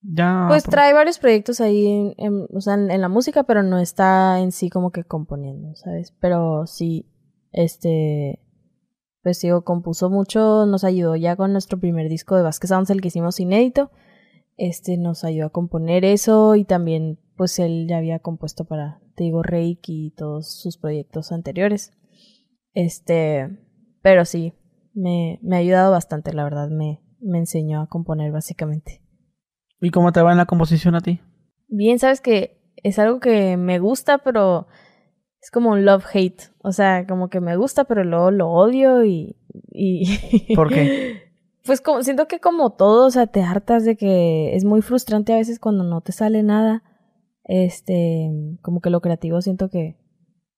Ya. 0.05 0.47
pues 0.49 0.65
por- 0.65 0.73
trae 0.73 0.93
varios 0.93 1.19
proyectos 1.21 1.61
ahí, 1.61 1.87
en, 1.87 2.15
en- 2.19 2.47
o 2.53 2.61
sea, 2.61 2.75
en, 2.75 2.91
en 2.91 3.01
la 3.01 3.09
música, 3.09 3.45
pero 3.45 3.63
no 3.63 3.79
está 3.79 4.41
en 4.41 4.51
sí 4.51 4.69
como 4.69 4.91
que 4.91 5.05
componiendo, 5.05 5.75
¿sabes? 5.77 6.13
Pero 6.21 6.67
sí, 6.67 7.07
este, 7.53 8.41
pues 9.23 9.41
digo, 9.41 9.63
compuso 9.63 10.11
mucho, 10.11 10.67
nos 10.67 10.83
ayudó 10.83 11.15
ya 11.15 11.37
con 11.37 11.53
nuestro 11.53 11.79
primer 11.79 12.09
disco 12.09 12.35
de 12.37 12.43
Vázquez 12.43 12.69
Sounds, 12.71 12.91
el 12.91 13.01
que 13.01 13.09
hicimos 13.09 13.39
inédito. 13.39 13.91
Este 14.57 14.97
nos 14.99 15.23
ayudó 15.25 15.47
a 15.47 15.51
componer 15.51 16.05
eso 16.05 16.57
y 16.57 16.65
también, 16.65 17.21
pues 17.37 17.59
él 17.61 17.87
ya 17.89 17.99
había 17.99 18.19
compuesto 18.19 18.65
para, 18.65 19.01
te 19.15 19.23
digo, 19.25 19.43
Reiki 19.45 20.07
y 20.07 20.11
todos 20.11 20.53
sus 20.61 20.79
proyectos 20.79 21.31
anteriores. 21.31 21.93
Este, 22.75 23.57
pero 24.03 24.25
sí, 24.25 24.53
me, 24.95 25.39
me 25.43 25.57
ha 25.57 25.59
ayudado 25.61 25.93
bastante, 25.93 26.33
la 26.33 26.45
verdad, 26.45 26.69
me, 26.69 27.01
me 27.21 27.39
enseñó 27.39 27.81
a 27.83 27.89
componer 27.89 28.33
básicamente. 28.33 29.01
¿Y 29.81 29.91
cómo 29.91 30.13
te 30.13 30.23
va 30.23 30.33
en 30.33 30.39
la 30.39 30.47
composición 30.47 30.95
a 30.95 31.01
ti? 31.01 31.21
Bien, 31.69 31.99
sabes 31.99 32.21
que 32.21 32.61
es 32.77 32.99
algo 32.99 33.21
que 33.21 33.57
me 33.57 33.79
gusta, 33.79 34.19
pero 34.19 34.67
es 35.41 35.51
como 35.51 35.71
un 35.71 35.85
love-hate. 35.85 36.53
O 36.63 36.73
sea, 36.73 37.07
como 37.07 37.29
que 37.29 37.41
me 37.41 37.57
gusta, 37.57 37.85
pero 37.85 38.05
luego 38.05 38.31
lo 38.31 38.51
odio 38.51 39.05
y... 39.05 39.37
y... 39.71 40.55
¿Por 40.55 40.69
qué? 40.69 41.33
Pues 41.65 41.81
como, 41.81 42.03
siento 42.03 42.27
que 42.27 42.41
como 42.41 42.71
todo, 42.71 43.07
o 43.07 43.11
sea, 43.11 43.27
te 43.27 43.43
hartas 43.43 43.85
de 43.85 43.97
que 43.97 44.55
es 44.55 44.65
muy 44.65 44.83
frustrante 44.83 45.33
a 45.33 45.37
veces 45.37 45.59
cuando 45.59 45.85
no 45.85 46.01
te 46.01 46.13
sale 46.13 46.43
nada. 46.43 46.83
Este, 47.45 48.31
como 48.63 48.81
que 48.81 48.91
lo 48.91 49.01
creativo 49.01 49.41
siento 49.43 49.69
que, 49.69 49.97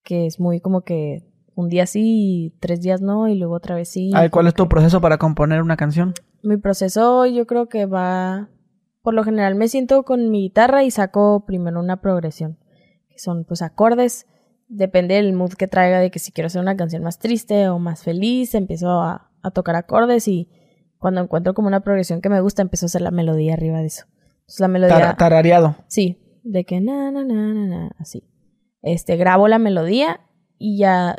que 0.02 0.26
es 0.26 0.38
muy 0.38 0.60
como 0.60 0.82
que 0.82 1.33
un 1.54 1.68
día 1.68 1.86
sí 1.86 2.54
tres 2.60 2.80
días 2.80 3.00
no 3.00 3.28
y 3.28 3.34
luego 3.36 3.54
otra 3.54 3.74
vez 3.76 3.88
sí. 3.88 4.10
A 4.14 4.22
ver, 4.22 4.30
¿cuál 4.30 4.46
es 4.46 4.54
tu 4.54 4.68
proceso 4.68 5.00
para 5.00 5.18
componer 5.18 5.62
una 5.62 5.76
canción? 5.76 6.14
mi 6.42 6.58
proceso 6.58 7.24
yo 7.24 7.46
creo 7.46 7.68
que 7.70 7.86
va, 7.86 8.50
por 9.02 9.14
lo 9.14 9.24
general 9.24 9.54
me 9.54 9.68
siento 9.68 10.02
con 10.02 10.30
mi 10.30 10.42
guitarra 10.42 10.84
y 10.84 10.90
saco 10.90 11.44
primero 11.46 11.80
una 11.80 12.00
progresión, 12.02 12.58
que 13.08 13.18
son 13.18 13.44
pues 13.44 13.62
acordes, 13.62 14.26
depende 14.68 15.14
del 15.14 15.32
mood 15.32 15.54
que 15.54 15.68
traiga, 15.68 16.00
de 16.00 16.10
que 16.10 16.18
si 16.18 16.32
quiero 16.32 16.46
hacer 16.48 16.60
una 16.60 16.76
canción 16.76 17.02
más 17.02 17.18
triste 17.18 17.68
o 17.70 17.78
más 17.78 18.02
feliz, 18.02 18.54
empiezo 18.54 18.90
a, 19.00 19.30
a 19.42 19.50
tocar 19.52 19.76
acordes 19.76 20.28
y 20.28 20.50
cuando 20.98 21.22
encuentro 21.22 21.54
como 21.54 21.68
una 21.68 21.80
progresión 21.80 22.20
que 22.20 22.28
me 22.28 22.40
gusta, 22.40 22.60
empiezo 22.62 22.86
a 22.86 22.88
hacer 22.88 23.00
la 23.02 23.10
melodía 23.10 23.54
arriba 23.54 23.78
de 23.78 23.86
eso. 23.86 24.04
Entonces 24.40 24.60
la 24.60 24.68
melodía... 24.68 24.98
Tar- 24.98 25.16
tarareado. 25.16 25.76
Sí, 25.88 26.40
de 26.42 26.64
que 26.64 26.80
na, 26.82 27.10
na, 27.10 27.24
na, 27.24 27.54
na, 27.54 27.66
na, 27.66 27.90
así. 27.98 28.24
Este, 28.82 29.16
grabo 29.16 29.48
la 29.48 29.58
melodía 29.58 30.20
y 30.58 30.78
ya 30.78 31.16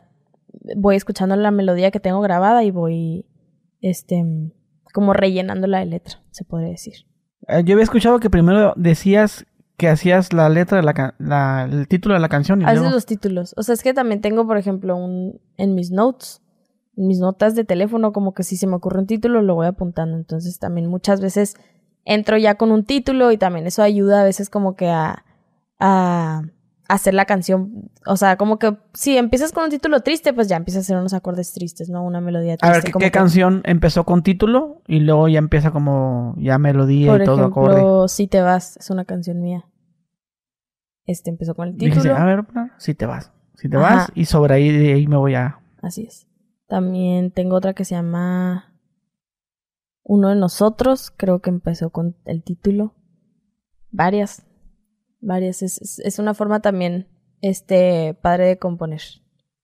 voy 0.76 0.96
escuchando 0.96 1.36
la 1.36 1.52
melodía 1.52 1.92
que 1.92 2.00
tengo 2.00 2.22
grabada 2.22 2.64
y 2.64 2.72
voy, 2.72 3.26
este, 3.82 4.24
como 4.94 5.14
rellenándola 5.14 5.80
de 5.80 5.86
letra, 5.86 6.22
se 6.32 6.44
podría 6.44 6.70
decir. 6.70 6.94
Eh, 7.48 7.64
Yo 7.66 7.74
había 7.74 7.84
escuchado 7.84 8.20
que 8.20 8.30
primero 8.30 8.74
decías 8.76 9.46
que 9.78 9.90
hacías 9.90 10.32
la 10.32 10.48
letra, 10.50 10.82
de 10.82 11.14
la, 11.20 11.68
el 11.70 11.88
título 11.88 12.16
de 12.16 12.22
la 12.22 12.30
canción 12.30 12.62
y 12.62 12.64
A 12.64 12.68
veces 12.68 12.82
luego... 12.82 12.96
los 12.96 13.06
títulos. 13.06 13.54
O 13.58 13.64
sea, 13.64 13.74
es 13.74 13.84
que 13.84 13.94
también 13.94 14.22
tengo, 14.22 14.48
por 14.48 14.58
ejemplo, 14.58 14.96
un, 14.96 15.42
en 15.58 15.76
mis 15.76 15.92
notes, 15.92 16.42
en 16.96 17.08
mis 17.08 17.20
notas 17.20 17.56
de 17.56 17.66
teléfono, 17.66 18.14
como 18.14 18.34
que 18.34 18.44
si 18.44 18.56
se 18.56 18.68
me 18.68 18.76
ocurre 18.76 19.00
un 19.00 19.08
título, 19.08 19.42
lo 19.42 19.56
voy 19.56 19.68
apuntando. 19.68 20.16
Entonces 20.16 20.60
también 20.60 20.88
muchas 20.88 21.20
veces 21.20 21.56
entro 22.06 22.38
ya 22.38 22.56
con 22.56 22.72
un 22.72 22.86
título 22.86 23.32
y 23.34 23.38
también 23.38 23.68
eso 23.68 23.84
ayuda 23.84 24.22
a 24.22 24.24
veces 24.24 24.50
como 24.50 24.76
que 24.76 24.88
a, 24.88 25.26
a 25.80 26.44
hacer 26.88 27.14
la 27.14 27.26
canción. 27.26 27.90
O 28.06 28.16
sea, 28.18 28.38
como 28.38 28.60
que 28.60 28.78
si 28.94 29.18
empiezas 29.18 29.52
con 29.52 29.64
un 29.66 29.70
título 29.70 30.02
triste, 30.02 30.34
pues 30.34 30.48
ya 30.48 30.58
empiezas 30.58 30.80
a 30.80 30.84
hacer 30.84 30.98
unos 30.98 31.14
acordes 31.14 31.52
tristes, 31.54 31.90
¿no? 31.90 32.04
Una 32.04 32.22
melodía 32.22 32.54
A 32.54 32.58
triste. 32.58 32.74
ver, 32.78 32.84
¿qué, 32.84 32.92
como 32.92 33.02
qué 33.02 33.08
que, 33.08 33.12
canción 33.12 33.62
empezó 33.66 34.04
con 34.04 34.24
título 34.24 34.82
y 34.88 35.00
luego 35.00 35.28
ya 35.28 35.40
empieza 35.40 35.72
como 35.72 36.36
ya 36.38 36.58
melodía 36.58 37.12
Por 37.12 37.22
y 37.22 37.26
todo 37.26 37.46
acorde? 37.46 37.76
ejemplo, 37.76 38.08
Si 38.08 38.28
te 38.28 38.42
vas, 38.42 38.78
es 38.78 38.90
una 38.90 39.06
canción 39.06 39.42
mía. 39.42 39.66
Este 41.06 41.30
empezó 41.30 41.54
con 41.56 41.68
el 41.70 41.78
Dijiste, 41.78 42.02
título. 42.10 42.16
a 42.18 42.26
ver, 42.26 42.46
si 42.78 42.94
te 42.96 43.06
vas. 43.06 43.32
Si 43.56 43.70
te 43.70 43.78
Ajá. 43.78 43.96
vas 43.96 44.12
y 44.16 44.26
sobre 44.26 44.56
ahí 44.56 44.72
de 44.72 44.94
ahí 44.94 45.08
me 45.08 45.18
voy 45.18 45.36
a... 45.36 45.60
Así 45.82 46.04
es. 46.04 46.28
También 46.68 47.32
tengo 47.32 47.56
otra 47.56 47.74
que 47.74 47.86
se 47.86 47.94
llama 47.96 48.74
Uno 50.04 50.30
de 50.30 50.36
nosotros, 50.36 51.12
creo 51.16 51.40
que 51.42 51.50
empezó 51.52 51.92
con 51.92 52.16
el 52.26 52.44
título. 52.44 52.94
Varias, 53.92 54.45
varias. 55.26 55.62
Es, 55.62 56.00
es, 56.00 56.20
una 56.20 56.34
forma 56.34 56.62
también, 56.62 57.08
este, 57.42 58.14
padre 58.22 58.48
de 58.48 58.58
componer. 58.58 59.02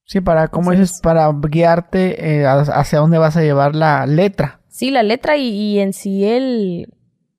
Sí, 0.06 0.20
para, 0.20 0.44
Así 0.44 0.70
dices, 0.72 0.92
es. 0.96 1.02
para 1.02 1.32
guiarte 1.32 2.42
eh, 2.42 2.46
hacia 2.46 3.00
dónde 3.00 3.18
vas 3.18 3.38
a 3.38 3.42
llevar 3.42 3.76
la 3.76 4.06
letra. 4.06 4.62
Sí, 4.68 4.92
la 4.92 5.04
letra 5.04 5.38
y, 5.38 5.50
y 5.50 5.80
en 5.80 5.94
sí 5.94 6.26
el, 6.26 6.94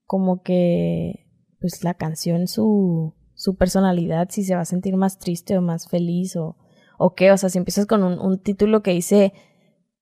como 0.07 0.43
que, 0.43 1.27
pues 1.61 1.85
la 1.85 1.95
canción, 1.95 2.47
su, 2.47 3.15
su 3.35 3.57
personalidad, 3.57 4.29
si 4.31 4.45
se 4.45 4.55
va 4.55 4.63
a 4.63 4.67
sentir 4.67 4.97
más 4.97 5.19
triste 5.19 5.59
o 5.59 5.63
más 5.63 5.89
feliz 5.89 6.37
o, 6.37 6.57
o 6.99 7.15
qué. 7.15 7.33
O 7.33 7.37
sea, 7.37 7.51
si 7.51 7.59
empiezas 7.59 7.87
con 7.87 8.03
un, 8.05 8.19
un 8.19 8.39
título 8.39 8.83
que 8.83 8.93
dice, 8.93 9.35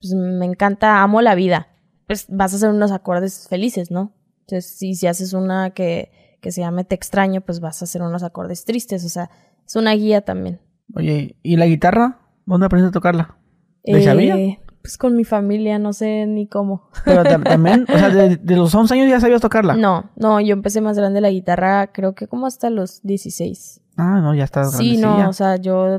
pues 0.01 0.15
me 0.15 0.47
encanta, 0.47 1.03
amo 1.03 1.23
la 1.23 1.35
vida, 1.35 1.69
pues 2.07 2.27
vas 2.29 2.53
a 2.53 2.57
hacer 2.57 2.71
unos 2.71 2.93
acordes 2.93 3.49
felices, 3.49 3.91
¿no? 3.91 4.15
Entonces, 4.41 4.79
si, 4.79 4.95
si 4.95 5.07
haces 5.07 5.33
una 5.33 5.71
que, 5.71 6.11
que 6.41 6.53
se 6.53 6.61
llame 6.63 6.85
Te 6.85 6.95
extraño, 6.95 7.41
pues 7.41 7.61
vas 7.61 7.81
a 7.83 7.85
hacer 7.85 8.03
unos 8.03 8.23
acordes 8.23 8.65
tristes. 8.65 9.05
O 9.05 9.09
sea, 9.09 9.31
es 9.67 9.77
una 9.77 9.93
guía 9.93 10.23
también. 10.23 10.61
Oye, 10.95 11.37
¿y 11.43 11.57
la 11.57 11.67
guitarra? 11.67 12.19
¿Dónde 12.47 12.67
aprendiste 12.67 12.91
a 12.91 12.93
tocarla? 12.99 13.37
¿De? 13.85 13.93
Eh, 13.93 14.61
pues 14.83 14.97
con 14.99 15.15
mi 15.15 15.25
familia, 15.25 15.79
no 15.79 15.93
sé 15.93 16.27
ni 16.27 16.47
cómo. 16.49 16.89
Pero 17.05 17.23
tam- 17.23 17.45
también, 17.49 17.85
o 17.93 17.99
sea, 17.99 18.09
de, 18.09 18.37
de 18.37 18.57
los 18.57 18.75
11 18.75 18.95
años 18.95 19.09
ya 19.11 19.21
sabías 19.21 19.41
tocarla. 19.41 19.75
No, 19.75 20.11
no, 20.17 20.41
yo 20.41 20.53
empecé 20.55 20.81
más 20.81 20.97
grande 20.97 21.21
la 21.21 21.31
guitarra, 21.31 21.93
creo 21.93 22.15
que 22.15 22.27
como 22.27 22.47
hasta 22.47 22.71
los 22.71 23.03
16. 23.03 23.81
Ah, 23.97 24.21
no, 24.23 24.35
ya 24.35 24.45
estás 24.45 24.73
Sí, 24.77 24.97
grandecilla. 24.97 25.23
no, 25.25 25.29
o 25.29 25.33
sea, 25.35 25.57
yo 25.57 25.99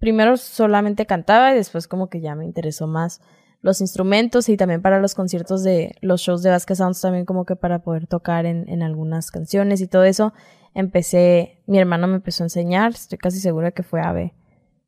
primero 0.00 0.36
solamente 0.36 1.06
cantaba 1.06 1.52
y 1.52 1.56
después 1.56 1.86
como 1.88 2.08
que 2.08 2.20
ya 2.20 2.34
me 2.34 2.44
interesó 2.44 2.86
más 2.88 3.20
los 3.60 3.80
instrumentos 3.80 4.48
y 4.48 4.56
también 4.56 4.82
para 4.82 5.00
los 5.00 5.14
conciertos 5.14 5.62
de 5.62 5.96
los 6.00 6.20
shows 6.20 6.42
de 6.42 6.50
Vasquez 6.50 6.78
Sounds 6.78 7.00
también 7.00 7.24
como 7.24 7.44
que 7.44 7.56
para 7.56 7.80
poder 7.80 8.06
tocar 8.06 8.46
en, 8.46 8.68
en 8.68 8.82
algunas 8.82 9.30
canciones 9.30 9.80
y 9.80 9.88
todo 9.88 10.04
eso. 10.04 10.32
Empecé, 10.74 11.62
mi 11.66 11.78
hermano 11.78 12.06
me 12.06 12.16
empezó 12.16 12.44
a 12.44 12.46
enseñar, 12.46 12.92
estoy 12.92 13.18
casi 13.18 13.40
segura 13.40 13.72
que 13.72 13.82
fue 13.82 14.00
Ave, 14.00 14.34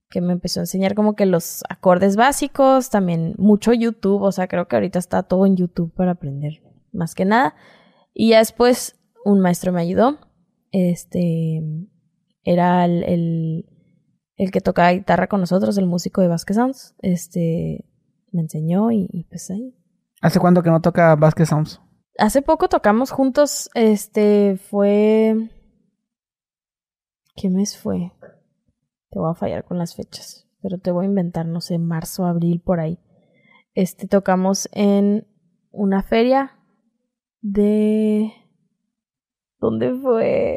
que 0.08 0.20
me 0.20 0.32
empezó 0.32 0.60
a 0.60 0.64
enseñar 0.64 0.94
como 0.94 1.16
que 1.16 1.26
los 1.26 1.64
acordes 1.68 2.16
básicos, 2.16 2.90
también 2.90 3.34
mucho 3.38 3.72
YouTube, 3.72 4.22
o 4.22 4.32
sea, 4.32 4.46
creo 4.46 4.68
que 4.68 4.76
ahorita 4.76 4.98
está 4.98 5.22
todo 5.24 5.46
en 5.46 5.56
YouTube 5.56 5.92
para 5.94 6.12
aprender, 6.12 6.62
más 6.92 7.14
que 7.14 7.24
nada. 7.24 7.54
Y 8.14 8.30
ya 8.30 8.38
después 8.38 9.00
un 9.24 9.40
maestro 9.40 9.72
me 9.72 9.80
ayudó, 9.80 10.18
este, 10.70 11.62
era 12.44 12.84
el, 12.84 13.02
el, 13.04 13.66
el 14.36 14.50
que 14.50 14.60
tocaba 14.60 14.92
guitarra 14.92 15.26
con 15.26 15.40
nosotros, 15.40 15.76
el 15.76 15.86
músico 15.86 16.20
de 16.20 16.28
Vasquez 16.28 16.56
Sounds, 16.56 16.94
este, 17.00 17.84
me 18.32 18.42
enseñó 18.42 18.90
y, 18.90 19.08
y 19.10 19.24
pues 19.24 19.50
ahí. 19.50 19.74
¿Hace 20.20 20.38
cuánto 20.38 20.62
que 20.62 20.70
no 20.70 20.80
toca 20.80 21.14
Vasquez 21.16 21.48
Sounds? 21.48 21.80
Hace 22.18 22.42
poco 22.42 22.68
tocamos 22.68 23.10
juntos, 23.10 23.70
este, 23.74 24.56
fue... 24.56 25.50
¿Qué 27.36 27.48
mes 27.48 27.78
fue? 27.78 28.12
Te 29.10 29.18
voy 29.18 29.30
a 29.30 29.34
fallar 29.34 29.64
con 29.64 29.78
las 29.78 29.96
fechas, 29.96 30.46
pero 30.60 30.78
te 30.78 30.90
voy 30.90 31.06
a 31.06 31.08
inventar, 31.08 31.46
no 31.46 31.60
sé, 31.60 31.78
marzo, 31.78 32.26
abril, 32.26 32.60
por 32.60 32.80
ahí. 32.80 32.98
Este, 33.74 34.06
tocamos 34.06 34.68
en 34.72 35.26
una 35.70 36.02
feria 36.02 36.58
de... 37.40 38.30
¿Dónde 39.58 39.94
fue? 39.94 40.54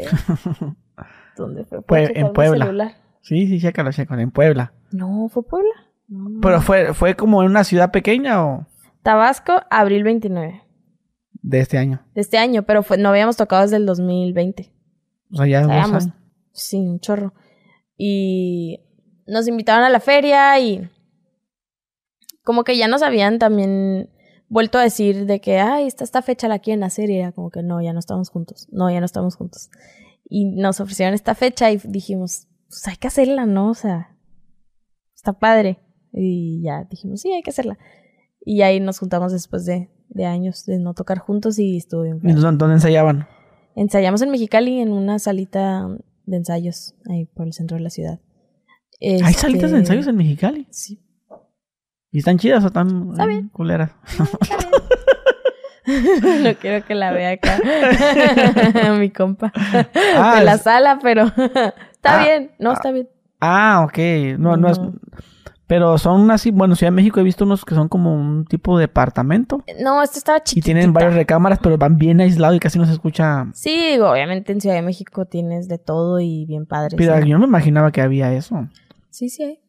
¿Dónde 1.38 1.66
fue? 1.66 1.82
Pues, 1.84 2.10
¿Puedo 2.10 2.28
en 2.28 2.34
Puebla. 2.34 2.66
celular? 2.66 2.92
Sí, 3.22 3.48
sí, 3.48 3.60
chécalo, 3.60 3.92
chécalo, 3.92 4.22
en 4.22 4.32
Puebla. 4.32 4.74
No, 4.92 5.30
¿fue 5.30 5.44
Puebla? 5.44 5.72
Pero 6.42 6.62
fue, 6.62 6.94
fue 6.94 7.16
como 7.16 7.42
en 7.42 7.50
una 7.50 7.64
ciudad 7.64 7.92
pequeña 7.92 8.46
o 8.46 8.68
Tabasco, 9.04 9.62
abril 9.70 10.04
29 10.04 10.64
de 11.44 11.60
este 11.60 11.78
año. 11.78 12.02
de 12.16 12.22
este 12.22 12.38
año, 12.38 12.64
pero 12.64 12.84
fue, 12.84 12.98
no 12.98 13.10
habíamos 13.10 13.36
tocado 13.36 13.64
desde 13.64 13.76
el 13.76 13.86
2020. 13.86 14.72
O 15.32 15.36
sea, 15.38 15.46
ya. 15.48 15.68
Sí, 16.52 16.78
un 16.78 17.00
chorro. 17.00 17.34
Y 17.98 18.80
nos 19.28 19.48
invitaron 19.48 19.84
a 19.84 19.90
la 19.90 20.00
feria 20.00 20.60
y 20.60 20.90
como 22.44 22.64
que 22.64 22.78
ya 22.78 22.88
nos 22.88 23.02
habían 23.04 23.40
también 23.40 24.10
vuelto 24.48 24.78
a 24.78 24.84
decir 24.84 25.26
de 25.26 25.42
que, 25.42 25.60
ay, 25.60 25.88
esta, 25.88 26.04
esta 26.04 26.22
fecha 26.22 26.48
la 26.48 26.60
quieren 26.60 26.84
hacer 26.84 27.10
y 27.10 27.18
era 27.18 27.32
como 27.32 27.50
que 27.50 27.64
no, 27.64 27.82
ya 27.82 27.94
no 27.94 28.00
estamos 28.00 28.30
juntos, 28.30 28.68
no, 28.72 28.90
ya 28.90 29.00
no 29.00 29.06
estamos 29.06 29.36
juntos. 29.36 29.70
Y 30.30 30.46
nos 30.46 30.80
ofrecieron 30.80 31.14
esta 31.14 31.36
fecha 31.36 31.72
y 31.72 31.78
dijimos, 31.84 32.48
pues 32.68 32.88
hay 32.88 32.96
que 32.96 33.08
hacerla, 33.08 33.46
¿no? 33.46 33.70
O 33.70 33.76
sea, 33.76 34.16
está 35.16 35.34
padre. 35.34 35.80
Y 36.14 36.62
ya 36.62 36.84
dijimos, 36.90 37.22
sí, 37.22 37.32
hay 37.34 37.42
que 37.42 37.50
hacerla. 37.50 37.78
Y 38.46 38.62
ahí 38.62 38.80
nos 38.80 39.00
juntamos 39.00 39.32
después 39.32 39.66
de, 39.66 39.90
de 40.10 40.26
años 40.26 40.66
de 40.66 40.78
no 40.80 40.94
tocar 40.94 41.18
juntos 41.20 41.58
y 41.60 41.78
estuvo 41.78 42.04
bien. 42.04 42.18
¿Y 42.18 42.34
padre. 42.34 42.42
dónde, 42.42 42.66
ensayaban? 42.76 43.28
Ensayamos 43.76 44.22
en 44.22 44.30
Mexicali 44.30 44.80
en 44.80 44.92
una 44.92 45.18
salita 45.20 45.88
de 46.26 46.38
ensayos 46.38 46.94
ahí 47.10 47.26
por 47.26 47.48
el 47.48 47.54
centro 47.54 47.78
de 47.78 47.84
la 47.84 47.90
ciudad. 47.90 48.20
¿Hay 49.02 49.16
Este, 49.22 49.34
salitas 49.34 49.72
de 49.72 49.78
ensayos 49.80 50.08
en 50.08 50.16
Mexicali? 50.16 50.68
Sí. 50.70 51.00
¿Y 52.12 52.20
están 52.20 52.38
chidas 52.38 52.64
o 52.64 52.68
están 52.68 53.10
Está 53.12 53.26
bien. 53.26 53.50
culeras? 53.50 53.92
no 56.44 56.54
quiero 56.60 56.86
que 56.86 56.96
la 56.96 57.12
vea 57.12 57.32
acá. 57.32 57.60
Mi 59.00 59.10
compa. 59.10 59.52
Ah, 60.16 60.36
de 60.40 60.46
la 60.46 60.58
sala, 60.58 61.00
pero 61.02 61.26
está 61.92 62.22
Ah, 62.22 62.24
bien. 62.24 62.52
No, 62.60 62.70
ah. 62.72 62.74
está 62.74 62.92
bien. 62.92 63.10
Ah, 63.42 63.84
ok. 63.86 64.38
No, 64.40 64.56
no 64.58 64.70
es... 64.70 64.80
Pero 65.74 65.98
son 65.98 66.30
así, 66.30 66.52
bueno, 66.52 66.76
Ciudad 66.76 66.92
de 66.92 66.96
México 66.98 67.20
he 67.20 67.24
visto 67.24 67.46
unos 67.46 67.66
que 67.66 67.74
son 67.74 67.90
como 67.90 68.14
un 68.14 68.46
tipo 68.46 68.78
de 68.78 68.84
departamento. 68.84 69.64
No, 69.82 70.04
esto 70.04 70.20
estaba 70.20 70.38
Y 70.38 70.42
chiquito. 70.44 70.66
tienen 70.66 70.94
varias 70.94 71.16
recámaras, 71.16 71.58
pero 71.64 71.80
van 71.80 71.98
bien 71.98 72.22
aislados 72.22 72.56
y 72.58 72.60
casi 72.60 72.78
no 72.78 72.86
se 72.86 72.92
escucha. 72.92 73.48
Sí, 73.56 73.94
digo, 73.94 74.12
obviamente 74.12 74.52
en 74.52 74.62
Ciudad 74.62 74.76
de 74.76 74.84
México 74.84 75.26
tienes 75.26 75.68
de 75.68 75.80
todo 75.80 76.20
y 76.20 76.46
bien 76.46 76.68
padre. 76.68 76.96
Pero 76.96 77.20
sí. 77.20 77.28
yo 77.28 77.34
no 77.34 77.40
me 77.40 77.48
imaginaba 77.48 77.92
que 77.92 78.02
había 78.02 78.32
eso. 78.34 78.68
Sí, 79.10 79.30
sí 79.30 79.44
hay. 79.44 79.60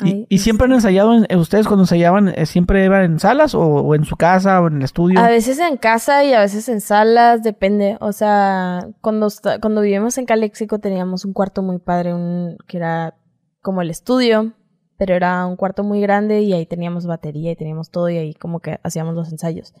¿Y, 0.00 0.26
y 0.30 0.38
siempre 0.38 0.64
han 0.66 0.72
ensayado, 0.72 1.12
en- 1.12 1.26
eh, 1.28 1.36
ustedes 1.36 1.66
cuando 1.66 1.82
ensayaban, 1.82 2.28
eh, 2.28 2.46
siempre 2.46 2.82
iban 2.86 3.02
en 3.02 3.18
salas 3.18 3.54
o, 3.54 3.60
o 3.60 3.94
en 3.96 4.04
su 4.06 4.16
casa 4.16 4.62
o 4.62 4.68
en 4.68 4.76
el 4.78 4.82
estudio? 4.84 5.20
A 5.20 5.28
veces 5.28 5.58
en 5.58 5.76
casa 5.76 6.24
y 6.24 6.32
a 6.32 6.40
veces 6.40 6.70
en 6.70 6.80
salas, 6.80 7.42
depende. 7.42 7.98
O 8.00 8.12
sea, 8.12 8.86
cuando, 9.02 9.28
cuando 9.60 9.82
vivimos 9.82 10.16
en 10.16 10.24
Calexico 10.24 10.78
teníamos 10.78 11.26
un 11.26 11.34
cuarto 11.34 11.62
muy 11.62 11.78
padre, 11.80 12.14
un, 12.14 12.56
que 12.66 12.78
era 12.78 13.14
como 13.60 13.82
el 13.82 13.90
estudio, 13.90 14.52
pero 14.98 15.14
era 15.14 15.46
un 15.46 15.56
cuarto 15.56 15.84
muy 15.84 16.00
grande 16.00 16.42
y 16.42 16.52
ahí 16.52 16.66
teníamos 16.66 17.06
batería 17.06 17.52
y 17.52 17.56
teníamos 17.56 17.90
todo 17.90 18.08
y 18.10 18.18
ahí 18.18 18.34
como 18.34 18.60
que 18.60 18.78
hacíamos 18.82 19.14
los 19.14 19.30
ensayos. 19.32 19.72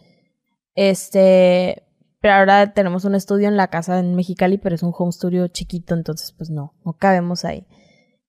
Este, 0.74 1.82
pero 2.20 2.34
ahora 2.34 2.72
tenemos 2.72 3.04
un 3.04 3.14
estudio 3.14 3.48
en 3.48 3.56
la 3.56 3.68
casa 3.68 3.98
en 3.98 4.14
Mexicali, 4.14 4.58
pero 4.58 4.74
es 4.74 4.82
un 4.82 4.92
home 4.96 5.12
studio 5.12 5.48
chiquito, 5.48 5.94
entonces 5.94 6.32
pues 6.32 6.50
no, 6.50 6.74
no 6.84 6.92
cabemos 6.94 7.44
ahí. 7.44 7.66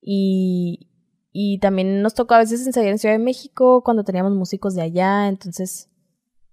Y, 0.02 0.90
y 1.32 1.60
también 1.60 2.02
nos 2.02 2.16
tocó 2.16 2.34
a 2.34 2.40
veces 2.40 2.66
ensayar 2.66 2.92
en 2.92 2.98
Ciudad 3.00 3.16
de 3.16 3.24
México 3.24 3.84
cuando 3.84 4.04
teníamos 4.04 4.34
músicos 4.34 4.74
de 4.76 4.82
allá, 4.82 5.28
entonces 5.28 5.86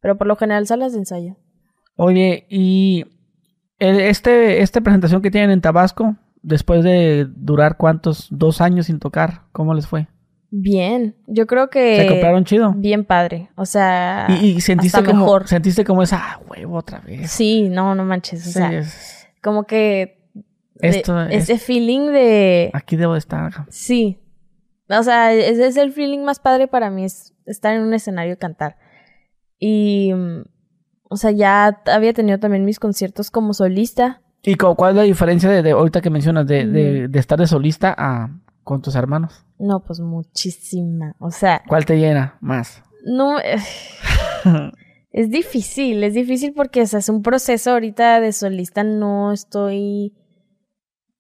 pero 0.01 0.19
por 0.19 0.27
lo 0.27 0.37
general 0.37 0.67
salas 0.67 0.93
de 0.93 0.99
ensayo. 0.99 1.37
Oye, 1.97 2.47
y 2.51 3.05
el- 3.79 4.01
este, 4.01 4.63
esta 4.63 4.81
presentación 4.83 5.23
que 5.23 5.31
tienen 5.31 5.51
en 5.51 5.61
Tabasco, 5.63 6.17
después 6.43 6.85
de 6.85 7.27
durar 7.35 7.77
cuántos, 7.77 8.29
dos 8.31 8.61
años 8.61 8.87
sin 8.87 8.99
tocar, 9.01 9.43
¿cómo 9.53 9.75
les 9.75 9.87
fue? 9.87 10.09
Bien, 10.59 11.15
yo 11.27 11.47
creo 11.47 11.69
que 11.69 11.97
¿Se 11.99 12.07
compraron 12.07 12.45
chido? 12.47 12.73
bien 12.75 13.05
padre. 13.05 13.51
O 13.57 13.67
sea, 13.67 14.27
Y, 14.31 14.53
y 14.57 14.61
sentiste 14.63 14.97
hasta 14.99 15.11
como, 15.11 15.25
mejor. 15.25 15.47
sentiste 15.47 15.85
como 15.85 16.03
esa, 16.03 16.19
ah, 16.19 16.41
huevo 16.49 16.77
otra 16.79 17.01
vez. 17.01 17.31
Sí, 17.31 17.69
no, 17.69 17.95
no 17.95 18.05
manches. 18.07 18.41
O 18.41 18.45
Sí, 18.47 18.53
sea, 18.53 18.73
es- 18.73 19.29
como 19.43 19.65
que 19.65 20.19
de- 20.77 20.89
Esto 20.89 21.23
es- 21.25 21.45
ese 21.51 21.59
feeling 21.59 22.07
de 22.11 22.71
aquí 22.73 22.97
debo 22.97 23.13
de 23.13 23.19
estar. 23.19 23.67
sí. 23.69 24.19
O 24.89 25.03
sea, 25.03 25.33
ese 25.35 25.67
es 25.67 25.77
el 25.77 25.93
feeling 25.93 26.21
más 26.21 26.39
padre 26.39 26.69
para 26.69 26.91
mí, 26.91 27.05
es 27.05 27.35
estar 27.45 27.75
en 27.75 27.83
un 27.83 27.93
escenario 27.93 28.35
y 28.35 28.37
cantar. 28.37 28.77
Y, 29.59 30.13
mm, 30.15 30.43
o 31.11 31.17
sea, 31.17 31.33
ya 31.33 31.83
había 31.87 32.13
tenido 32.15 32.39
también 32.39 32.65
mis 32.65 32.79
conciertos 32.79 33.31
como 33.31 33.53
solista. 33.53 34.23
¿Y 34.43 34.55
cu- 34.55 34.75
cuál 34.77 34.93
es 34.93 34.97
la 34.97 35.03
diferencia 35.03 35.51
de, 35.51 35.63
de 35.63 35.73
ahorita 35.73 36.01
que 36.01 36.09
mencionas 36.11 36.47
de, 36.47 36.67
de- 36.67 37.09
de 37.09 37.19
estar 37.19 37.37
de 37.39 37.47
solista 37.49 37.95
a 37.99 38.31
con 38.67 38.83
tus 38.83 38.97
hermanos? 38.97 39.47
No, 39.59 39.81
pues 39.81 40.01
muchísima. 40.01 41.15
O 41.21 41.31
sea, 41.31 41.63
¿Cuál 41.67 41.87
te 41.87 41.97
llena 41.97 42.37
más? 42.41 42.83
no... 43.05 43.39
eh, 43.39 43.57
Es 45.17 45.31
difícil, 45.31 46.05
es 46.05 46.13
difícil 46.13 46.53
porque 46.53 46.83
o 46.83 46.87
sea, 46.87 46.99
es 46.99 47.09
un 47.09 47.23
proceso 47.23 47.71
ahorita 47.71 48.21
de 48.21 48.33
solista, 48.33 48.85
no 48.85 49.33
estoy 49.33 50.15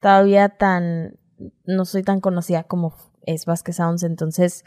todavía 0.02 0.50
tan, 0.50 1.18
no 1.64 1.86
soy 1.86 2.02
tan 2.02 2.20
conocida 2.20 2.64
como 2.64 2.94
es 3.22 3.46
Vasquez 3.46 3.76
Sounds, 3.76 4.02
entonces 4.02 4.64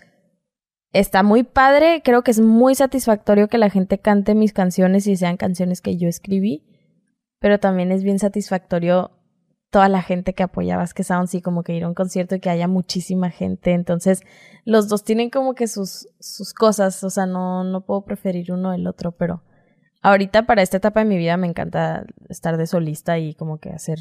está 0.94 1.22
muy 1.22 1.44
padre, 1.44 2.02
creo 2.04 2.24
que 2.24 2.32
es 2.32 2.40
muy 2.40 2.74
satisfactorio 2.74 3.50
que 3.50 3.60
la 3.60 3.70
gente 3.70 4.00
cante 4.00 4.34
mis 4.34 4.52
canciones 4.52 5.06
y 5.06 5.16
sean 5.16 5.38
canciones 5.38 5.82
que 5.82 5.96
yo 5.96 6.08
escribí, 6.08 6.66
pero 7.40 7.60
también 7.60 7.92
es 7.92 8.02
bien 8.04 8.18
satisfactorio 8.18 9.12
toda 9.70 9.88
la 9.90 10.02
gente 10.02 10.34
que 10.34 10.44
apoya 10.44 10.76
a 10.76 10.78
Vasquez 10.80 11.08
Sounds 11.08 11.36
y 11.36 11.42
como 11.42 11.64
que 11.64 11.74
ir 11.76 11.84
a 11.84 11.88
un 11.88 11.94
concierto 11.94 12.36
y 12.36 12.40
que 12.40 12.50
haya 12.50 12.68
muchísima 12.68 13.30
gente, 13.30 13.72
entonces 13.74 14.22
los 14.66 14.88
dos 14.88 15.04
tienen 15.04 15.30
como 15.30 15.54
que 15.54 15.68
sus, 15.68 16.08
sus 16.20 16.54
cosas, 16.54 17.04
o 17.04 17.10
sea, 17.10 17.26
no, 17.26 17.64
no 17.64 17.82
puedo 17.82 18.02
preferir 18.02 18.52
uno 18.52 18.72
del 18.72 18.88
otro, 18.88 19.12
pero 19.12 19.44
ahorita 20.02 20.46
para 20.46 20.62
esta 20.62 20.78
etapa 20.78 21.02
de 21.02 21.06
mi 21.06 21.18
vida 21.18 21.38
me 21.38 21.48
encanta 21.48 22.06
estar 22.30 22.58
de 22.58 22.66
solista 22.68 23.20
y 23.20 23.36
como 23.36 23.60
que 23.60 23.70
hacer 23.70 24.00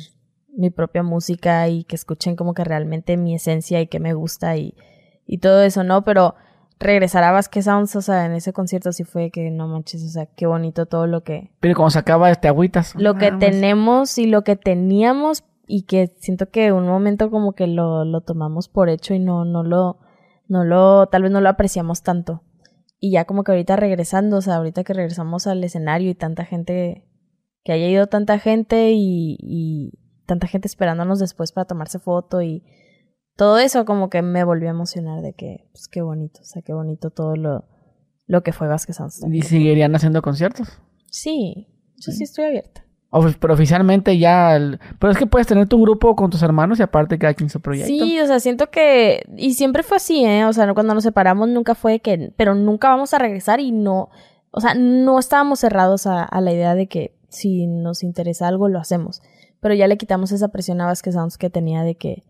mi 0.57 0.71
propia 0.71 1.03
música 1.03 1.69
y 1.69 1.85
que 1.85 1.97
escuchen 1.97 2.35
como 2.35 2.55
que 2.55 2.65
realmente 2.65 3.17
mi 3.17 3.35
esencia 3.35 3.81
y 3.81 3.87
que 3.89 4.01
me 4.01 4.15
gusta 4.15 4.57
y, 4.57 4.75
y 5.27 5.39
todo 5.39 5.63
eso, 5.63 5.85
¿no? 5.85 6.03
Pero 6.03 6.35
regresar 6.81 7.25
a 7.25 7.33
Vasquez 7.33 7.65
Sounds, 7.67 7.95
o 7.97 8.03
sea, 8.03 8.25
en 8.25 8.33
ese 8.33 8.53
concierto 8.53 8.93
sí 8.93 9.05
fue 9.05 9.31
que 9.31 9.51
no 9.51 9.69
manches, 9.69 10.03
o 10.05 10.09
sea, 10.09 10.27
qué 10.27 10.47
bonito 10.47 10.87
todo 10.87 11.07
lo 11.07 11.23
que, 11.23 11.51
Pero 11.61 11.75
cuando 11.75 11.91
se 11.91 11.99
acaba, 11.99 12.35
te 12.37 12.49
agüitas. 12.49 12.95
lo 12.95 13.15
que 13.17 13.27
Ah, 13.27 13.39
tenemos 13.39 14.17
y 14.19 14.27
lo 14.27 14.43
que 14.45 14.57
teníamos 14.57 15.43
y 15.69 15.83
que 15.83 16.15
siento 16.19 16.51
que 16.51 16.73
un 16.73 16.87
momento 16.87 17.31
como 17.31 17.53
que 17.53 17.67
lo, 17.67 18.05
lo 18.05 18.23
tomamos 18.23 18.69
por 18.69 18.89
hecho 18.89 19.15
y 19.15 19.19
no, 19.19 19.45
no 19.45 19.63
lo, 19.63 19.99
no 20.49 20.65
lo, 20.65 21.07
tal 21.09 21.23
vez 21.23 21.31
no 21.31 21.41
lo 21.41 21.49
apreciamos 21.51 22.03
tanto. 22.03 22.43
Y 22.99 23.13
ya 23.13 23.27
como 23.27 23.45
que 23.45 23.53
ahorita 23.53 23.77
regresando, 23.77 24.39
o 24.39 24.41
sea, 24.41 24.57
ahorita 24.57 24.83
que 24.83 24.95
regresamos 24.95 25.47
al 25.47 25.63
escenario 25.63 26.11
y 26.11 26.15
tanta 26.15 26.45
gente, 26.45 27.05
que 27.63 27.73
haya 27.73 27.87
ido 27.87 28.07
tanta 28.07 28.39
gente 28.39 28.93
y, 28.93 29.37
y 29.41 29.93
tanta 30.27 30.47
gente 30.47 30.67
esperándonos 30.67 31.19
después 31.19 31.53
para 31.53 31.67
tomarse 31.67 31.99
foto 31.99 32.43
y 32.43 32.65
todo 33.37 33.59
eso 33.59 33.85
como 33.85 34.11
que 34.11 34.23
me 34.23 34.43
volvió 34.43 34.69
a 34.69 34.73
emocionar 34.73 35.23
de 35.23 35.35
que, 35.35 35.69
pues 35.73 35.87
qué 35.87 36.01
bonito, 36.03 36.41
o 36.41 36.45
sea, 36.45 36.63
qué 36.63 36.73
bonito 36.73 37.11
todo 37.11 37.37
lo, 37.37 37.69
lo 38.27 38.43
que 38.43 38.53
fue 38.53 38.67
Vázquez 38.69 38.97
Sounds 38.97 39.23
¿Y 39.31 39.43
seguirían 39.43 39.95
haciendo 39.95 40.23
conciertos? 40.23 40.81
Sí, 41.11 41.69
yo 41.99 42.11
sí 42.11 42.25
estoy 42.25 42.47
abierta. 42.47 42.88
Pero 43.11 43.55
oficialmente 43.55 44.19
ya... 44.19 44.59
Pero 44.99 45.13
es 45.13 45.19
que 45.19 45.27
puedes 45.27 45.47
tener 45.47 45.67
tu 45.67 45.81
grupo 45.81 46.15
con 46.15 46.31
tus 46.31 46.43
hermanos 46.43 46.79
y 46.79 46.83
aparte 46.83 47.19
cada 47.19 47.35
quien 47.35 47.49
su 47.49 47.61
proyecto. 47.61 47.89
Sí, 47.89 48.21
o 48.21 48.27
sea, 48.27 48.39
siento 48.39 48.71
que. 48.71 49.23
Y 49.37 49.55
siempre 49.55 49.83
fue 49.83 49.97
así, 49.97 50.25
¿eh? 50.25 50.45
O 50.45 50.53
sea, 50.53 50.73
cuando 50.75 50.95
nos 50.95 51.05
separamos 51.05 51.49
nunca 51.49 51.75
fue 51.75 52.01
que. 52.01 52.33
Pero 52.37 52.55
nunca 52.55 52.91
vamos 52.91 53.15
a 53.15 53.19
regresar 53.19 53.61
y 53.61 53.73
no. 53.73 54.11
O 54.51 54.61
sea, 54.61 54.75
no 54.75 55.19
estábamos 55.19 55.61
cerrados 55.61 56.07
a, 56.07 56.23
a 56.23 56.41
la 56.41 56.53
idea 56.53 56.75
de 56.75 56.87
que 56.87 57.19
si 57.29 57.67
nos 57.67 58.03
interesa 58.03 58.49
algo 58.49 58.69
lo 58.69 58.79
hacemos. 58.79 59.23
Pero 59.61 59.75
ya 59.75 59.87
le 59.87 59.97
quitamos 59.97 60.33
esa 60.33 60.49
presión 60.49 60.81
a 60.81 60.87
Vasquez 60.87 61.15
Sounds 61.15 61.39
que 61.39 61.51
tenía 61.51 61.83
de 61.83 61.97
que 61.97 62.25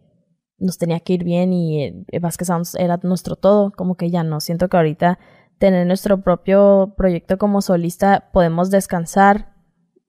nos 0.59 0.79
tenía 0.79 1.01
que 1.01 1.12
ir 1.12 1.24
bien 1.24 1.53
y 1.53 1.85
eh, 1.85 2.18
Vasquez 2.20 2.49
Sounds 2.49 2.74
era 2.76 2.99
nuestro 3.03 3.37
todo. 3.37 3.72
Como 3.72 3.97
que 3.97 4.11
ya 4.11 4.22
no. 4.22 4.41
Siento 4.41 4.68
que 4.68 4.76
ahorita 4.76 5.18
tener 5.59 5.87
nuestro 5.87 6.20
propio 6.22 6.95
proyecto 6.97 7.37
como 7.37 7.62
solista 7.62 8.31
podemos 8.33 8.70
descansar 8.70 9.58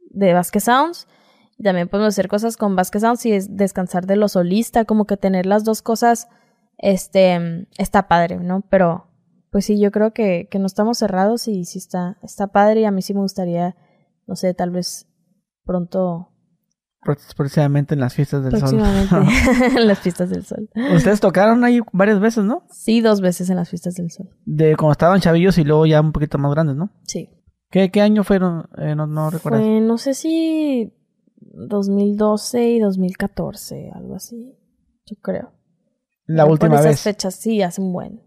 de 0.10 0.34
Vasquez 0.34 0.64
Sounds. 0.64 1.08
También 1.62 1.90
podemos 1.90 2.14
hacer 2.14 2.28
cosas 2.30 2.56
con 2.58 2.76
Vasquez 2.76 3.02
Sounds 3.02 3.26
y 3.26 3.34
es 3.34 3.56
descansar 3.58 4.06
de 4.06 4.16
lo 4.16 4.28
solista, 4.30 4.86
como 4.86 5.06
que 5.06 5.18
tener 5.18 5.46
las 5.46 5.64
dos 5.66 5.82
cosas, 5.82 6.28
este, 6.78 7.68
está 7.78 8.08
padre, 8.08 8.38
¿no? 8.38 8.62
Pero, 8.70 9.08
pues 9.52 9.66
sí, 9.66 9.80
yo 9.80 9.92
creo 9.92 10.14
que, 10.14 10.48
que 10.50 10.60
no 10.60 10.66
estamos 10.68 10.98
cerrados 10.98 11.48
y 11.48 11.66
sí 11.66 11.78
está, 11.80 12.18
está 12.24 12.48
padre 12.48 12.82
y 12.82 12.86
a 12.86 12.92
mí 12.92 13.02
sí 13.02 13.14
me 13.14 13.20
gustaría, 13.22 13.76
no 14.28 14.36
sé, 14.36 14.54
tal 14.54 14.72
vez 14.72 15.08
pronto 15.66 16.28
Pro- 17.02 17.16
Precisamente 17.38 17.94
en 17.94 18.02
las 18.02 18.14
fiestas 18.14 18.44
del 18.44 18.52
sol. 18.60 18.78
Próximamente 18.78 19.16
en 19.80 19.88
las 19.88 20.00
fiestas 20.00 20.30
del 20.30 20.44
sol. 20.46 20.70
Ustedes 20.96 21.20
tocaron 21.22 21.64
ahí 21.64 21.80
varias 21.94 22.20
veces, 22.20 22.44
¿no? 22.44 22.64
Sí, 22.72 23.00
dos 23.00 23.22
veces 23.22 23.50
en 23.50 23.56
las 23.56 23.70
fiestas 23.70 23.96
del 23.96 24.12
sol. 24.12 24.30
De 24.46 24.76
cuando 24.76 24.92
estaban 24.94 25.22
chavillos 25.22 25.58
y 25.58 25.64
luego 25.64 25.86
ya 25.86 26.02
un 26.02 26.12
poquito 26.12 26.38
más 26.38 26.52
grandes, 26.52 26.76
¿no? 26.76 26.90
Sí. 27.08 27.30
¿Qué, 27.70 27.92
qué 27.92 28.02
año 28.02 28.24
fueron? 28.24 28.68
Eh, 28.78 28.96
no, 28.96 29.06
no 29.08 29.30
recuerdas. 29.30 29.62
Fue, 29.62 29.80
no 29.82 29.98
sé 29.98 30.14
si 30.14 30.92
2012 31.68 32.70
y 32.70 32.80
2014, 32.80 33.92
algo 33.94 34.16
así. 34.16 34.56
Yo 35.06 35.16
creo. 35.22 35.52
La 36.26 36.44
Por 36.44 36.54
última 36.54 36.76
esas 36.76 36.86
vez. 36.88 37.02
fechas, 37.02 37.36
sí, 37.36 37.62
hace 37.62 37.82
un 37.82 37.92
buen. 37.94 38.22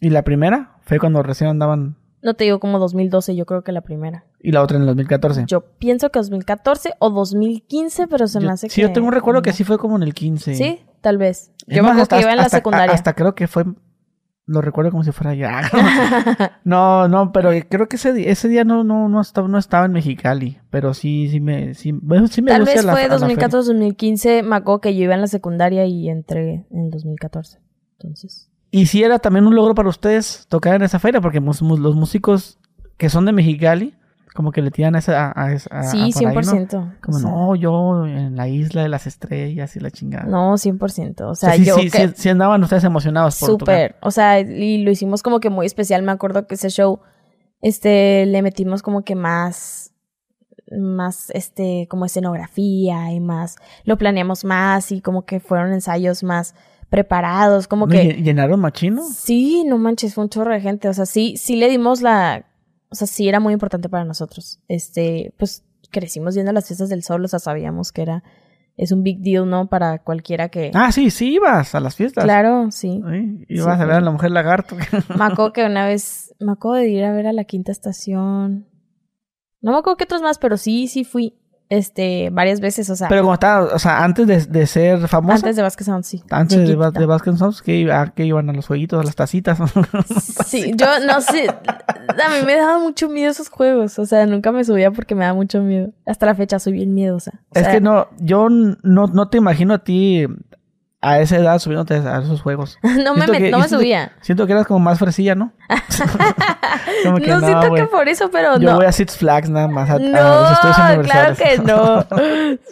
¿Y 0.00 0.10
la 0.10 0.22
primera? 0.22 0.78
Fue 0.82 0.98
cuando 0.98 1.22
recién 1.22 1.50
andaban. 1.50 1.96
No 2.22 2.34
te 2.34 2.44
digo 2.44 2.60
como 2.60 2.78
2012, 2.78 3.34
yo 3.34 3.46
creo 3.46 3.64
que 3.64 3.72
la 3.72 3.80
primera. 3.80 4.26
Y 4.40 4.52
la 4.52 4.62
otra 4.62 4.76
en 4.76 4.82
el 4.82 4.86
2014. 4.88 5.44
Yo 5.46 5.62
pienso 5.78 6.10
que 6.10 6.18
2014 6.18 6.94
o 6.98 7.10
2015, 7.10 8.08
pero 8.08 8.26
se 8.28 8.40
me 8.40 8.46
Yo- 8.46 8.52
hace 8.52 8.68
sí, 8.68 8.76
que... 8.76 8.82
yo 8.82 8.92
tengo 8.92 9.06
un 9.08 9.12
recuerdo 9.14 9.40
que 9.42 9.52
sí 9.52 9.64
fue 9.64 9.78
como 9.78 9.96
en 9.96 10.02
el 10.02 10.12
15. 10.14 10.54
Sí, 10.54 10.80
tal 11.00 11.16
vez. 11.18 11.52
Yo 11.66 11.82
me 11.82 11.90
acuerdo 11.90 12.08
que 12.08 12.20
iba 12.20 12.30
en 12.30 12.36
la 12.36 12.42
hasta- 12.44 12.58
secundaria. 12.58 12.94
Hasta 12.94 13.14
creo 13.14 13.34
que 13.34 13.46
fue. 13.48 13.64
Lo 14.50 14.60
recuerdo 14.60 14.90
como 14.90 15.04
si 15.04 15.12
fuera 15.12 15.32
ya. 15.32 15.62
no, 16.64 17.06
no, 17.06 17.30
pero 17.30 17.50
creo 17.68 17.86
que 17.88 17.94
ese, 17.94 18.28
ese 18.28 18.48
día 18.48 18.64
no, 18.64 18.82
no, 18.82 19.08
no, 19.08 19.20
estaba, 19.20 19.46
no 19.46 19.58
estaba 19.58 19.86
en 19.86 19.92
Mexicali. 19.92 20.58
Pero 20.70 20.92
sí, 20.92 21.28
sí 21.28 21.38
me, 21.38 21.74
sí, 21.74 21.94
sí 22.30 22.42
me 22.42 22.50
Tal 22.50 22.62
gusta 22.62 22.74
vez 22.74 22.84
la- 22.84 22.92
fue 22.92 23.04
a 23.04 23.08
la 23.08 23.18
feria. 23.20 23.48
2014-2015, 23.48 24.42
me 24.42 24.56
acuerdo 24.56 24.80
que 24.80 24.96
yo 24.96 25.04
iba 25.04 25.14
en 25.14 25.20
la 25.20 25.28
secundaria 25.28 25.86
y 25.86 26.08
entré 26.08 26.66
en 26.72 26.90
2014. 26.90 27.60
Entonces... 27.92 28.50
Y 28.72 28.86
sí 28.86 29.04
era 29.04 29.20
también 29.20 29.46
un 29.46 29.54
logro 29.54 29.76
para 29.76 29.88
ustedes 29.88 30.46
tocar 30.48 30.74
en 30.74 30.82
esa 30.82 30.98
feria, 30.98 31.20
porque 31.20 31.40
los 31.40 31.62
músicos 31.62 32.58
que 32.96 33.08
son 33.08 33.26
de 33.26 33.32
Mexicali, 33.32 33.94
como 34.34 34.52
que 34.52 34.62
le 34.62 34.70
tiran 34.70 34.94
a 34.94 34.98
esa. 35.00 35.30
A, 35.30 35.44
a 35.46 35.58
Sí, 35.58 36.10
a 36.26 36.30
por 36.32 36.38
ahí, 36.38 36.46
¿no? 36.46 36.52
100%. 36.52 37.00
Como 37.00 37.16
o 37.16 37.20
sea, 37.20 37.30
no, 37.30 37.56
yo 37.56 38.06
en 38.06 38.36
la 38.36 38.48
isla 38.48 38.82
de 38.82 38.88
las 38.88 39.06
estrellas 39.06 39.74
y 39.76 39.80
la 39.80 39.90
chingada. 39.90 40.24
No, 40.24 40.54
100%. 40.56 41.20
O 41.24 41.30
O 41.30 41.34
sea, 41.34 41.50
sea, 41.50 41.58
sí, 41.58 41.64
yo 41.64 41.76
sí, 41.76 41.90
que- 41.90 42.08
sí, 42.08 42.14
sí 42.16 42.28
andaban 42.28 42.62
ustedes 42.62 42.84
emocionados 42.84 43.38
por. 43.40 43.48
Súper. 43.50 43.96
O 44.02 44.10
sea, 44.10 44.38
y 44.40 44.82
lo 44.84 44.90
hicimos 44.90 45.22
como 45.22 45.40
que 45.40 45.50
muy 45.50 45.66
especial. 45.66 46.02
Me 46.02 46.12
acuerdo 46.12 46.46
que 46.46 46.54
ese 46.54 46.70
show, 46.70 47.00
este, 47.60 48.24
le 48.26 48.42
metimos 48.42 48.82
como 48.82 49.02
que 49.02 49.14
más, 49.14 49.92
más, 50.70 51.30
este, 51.30 51.86
como 51.90 52.04
escenografía 52.04 53.12
y 53.12 53.20
más, 53.20 53.56
lo 53.84 53.98
planeamos 53.98 54.44
más 54.44 54.92
y 54.92 55.00
como 55.00 55.22
que 55.24 55.40
fueron 55.40 55.72
ensayos 55.72 56.22
más 56.22 56.54
preparados, 56.88 57.66
como 57.68 57.86
¿No 57.86 57.92
que... 57.92 58.16
lle- 58.16 58.22
¿Llenaron 58.22 58.60
machino? 58.60 59.02
Sí, 59.12 59.64
no 59.66 59.78
manches, 59.78 60.14
fue 60.14 60.24
un 60.24 60.30
chorro 60.30 60.52
de 60.52 60.60
gente. 60.60 60.88
O 60.88 60.92
sea, 60.94 61.06
sí, 61.06 61.36
sí 61.36 61.56
le 61.56 61.68
dimos 61.68 62.00
la. 62.02 62.46
O 62.90 62.94
sea, 62.94 63.06
sí 63.06 63.28
era 63.28 63.40
muy 63.40 63.52
importante 63.52 63.88
para 63.88 64.04
nosotros. 64.04 64.60
Este, 64.68 65.32
pues 65.38 65.64
crecimos 65.90 66.34
viendo 66.34 66.52
las 66.52 66.66
fiestas 66.66 66.88
del 66.88 67.02
sol, 67.02 67.24
o 67.24 67.28
sea, 67.28 67.38
sabíamos 67.38 67.92
que 67.92 68.02
era. 68.02 68.24
Es 68.76 68.92
un 68.92 69.02
big 69.02 69.20
deal, 69.20 69.48
¿no? 69.48 69.68
Para 69.68 69.98
cualquiera 69.98 70.48
que. 70.48 70.70
Ah, 70.74 70.90
sí, 70.90 71.10
sí 71.10 71.34
ibas 71.34 71.74
a 71.74 71.80
las 71.80 71.96
fiestas. 71.96 72.24
claro, 72.24 72.70
sí. 72.70 73.02
Sí, 73.10 73.44
ibas 73.48 73.76
Sí, 73.76 73.82
a 73.82 73.84
ver 73.84 73.96
a 73.96 74.00
la 74.00 74.10
mujer 74.10 74.30
lagarto. 74.30 74.74
Me 75.18 75.24
acuerdo 75.24 75.52
que 75.52 75.64
una 75.66 75.86
vez. 75.86 76.34
Me 76.38 76.52
acuerdo 76.52 76.76
de 76.76 76.88
ir 76.88 77.04
a 77.04 77.12
ver 77.12 77.26
a 77.26 77.32
la 77.32 77.44
quinta 77.44 77.72
estación. 77.72 78.66
No 79.60 79.72
me 79.72 79.78
acuerdo 79.78 79.98
qué 79.98 80.04
otros 80.04 80.22
más, 80.22 80.38
pero 80.38 80.56
sí, 80.56 80.88
sí 80.88 81.04
fui. 81.04 81.39
Este, 81.70 82.30
varias 82.32 82.58
veces, 82.60 82.90
o 82.90 82.96
sea, 82.96 83.08
Pero 83.08 83.22
como 83.22 83.34
estaba, 83.34 83.72
o 83.72 83.78
sea, 83.78 84.02
antes 84.02 84.26
de, 84.26 84.44
de 84.44 84.66
ser 84.66 85.06
famosa, 85.06 85.36
antes 85.36 85.54
de 85.54 85.62
Vázquez 85.62 85.86
Sound, 85.86 86.02
sí. 86.04 86.20
antes 86.28 86.58
de, 86.58 86.74
de 86.76 87.36
Sounds, 87.38 87.62
que, 87.62 87.76
iba- 87.76 88.10
que 88.12 88.24
iban 88.24 88.50
a 88.50 88.52
los 88.52 88.66
jueguitos, 88.66 89.00
a 89.00 89.04
las 89.04 89.14
tacitas. 89.14 89.56
Sí, 90.46 90.72
yo 90.74 90.86
no 91.06 91.20
sé. 91.20 91.48
A 91.48 92.28
mí 92.28 92.44
me 92.44 92.56
daba 92.56 92.80
mucho 92.80 93.08
miedo 93.08 93.30
esos 93.30 93.48
juegos. 93.48 94.00
O 94.00 94.04
sea, 94.06 94.26
nunca 94.26 94.50
me 94.50 94.64
subía 94.64 94.90
porque 94.90 95.14
me 95.14 95.24
da 95.24 95.32
mucho 95.32 95.62
miedo. 95.62 95.90
Hasta 96.06 96.26
la 96.26 96.34
fecha 96.34 96.58
soy 96.58 96.72
bien 96.72 96.92
miedosa. 96.92 97.40
O 97.50 97.58
es 97.58 97.62
sea, 97.64 97.72
que 97.72 97.80
no, 97.80 98.08
yo 98.18 98.48
no, 98.50 99.06
no 99.06 99.28
te 99.28 99.38
imagino 99.38 99.74
a 99.74 99.78
ti 99.78 100.26
a 101.02 101.18
esa 101.20 101.36
edad 101.38 101.58
subiéndote 101.58 101.94
a 101.94 102.20
esos 102.20 102.42
juegos. 102.42 102.78
no 102.82 103.14
me, 103.14 103.24
que- 103.26 103.50
no 103.50 103.58
me 103.58 103.64
siento- 103.64 103.68
subía. 103.78 104.12
Siento 104.20 104.46
que 104.46 104.52
eras 104.52 104.66
como 104.66 104.80
más 104.80 104.98
fresilla, 104.98 105.34
¿no? 105.34 105.52
como 107.04 107.16
que 107.18 107.26
no, 107.28 107.40
no, 107.40 107.46
siento 107.46 107.74
que 107.74 107.84
por 107.84 108.08
eso, 108.08 108.30
pero 108.30 108.58
Yo 108.58 108.70
no. 108.70 108.76
voy 108.76 108.86
a 108.86 108.92
Six 108.92 109.16
Flags 109.16 109.48
nada 109.48 109.68
más, 109.68 109.88
a, 109.90 109.94
a 109.94 109.98
no, 109.98 110.40
los 110.40 110.52
estudios 110.52 110.76
claro 110.76 110.98
universales. 111.00 111.38
que 111.38 111.58
no. 111.58 112.06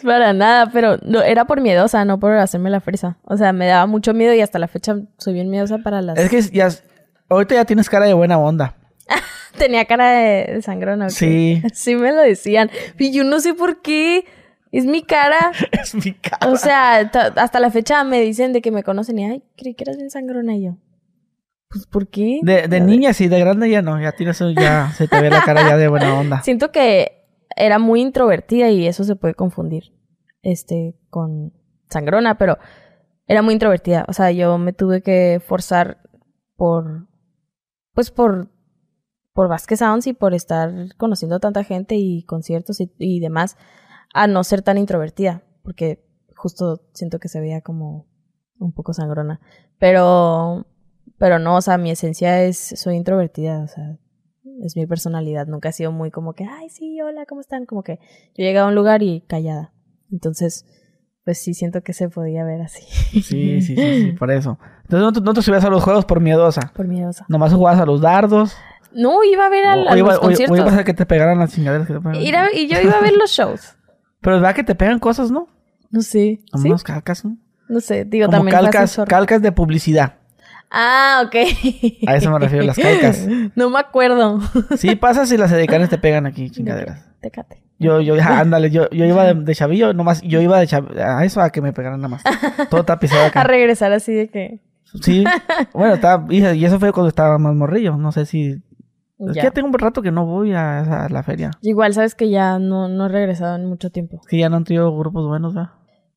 Para 0.03 0.33
nada, 0.33 0.69
pero 0.71 0.97
no, 1.03 1.21
era 1.21 1.45
por 1.45 1.61
miedosa, 1.61 2.05
no 2.05 2.19
por 2.19 2.33
hacerme 2.33 2.69
la 2.69 2.81
fresa. 2.81 3.17
O 3.23 3.37
sea, 3.37 3.51
me 3.53 3.65
daba 3.67 3.85
mucho 3.87 4.13
miedo 4.13 4.33
y 4.33 4.41
hasta 4.41 4.59
la 4.59 4.67
fecha 4.67 4.95
soy 5.17 5.33
bien 5.33 5.49
miedosa 5.49 5.79
para 5.79 6.01
las... 6.01 6.17
Es 6.17 6.29
que 6.29 6.41
ya, 6.55 6.69
ahorita 7.29 7.55
ya 7.55 7.65
tienes 7.65 7.89
cara 7.89 8.05
de 8.05 8.13
buena 8.13 8.37
onda. 8.37 8.75
Tenía 9.57 9.83
cara 9.85 10.11
de, 10.11 10.51
de 10.53 10.61
sangrona. 10.61 11.05
¿o 11.05 11.09
qué? 11.09 11.13
Sí. 11.15 11.63
Sí 11.73 11.95
me 11.95 12.11
lo 12.13 12.21
decían. 12.21 12.69
Y 12.97 13.11
yo 13.11 13.23
no 13.23 13.39
sé 13.39 13.53
por 13.53 13.81
qué. 13.81 14.25
Es 14.71 14.85
mi 14.85 15.01
cara. 15.03 15.51
es 15.71 15.95
mi 15.95 16.13
cara. 16.13 16.51
O 16.51 16.55
sea, 16.57 17.09
ta- 17.11 17.33
hasta 17.35 17.59
la 17.59 17.71
fecha 17.71 18.03
me 18.03 18.21
dicen 18.21 18.53
de 18.53 18.61
que 18.61 18.71
me 18.71 18.83
conocen 18.83 19.19
y, 19.19 19.25
ay, 19.25 19.43
creí 19.57 19.73
que 19.73 19.83
eras 19.83 19.97
bien 19.97 20.09
sangrona 20.09 20.55
y 20.55 20.65
yo. 20.65 20.77
Pues, 21.69 21.85
¿por 21.85 22.07
qué? 22.07 22.39
De, 22.41 22.67
de 22.67 22.79
niña 22.81 23.13
sí, 23.13 23.27
de 23.27 23.39
grande 23.39 23.69
ya 23.69 23.81
no. 23.81 23.99
Ya 24.01 24.11
tienes, 24.13 24.39
ya 24.55 24.91
se 24.95 25.07
te 25.07 25.21
ve 25.21 25.29
la 25.29 25.41
cara 25.43 25.67
ya 25.67 25.77
de 25.77 25.87
buena 25.87 26.19
onda. 26.19 26.41
Siento 26.43 26.71
que 26.71 27.25
era 27.55 27.77
muy 27.79 28.01
introvertida 28.01 28.69
y 28.69 28.87
eso 28.87 29.03
se 29.03 29.15
puede 29.15 29.33
confundir, 29.35 29.93
este, 30.41 30.95
con 31.09 31.53
sangrona, 31.89 32.37
pero 32.37 32.57
era 33.27 33.41
muy 33.41 33.53
introvertida. 33.53 34.05
O 34.07 34.13
sea, 34.13 34.31
yo 34.31 34.57
me 34.57 34.73
tuve 34.73 35.01
que 35.01 35.41
forzar 35.45 35.99
por, 36.55 37.07
pues 37.93 38.09
por, 38.11 38.49
por 39.33 39.47
Vasquez 39.47 39.79
Sounds 39.79 40.07
y 40.07 40.13
por 40.13 40.33
estar 40.33 40.71
conociendo 40.97 41.35
a 41.35 41.39
tanta 41.39 41.63
gente 41.63 41.95
y 41.95 42.23
conciertos 42.23 42.79
y, 42.81 42.91
y 42.97 43.19
demás, 43.19 43.57
a 44.13 44.27
no 44.27 44.43
ser 44.43 44.61
tan 44.61 44.77
introvertida, 44.77 45.43
porque 45.63 46.03
justo 46.35 46.81
siento 46.93 47.19
que 47.19 47.27
se 47.27 47.39
veía 47.39 47.61
como 47.61 48.07
un 48.59 48.73
poco 48.73 48.93
sangrona. 48.93 49.39
Pero, 49.77 50.65
pero 51.17 51.39
no, 51.39 51.57
o 51.57 51.61
sea, 51.61 51.77
mi 51.77 51.91
esencia 51.91 52.43
es, 52.43 52.57
soy 52.57 52.95
introvertida, 52.95 53.61
o 53.63 53.67
sea, 53.67 53.97
es 54.63 54.75
mi 54.75 54.85
personalidad. 54.87 55.47
Nunca 55.47 55.69
he 55.69 55.73
sido 55.73 55.91
muy 55.91 56.11
como 56.11 56.33
que, 56.33 56.43
ay, 56.45 56.69
sí, 56.69 56.99
hola, 57.01 57.25
¿cómo 57.25 57.41
están? 57.41 57.65
Como 57.65 57.83
que 57.83 57.99
yo 58.35 58.43
llegaba 58.43 58.67
a 58.67 58.69
un 58.69 58.75
lugar 58.75 59.01
y 59.03 59.21
callada. 59.21 59.73
Entonces, 60.11 60.65
pues 61.23 61.37
sí, 61.41 61.53
siento 61.53 61.81
que 61.81 61.93
se 61.93 62.09
podía 62.09 62.43
ver 62.43 62.61
así. 62.61 62.83
Sí, 63.21 63.61
sí, 63.61 63.75
sí, 63.75 63.75
sí, 63.75 64.11
por 64.19 64.31
eso. 64.31 64.57
Entonces 64.83 65.01
no 65.01 65.13
te, 65.13 65.21
no 65.21 65.33
te 65.33 65.41
subías 65.41 65.63
a 65.63 65.69
los 65.69 65.83
juegos 65.83 66.05
por 66.05 66.19
miedosa. 66.19 66.71
Por 66.75 66.87
miedosa. 66.87 67.25
Nomás 67.29 67.53
jugabas 67.53 67.79
a 67.81 67.85
los 67.85 68.01
dardos. 68.01 68.55
No, 68.91 69.23
iba 69.23 69.45
a 69.45 69.49
ver 69.49 69.65
a, 69.65 69.75
o, 69.75 69.89
a 69.89 69.97
iba- 69.97 70.07
los 70.09 70.17
o- 70.17 70.21
o 70.21 70.23
conciertos. 70.23 70.57
ibas 70.57 70.73
a 70.77 70.83
que 70.83 70.93
te 70.95 71.05
pegaran 71.05 71.37
las 71.37 71.53
chingaderas 71.53 71.85
que 71.87 71.93
te 71.93 71.99
y 72.57 72.67
yo 72.67 72.81
iba 72.81 72.97
a 72.97 73.01
ver 73.01 73.13
los 73.15 73.29
shows. 73.31 73.75
Pero 74.21 74.35
es 74.35 74.41
verdad 74.41 74.55
que 74.55 74.63
te 74.63 74.75
pegan 74.75 74.99
cosas, 74.99 75.31
¿no? 75.31 75.47
No 75.91 76.01
sé. 76.01 76.41
Como 76.51 76.61
¿Sí? 76.63 76.69
unos 76.69 76.83
calcas, 76.83 77.23
¿no? 77.25 77.37
No 77.67 77.79
sé. 77.79 78.05
Digo, 78.05 78.25
Como 78.27 78.37
también 78.39 78.57
calcas, 78.57 78.99
calcas 79.07 79.41
de 79.41 79.51
publicidad. 79.51 80.15
Ah, 80.71 81.23
ok. 81.25 81.35
A 82.07 82.15
eso 82.15 82.29
me 82.31 82.39
refiero, 82.39 82.63
las 82.65 82.77
calcas. 82.77 83.27
No 83.55 83.69
me 83.69 83.79
acuerdo. 83.79 84.39
Sí, 84.77 84.95
pasas 84.95 85.31
y 85.31 85.37
las 85.37 85.51
edecanes 85.51 85.89
te 85.89 85.97
pegan 85.97 86.25
aquí, 86.25 86.49
chingaderas. 86.51 87.05
Tecate. 87.21 87.63
Yo, 87.79 88.01
yo, 88.01 88.15
ándale, 88.21 88.69
yo, 88.69 88.89
yo 88.91 89.05
iba 89.05 89.23
de, 89.25 89.33
de 89.35 89.55
chavillo, 89.55 89.93
nomás, 89.93 90.21
yo 90.21 90.41
iba 90.41 90.59
de 90.59 90.67
chav- 90.67 90.95
a 90.99 91.23
eso 91.25 91.41
a 91.41 91.49
que 91.49 91.61
me 91.61 91.73
pegaran 91.73 91.99
nada 92.01 92.09
más. 92.09 92.23
Todo 92.69 92.83
tapizado 92.85 93.23
A 93.23 93.27
acá. 93.27 93.43
regresar 93.43 93.91
así 93.93 94.13
de 94.13 94.27
que. 94.29 94.59
Sí. 95.01 95.23
Bueno, 95.73 95.93
estaba, 95.95 96.25
y 96.33 96.65
eso 96.65 96.79
fue 96.79 96.91
cuando 96.91 97.09
estaba 97.09 97.37
más 97.37 97.55
morrillo. 97.55 97.95
No 97.97 98.11
sé 98.11 98.25
si. 98.25 98.61
Es 99.19 99.33
que 99.33 99.41
Ya. 99.43 99.51
tengo 99.51 99.67
un 99.67 99.73
rato 99.73 100.01
que 100.01 100.11
no 100.11 100.25
voy 100.25 100.53
a, 100.53 101.05
a 101.05 101.09
la 101.09 101.23
feria. 101.23 101.51
Igual, 101.61 101.93
sabes 101.93 102.15
que 102.15 102.29
ya 102.29 102.57
no, 102.57 102.87
no 102.87 103.05
he 103.07 103.09
regresado 103.09 103.55
en 103.57 103.65
mucho 103.65 103.89
tiempo. 103.91 104.21
Que 104.29 104.37
ya 104.39 104.47
no 104.49 104.55
han 104.57 104.63
tenido 104.63 104.97
grupos 104.97 105.27
buenos, 105.27 105.53
¿verdad? 105.53 105.71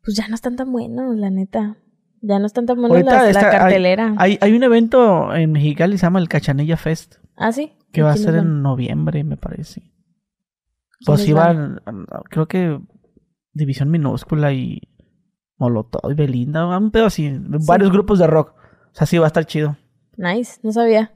Pues 0.05 0.17
ya 0.17 0.29
no 0.29 0.35
están 0.37 0.55
tan 0.57 0.71
buenos, 0.71 1.17
la 1.17 1.31
neta. 1.31 1.77
Ya 2.21 2.39
no 2.39 2.47
están 2.47 2.67
tan 2.67 2.77
buenos 2.77 3.03
la 3.05 3.29
está- 3.29 3.47
hay- 3.51 3.59
cartelera. 3.59 4.15
Hay, 4.19 4.39
hay 4.41 4.53
un 4.55 4.63
evento 4.63 5.35
en 5.35 5.51
Mexicali, 5.51 5.99
se 5.99 6.03
llama 6.07 6.21
el 6.21 6.29
Cachanilla 6.29 6.77
Fest, 6.77 7.17
Ah, 7.37 7.51
sí. 7.51 7.73
que 7.93 8.01
¿Y 8.01 8.05
va 8.05 8.13
a 8.13 8.17
ser 8.17 8.37
van? 8.37 8.47
en 8.47 8.63
noviembre, 8.63 9.25
me 9.25 9.37
parece. 9.37 9.83
Pues 11.05 11.27
iban, 11.29 11.81
creo 12.31 12.47
que 12.47 12.79
División 13.53 13.91
Minúscula 13.91 14.53
y 14.53 14.81
Molotov 15.59 16.11
y 16.13 16.15
Belinda, 16.15 16.79
un 16.79 16.93
pedo 16.93 17.07
así, 17.07 17.37
varios 17.67 17.91
grupos 17.91 18.21
de 18.21 18.29
rock. 18.29 18.55
O 18.57 18.95
sea, 18.95 19.07
sí 19.09 19.19
va 19.19 19.27
a 19.27 19.29
estar 19.29 19.45
chido. 19.45 19.77
Nice, 20.17 20.61
no 20.63 20.71
sabía. 20.71 21.13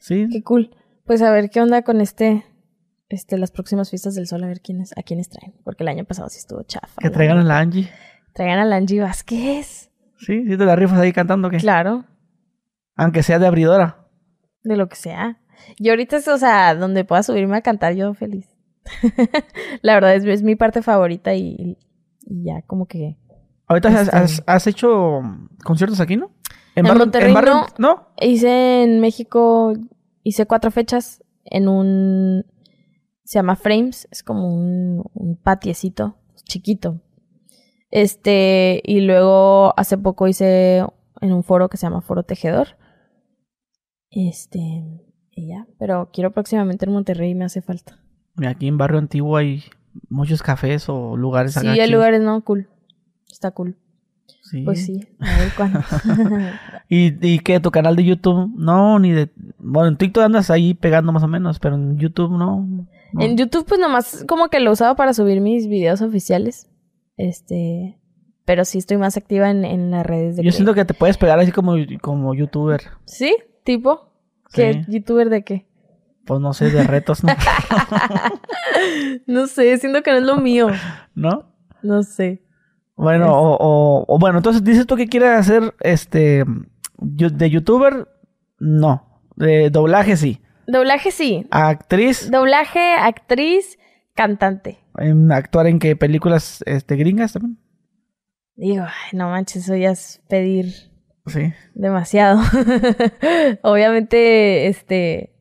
Sí. 0.00 0.26
Qué 0.32 0.42
cool. 0.42 0.70
Pues 1.06 1.22
a 1.22 1.30
ver 1.30 1.50
qué 1.50 1.60
onda 1.60 1.82
con 1.82 2.00
este, 2.00 2.44
este, 3.08 3.38
las 3.38 3.50
próximas 3.50 3.90
fiestas 3.90 4.14
del 4.14 4.26
sol, 4.26 4.42
a 4.44 4.48
ver 4.48 4.60
quiénes, 4.60 4.92
a 4.98 5.02
quiénes 5.02 5.28
traen. 5.28 5.54
Porque 5.64 5.84
el 5.84 5.88
año 5.88 6.04
pasado 6.04 6.28
sí 6.28 6.38
estuvo 6.38 6.62
chafa. 6.64 6.94
Que 7.00 7.10
traigan 7.10 7.38
a 7.38 7.44
la 7.44 7.58
Angie. 7.58 7.88
Traigan 8.34 8.58
a 8.58 8.64
la 8.64 8.76
Angie 8.76 9.00
Vázquez. 9.00 9.90
Sí, 10.18 10.44
sí 10.46 10.56
te 10.56 10.64
la 10.64 10.76
rifas 10.76 10.98
ahí 10.98 11.12
cantando 11.12 11.48
que. 11.50 11.58
Claro, 11.58 12.04
Aunque 12.96 13.22
sea 13.22 13.38
de 13.38 13.46
abridora. 13.46 14.06
de 14.64 14.76
lo 14.76 14.88
que 14.88 14.96
sea. 14.96 15.38
Y 15.78 15.88
ahorita 15.90 16.16
es, 16.18 16.28
o 16.28 16.38
sea, 16.38 16.74
donde 16.74 17.04
pueda 17.04 17.22
subirme 17.22 17.56
a 17.56 17.60
cantar 17.62 17.94
yo 17.94 18.12
feliz. 18.14 18.46
la 19.82 19.94
verdad 19.94 20.14
es, 20.14 20.24
es 20.24 20.42
mi 20.42 20.54
parte 20.56 20.82
favorita 20.82 21.34
y, 21.34 21.76
y 22.24 22.44
ya 22.44 22.62
como 22.62 22.86
que... 22.86 23.16
Ahorita 23.68 23.88
has, 23.88 24.02
Este- 24.02 24.16
has- 24.16 24.42
has 24.46 24.66
hecho 24.66 25.20
conciertos 25.64 26.00
aquí, 26.00 26.16
¿no? 26.16 26.30
En 26.74 26.84
barrio- 26.84 26.98
Monterrey 27.00 27.32
barrio- 27.34 27.66
no. 27.78 28.08
Hice 28.20 28.84
en 28.84 29.00
México, 29.00 29.72
hice 30.26 30.46
cuatro 30.46 30.70
fechas 30.70 31.22
en 31.44 31.68
un... 31.68 32.44
Se 33.24 33.38
llama 33.38 33.56
Frames, 33.56 34.08
es 34.10 34.22
como 34.22 34.54
un, 34.54 35.02
un 35.14 35.36
patiecito 35.36 36.16
chiquito. 36.44 37.00
Este, 37.90 38.82
y 38.84 39.00
luego 39.00 39.72
hace 39.78 39.98
poco 39.98 40.28
hice 40.28 40.84
en 41.20 41.32
un 41.32 41.42
foro 41.42 41.68
que 41.68 41.76
se 41.76 41.86
llama 41.86 42.00
Foro 42.00 42.24
Tejedor. 42.24 42.76
Este, 44.10 44.58
y 45.30 45.48
ya, 45.48 45.66
pero 45.78 46.10
quiero 46.12 46.32
próximamente 46.32 46.86
en 46.86 46.92
Monterrey, 46.92 47.34
me 47.34 47.44
hace 47.44 47.62
falta. 47.62 48.00
Aquí 48.46 48.68
en 48.68 48.78
Barrio 48.78 48.98
Antiguo 48.98 49.36
hay 49.36 49.64
muchos 50.08 50.42
cafés 50.42 50.88
o 50.88 51.16
lugares 51.16 51.54
Sí, 51.54 51.66
hay 51.66 51.90
lugares, 51.90 52.20
no, 52.20 52.42
cool. 52.44 52.68
Está 53.30 53.50
cool. 53.52 53.76
Sí. 54.42 54.62
Pues 54.62 54.84
sí, 54.84 55.08
a 55.18 55.38
ver 55.38 55.52
cuándo. 55.56 55.80
¿Y, 56.88 57.14
¿Y 57.26 57.40
qué? 57.40 57.58
¿Tu 57.58 57.70
canal 57.70 57.96
de 57.96 58.04
YouTube? 58.04 58.52
No, 58.56 58.98
ni 58.98 59.10
de... 59.10 59.30
Bueno, 59.58 59.88
en 59.88 59.96
TikTok 59.96 60.22
andas 60.22 60.50
ahí 60.50 60.74
pegando 60.74 61.12
más 61.12 61.24
o 61.24 61.28
menos, 61.28 61.58
pero 61.58 61.74
en 61.74 61.98
YouTube 61.98 62.30
no. 62.30 62.66
no. 63.12 63.20
En 63.20 63.36
YouTube, 63.36 63.66
pues 63.66 63.80
nomás 63.80 64.24
como 64.28 64.48
que 64.48 64.60
lo 64.60 64.70
usaba 64.70 64.94
para 64.94 65.14
subir 65.14 65.40
mis 65.40 65.66
videos 65.66 66.00
oficiales. 66.00 66.70
Este. 67.16 67.98
Pero 68.44 68.64
sí 68.64 68.78
estoy 68.78 68.98
más 68.98 69.16
activa 69.16 69.50
en, 69.50 69.64
en 69.64 69.90
las 69.90 70.06
redes 70.06 70.36
de 70.36 70.44
Yo 70.44 70.52
siento 70.52 70.74
que 70.74 70.84
te 70.84 70.94
puedes 70.94 71.18
pegar 71.18 71.40
así 71.40 71.50
como, 71.50 71.74
como 72.00 72.32
youtuber. 72.34 72.82
¿Sí? 73.04 73.36
¿Tipo? 73.64 74.12
¿Qué? 74.52 74.84
Sí. 74.84 74.92
¿Youtuber 74.92 75.28
de 75.28 75.42
qué? 75.42 75.66
Pues 76.24 76.40
no 76.40 76.52
sé, 76.52 76.70
de 76.70 76.84
retos, 76.84 77.22
¿no? 77.24 77.32
No 79.26 79.46
sé, 79.46 79.76
siento 79.78 80.02
que 80.02 80.10
no 80.10 80.18
es 80.18 80.24
lo 80.24 80.36
mío. 80.36 80.68
¿No? 81.14 81.52
No 81.82 82.02
sé. 82.02 82.42
Bueno, 82.96 83.32
o, 83.32 83.56
o, 83.56 84.04
o 84.08 84.18
bueno, 84.18 84.38
entonces 84.38 84.64
dices 84.64 84.86
tú 84.86 84.96
que 84.96 85.06
quieres 85.08 85.30
hacer 85.30 85.74
este 85.80 86.44
de 86.98 87.50
youtuber, 87.50 88.08
no. 88.58 89.20
De 89.36 89.68
doblaje 89.70 90.16
sí. 90.16 90.40
Doblaje 90.66 91.10
sí. 91.10 91.46
Actriz, 91.50 92.30
Doblaje, 92.30 92.94
actriz, 92.94 93.78
cantante. 94.14 94.78
en 94.98 95.30
actuar 95.30 95.66
en 95.66 95.78
qué 95.78 95.94
películas 95.94 96.62
este 96.66 96.96
gringas 96.96 97.34
también. 97.34 97.58
Digo, 98.56 98.84
ay, 98.84 99.18
no 99.18 99.28
manches, 99.28 99.64
eso 99.64 99.76
ya 99.76 99.90
es 99.90 100.22
pedir 100.28 100.72
Sí. 101.26 101.52
demasiado. 101.74 102.40
Obviamente, 103.62 104.68
este, 104.68 105.34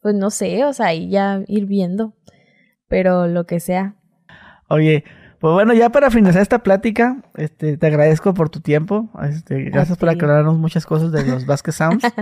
pues 0.00 0.14
no 0.14 0.30
sé, 0.30 0.64
o 0.64 0.72
sea, 0.72 0.86
ahí 0.86 1.10
ya 1.10 1.42
ir 1.46 1.66
viendo. 1.66 2.14
Pero 2.88 3.26
lo 3.26 3.44
que 3.46 3.60
sea. 3.60 3.96
Oye, 4.68 5.04
pues 5.42 5.52
bueno, 5.52 5.74
ya 5.74 5.90
para 5.90 6.10
finalizar 6.10 6.40
esta 6.40 6.60
plática, 6.60 7.16
este 7.36 7.76
te 7.76 7.86
agradezco 7.86 8.32
por 8.32 8.48
tu 8.48 8.60
tiempo. 8.60 9.10
Este, 9.28 9.64
gracias 9.64 9.98
por 9.98 10.08
aclararnos 10.08 10.56
muchas 10.56 10.86
cosas 10.86 11.12
de 11.12 11.26
los 11.26 11.44
Vasquez 11.44 11.74
Sounds. 11.74 12.02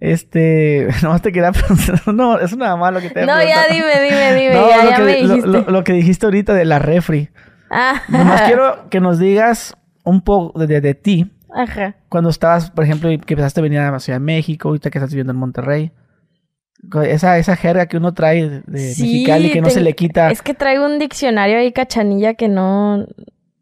Este, 0.00 0.86
nomás 1.02 1.22
te 1.22 1.32
quería 1.32 1.50
preguntar, 1.52 2.00
no, 2.14 2.38
es 2.38 2.56
nada 2.56 2.76
más 2.76 2.92
lo 2.92 3.00
que 3.00 3.10
te 3.10 3.26
No, 3.26 3.36
ya 3.42 3.66
dime, 3.68 4.00
dime, 4.00 4.32
dime. 4.34 4.54
No, 4.54 4.68
ya 4.68 4.84
lo 4.84 4.90
ya 4.90 4.96
que, 4.96 5.02
me 5.02 5.22
lo- 5.22 5.28
dijiste. 5.34 5.48
lo- 5.48 5.70
lo 5.70 5.84
que 5.84 5.92
dijiste 5.92 6.26
ahorita 6.26 6.54
de 6.54 6.64
la 6.64 6.78
refri. 6.78 7.30
Ah. 7.70 8.00
Nomás 8.08 8.42
quiero 8.42 8.88
que 8.90 9.00
nos 9.00 9.18
digas 9.18 9.76
un 10.04 10.20
poco 10.22 10.56
de, 10.58 10.66
de- 10.68 10.80
de 10.80 10.94
ti. 10.94 11.32
Ajá. 11.52 11.96
Cuando 12.08 12.30
estabas, 12.30 12.70
por 12.70 12.84
ejemplo, 12.84 13.08
que 13.08 13.34
empezaste 13.34 13.58
a 13.60 13.62
venir 13.64 13.80
a 13.80 13.90
la 13.90 13.98
Ciudad 13.98 14.20
de 14.20 14.24
México, 14.24 14.68
ahorita 14.68 14.90
que 14.90 14.98
estás 14.98 15.10
viviendo 15.10 15.32
en 15.32 15.38
Monterrey. 15.38 15.90
Esa, 17.04 17.38
esa 17.38 17.56
jerga 17.56 17.86
que 17.86 17.96
uno 17.96 18.14
trae 18.14 18.48
de, 18.48 18.78
Sí, 18.94 19.02
Mexicali 19.02 19.50
que 19.50 19.60
no 19.60 19.68
te- 19.68 19.74
se 19.74 19.80
le 19.80 19.94
quita. 19.94 20.30
Es 20.30 20.42
que 20.42 20.54
traigo 20.54 20.86
un 20.86 20.98
diccionario 20.98 21.58
ahí 21.58 21.72
cachanilla 21.72 22.34
que 22.34 22.48
no. 22.48 23.04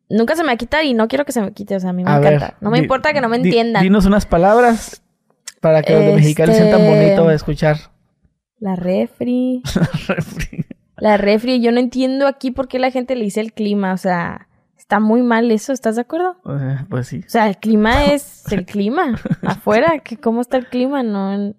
Nunca 0.09 0.37
se 0.37 0.45
me 0.45 0.57
quita 0.57 0.83
y 0.85 0.95
no 0.95 1.09
quiero 1.09 1.25
que 1.25 1.33
se 1.33 1.41
me 1.41 1.53
quite. 1.53 1.75
O 1.77 1.81
sea, 1.81 1.91
a 1.91 1.93
mí 1.93 2.05
me 2.05 2.11
A 2.11 2.19
ver, 2.21 2.35
encanta. 2.35 2.57
no 2.61 2.71
me 2.71 2.79
di- 2.79 2.85
importa 2.85 3.13
que 3.13 3.21
no 3.21 3.29
me 3.29 3.39
di- 3.39 3.49
entiendan. 3.49 3.83
Dinos 3.83 4.07
unas 4.07 4.27
palabras 4.27 5.03
para 5.61 5.83
que 5.83 5.95
los 5.95 6.05
de 6.05 6.15
Mexicali 6.15 6.53
sean 6.55 6.71
tan 6.71 6.81
Este- 6.83 6.95
bonito 6.95 7.29
de 7.29 7.35
escuchar. 7.35 7.77
La 8.61 8.77
refri. 8.77 9.63
Refri. 10.09 10.65
La 10.99 11.17
refri. 11.17 11.61
Yo 11.61 11.73
no 11.73 11.81
entiendo 11.81 12.27
aquí 12.27 12.51
por 12.51 12.69
qué 12.69 12.79
la 12.79 12.91
gente 12.91 13.17
le 13.17 13.25
dice 13.25 13.41
el 13.41 13.53
clima. 13.53 13.93
O 13.93 13.97
sea, 13.99 14.47
está 14.79 15.01
muy 15.01 15.23
mal 15.23 15.51
eso. 15.51 15.73
¿Estás 15.73 15.97
de 15.97 16.03
acuerdo? 16.03 16.37
Eh, 16.49 16.77
pues 16.89 17.09
sí. 17.09 17.23
O 17.27 17.29
sea, 17.31 17.49
el 17.49 17.57
clima 17.57 18.05
es 18.13 18.45
el 18.53 18.65
clima. 18.67 19.19
Afuera, 19.43 19.99
que 19.99 20.19
¿cómo 20.19 20.41
está 20.43 20.57
el 20.59 20.67
clima? 20.69 21.03
No. 21.03 21.55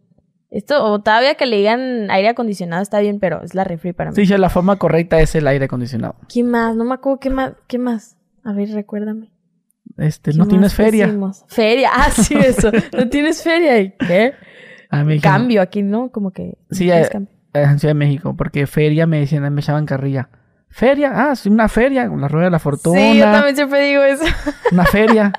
Esto, 0.49 0.83
o 0.85 0.99
todavía 1.01 1.35
que 1.35 1.45
le 1.45 1.57
digan 1.57 2.09
aire 2.09 2.29
acondicionado 2.29 2.81
está 2.81 2.99
bien, 2.99 3.19
pero 3.19 3.43
es 3.43 3.53
la 3.53 3.63
refri 3.65 3.91
para 3.91 4.11
mí. 4.11 4.15
Sí, 4.15 4.25
ya 4.25 4.37
la 4.37 4.49
forma 4.49 4.77
correcta 4.77 5.19
es 5.19 5.35
el 5.35 5.45
aire 5.47 5.65
acondicionado. 5.65 6.15
¿Qué 6.29 6.43
más? 6.43 6.75
No 6.75 6.85
me 6.85 6.93
acuerdo 6.93 7.19
qué 7.19 7.29
más. 7.29 7.53
¿Qué 7.67 7.77
más? 7.77 8.17
A 8.43 8.53
ver, 8.53 8.69
recuérdame. 8.69 9.31
Este, 9.97 10.31
¿Qué 10.31 10.37
no 10.37 10.47
tienes 10.47 10.73
feria. 10.73 11.07
decimos? 11.07 11.43
Feria, 11.47 11.91
ah, 11.93 12.09
sí, 12.11 12.35
eso. 12.37 12.71
No 12.97 13.09
tienes 13.09 13.43
feria. 13.43 13.79
¿Y 13.79 13.91
qué? 13.91 14.33
A 14.89 15.03
mí 15.03 15.19
Cambio 15.19 15.61
aquí, 15.61 15.83
¿no? 15.83 16.11
Como 16.11 16.31
que. 16.31 16.57
Sí, 16.71 16.89
cambio. 16.89 17.29
en 17.53 17.79
Ciudad 17.79 17.93
de 17.93 17.99
México, 17.99 18.35
porque 18.37 18.67
feria 18.67 19.05
me 19.05 19.19
decían, 19.19 19.53
me 19.53 19.61
echaban 19.61 19.85
carrilla. 19.85 20.29
Feria, 20.69 21.11
ah, 21.13 21.35
sí, 21.35 21.49
una 21.49 21.67
feria, 21.67 22.07
con 22.07 22.21
la 22.21 22.27
rueda 22.27 22.45
de 22.45 22.51
la 22.51 22.59
fortuna, 22.59 22.99
Sí, 22.99 23.17
yo 23.17 23.23
también 23.25 23.55
siempre 23.55 23.81
digo 23.87 24.03
eso. 24.03 24.25
una 24.71 24.85
feria. 24.85 25.33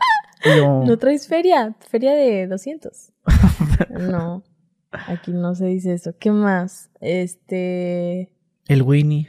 Yo, 0.44 0.82
¿No 0.84 0.96
traes 0.98 1.26
feria? 1.28 1.74
Feria 1.88 2.12
de 2.12 2.46
200. 2.46 3.12
No, 3.90 4.42
aquí 4.90 5.32
no 5.32 5.54
se 5.54 5.66
dice 5.66 5.92
eso. 5.92 6.14
¿Qué 6.18 6.30
más? 6.30 6.90
Este. 7.00 8.32
el 8.66 8.82
Winnie. 8.82 9.28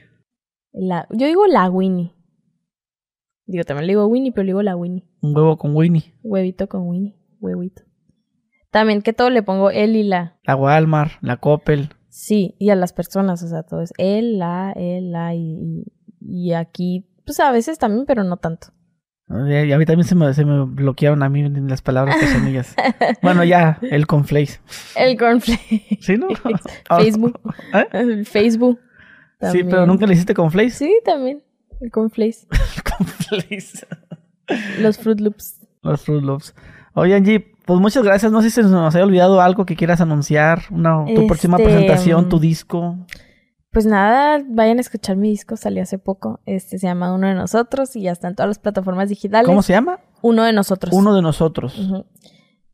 La... 0.72 1.08
Yo 1.12 1.28
digo 1.28 1.48
la 1.48 1.70
Winnie. 1.70 2.14
Digo, 3.46 3.64
también 3.64 3.88
le 3.88 3.94
digo 3.94 4.06
Winnie, 4.06 4.32
pero 4.32 4.44
le 4.44 4.50
digo 4.50 4.62
la 4.62 4.76
Winnie. 4.76 5.08
Un 5.22 5.36
huevo 5.36 5.58
con 5.58 5.76
Winnie. 5.76 6.14
Huevito 6.24 6.70
con 6.70 6.88
Winnie. 6.88 7.16
Huevito. 7.40 7.82
También 8.70 9.02
que 9.02 9.14
todo 9.14 9.30
le 9.32 9.42
pongo 9.42 9.72
él 9.72 9.96
y 9.96 10.04
la. 10.04 10.38
La 10.44 10.56
Walmart, 10.56 11.14
la 11.22 11.38
Coppel. 11.38 11.90
Sí, 12.10 12.56
y 12.60 12.70
a 12.70 12.76
las 12.76 12.94
personas, 12.94 13.42
o 13.44 13.48
sea, 13.48 13.64
todo 13.64 13.82
es 13.82 13.94
él, 13.98 14.38
la, 14.38 14.74
él, 14.76 15.12
la, 15.12 15.34
y, 15.34 15.86
y, 16.20 16.48
y 16.50 16.54
aquí, 16.54 17.08
pues 17.26 17.40
a 17.40 17.52
veces 17.52 17.80
también, 17.80 18.06
pero 18.06 18.24
no 18.24 18.38
tanto. 18.38 18.68
Y 19.30 19.72
a 19.72 19.78
mí 19.78 19.86
también 19.86 20.08
se 20.08 20.16
me, 20.16 20.34
se 20.34 20.44
me 20.44 20.66
bloquearon 20.66 21.22
a 21.22 21.30
mí 21.30 21.48
las 21.50 21.84
palabras 21.84 22.16
que 22.18 22.28
son 22.28 22.48
ellas. 22.48 22.76
Bueno, 23.22 23.44
ya, 23.44 23.78
el 23.82 24.08
conflace. 24.08 24.60
El 24.96 25.18
cornflake. 25.18 26.00
¿Sí, 26.02 26.18
no? 26.18 26.28
Facebook. 26.98 27.40
¿Eh? 27.74 27.88
El 27.92 28.26
Facebook. 28.26 28.80
Sí, 29.52 29.64
pero 29.64 29.86
nunca 29.86 30.06
le 30.06 30.14
hiciste 30.14 30.34
conflace. 30.34 30.72
Sí, 30.72 31.00
también. 31.06 31.44
El 31.80 31.92
cornflakes. 31.92 32.48
conflace. 32.98 33.88
Los 34.80 34.98
Fruit 34.98 35.20
Loops. 35.20 35.60
Los 35.84 36.02
Fruit 36.02 36.24
Loops. 36.24 36.56
Oye, 36.94 37.16
Angie, 37.16 37.54
pues 37.66 37.80
muchas 37.80 38.04
gracias. 38.04 38.32
No 38.32 38.42
sé 38.42 38.50
si 38.50 38.56
se 38.56 38.64
nos 38.64 38.96
haya 38.96 39.06
olvidado 39.06 39.42
algo 39.42 39.66
que 39.66 39.76
quieras 39.76 40.02
anunciar. 40.02 40.64
Una, 40.72 41.06
tu 41.06 41.28
próxima 41.28 41.58
Este, 41.58 41.70
presentación, 41.70 42.30
tu 42.30 42.38
mm, 42.38 42.42
disco. 42.42 42.98
Pues 43.72 43.86
nada, 43.86 44.44
vayan 44.50 44.80
a 44.80 44.82
escuchar 44.82 45.16
mi 45.16 45.30
disco, 45.30 45.56
salió 45.56 45.84
hace 45.84 46.00
poco. 46.00 46.40
Este 46.46 46.80
se 46.80 46.88
llama 46.88 47.14
Uno 47.14 47.28
de 47.28 47.36
Nosotros 47.36 47.96
y 47.96 48.02
ya 48.02 48.12
está 48.12 48.28
en 48.28 48.36
todas 48.36 48.48
las 48.48 48.60
plataformas 48.60 49.10
digitales. 49.10 49.48
¿Cómo 49.48 49.62
se 49.62 49.74
llama? 49.74 50.00
Uno 50.22 50.44
de 50.44 50.54
Nosotros. 50.54 50.94
Uno 50.94 51.16
de 51.16 51.22
nosotros. 51.22 51.80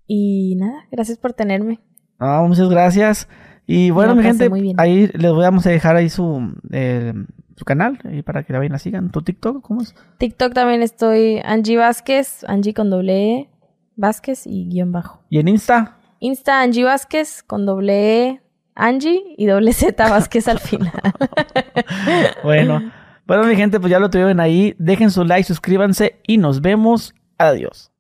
Y 0.07 0.55
nada, 0.55 0.85
gracias 0.91 1.17
por 1.17 1.33
tenerme. 1.33 1.81
Ah, 2.17 2.43
muchas 2.47 2.69
gracias. 2.69 3.27
Y 3.67 3.89
bueno, 3.89 4.15
mi 4.15 4.23
la 4.23 4.29
gente, 4.29 4.49
ahí 4.77 5.07
les 5.13 5.33
vamos 5.33 5.65
a 5.65 5.71
dejar 5.71 5.95
ahí 5.95 6.09
su, 6.09 6.53
eh, 6.71 7.13
su 7.55 7.65
canal 7.65 7.99
y 8.11 8.21
para 8.21 8.43
que 8.43 8.53
la 8.53 8.59
vayan 8.59 8.75
a 8.75 8.79
sigan. 8.79 9.11
¿Tu 9.11 9.21
TikTok? 9.21 9.61
¿Cómo 9.61 9.81
es? 9.81 9.95
TikTok 10.19 10.53
también 10.53 10.81
estoy 10.81 11.41
Angie 11.43 11.77
Vázquez, 11.77 12.45
Angie 12.47 12.73
con 12.73 12.89
doble 12.89 13.33
E, 13.33 13.49
Vázquez 13.95 14.45
y 14.45 14.69
guion 14.69 14.91
bajo. 14.91 15.23
¿Y 15.29 15.39
en 15.39 15.47
Insta? 15.47 15.97
Insta 16.19 16.61
Angie 16.61 16.83
Vázquez 16.83 17.43
con 17.43 17.65
doble 17.65 18.27
E, 18.27 18.41
Angie 18.75 19.23
y 19.37 19.45
doble 19.45 19.73
Z 19.73 19.95
Vázquez 20.09 20.47
al 20.47 20.59
final. 20.59 20.91
Bueno. 22.43 22.91
bueno, 23.25 23.43
mi 23.43 23.55
gente, 23.55 23.79
pues 23.79 23.89
ya 23.91 23.99
lo 23.99 24.09
tuvieron 24.09 24.39
ahí. 24.39 24.75
Dejen 24.77 25.09
su 25.11 25.23
like, 25.23 25.43
suscríbanse 25.43 26.19
y 26.27 26.37
nos 26.37 26.61
vemos. 26.61 27.13
Adiós. 27.37 27.91